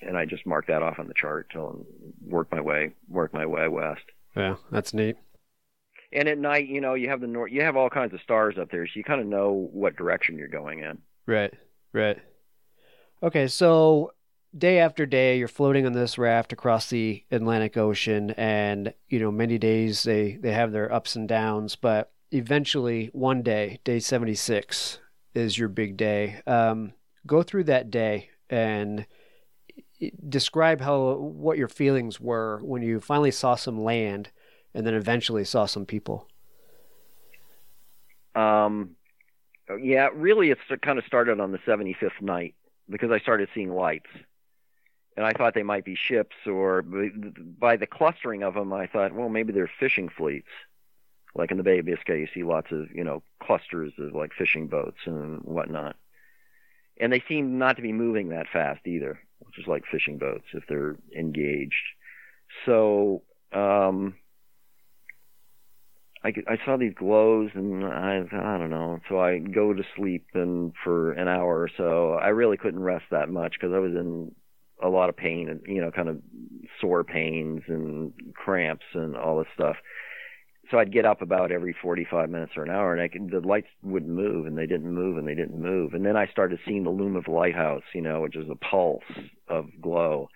and 0.06 0.16
I 0.16 0.24
just 0.24 0.46
marked 0.46 0.68
that 0.68 0.82
off 0.82 0.98
on 0.98 1.08
the 1.08 1.14
chart 1.14 1.48
till 1.52 1.86
work 2.26 2.50
my 2.50 2.60
way 2.60 2.94
work 3.08 3.32
my 3.32 3.46
way 3.46 3.68
west. 3.68 4.02
Yeah, 4.36 4.56
that's 4.70 4.94
neat. 4.94 5.16
And 6.12 6.28
at 6.28 6.38
night, 6.38 6.68
you 6.68 6.80
know, 6.80 6.94
you 6.94 7.08
have 7.08 7.20
the 7.20 7.26
north, 7.26 7.52
you 7.52 7.62
have 7.62 7.76
all 7.76 7.88
kinds 7.88 8.12
of 8.12 8.20
stars 8.20 8.56
up 8.60 8.70
there, 8.70 8.86
so 8.86 8.92
you 8.94 9.04
kind 9.04 9.20
of 9.20 9.26
know 9.26 9.68
what 9.72 9.96
direction 9.96 10.36
you're 10.36 10.48
going 10.48 10.80
in. 10.80 10.98
Right, 11.26 11.54
right. 11.92 12.18
Okay, 13.22 13.46
so 13.48 14.12
day 14.56 14.78
after 14.78 15.06
day 15.06 15.38
you're 15.38 15.48
floating 15.48 15.86
on 15.86 15.92
this 15.92 16.18
raft 16.18 16.52
across 16.52 16.90
the 16.90 17.24
Atlantic 17.30 17.76
Ocean 17.76 18.32
and 18.32 18.92
you 19.08 19.18
know 19.18 19.30
many 19.30 19.58
days 19.58 20.02
they 20.02 20.36
they 20.36 20.52
have 20.52 20.72
their 20.72 20.92
ups 20.92 21.16
and 21.16 21.26
downs 21.26 21.74
but 21.74 22.12
eventually 22.32 23.08
one 23.14 23.42
day 23.42 23.78
day 23.84 23.98
76 23.98 24.98
is 25.34 25.56
your 25.56 25.68
big 25.68 25.96
day 25.96 26.42
um, 26.46 26.92
go 27.26 27.42
through 27.42 27.64
that 27.64 27.90
day 27.90 28.28
and 28.50 29.06
describe 30.28 30.80
how 30.80 31.14
what 31.14 31.58
your 31.58 31.68
feelings 31.68 32.20
were 32.20 32.60
when 32.62 32.82
you 32.82 33.00
finally 33.00 33.30
saw 33.30 33.54
some 33.54 33.82
land 33.82 34.30
and 34.74 34.86
then 34.86 34.94
eventually 34.94 35.44
saw 35.44 35.66
some 35.66 35.86
people 35.86 36.28
um 38.34 38.90
yeah 39.80 40.08
really 40.14 40.50
it's 40.50 40.60
kind 40.82 40.98
of 40.98 41.04
started 41.04 41.38
on 41.40 41.52
the 41.52 41.58
75th 41.58 42.20
night 42.20 42.54
because 42.88 43.10
I 43.10 43.18
started 43.18 43.48
seeing 43.54 43.74
lights. 43.74 44.10
And 45.16 45.26
I 45.26 45.32
thought 45.32 45.54
they 45.54 45.62
might 45.62 45.84
be 45.84 45.94
ships, 45.94 46.36
or 46.46 46.82
by 46.82 47.76
the 47.76 47.86
clustering 47.86 48.42
of 48.42 48.54
them, 48.54 48.72
I 48.72 48.86
thought, 48.86 49.12
well, 49.12 49.28
maybe 49.28 49.52
they're 49.52 49.70
fishing 49.78 50.08
fleets. 50.08 50.48
Like 51.34 51.50
in 51.50 51.58
the 51.58 51.62
Bay 51.62 51.80
of 51.80 51.86
Biscay, 51.86 52.20
you 52.20 52.28
see 52.32 52.44
lots 52.44 52.72
of, 52.72 52.90
you 52.94 53.04
know, 53.04 53.22
clusters 53.42 53.92
of 53.98 54.14
like 54.14 54.32
fishing 54.32 54.68
boats 54.68 54.98
and 55.04 55.40
whatnot. 55.42 55.96
And 56.98 57.12
they 57.12 57.22
seem 57.28 57.58
not 57.58 57.76
to 57.76 57.82
be 57.82 57.92
moving 57.92 58.30
that 58.30 58.48
fast 58.50 58.86
either, 58.86 59.20
which 59.47 59.59
is 59.59 59.66
like 59.66 59.82
fishing 59.90 60.19
boats 60.19 60.44
if 60.55 60.64
they're 60.69 60.97
engaged. 61.16 61.74
So, 62.66 63.23
um, 63.52 64.14
I, 66.24 66.32
I 66.48 66.56
saw 66.64 66.77
these 66.77 66.94
glows 66.94 67.51
and 67.55 67.85
I 67.85 68.23
I 68.32 68.59
don't 68.59 68.70
know. 68.70 69.01
So 69.09 69.19
I 69.19 69.39
go 69.39 69.73
to 69.73 69.82
sleep 69.97 70.27
and 70.35 70.73
for 70.85 71.12
an 71.12 71.28
hour 71.28 71.60
or 71.62 71.70
so. 71.77 72.14
I 72.14 72.28
really 72.28 72.56
couldn't 72.56 72.82
rest 72.82 73.05
that 73.10 73.28
much 73.28 73.55
because 73.59 73.74
I 73.74 73.78
was 73.78 73.93
in 73.93 74.32
a 74.82 74.89
lot 74.89 75.09
of 75.09 75.16
pain 75.16 75.48
and 75.48 75.60
you 75.66 75.81
know 75.81 75.90
kind 75.90 76.09
of 76.09 76.19
sore 76.81 77.05
pains 77.05 77.62
and 77.69 78.12
cramps 78.35 78.86
and 78.94 79.16
all 79.16 79.39
this 79.39 79.48
stuff. 79.55 79.77
So 80.72 80.78
I'd 80.78 80.90
get 80.90 81.04
up 81.04 81.20
about 81.20 81.52
every 81.52 81.74
45 81.74 82.30
minutes 82.30 82.52
or 82.56 82.64
an 82.64 82.70
hour, 82.70 82.94
and 82.94 83.02
I 83.02 83.08
could, 83.08 83.30
the 83.30 83.46
lights 83.46 83.68
wouldn't 83.82 84.10
move, 84.10 84.46
and 84.46 84.56
they 84.56 84.66
didn't 84.66 84.90
move, 84.90 85.18
and 85.18 85.28
they 85.28 85.34
didn't 85.34 85.60
move, 85.60 85.92
and 85.92 86.04
then 86.04 86.16
I 86.16 86.26
started 86.26 86.58
seeing 86.66 86.82
the 86.82 86.90
loom 86.90 87.14
of 87.14 87.28
lighthouse, 87.28 87.82
you 87.94 88.00
know, 88.00 88.22
which 88.22 88.36
is 88.36 88.48
a 88.48 88.54
pulse 88.54 89.04
of 89.48 89.66
glow, 89.82 90.30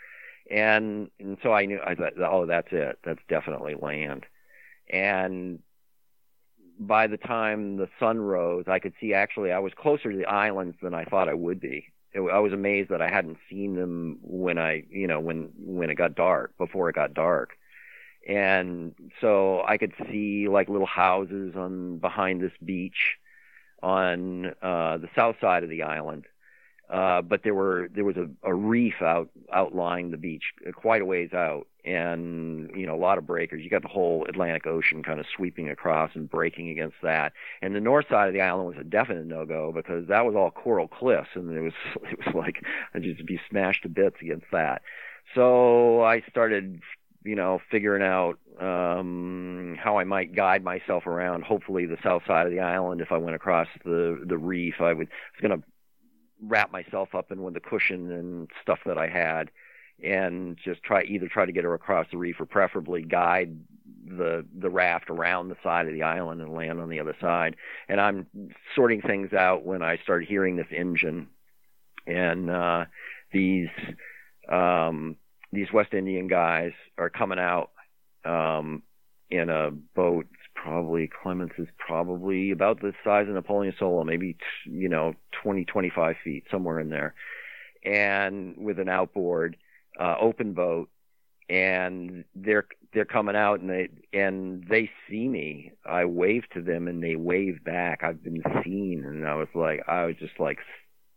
and 0.51 1.11
and 1.19 1.39
so 1.43 1.55
I 1.55 1.65
knew 1.65 1.81
I 1.83 1.95
thought, 1.95 2.13
oh, 2.21 2.45
that's 2.45 2.69
it, 2.71 2.99
that's 3.03 3.23
definitely 3.31 3.77
land, 3.81 4.27
and 4.91 5.61
by 6.79 7.07
the 7.07 7.17
time 7.17 7.79
the 7.79 7.89
sun 7.99 8.21
rose, 8.21 8.65
I 8.69 8.79
could 8.79 8.93
see 9.01 9.15
actually 9.15 9.53
I 9.53 9.59
was 9.59 9.73
closer 9.75 10.13
to 10.13 10.19
the 10.19 10.27
islands 10.27 10.77
than 10.83 10.93
I 10.93 11.07
thought 11.07 11.31
I 11.31 11.35
would 11.35 11.61
be. 11.61 11.87
It, 12.13 12.21
I 12.21 12.41
was 12.41 12.53
amazed 12.53 12.91
that 12.91 13.01
I 13.01 13.09
hadn't 13.09 13.39
seen 13.49 13.75
them 13.75 14.19
when 14.21 14.59
I, 14.59 14.85
you 14.91 15.07
know, 15.07 15.19
when 15.19 15.51
when 15.57 15.89
it 15.89 15.95
got 15.95 16.15
dark, 16.15 16.57
before 16.59 16.91
it 16.91 16.95
got 16.95 17.15
dark. 17.15 17.57
And 18.29 18.95
so 19.21 19.63
I 19.67 19.77
could 19.79 19.93
see 20.11 20.49
like 20.49 20.69
little 20.69 20.87
houses 20.87 21.55
on 21.57 21.99
behind 21.99 22.41
this 22.41 22.53
beach 22.65 23.19
on 23.83 24.47
uh 24.63 24.97
the 24.97 25.09
south 25.15 25.37
side 25.41 25.63
of 25.63 25.69
the 25.69 25.83
island 25.83 26.25
uh, 26.89 27.21
but 27.21 27.43
there 27.43 27.55
were 27.55 27.89
there 27.95 28.05
was 28.05 28.17
a, 28.17 28.29
a 28.45 28.55
reef 28.55 29.03
out 29.03 29.29
outlying 29.53 30.11
the 30.13 30.17
beach 30.17 30.53
uh, 30.67 30.71
quite 30.71 31.03
a 31.03 31.05
ways 31.05 31.33
out, 31.33 31.67
and 31.85 32.71
you 32.77 32.87
know 32.87 32.95
a 32.95 32.97
lot 32.97 33.19
of 33.19 33.27
breakers. 33.27 33.63
You 33.65 33.71
got 33.71 33.83
the 33.83 33.89
whole 33.89 34.25
Atlantic 34.29 34.69
Ocean 34.69 35.03
kind 35.03 35.19
of 35.19 35.27
sweeping 35.35 35.69
across 35.69 36.13
and 36.15 36.31
breaking 36.31 36.71
against 36.71 36.97
that. 37.03 37.33
And 37.61 37.75
the 37.75 37.81
north 37.81 38.07
side 38.09 38.29
of 38.29 38.35
the 38.35 38.41
island 38.41 38.69
was 38.69 38.77
a 38.79 38.85
definite 38.85 39.27
no 39.27 39.45
go 39.45 39.73
because 39.75 40.07
that 40.07 40.25
was 40.25 40.37
all 40.37 40.53
coral 40.53 40.87
cliffs, 40.87 41.31
and 41.35 41.57
it 41.57 41.61
was 41.61 41.73
it 42.05 42.25
was 42.25 42.35
like 42.37 42.63
I'd 42.95 43.03
just 43.03 43.27
be 43.27 43.41
smashed 43.51 43.83
to 43.83 43.89
bits 43.89 44.19
against 44.21 44.47
that. 44.53 44.83
So 45.35 46.03
I 46.03 46.23
started 46.31 46.81
you 47.27 47.35
know, 47.35 47.61
figuring 47.71 48.03
out 48.03 48.39
um, 48.61 49.77
how 49.83 49.99
I 49.99 50.05
might 50.05 50.35
guide 50.35 50.65
myself 50.65 51.07
around. 51.07 51.45
Hopefully, 51.45 51.87
the 51.87 51.99
south 52.03 52.23
side 52.27 52.47
of 52.47 52.53
the 52.53 52.61
island. 52.61 53.01
If 53.01 53.13
I 53.13 53.19
went 53.19 53.37
across 53.37 53.69
the 53.85 54.23
the 54.25 54.39
reef, 54.39 54.81
I 54.81 54.93
would 54.93 55.09
I 55.09 55.43
was 55.43 55.49
going 55.49 55.61
to 55.61 55.67
wrap 56.43 56.71
myself 56.71 57.15
up 57.15 57.33
in 57.33 57.43
with 57.43 57.55
the 57.55 57.61
cushion 57.61 58.11
and 58.11 58.49
stuff 58.63 58.79
that 58.87 58.99
I 58.99 59.09
had 59.09 59.51
and 60.03 60.59
just 60.63 60.83
try 60.83 61.03
either 61.05 61.29
try 61.29 61.47
to 61.47 61.53
get 61.53 61.65
her 61.65 61.75
across 61.75 62.07
the 62.11 62.19
reef 62.19 62.39
or 62.39 62.47
preferably 62.47 63.03
guide 63.03 63.59
the 64.07 64.45
the 64.59 64.71
raft 64.71 65.11
around 65.11 65.49
the 65.49 65.57
side 65.63 65.87
of 65.87 65.95
the 65.95 66.03
island 66.03 66.41
and 66.41 66.53
land 66.53 66.81
on 66.81 66.89
the 66.89 67.01
other 67.01 67.17
side. 67.21 67.57
And 67.89 68.01
I'm 68.01 68.27
sorting 68.75 69.01
things 69.01 69.33
out 69.33 69.65
when 69.65 69.83
I 69.83 69.97
start 69.99 70.25
hearing 70.27 70.57
this 70.57 70.67
engine 70.71 71.29
and 72.07 72.51
uh 72.51 72.85
these 73.33 73.69
um 74.51 75.17
these 75.57 75.73
West 75.73 75.95
Indian 75.95 76.29
guys 76.29 76.73
are 76.99 77.11
coming 77.11 77.39
out 77.39 77.71
um 78.25 78.83
in 79.31 79.51
a 79.51 79.71
boat 79.71 80.27
probably 80.67 81.09
Clements 81.23 81.55
is 81.59 81.69
probably 81.79 82.51
about 82.51 82.81
the 82.81 82.93
size 83.05 83.29
of 83.29 83.35
Napoleon 83.35 83.75
Solo, 83.79 84.03
maybe 84.05 84.37
you 84.65 84.89
know 84.89 85.15
20, 85.43 85.65
25 85.65 86.17
feet 86.25 86.45
somewhere 86.51 86.81
in 86.81 86.91
there, 86.91 87.15
and 87.85 88.57
with 88.57 88.81
an 88.81 88.89
outboard, 88.89 89.57
uh, 90.01 90.17
open 90.21 90.55
boat, 90.55 90.89
and 91.49 92.25
they're 92.35 92.67
they're 92.93 93.05
coming 93.05 93.37
out 93.37 93.61
and 93.61 93.71
they 93.71 93.89
and 94.13 94.67
they 94.69 94.91
see 95.09 95.29
me. 95.29 95.73
I 95.85 96.05
wave 96.07 96.45
to 96.55 96.63
them 96.63 96.89
and 96.89 97.03
they 97.03 97.15
wave 97.15 97.63
back. 97.63 98.03
I've 98.03 98.25
been 98.25 98.43
seen, 98.65 99.05
and 99.07 99.27
I 99.27 99.37
was 99.37 99.49
like, 99.55 99.85
I 99.87 100.07
was 100.07 100.17
just 100.19 100.41
like 100.41 100.59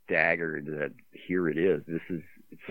staggered 0.06 0.68
that 0.68 0.92
here 1.12 1.50
it 1.50 1.58
is. 1.58 1.82
This 1.88 2.02
is 2.10 2.22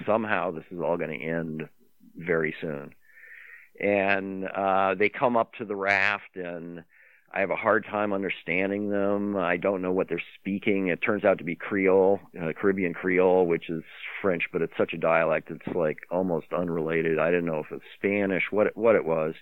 somehow 0.06 0.50
this 0.50 0.64
is 0.70 0.80
all 0.80 0.96
going 0.96 1.18
to 1.18 1.24
end 1.24 1.68
very 2.16 2.54
soon 2.60 2.94
and 3.80 4.44
uh, 4.46 4.94
they 4.94 5.08
come 5.08 5.36
up 5.36 5.54
to 5.54 5.64
the 5.64 5.76
raft 5.76 6.36
and. 6.36 6.84
I 7.30 7.40
have 7.40 7.50
a 7.50 7.56
hard 7.56 7.84
time 7.84 8.14
understanding 8.14 8.88
them. 8.88 9.36
I 9.36 9.58
don't 9.58 9.82
know 9.82 9.92
what 9.92 10.08
they're 10.08 10.22
speaking. 10.40 10.88
It 10.88 11.02
turns 11.02 11.24
out 11.24 11.36
to 11.38 11.44
be 11.44 11.54
Creole, 11.54 12.20
uh, 12.40 12.52
Caribbean 12.58 12.94
Creole, 12.94 13.46
which 13.46 13.68
is 13.68 13.82
French, 14.22 14.44
but 14.50 14.62
it's 14.62 14.76
such 14.78 14.94
a 14.94 14.98
dialect. 14.98 15.50
It's 15.50 15.76
like 15.76 15.98
almost 16.10 16.46
unrelated. 16.54 17.18
I 17.18 17.30
didn't 17.30 17.44
know 17.44 17.58
if 17.58 17.70
it's 17.70 17.84
Spanish, 17.96 18.44
what 18.50 18.68
it, 18.68 18.76
what 18.76 18.96
it 18.96 19.04
was. 19.04 19.34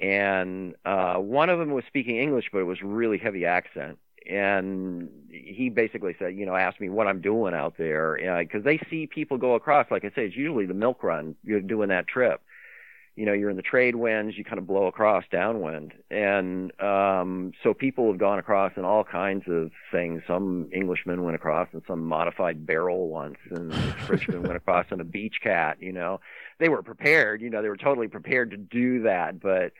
And 0.00 0.74
uh, 0.86 1.16
one 1.16 1.50
of 1.50 1.58
them 1.58 1.72
was 1.72 1.84
speaking 1.86 2.16
English, 2.16 2.46
but 2.50 2.60
it 2.60 2.64
was 2.64 2.80
really 2.82 3.18
heavy 3.18 3.44
accent. 3.44 3.98
And 4.28 5.08
he 5.30 5.68
basically 5.68 6.14
said, 6.18 6.36
you 6.36 6.46
know, 6.46 6.54
asked 6.54 6.80
me 6.80 6.88
what 6.88 7.06
I'm 7.06 7.20
doing 7.20 7.54
out 7.54 7.74
there, 7.78 8.18
because 8.42 8.64
they 8.64 8.78
see 8.90 9.06
people 9.06 9.38
go 9.38 9.54
across. 9.54 9.90
Like 9.90 10.04
I 10.04 10.08
say, 10.08 10.26
it's 10.26 10.36
usually 10.36 10.66
the 10.66 10.74
milk 10.74 11.02
run. 11.02 11.34
You're 11.44 11.60
doing 11.60 11.88
that 11.88 12.06
trip 12.06 12.40
you 13.14 13.26
know, 13.26 13.34
you're 13.34 13.50
in 13.50 13.56
the 13.56 13.62
trade 13.62 13.94
winds, 13.94 14.38
you 14.38 14.44
kind 14.44 14.58
of 14.58 14.66
blow 14.66 14.86
across 14.86 15.24
downwind. 15.30 15.92
And 16.10 16.72
um, 16.80 17.52
so 17.62 17.74
people 17.74 18.10
have 18.10 18.18
gone 18.18 18.38
across 18.38 18.72
in 18.76 18.84
all 18.84 19.04
kinds 19.04 19.44
of 19.48 19.70
things. 19.90 20.22
Some 20.26 20.70
Englishmen 20.72 21.22
went 21.22 21.34
across 21.34 21.68
in 21.74 21.82
some 21.86 22.04
modified 22.04 22.66
barrel 22.66 23.08
once, 23.08 23.36
and 23.50 23.74
Frenchmen 24.06 24.42
went 24.42 24.56
across 24.56 24.86
in 24.90 25.00
a 25.00 25.04
beach 25.04 25.40
cat, 25.42 25.76
you 25.80 25.92
know. 25.92 26.20
They 26.58 26.70
were 26.70 26.82
prepared, 26.82 27.42
you 27.42 27.50
know, 27.50 27.60
they 27.60 27.68
were 27.68 27.76
totally 27.76 28.08
prepared 28.08 28.52
to 28.52 28.56
do 28.56 29.02
that, 29.02 29.40
but 29.40 29.72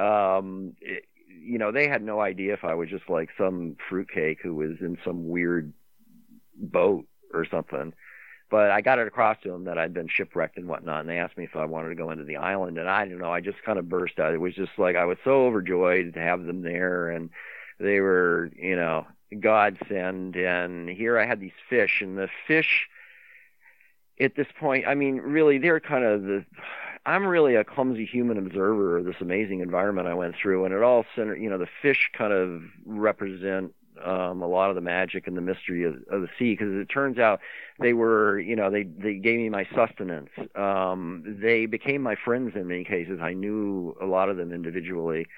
um 0.00 0.74
it, 0.80 1.07
you 1.28 1.58
know, 1.58 1.72
they 1.72 1.88
had 1.88 2.02
no 2.02 2.20
idea 2.20 2.54
if 2.54 2.64
I 2.64 2.74
was 2.74 2.88
just 2.88 3.08
like 3.08 3.30
some 3.38 3.76
fruitcake 3.88 4.40
who 4.42 4.54
was 4.54 4.78
in 4.80 4.98
some 5.04 5.28
weird 5.28 5.72
boat 6.56 7.06
or 7.32 7.44
something 7.44 7.92
but 8.50 8.70
I 8.70 8.80
got 8.80 8.98
it 8.98 9.06
across 9.06 9.36
to 9.42 9.50
them 9.50 9.64
that 9.64 9.78
I'd 9.78 9.92
been 9.92 10.08
shipwrecked 10.08 10.56
and 10.56 10.68
whatnot, 10.68 11.00
and 11.00 11.08
they 11.08 11.18
asked 11.18 11.36
me 11.36 11.44
if 11.44 11.56
I 11.56 11.66
wanted 11.66 11.90
to 11.90 11.94
go 11.94 12.10
into 12.10 12.24
the 12.24 12.36
island, 12.36 12.78
and 12.78 12.88
I 12.88 13.06
don't 13.06 13.18
know, 13.18 13.32
I 13.32 13.40
just 13.40 13.62
kind 13.62 13.78
of 13.78 13.88
burst 13.88 14.18
out. 14.18 14.32
It 14.32 14.40
was 14.40 14.54
just 14.54 14.72
like 14.78 14.96
I 14.96 15.04
was 15.04 15.18
so 15.22 15.46
overjoyed 15.46 16.14
to 16.14 16.20
have 16.20 16.44
them 16.44 16.62
there, 16.62 17.10
and 17.10 17.30
they 17.78 18.00
were, 18.00 18.50
you 18.56 18.76
know, 18.76 19.06
godsend. 19.38 20.36
And 20.36 20.88
here 20.88 21.18
I 21.18 21.26
had 21.26 21.40
these 21.40 21.52
fish, 21.68 22.00
and 22.00 22.16
the 22.16 22.28
fish 22.46 22.88
at 24.18 24.34
this 24.34 24.48
point, 24.58 24.86
I 24.86 24.94
mean, 24.94 25.16
really, 25.16 25.58
they're 25.58 25.80
kind 25.80 26.04
of 26.04 26.22
the. 26.22 26.44
I'm 27.08 27.24
really 27.24 27.54
a 27.54 27.64
clumsy 27.64 28.04
human 28.04 28.36
observer 28.36 28.98
of 28.98 29.06
this 29.06 29.16
amazing 29.22 29.60
environment 29.60 30.06
I 30.08 30.12
went 30.12 30.34
through, 30.36 30.66
and 30.66 30.74
it 30.74 30.82
all 30.82 31.06
center, 31.16 31.34
you 31.34 31.48
know, 31.48 31.56
the 31.56 31.68
fish 31.80 32.10
kind 32.12 32.34
of 32.34 32.60
represent 32.84 33.72
um, 34.04 34.42
a 34.42 34.46
lot 34.46 34.68
of 34.68 34.74
the 34.74 34.82
magic 34.82 35.26
and 35.26 35.34
the 35.34 35.40
mystery 35.40 35.84
of, 35.84 35.94
of 36.10 36.20
the 36.20 36.28
sea 36.38 36.52
because 36.52 36.74
it 36.74 36.84
turns 36.84 37.18
out 37.18 37.40
they 37.80 37.94
were, 37.94 38.38
you 38.38 38.54
know, 38.54 38.70
they 38.70 38.82
they 38.82 39.14
gave 39.14 39.38
me 39.38 39.48
my 39.48 39.66
sustenance. 39.74 40.28
Um, 40.54 41.38
they 41.40 41.64
became 41.64 42.02
my 42.02 42.14
friends 42.14 42.52
in 42.54 42.68
many 42.68 42.84
cases. 42.84 43.20
I 43.22 43.32
knew 43.32 43.96
a 44.02 44.06
lot 44.06 44.28
of 44.28 44.36
them 44.36 44.52
individually, 44.52 45.28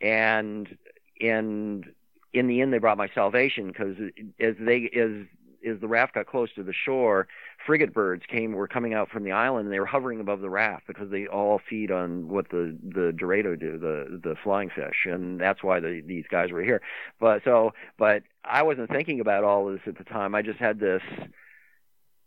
and 0.00 0.78
and 1.20 1.86
in 2.32 2.46
the 2.46 2.60
end 2.60 2.72
they 2.72 2.78
brought 2.78 2.98
my 2.98 3.10
salvation 3.12 3.66
because 3.66 3.96
as 4.38 4.54
they 4.60 4.88
as 4.94 5.26
as 5.68 5.80
the 5.80 5.88
raft 5.88 6.14
got 6.14 6.26
close 6.26 6.52
to 6.54 6.62
the 6.62 6.72
shore, 6.72 7.26
frigate 7.66 7.92
birds 7.92 8.22
came 8.28 8.52
were 8.52 8.68
coming 8.68 8.94
out 8.94 9.10
from 9.10 9.24
the 9.24 9.32
island 9.32 9.66
and 9.66 9.72
they 9.72 9.80
were 9.80 9.86
hovering 9.86 10.20
above 10.20 10.40
the 10.40 10.48
raft 10.48 10.86
because 10.86 11.10
they 11.10 11.26
all 11.26 11.60
feed 11.68 11.90
on 11.90 12.28
what 12.28 12.48
the 12.50 12.76
the 12.82 13.12
dorado 13.12 13.56
do, 13.56 13.78
the 13.78 14.20
the 14.22 14.36
flying 14.42 14.70
fish, 14.70 15.06
and 15.06 15.40
that's 15.40 15.62
why 15.62 15.80
the, 15.80 16.02
these 16.06 16.24
guys 16.30 16.52
were 16.52 16.62
here. 16.62 16.80
But 17.20 17.42
so, 17.44 17.72
but 17.98 18.22
I 18.44 18.62
wasn't 18.62 18.90
thinking 18.90 19.20
about 19.20 19.44
all 19.44 19.66
this 19.66 19.80
at 19.86 19.98
the 19.98 20.04
time. 20.04 20.34
I 20.34 20.42
just 20.42 20.58
had 20.58 20.78
this 20.78 21.02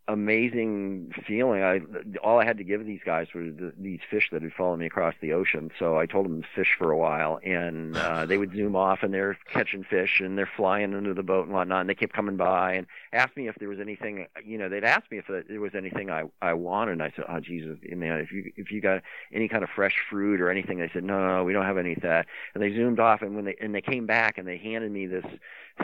amazing 0.10 1.14
feeling. 1.26 1.62
I 1.64 1.82
all 2.24 2.40
I 2.40 2.46
had 2.46 2.58
to 2.58 2.64
give 2.64 2.86
these 2.86 3.02
guys 3.06 3.28
were 3.34 3.44
the, 3.44 3.74
these 3.78 4.00
fish 4.10 4.30
that 4.32 4.42
had 4.42 4.52
followed 4.54 4.78
me 4.78 4.88
across 4.88 5.14
the 5.22 5.34
ocean. 5.34 5.70
So 5.78 5.98
I 5.98 6.06
told 6.06 6.26
them 6.26 6.42
to 6.42 6.48
fish 6.56 6.76
for 6.78 6.92
a 6.92 6.98
while, 6.98 7.40
and 7.44 7.96
uh, 7.96 8.26
they 8.26 8.38
would 8.38 8.52
zoom 8.52 8.76
off, 8.76 9.00
and 9.04 9.14
they're 9.14 9.38
catching 9.54 9.84
fish, 9.84 10.20
and 10.20 10.38
they're 10.38 10.50
flying 10.58 10.94
into 10.94 11.14
the 11.14 11.24
boat 11.24 11.46
and 11.46 11.54
whatnot. 11.54 11.82
And 11.82 11.90
they 11.90 11.96
kept 11.96 12.14
coming 12.14 12.38
by 12.38 12.74
and 12.74 12.88
asked 13.14 13.38
me 13.38 13.48
if 13.48 13.56
there 13.60 13.70
was 13.70 13.80
anything. 13.80 14.26
You 14.44 14.58
know, 14.58 14.68
they'd 14.68 14.84
ask 14.84 15.10
me 15.12 15.20
if 15.20 15.26
there 15.28 15.62
was 15.62 15.76
anything 15.76 16.10
I 16.10 16.24
I 16.42 16.54
wanted. 16.54 16.94
And 16.94 17.04
I 17.04 17.14
said, 17.16 17.26
Oh 17.30 17.40
Jesus, 17.40 17.78
man, 17.84 18.20
if 18.20 18.32
you 18.32 18.52
if 18.58 18.72
you 18.72 18.82
got 18.82 19.04
any 19.32 19.48
kind 19.48 19.64
of 19.64 19.70
fresh 19.70 19.96
fruit 20.10 20.42
or 20.42 20.50
anything, 20.50 20.80
they 20.80 20.90
said, 20.92 21.04
No, 21.04 21.26
no, 21.26 21.44
we 21.44 21.54
don't 21.54 21.66
have 21.66 21.78
any 21.78 21.94
of 21.94 22.02
that. 22.02 22.26
And 22.54 22.64
they 22.64 22.74
zoomed 22.74 23.00
off, 23.00 23.22
and 23.22 23.36
when 23.36 23.46
they 23.46 23.56
and 23.62 23.74
they 23.74 23.82
came 23.82 24.08
back, 24.08 24.38
and 24.38 24.48
they 24.48 24.58
handed 24.58 24.92
me 24.92 25.06
this 25.06 25.26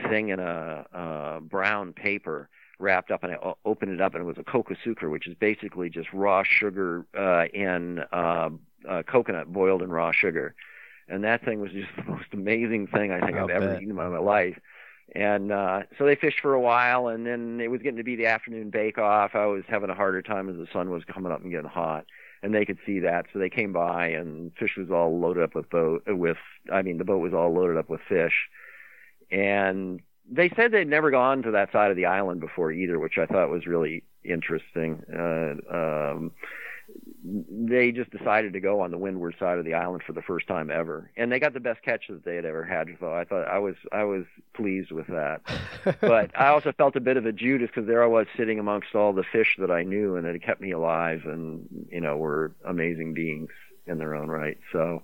thing 0.09 0.29
in 0.29 0.39
a, 0.39 0.85
a 0.93 1.41
brown 1.41 1.93
paper 1.93 2.49
wrapped 2.79 3.11
up, 3.11 3.23
and 3.23 3.33
I 3.33 3.53
opened 3.63 3.91
it 3.91 4.01
up, 4.01 4.13
and 4.13 4.21
it 4.21 4.25
was 4.25 4.37
a 4.37 4.75
sucre, 4.83 5.09
which 5.09 5.27
is 5.27 5.35
basically 5.35 5.89
just 5.89 6.11
raw 6.13 6.43
sugar 6.43 7.05
uh, 7.17 7.45
and 7.53 8.05
uh, 8.11 8.49
uh, 8.87 9.03
coconut 9.03 9.51
boiled 9.51 9.81
in 9.81 9.89
raw 9.89 10.11
sugar. 10.11 10.55
And 11.07 11.23
that 11.23 11.45
thing 11.45 11.61
was 11.61 11.71
just 11.71 11.89
the 11.95 12.03
most 12.03 12.33
amazing 12.33 12.87
thing 12.87 13.11
I 13.11 13.25
think 13.25 13.37
I've 13.37 13.47
bet. 13.47 13.57
ever 13.57 13.75
eaten 13.75 13.89
in 13.89 13.95
my 13.95 14.07
life. 14.07 14.57
And 15.13 15.51
uh, 15.51 15.83
so 15.97 16.05
they 16.05 16.15
fished 16.15 16.39
for 16.41 16.53
a 16.53 16.61
while, 16.61 17.07
and 17.07 17.25
then 17.25 17.59
it 17.61 17.69
was 17.69 17.81
getting 17.81 17.97
to 17.97 18.03
be 18.03 18.15
the 18.15 18.25
afternoon 18.25 18.71
bake 18.71 18.97
off. 18.97 19.35
I 19.35 19.45
was 19.45 19.63
having 19.67 19.89
a 19.89 19.95
harder 19.95 20.21
time 20.21 20.49
as 20.49 20.55
the 20.55 20.67
sun 20.73 20.89
was 20.89 21.03
coming 21.05 21.31
up 21.31 21.41
and 21.41 21.51
getting 21.51 21.69
hot 21.69 22.05
and 22.45 22.53
they 22.53 22.63
could 22.63 22.77
see 22.85 22.99
that, 22.99 23.25
so 23.33 23.39
they 23.39 23.49
came 23.49 23.73
by, 23.73 24.09
and 24.09 24.51
fish 24.59 24.77
was 24.77 24.91
all 24.91 25.19
loaded 25.19 25.43
up 25.43 25.55
with 25.55 25.67
boat 25.67 26.03
with. 26.07 26.37
I 26.71 26.83
mean, 26.83 26.99
the 26.99 27.03
boat 27.03 27.17
was 27.17 27.33
all 27.33 27.51
loaded 27.51 27.75
up 27.75 27.89
with 27.89 28.01
fish, 28.07 28.47
and 29.31 29.99
they 30.29 30.49
said 30.55 30.71
they'd 30.71 30.87
never 30.87 31.11
gone 31.11 31.43
to 31.43 31.51
that 31.51 31.71
side 31.71 31.91
of 31.91 31.97
the 31.97 32.05
island 32.05 32.41
before 32.41 32.71
either, 32.71 32.99
which 32.99 33.17
I 33.17 33.25
thought 33.25 33.49
was 33.49 33.67
really 33.67 34.03
interesting. 34.23 35.03
Uh, 35.13 35.75
um, 35.75 36.31
they 37.23 37.91
just 37.91 38.11
decided 38.11 38.53
to 38.53 38.59
go 38.59 38.81
on 38.81 38.91
the 38.91 38.97
windward 38.97 39.35
side 39.39 39.57
of 39.57 39.65
the 39.65 39.73
island 39.73 40.03
for 40.05 40.13
the 40.13 40.21
first 40.21 40.47
time 40.47 40.69
ever, 40.69 41.09
and 41.17 41.31
they 41.31 41.39
got 41.39 41.53
the 41.53 41.59
best 41.59 41.81
catch 41.81 42.07
that 42.09 42.23
they 42.23 42.35
had 42.35 42.45
ever 42.45 42.63
had. 42.63 42.87
So 42.99 43.13
I 43.13 43.23
thought 43.23 43.47
I 43.47 43.57
was 43.57 43.75
I 43.91 44.03
was 44.03 44.25
pleased 44.53 44.91
with 44.91 45.07
that. 45.07 45.41
but 46.01 46.31
I 46.39 46.47
also 46.47 46.71
felt 46.71 46.95
a 46.95 46.99
bit 46.99 47.17
of 47.17 47.25
a 47.25 47.31
Judas 47.31 47.69
because 47.73 47.87
there 47.87 48.03
I 48.03 48.07
was 48.07 48.27
sitting 48.37 48.59
amongst 48.59 48.93
all 48.93 49.13
the 49.13 49.23
fish 49.23 49.55
that 49.59 49.71
I 49.71 49.83
knew, 49.83 50.15
and 50.15 50.27
it 50.27 50.43
kept 50.43 50.61
me 50.61 50.71
alive, 50.71 51.23
and 51.25 51.67
you 51.89 52.01
know 52.01 52.17
were 52.17 52.51
amazing 52.63 53.13
beings 53.13 53.49
in 53.87 53.97
their 53.97 54.13
own 54.13 54.27
right. 54.27 54.57
So 54.71 55.03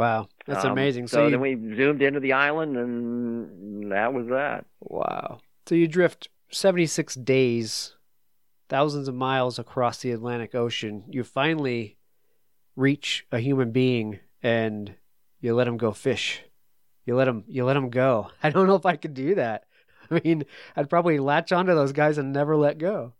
Wow, 0.00 0.28
that's 0.46 0.64
um, 0.64 0.72
amazing. 0.72 1.08
So, 1.08 1.18
so 1.18 1.24
you... 1.26 1.30
then 1.30 1.40
we 1.42 1.76
zoomed 1.76 2.00
into 2.00 2.20
the 2.20 2.32
island, 2.32 2.74
and 2.74 3.92
that 3.92 4.14
was 4.14 4.28
that. 4.28 4.64
Wow. 4.80 5.40
So 5.66 5.74
you 5.74 5.86
drift 5.86 6.30
76 6.50 7.16
days, 7.16 7.96
thousands 8.70 9.08
of 9.08 9.14
miles 9.14 9.58
across 9.58 9.98
the 9.98 10.12
Atlantic 10.12 10.54
Ocean. 10.54 11.04
You 11.06 11.22
finally 11.22 11.98
reach 12.76 13.26
a 13.30 13.40
human 13.40 13.72
being, 13.72 14.20
and 14.42 14.94
you 15.38 15.54
let 15.54 15.68
him 15.68 15.76
go 15.76 15.92
fish. 15.92 16.44
You 17.04 17.14
let 17.14 17.28
him. 17.28 17.44
You 17.46 17.66
let 17.66 17.76
him 17.76 17.90
go. 17.90 18.30
I 18.42 18.48
don't 18.48 18.66
know 18.66 18.76
if 18.76 18.86
I 18.86 18.96
could 18.96 19.12
do 19.12 19.34
that. 19.34 19.64
I 20.10 20.22
mean, 20.24 20.46
I'd 20.76 20.88
probably 20.88 21.18
latch 21.18 21.52
onto 21.52 21.74
those 21.74 21.92
guys 21.92 22.16
and 22.16 22.32
never 22.32 22.56
let 22.56 22.78
go. 22.78 23.12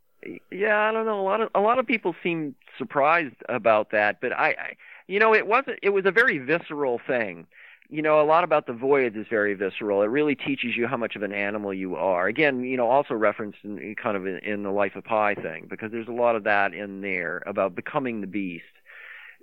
Yeah, 0.50 0.88
I 0.88 0.92
don't 0.92 1.04
know. 1.04 1.20
A 1.20 1.28
lot 1.28 1.42
of 1.42 1.50
a 1.54 1.60
lot 1.60 1.78
of 1.78 1.86
people 1.86 2.14
seem 2.22 2.54
surprised 2.78 3.36
about 3.50 3.90
that, 3.90 4.22
but 4.22 4.32
I, 4.32 4.48
I 4.48 4.76
you 5.10 5.18
know, 5.18 5.34
it 5.34 5.48
wasn't. 5.48 5.80
It 5.82 5.90
was 5.90 6.06
a 6.06 6.12
very 6.12 6.38
visceral 6.38 7.00
thing. 7.04 7.46
You 7.88 8.00
know, 8.00 8.20
a 8.20 8.24
lot 8.24 8.44
about 8.44 8.68
the 8.68 8.72
voyage 8.72 9.16
is 9.16 9.26
very 9.28 9.54
visceral. 9.54 10.02
It 10.02 10.06
really 10.06 10.36
teaches 10.36 10.76
you 10.76 10.86
how 10.86 10.96
much 10.96 11.16
of 11.16 11.24
an 11.24 11.32
animal 11.32 11.74
you 11.74 11.96
are. 11.96 12.28
Again, 12.28 12.62
you 12.62 12.76
know, 12.76 12.88
also 12.88 13.14
referenced 13.14 13.58
in 13.64 13.96
kind 14.00 14.16
of 14.16 14.24
in, 14.28 14.38
in 14.38 14.62
the 14.62 14.70
Life 14.70 14.94
of 14.94 15.02
Pi 15.02 15.34
thing 15.34 15.66
because 15.68 15.90
there's 15.90 16.06
a 16.06 16.12
lot 16.12 16.36
of 16.36 16.44
that 16.44 16.72
in 16.72 17.00
there 17.00 17.42
about 17.44 17.74
becoming 17.74 18.20
the 18.20 18.28
beast. 18.28 18.62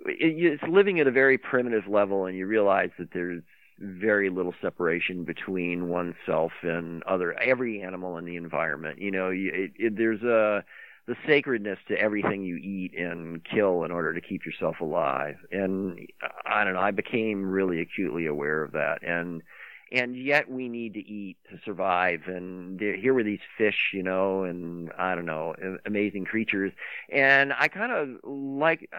It, 0.06 0.42
it's 0.42 0.62
living 0.62 0.98
at 1.00 1.06
a 1.06 1.10
very 1.10 1.36
primitive 1.36 1.86
level, 1.86 2.24
and 2.24 2.34
you 2.34 2.46
realize 2.46 2.90
that 2.98 3.12
there's 3.12 3.42
very 3.78 4.30
little 4.30 4.54
separation 4.62 5.24
between 5.24 5.88
oneself 5.88 6.52
and 6.62 7.02
other 7.02 7.34
every 7.34 7.82
animal 7.82 8.16
in 8.16 8.24
the 8.24 8.36
environment. 8.36 9.02
You 9.02 9.10
know, 9.10 9.28
it, 9.28 9.72
it, 9.76 9.96
there's 9.98 10.22
a 10.22 10.64
the 11.08 11.16
sacredness 11.26 11.78
to 11.88 11.98
everything 11.98 12.44
you 12.44 12.56
eat 12.56 12.92
and 12.96 13.42
kill 13.42 13.82
in 13.82 13.90
order 13.90 14.12
to 14.12 14.20
keep 14.20 14.44
yourself 14.44 14.76
alive. 14.80 15.36
And 15.50 15.98
uh, 16.22 16.28
I 16.46 16.64
don't 16.64 16.74
know, 16.74 16.80
I 16.80 16.90
became 16.90 17.50
really 17.50 17.80
acutely 17.80 18.26
aware 18.26 18.62
of 18.62 18.72
that. 18.72 19.02
And 19.02 19.42
and 19.90 20.14
yet 20.14 20.50
we 20.50 20.68
need 20.68 20.92
to 20.94 21.00
eat 21.00 21.38
to 21.50 21.58
survive. 21.64 22.24
And 22.26 22.78
here 22.78 23.14
were 23.14 23.22
these 23.22 23.40
fish, 23.56 23.92
you 23.94 24.02
know, 24.02 24.44
and 24.44 24.92
I 24.98 25.14
don't 25.14 25.24
know, 25.24 25.54
amazing 25.86 26.26
creatures. 26.26 26.72
And 27.10 27.54
I 27.58 27.68
kind 27.68 27.90
of 27.90 28.30
like, 28.30 28.90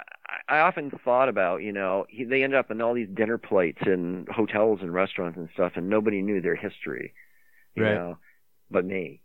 I 0.47 0.61
often 0.61 0.89
thought 1.05 1.29
about, 1.29 1.61
you 1.61 1.71
know, 1.71 2.07
they 2.27 2.43
end 2.43 2.55
up 2.55 2.71
in 2.71 2.81
all 2.81 2.95
these 2.95 3.07
dinner 3.13 3.37
plates 3.37 3.81
in 3.85 4.25
hotels 4.33 4.79
and 4.81 4.91
restaurants 4.91 5.37
and 5.37 5.49
stuff, 5.53 5.73
and 5.75 5.89
nobody 5.89 6.23
knew 6.23 6.41
their 6.41 6.55
history, 6.55 7.13
you 7.75 7.83
right. 7.83 7.93
know, 7.93 8.17
but 8.71 8.83
me. 8.83 9.21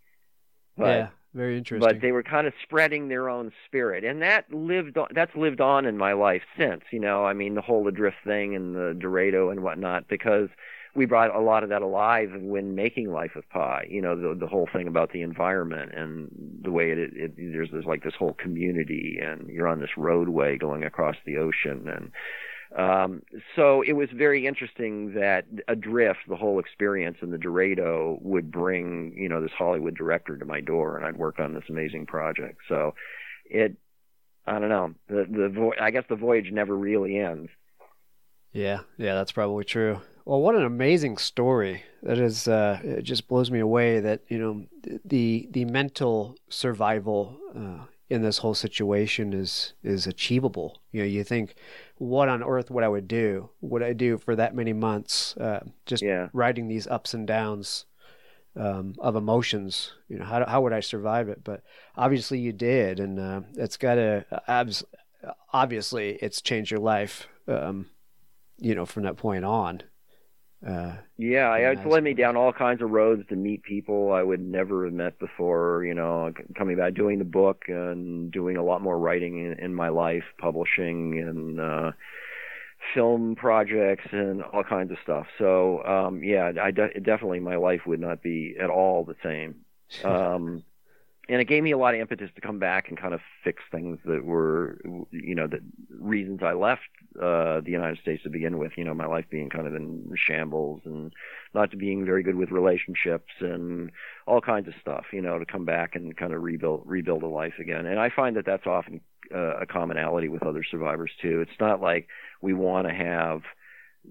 But, 0.77 0.87
yeah. 0.87 1.09
Very 1.35 1.59
interesting. 1.59 1.87
But 1.87 2.01
they 2.01 2.13
were 2.13 2.23
kind 2.23 2.47
of 2.47 2.53
spreading 2.63 3.09
their 3.09 3.29
own 3.29 3.53
spirit, 3.67 4.05
and 4.05 4.23
that 4.23 4.53
lived 4.53 4.97
on, 4.97 5.09
that's 5.13 5.35
lived 5.35 5.61
on 5.61 5.85
in 5.85 5.99
my 5.99 6.13
life 6.13 6.43
since. 6.57 6.83
You 6.93 7.01
know, 7.01 7.25
I 7.25 7.33
mean, 7.33 7.55
the 7.55 7.61
whole 7.61 7.87
adrift 7.89 8.19
thing 8.25 8.55
and 8.55 8.75
the 8.75 8.97
Dorado 8.97 9.51
and 9.51 9.65
whatnot, 9.65 10.07
because 10.09 10.49
we 10.95 11.07
brought 11.07 11.35
a 11.35 11.41
lot 11.41 11.65
of 11.65 11.71
that 11.71 11.83
alive 11.83 12.31
when 12.37 12.77
making 12.77 13.11
Life 13.11 13.35
of 13.35 13.49
Pi. 13.51 13.87
You 13.91 14.01
know, 14.01 14.15
the 14.17 14.39
the 14.39 14.47
whole 14.47 14.69
thing 14.73 14.87
about 14.87 15.13
the 15.13 15.23
environment 15.23 15.93
and 15.93 16.29
the 16.63 16.71
way 16.71 16.93
it, 16.93 16.99
it 16.99 17.33
there's 17.37 17.71
there's 17.73 17.85
like 17.85 18.05
this 18.05 18.15
whole 18.17 18.35
community, 18.35 19.19
and 19.21 19.49
you're 19.49 19.69
on 19.69 19.81
this 19.81 19.97
roadway 19.97 20.57
going 20.57 20.85
across 20.85 21.17
the 21.27 21.39
ocean, 21.39 21.89
and 21.89 22.13
um, 22.77 23.23
so 23.55 23.83
it 23.83 23.93
was 23.93 24.09
very 24.11 24.47
interesting 24.47 25.15
that 25.15 25.47
Adrift, 25.69 26.21
the 26.29 26.37
whole 26.37 26.59
experience 26.59 27.19
in 27.23 27.31
the 27.31 27.39
Dorado, 27.39 28.19
would 28.21 28.51
bring 28.51 29.15
you 29.17 29.29
know 29.29 29.41
this 29.41 29.53
Hollywood 29.57 29.97
director 29.97 30.37
to 30.37 30.45
my 30.45 30.61
door, 30.61 30.97
and 30.97 31.07
I'd 31.07 31.17
work 31.17 31.39
on 31.39 31.55
this 31.55 31.65
amazing 31.69 32.07
project. 32.07 32.59
So 32.69 32.95
it, 33.45 33.77
I 34.47 34.59
don't 34.59 34.69
know, 34.69 34.95
the 35.09 35.27
the 35.31 35.49
vo- 35.49 35.75
I 35.81 35.91
guess 35.91 36.05
the 36.09 36.17
voyage 36.17 36.51
never 36.51 36.77
really 36.77 37.17
ends. 37.19 37.51
Yeah, 38.53 38.81
yeah, 38.99 39.15
that's 39.15 39.33
probably 39.33 39.65
true. 39.65 40.01
Well, 40.25 40.41
what 40.41 40.55
an 40.55 40.65
amazing 40.65 41.19
story! 41.19 41.85
That 42.03 42.19
is, 42.19 42.49
uh, 42.49 42.81
it 42.83 43.03
just 43.03 43.29
blows 43.29 43.51
me 43.51 43.61
away 43.61 44.01
that 44.01 44.23
you 44.29 44.39
know 44.39 44.67
the 45.05 45.49
the 45.51 45.65
mental 45.65 46.37
survival 46.49 47.39
uh, 47.55 47.85
in 48.11 48.23
this 48.23 48.39
whole 48.39 48.55
situation 48.55 49.33
is 49.33 49.73
is 49.83 50.07
achievable. 50.07 50.81
You 50.93 51.01
know, 51.01 51.07
you 51.07 51.25
think, 51.25 51.55
what 51.97 52.29
on 52.29 52.43
earth 52.43 52.71
would 52.71 52.85
I 52.85 52.89
would 52.89 53.09
do? 53.09 53.51
Would 53.61 53.83
I 53.83 53.93
do 53.93 54.19
for 54.19 54.37
that 54.37 54.55
many 54.55 54.73
months? 54.73 55.37
Uh, 55.37 55.61
just 55.87 56.03
Yeah. 56.03 56.29
riding 56.33 56.69
these 56.69 56.87
ups 56.87 57.15
and 57.15 57.27
downs 57.27 57.87
um, 58.57 58.95
of 58.99 59.17
emotions. 59.17 59.93
You 60.09 60.19
know, 60.19 60.25
how 60.25 60.45
how 60.47 60.63
would 60.63 60.73
I 60.73 60.81
survive 60.81 61.29
it? 61.29 61.43
But 61.43 61.63
obviously, 61.97 62.39
you 62.39 62.53
did, 62.53 63.01
and 63.01 63.19
uh, 63.19 63.41
it's 63.57 63.77
got 63.77 63.95
to 63.97 64.25
obviously 65.53 66.19
it's 66.21 66.43
changed 66.43 66.71
your 66.71 66.81
life. 66.81 67.27
Um, 67.49 67.91
you 68.59 68.75
know, 68.75 68.87
from 68.87 69.03
that 69.03 69.17
point 69.17 69.45
on. 69.45 69.83
Uh, 70.67 70.97
Yeah, 71.19 71.49
I, 71.51 71.75
led 71.85 72.03
me 72.03 72.15
down 72.15 72.37
all 72.37 72.53
kinds 72.53 72.83
of 72.83 72.91
roads 72.91 73.23
to 73.29 73.37
meet 73.37 73.63
people 73.63 74.13
I 74.13 74.23
would 74.23 74.41
never 74.41 74.85
have 74.85 74.95
met 74.95 75.19
before. 75.19 75.85
You 75.85 75.95
know, 75.95 76.33
coming 76.57 76.77
back, 76.77 76.95
doing 76.95 77.19
the 77.19 77.25
book 77.25 77.65
and 77.69 78.31
doing 78.33 78.57
a 78.57 78.65
lot 78.65 78.83
more 78.83 78.99
writing 78.99 79.45
in, 79.45 79.59
in 79.59 79.75
my 79.75 79.89
life, 79.91 80.25
publishing 80.39 81.21
and 81.21 81.61
uh, 81.61 81.93
film 82.95 83.35
projects 83.37 84.07
and 84.13 84.43
all 84.43 84.65
kinds 84.65 84.91
of 84.91 84.99
stuff. 85.03 85.27
So, 85.39 85.85
um, 85.85 86.23
yeah, 86.23 86.53
I 86.61 86.71
de- 86.71 87.01
definitely 87.01 87.41
my 87.41 87.57
life 87.57 87.83
would 87.87 88.01
not 88.01 88.23
be 88.23 88.57
at 88.61 88.71
all 88.71 89.05
the 89.05 89.17
same. 89.23 89.57
Um, 90.03 90.65
and 91.29 91.41
it 91.41 91.47
gave 91.47 91.63
me 91.63 91.71
a 91.71 91.79
lot 91.79 91.95
of 91.95 92.01
impetus 92.01 92.31
to 92.35 92.41
come 92.41 92.59
back 92.59 92.89
and 92.89 93.01
kind 93.01 93.15
of 93.15 93.21
fix 93.43 93.63
things 93.71 93.99
that 94.05 94.25
were, 94.25 94.79
you 95.11 95.35
know, 95.35 95.47
the 95.47 95.61
reasons 95.99 96.41
I 96.43 96.53
left 96.53 96.83
uh, 97.17 97.61
the 97.61 97.71
United 97.71 97.99
States 97.99 98.23
to 98.25 98.29
begin 98.29 98.59
with. 98.59 98.73
You 98.77 98.85
know, 98.85 98.93
my 98.93 99.07
life 99.07 99.25
being 99.31 99.49
kind 99.49 99.67
of 99.67 99.75
in 99.75 100.13
shambles 100.17 100.83
and 100.85 101.13
not 101.55 101.77
being 101.79 102.05
very 102.05 102.23
good 102.23 102.35
with 102.35 102.51
relationships 102.51 103.33
and 103.41 103.91
all 104.27 104.43
kinds 104.43 104.69
of 104.69 104.75
stuff. 104.81 105.07
You 105.13 105.23
know, 105.23 105.39
to 105.39 105.47
come 105.47 105.65
back 105.65 105.95
and 105.95 106.15
kind 106.17 106.35
of 106.35 106.43
rebuild 106.43 106.83
rebuild 106.85 107.23
a 107.23 107.29
life 107.29 107.55
again. 107.59 107.87
And 107.87 107.99
I 107.99 108.11
find 108.11 108.37
that 108.37 108.45
that's 108.45 108.67
often 108.67 109.01
uh, 109.35 109.61
a 109.61 109.67
commonality 109.67 110.29
with 110.29 110.43
other 110.43 110.63
survivors 110.63 111.13
too. 111.23 111.41
It's 111.41 111.61
not 111.61 111.81
like 111.81 112.09
we 112.43 112.53
want 112.53 112.87
to 112.87 112.95
have 112.95 113.43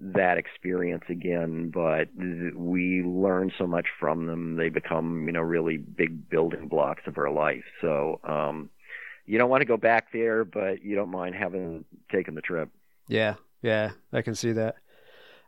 that 0.00 0.38
experience 0.38 1.04
again, 1.08 1.70
but 1.70 2.08
we 2.16 3.02
learn 3.02 3.52
so 3.56 3.66
much 3.66 3.86
from 3.98 4.26
them. 4.26 4.56
They 4.56 4.68
become, 4.68 5.26
you 5.26 5.32
know, 5.32 5.40
really 5.40 5.76
big 5.76 6.28
building 6.28 6.68
blocks 6.68 7.02
of 7.06 7.18
our 7.18 7.30
life. 7.30 7.64
So, 7.80 8.20
um, 8.24 8.70
you 9.26 9.38
don't 9.38 9.48
want 9.48 9.62
to 9.62 9.66
go 9.66 9.76
back 9.76 10.12
there, 10.12 10.44
but 10.44 10.82
you 10.82 10.96
don't 10.96 11.10
mind 11.10 11.34
having 11.34 11.84
taken 12.12 12.34
the 12.34 12.42
trip. 12.42 12.70
yeah, 13.08 13.34
yeah, 13.62 13.92
I 14.12 14.20
can 14.20 14.34
see 14.34 14.52
that. 14.52 14.76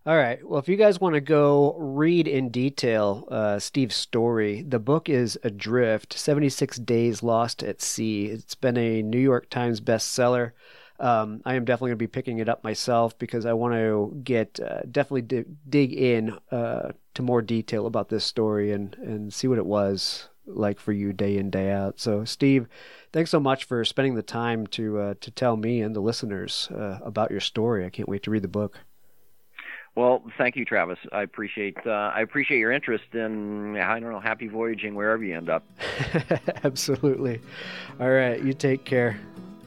All 0.07 0.17
right. 0.17 0.39
Well, 0.49 0.61
if 0.61 0.69
you 0.69 0.77
guys 0.77 1.01
want 1.01 1.15
to 1.15 1.21
go 1.21 1.75
read 1.81 2.29
in 2.29 2.51
detail 2.51 3.27
uh, 3.29 3.59
Steve's 3.59 3.97
story, 3.97 4.63
the 4.63 4.79
book 4.79 5.09
is 5.09 5.37
Adrift 5.43 6.17
76 6.17 6.79
Days 6.79 7.25
Lost 7.25 7.65
at 7.65 7.83
Sea. 7.83 8.27
It's 8.27 8.55
been 8.55 8.77
a 8.77 9.03
New 9.03 9.19
York 9.19 9.51
Times 9.51 9.81
bestseller. 9.81 10.53
Um, 10.99 11.43
I 11.45 11.55
am 11.55 11.65
definitely 11.65 11.91
going 11.91 11.99
to 11.99 12.05
be 12.05 12.07
picking 12.07 12.39
it 12.39 12.49
up 12.49 12.65
myself 12.65 13.19
because 13.19 13.47
I 13.47 13.53
want 13.53 13.75
to 13.75 14.21
get 14.23 14.59
uh, 14.61 14.81
definitely 14.91 15.23
dig, 15.23 15.47
dig 15.69 15.93
in 15.93 16.39
uh, 16.51 16.93
to 17.15 17.23
more 17.23 17.43
detail 17.43 17.87
about 17.87 18.09
this 18.09 18.25
story 18.25 18.73
and, 18.73 18.95
and 18.97 19.33
see 19.33 19.49
what 19.49 19.59
it 19.59 19.67
was 19.67 20.29
like 20.47 20.79
for 20.79 20.93
you 20.93 21.13
day 21.13 21.37
in 21.37 21.51
day 21.51 21.71
out. 21.71 22.01
So, 22.01 22.25
Steve, 22.25 22.67
thanks 23.13 23.31
so 23.31 23.41
much 23.41 23.65
for 23.65 23.85
spending 23.85 24.15
the 24.15 24.23
time 24.23 24.67
to 24.69 24.99
uh, 24.99 25.15
to 25.21 25.31
tell 25.31 25.57
me 25.57 25.81
and 25.81 25.95
the 25.95 26.01
listeners 26.01 26.69
uh, 26.71 26.99
about 27.03 27.31
your 27.31 27.41
story. 27.41 27.85
I 27.85 27.91
can't 27.91 28.09
wait 28.09 28.23
to 28.25 28.31
read 28.31 28.43
the 28.43 28.49
book. 28.49 28.79
Well, 29.95 30.23
thank 30.37 30.57
you, 30.57 30.67
Travis. 30.67 30.99
I 31.11 31.23
appreciate 31.23 31.79
uh, 31.87 32.13
I 32.15 32.21
appreciate 32.21 32.59
your 32.59 32.73
interest 32.73 33.15
in 33.15 33.77
I 33.77 33.99
don't 33.99 34.13
know 34.13 34.21
happy 34.21 34.47
voyaging 34.47 34.95
wherever 34.95 35.25
you 35.25 35.37
end 35.37 35.49
up. 35.49 35.65
Absolutely. 36.65 37.41
All 37.99 38.11
right, 38.11 38.43
you 38.43 38.53
take 38.53 38.85
care. 38.85 39.19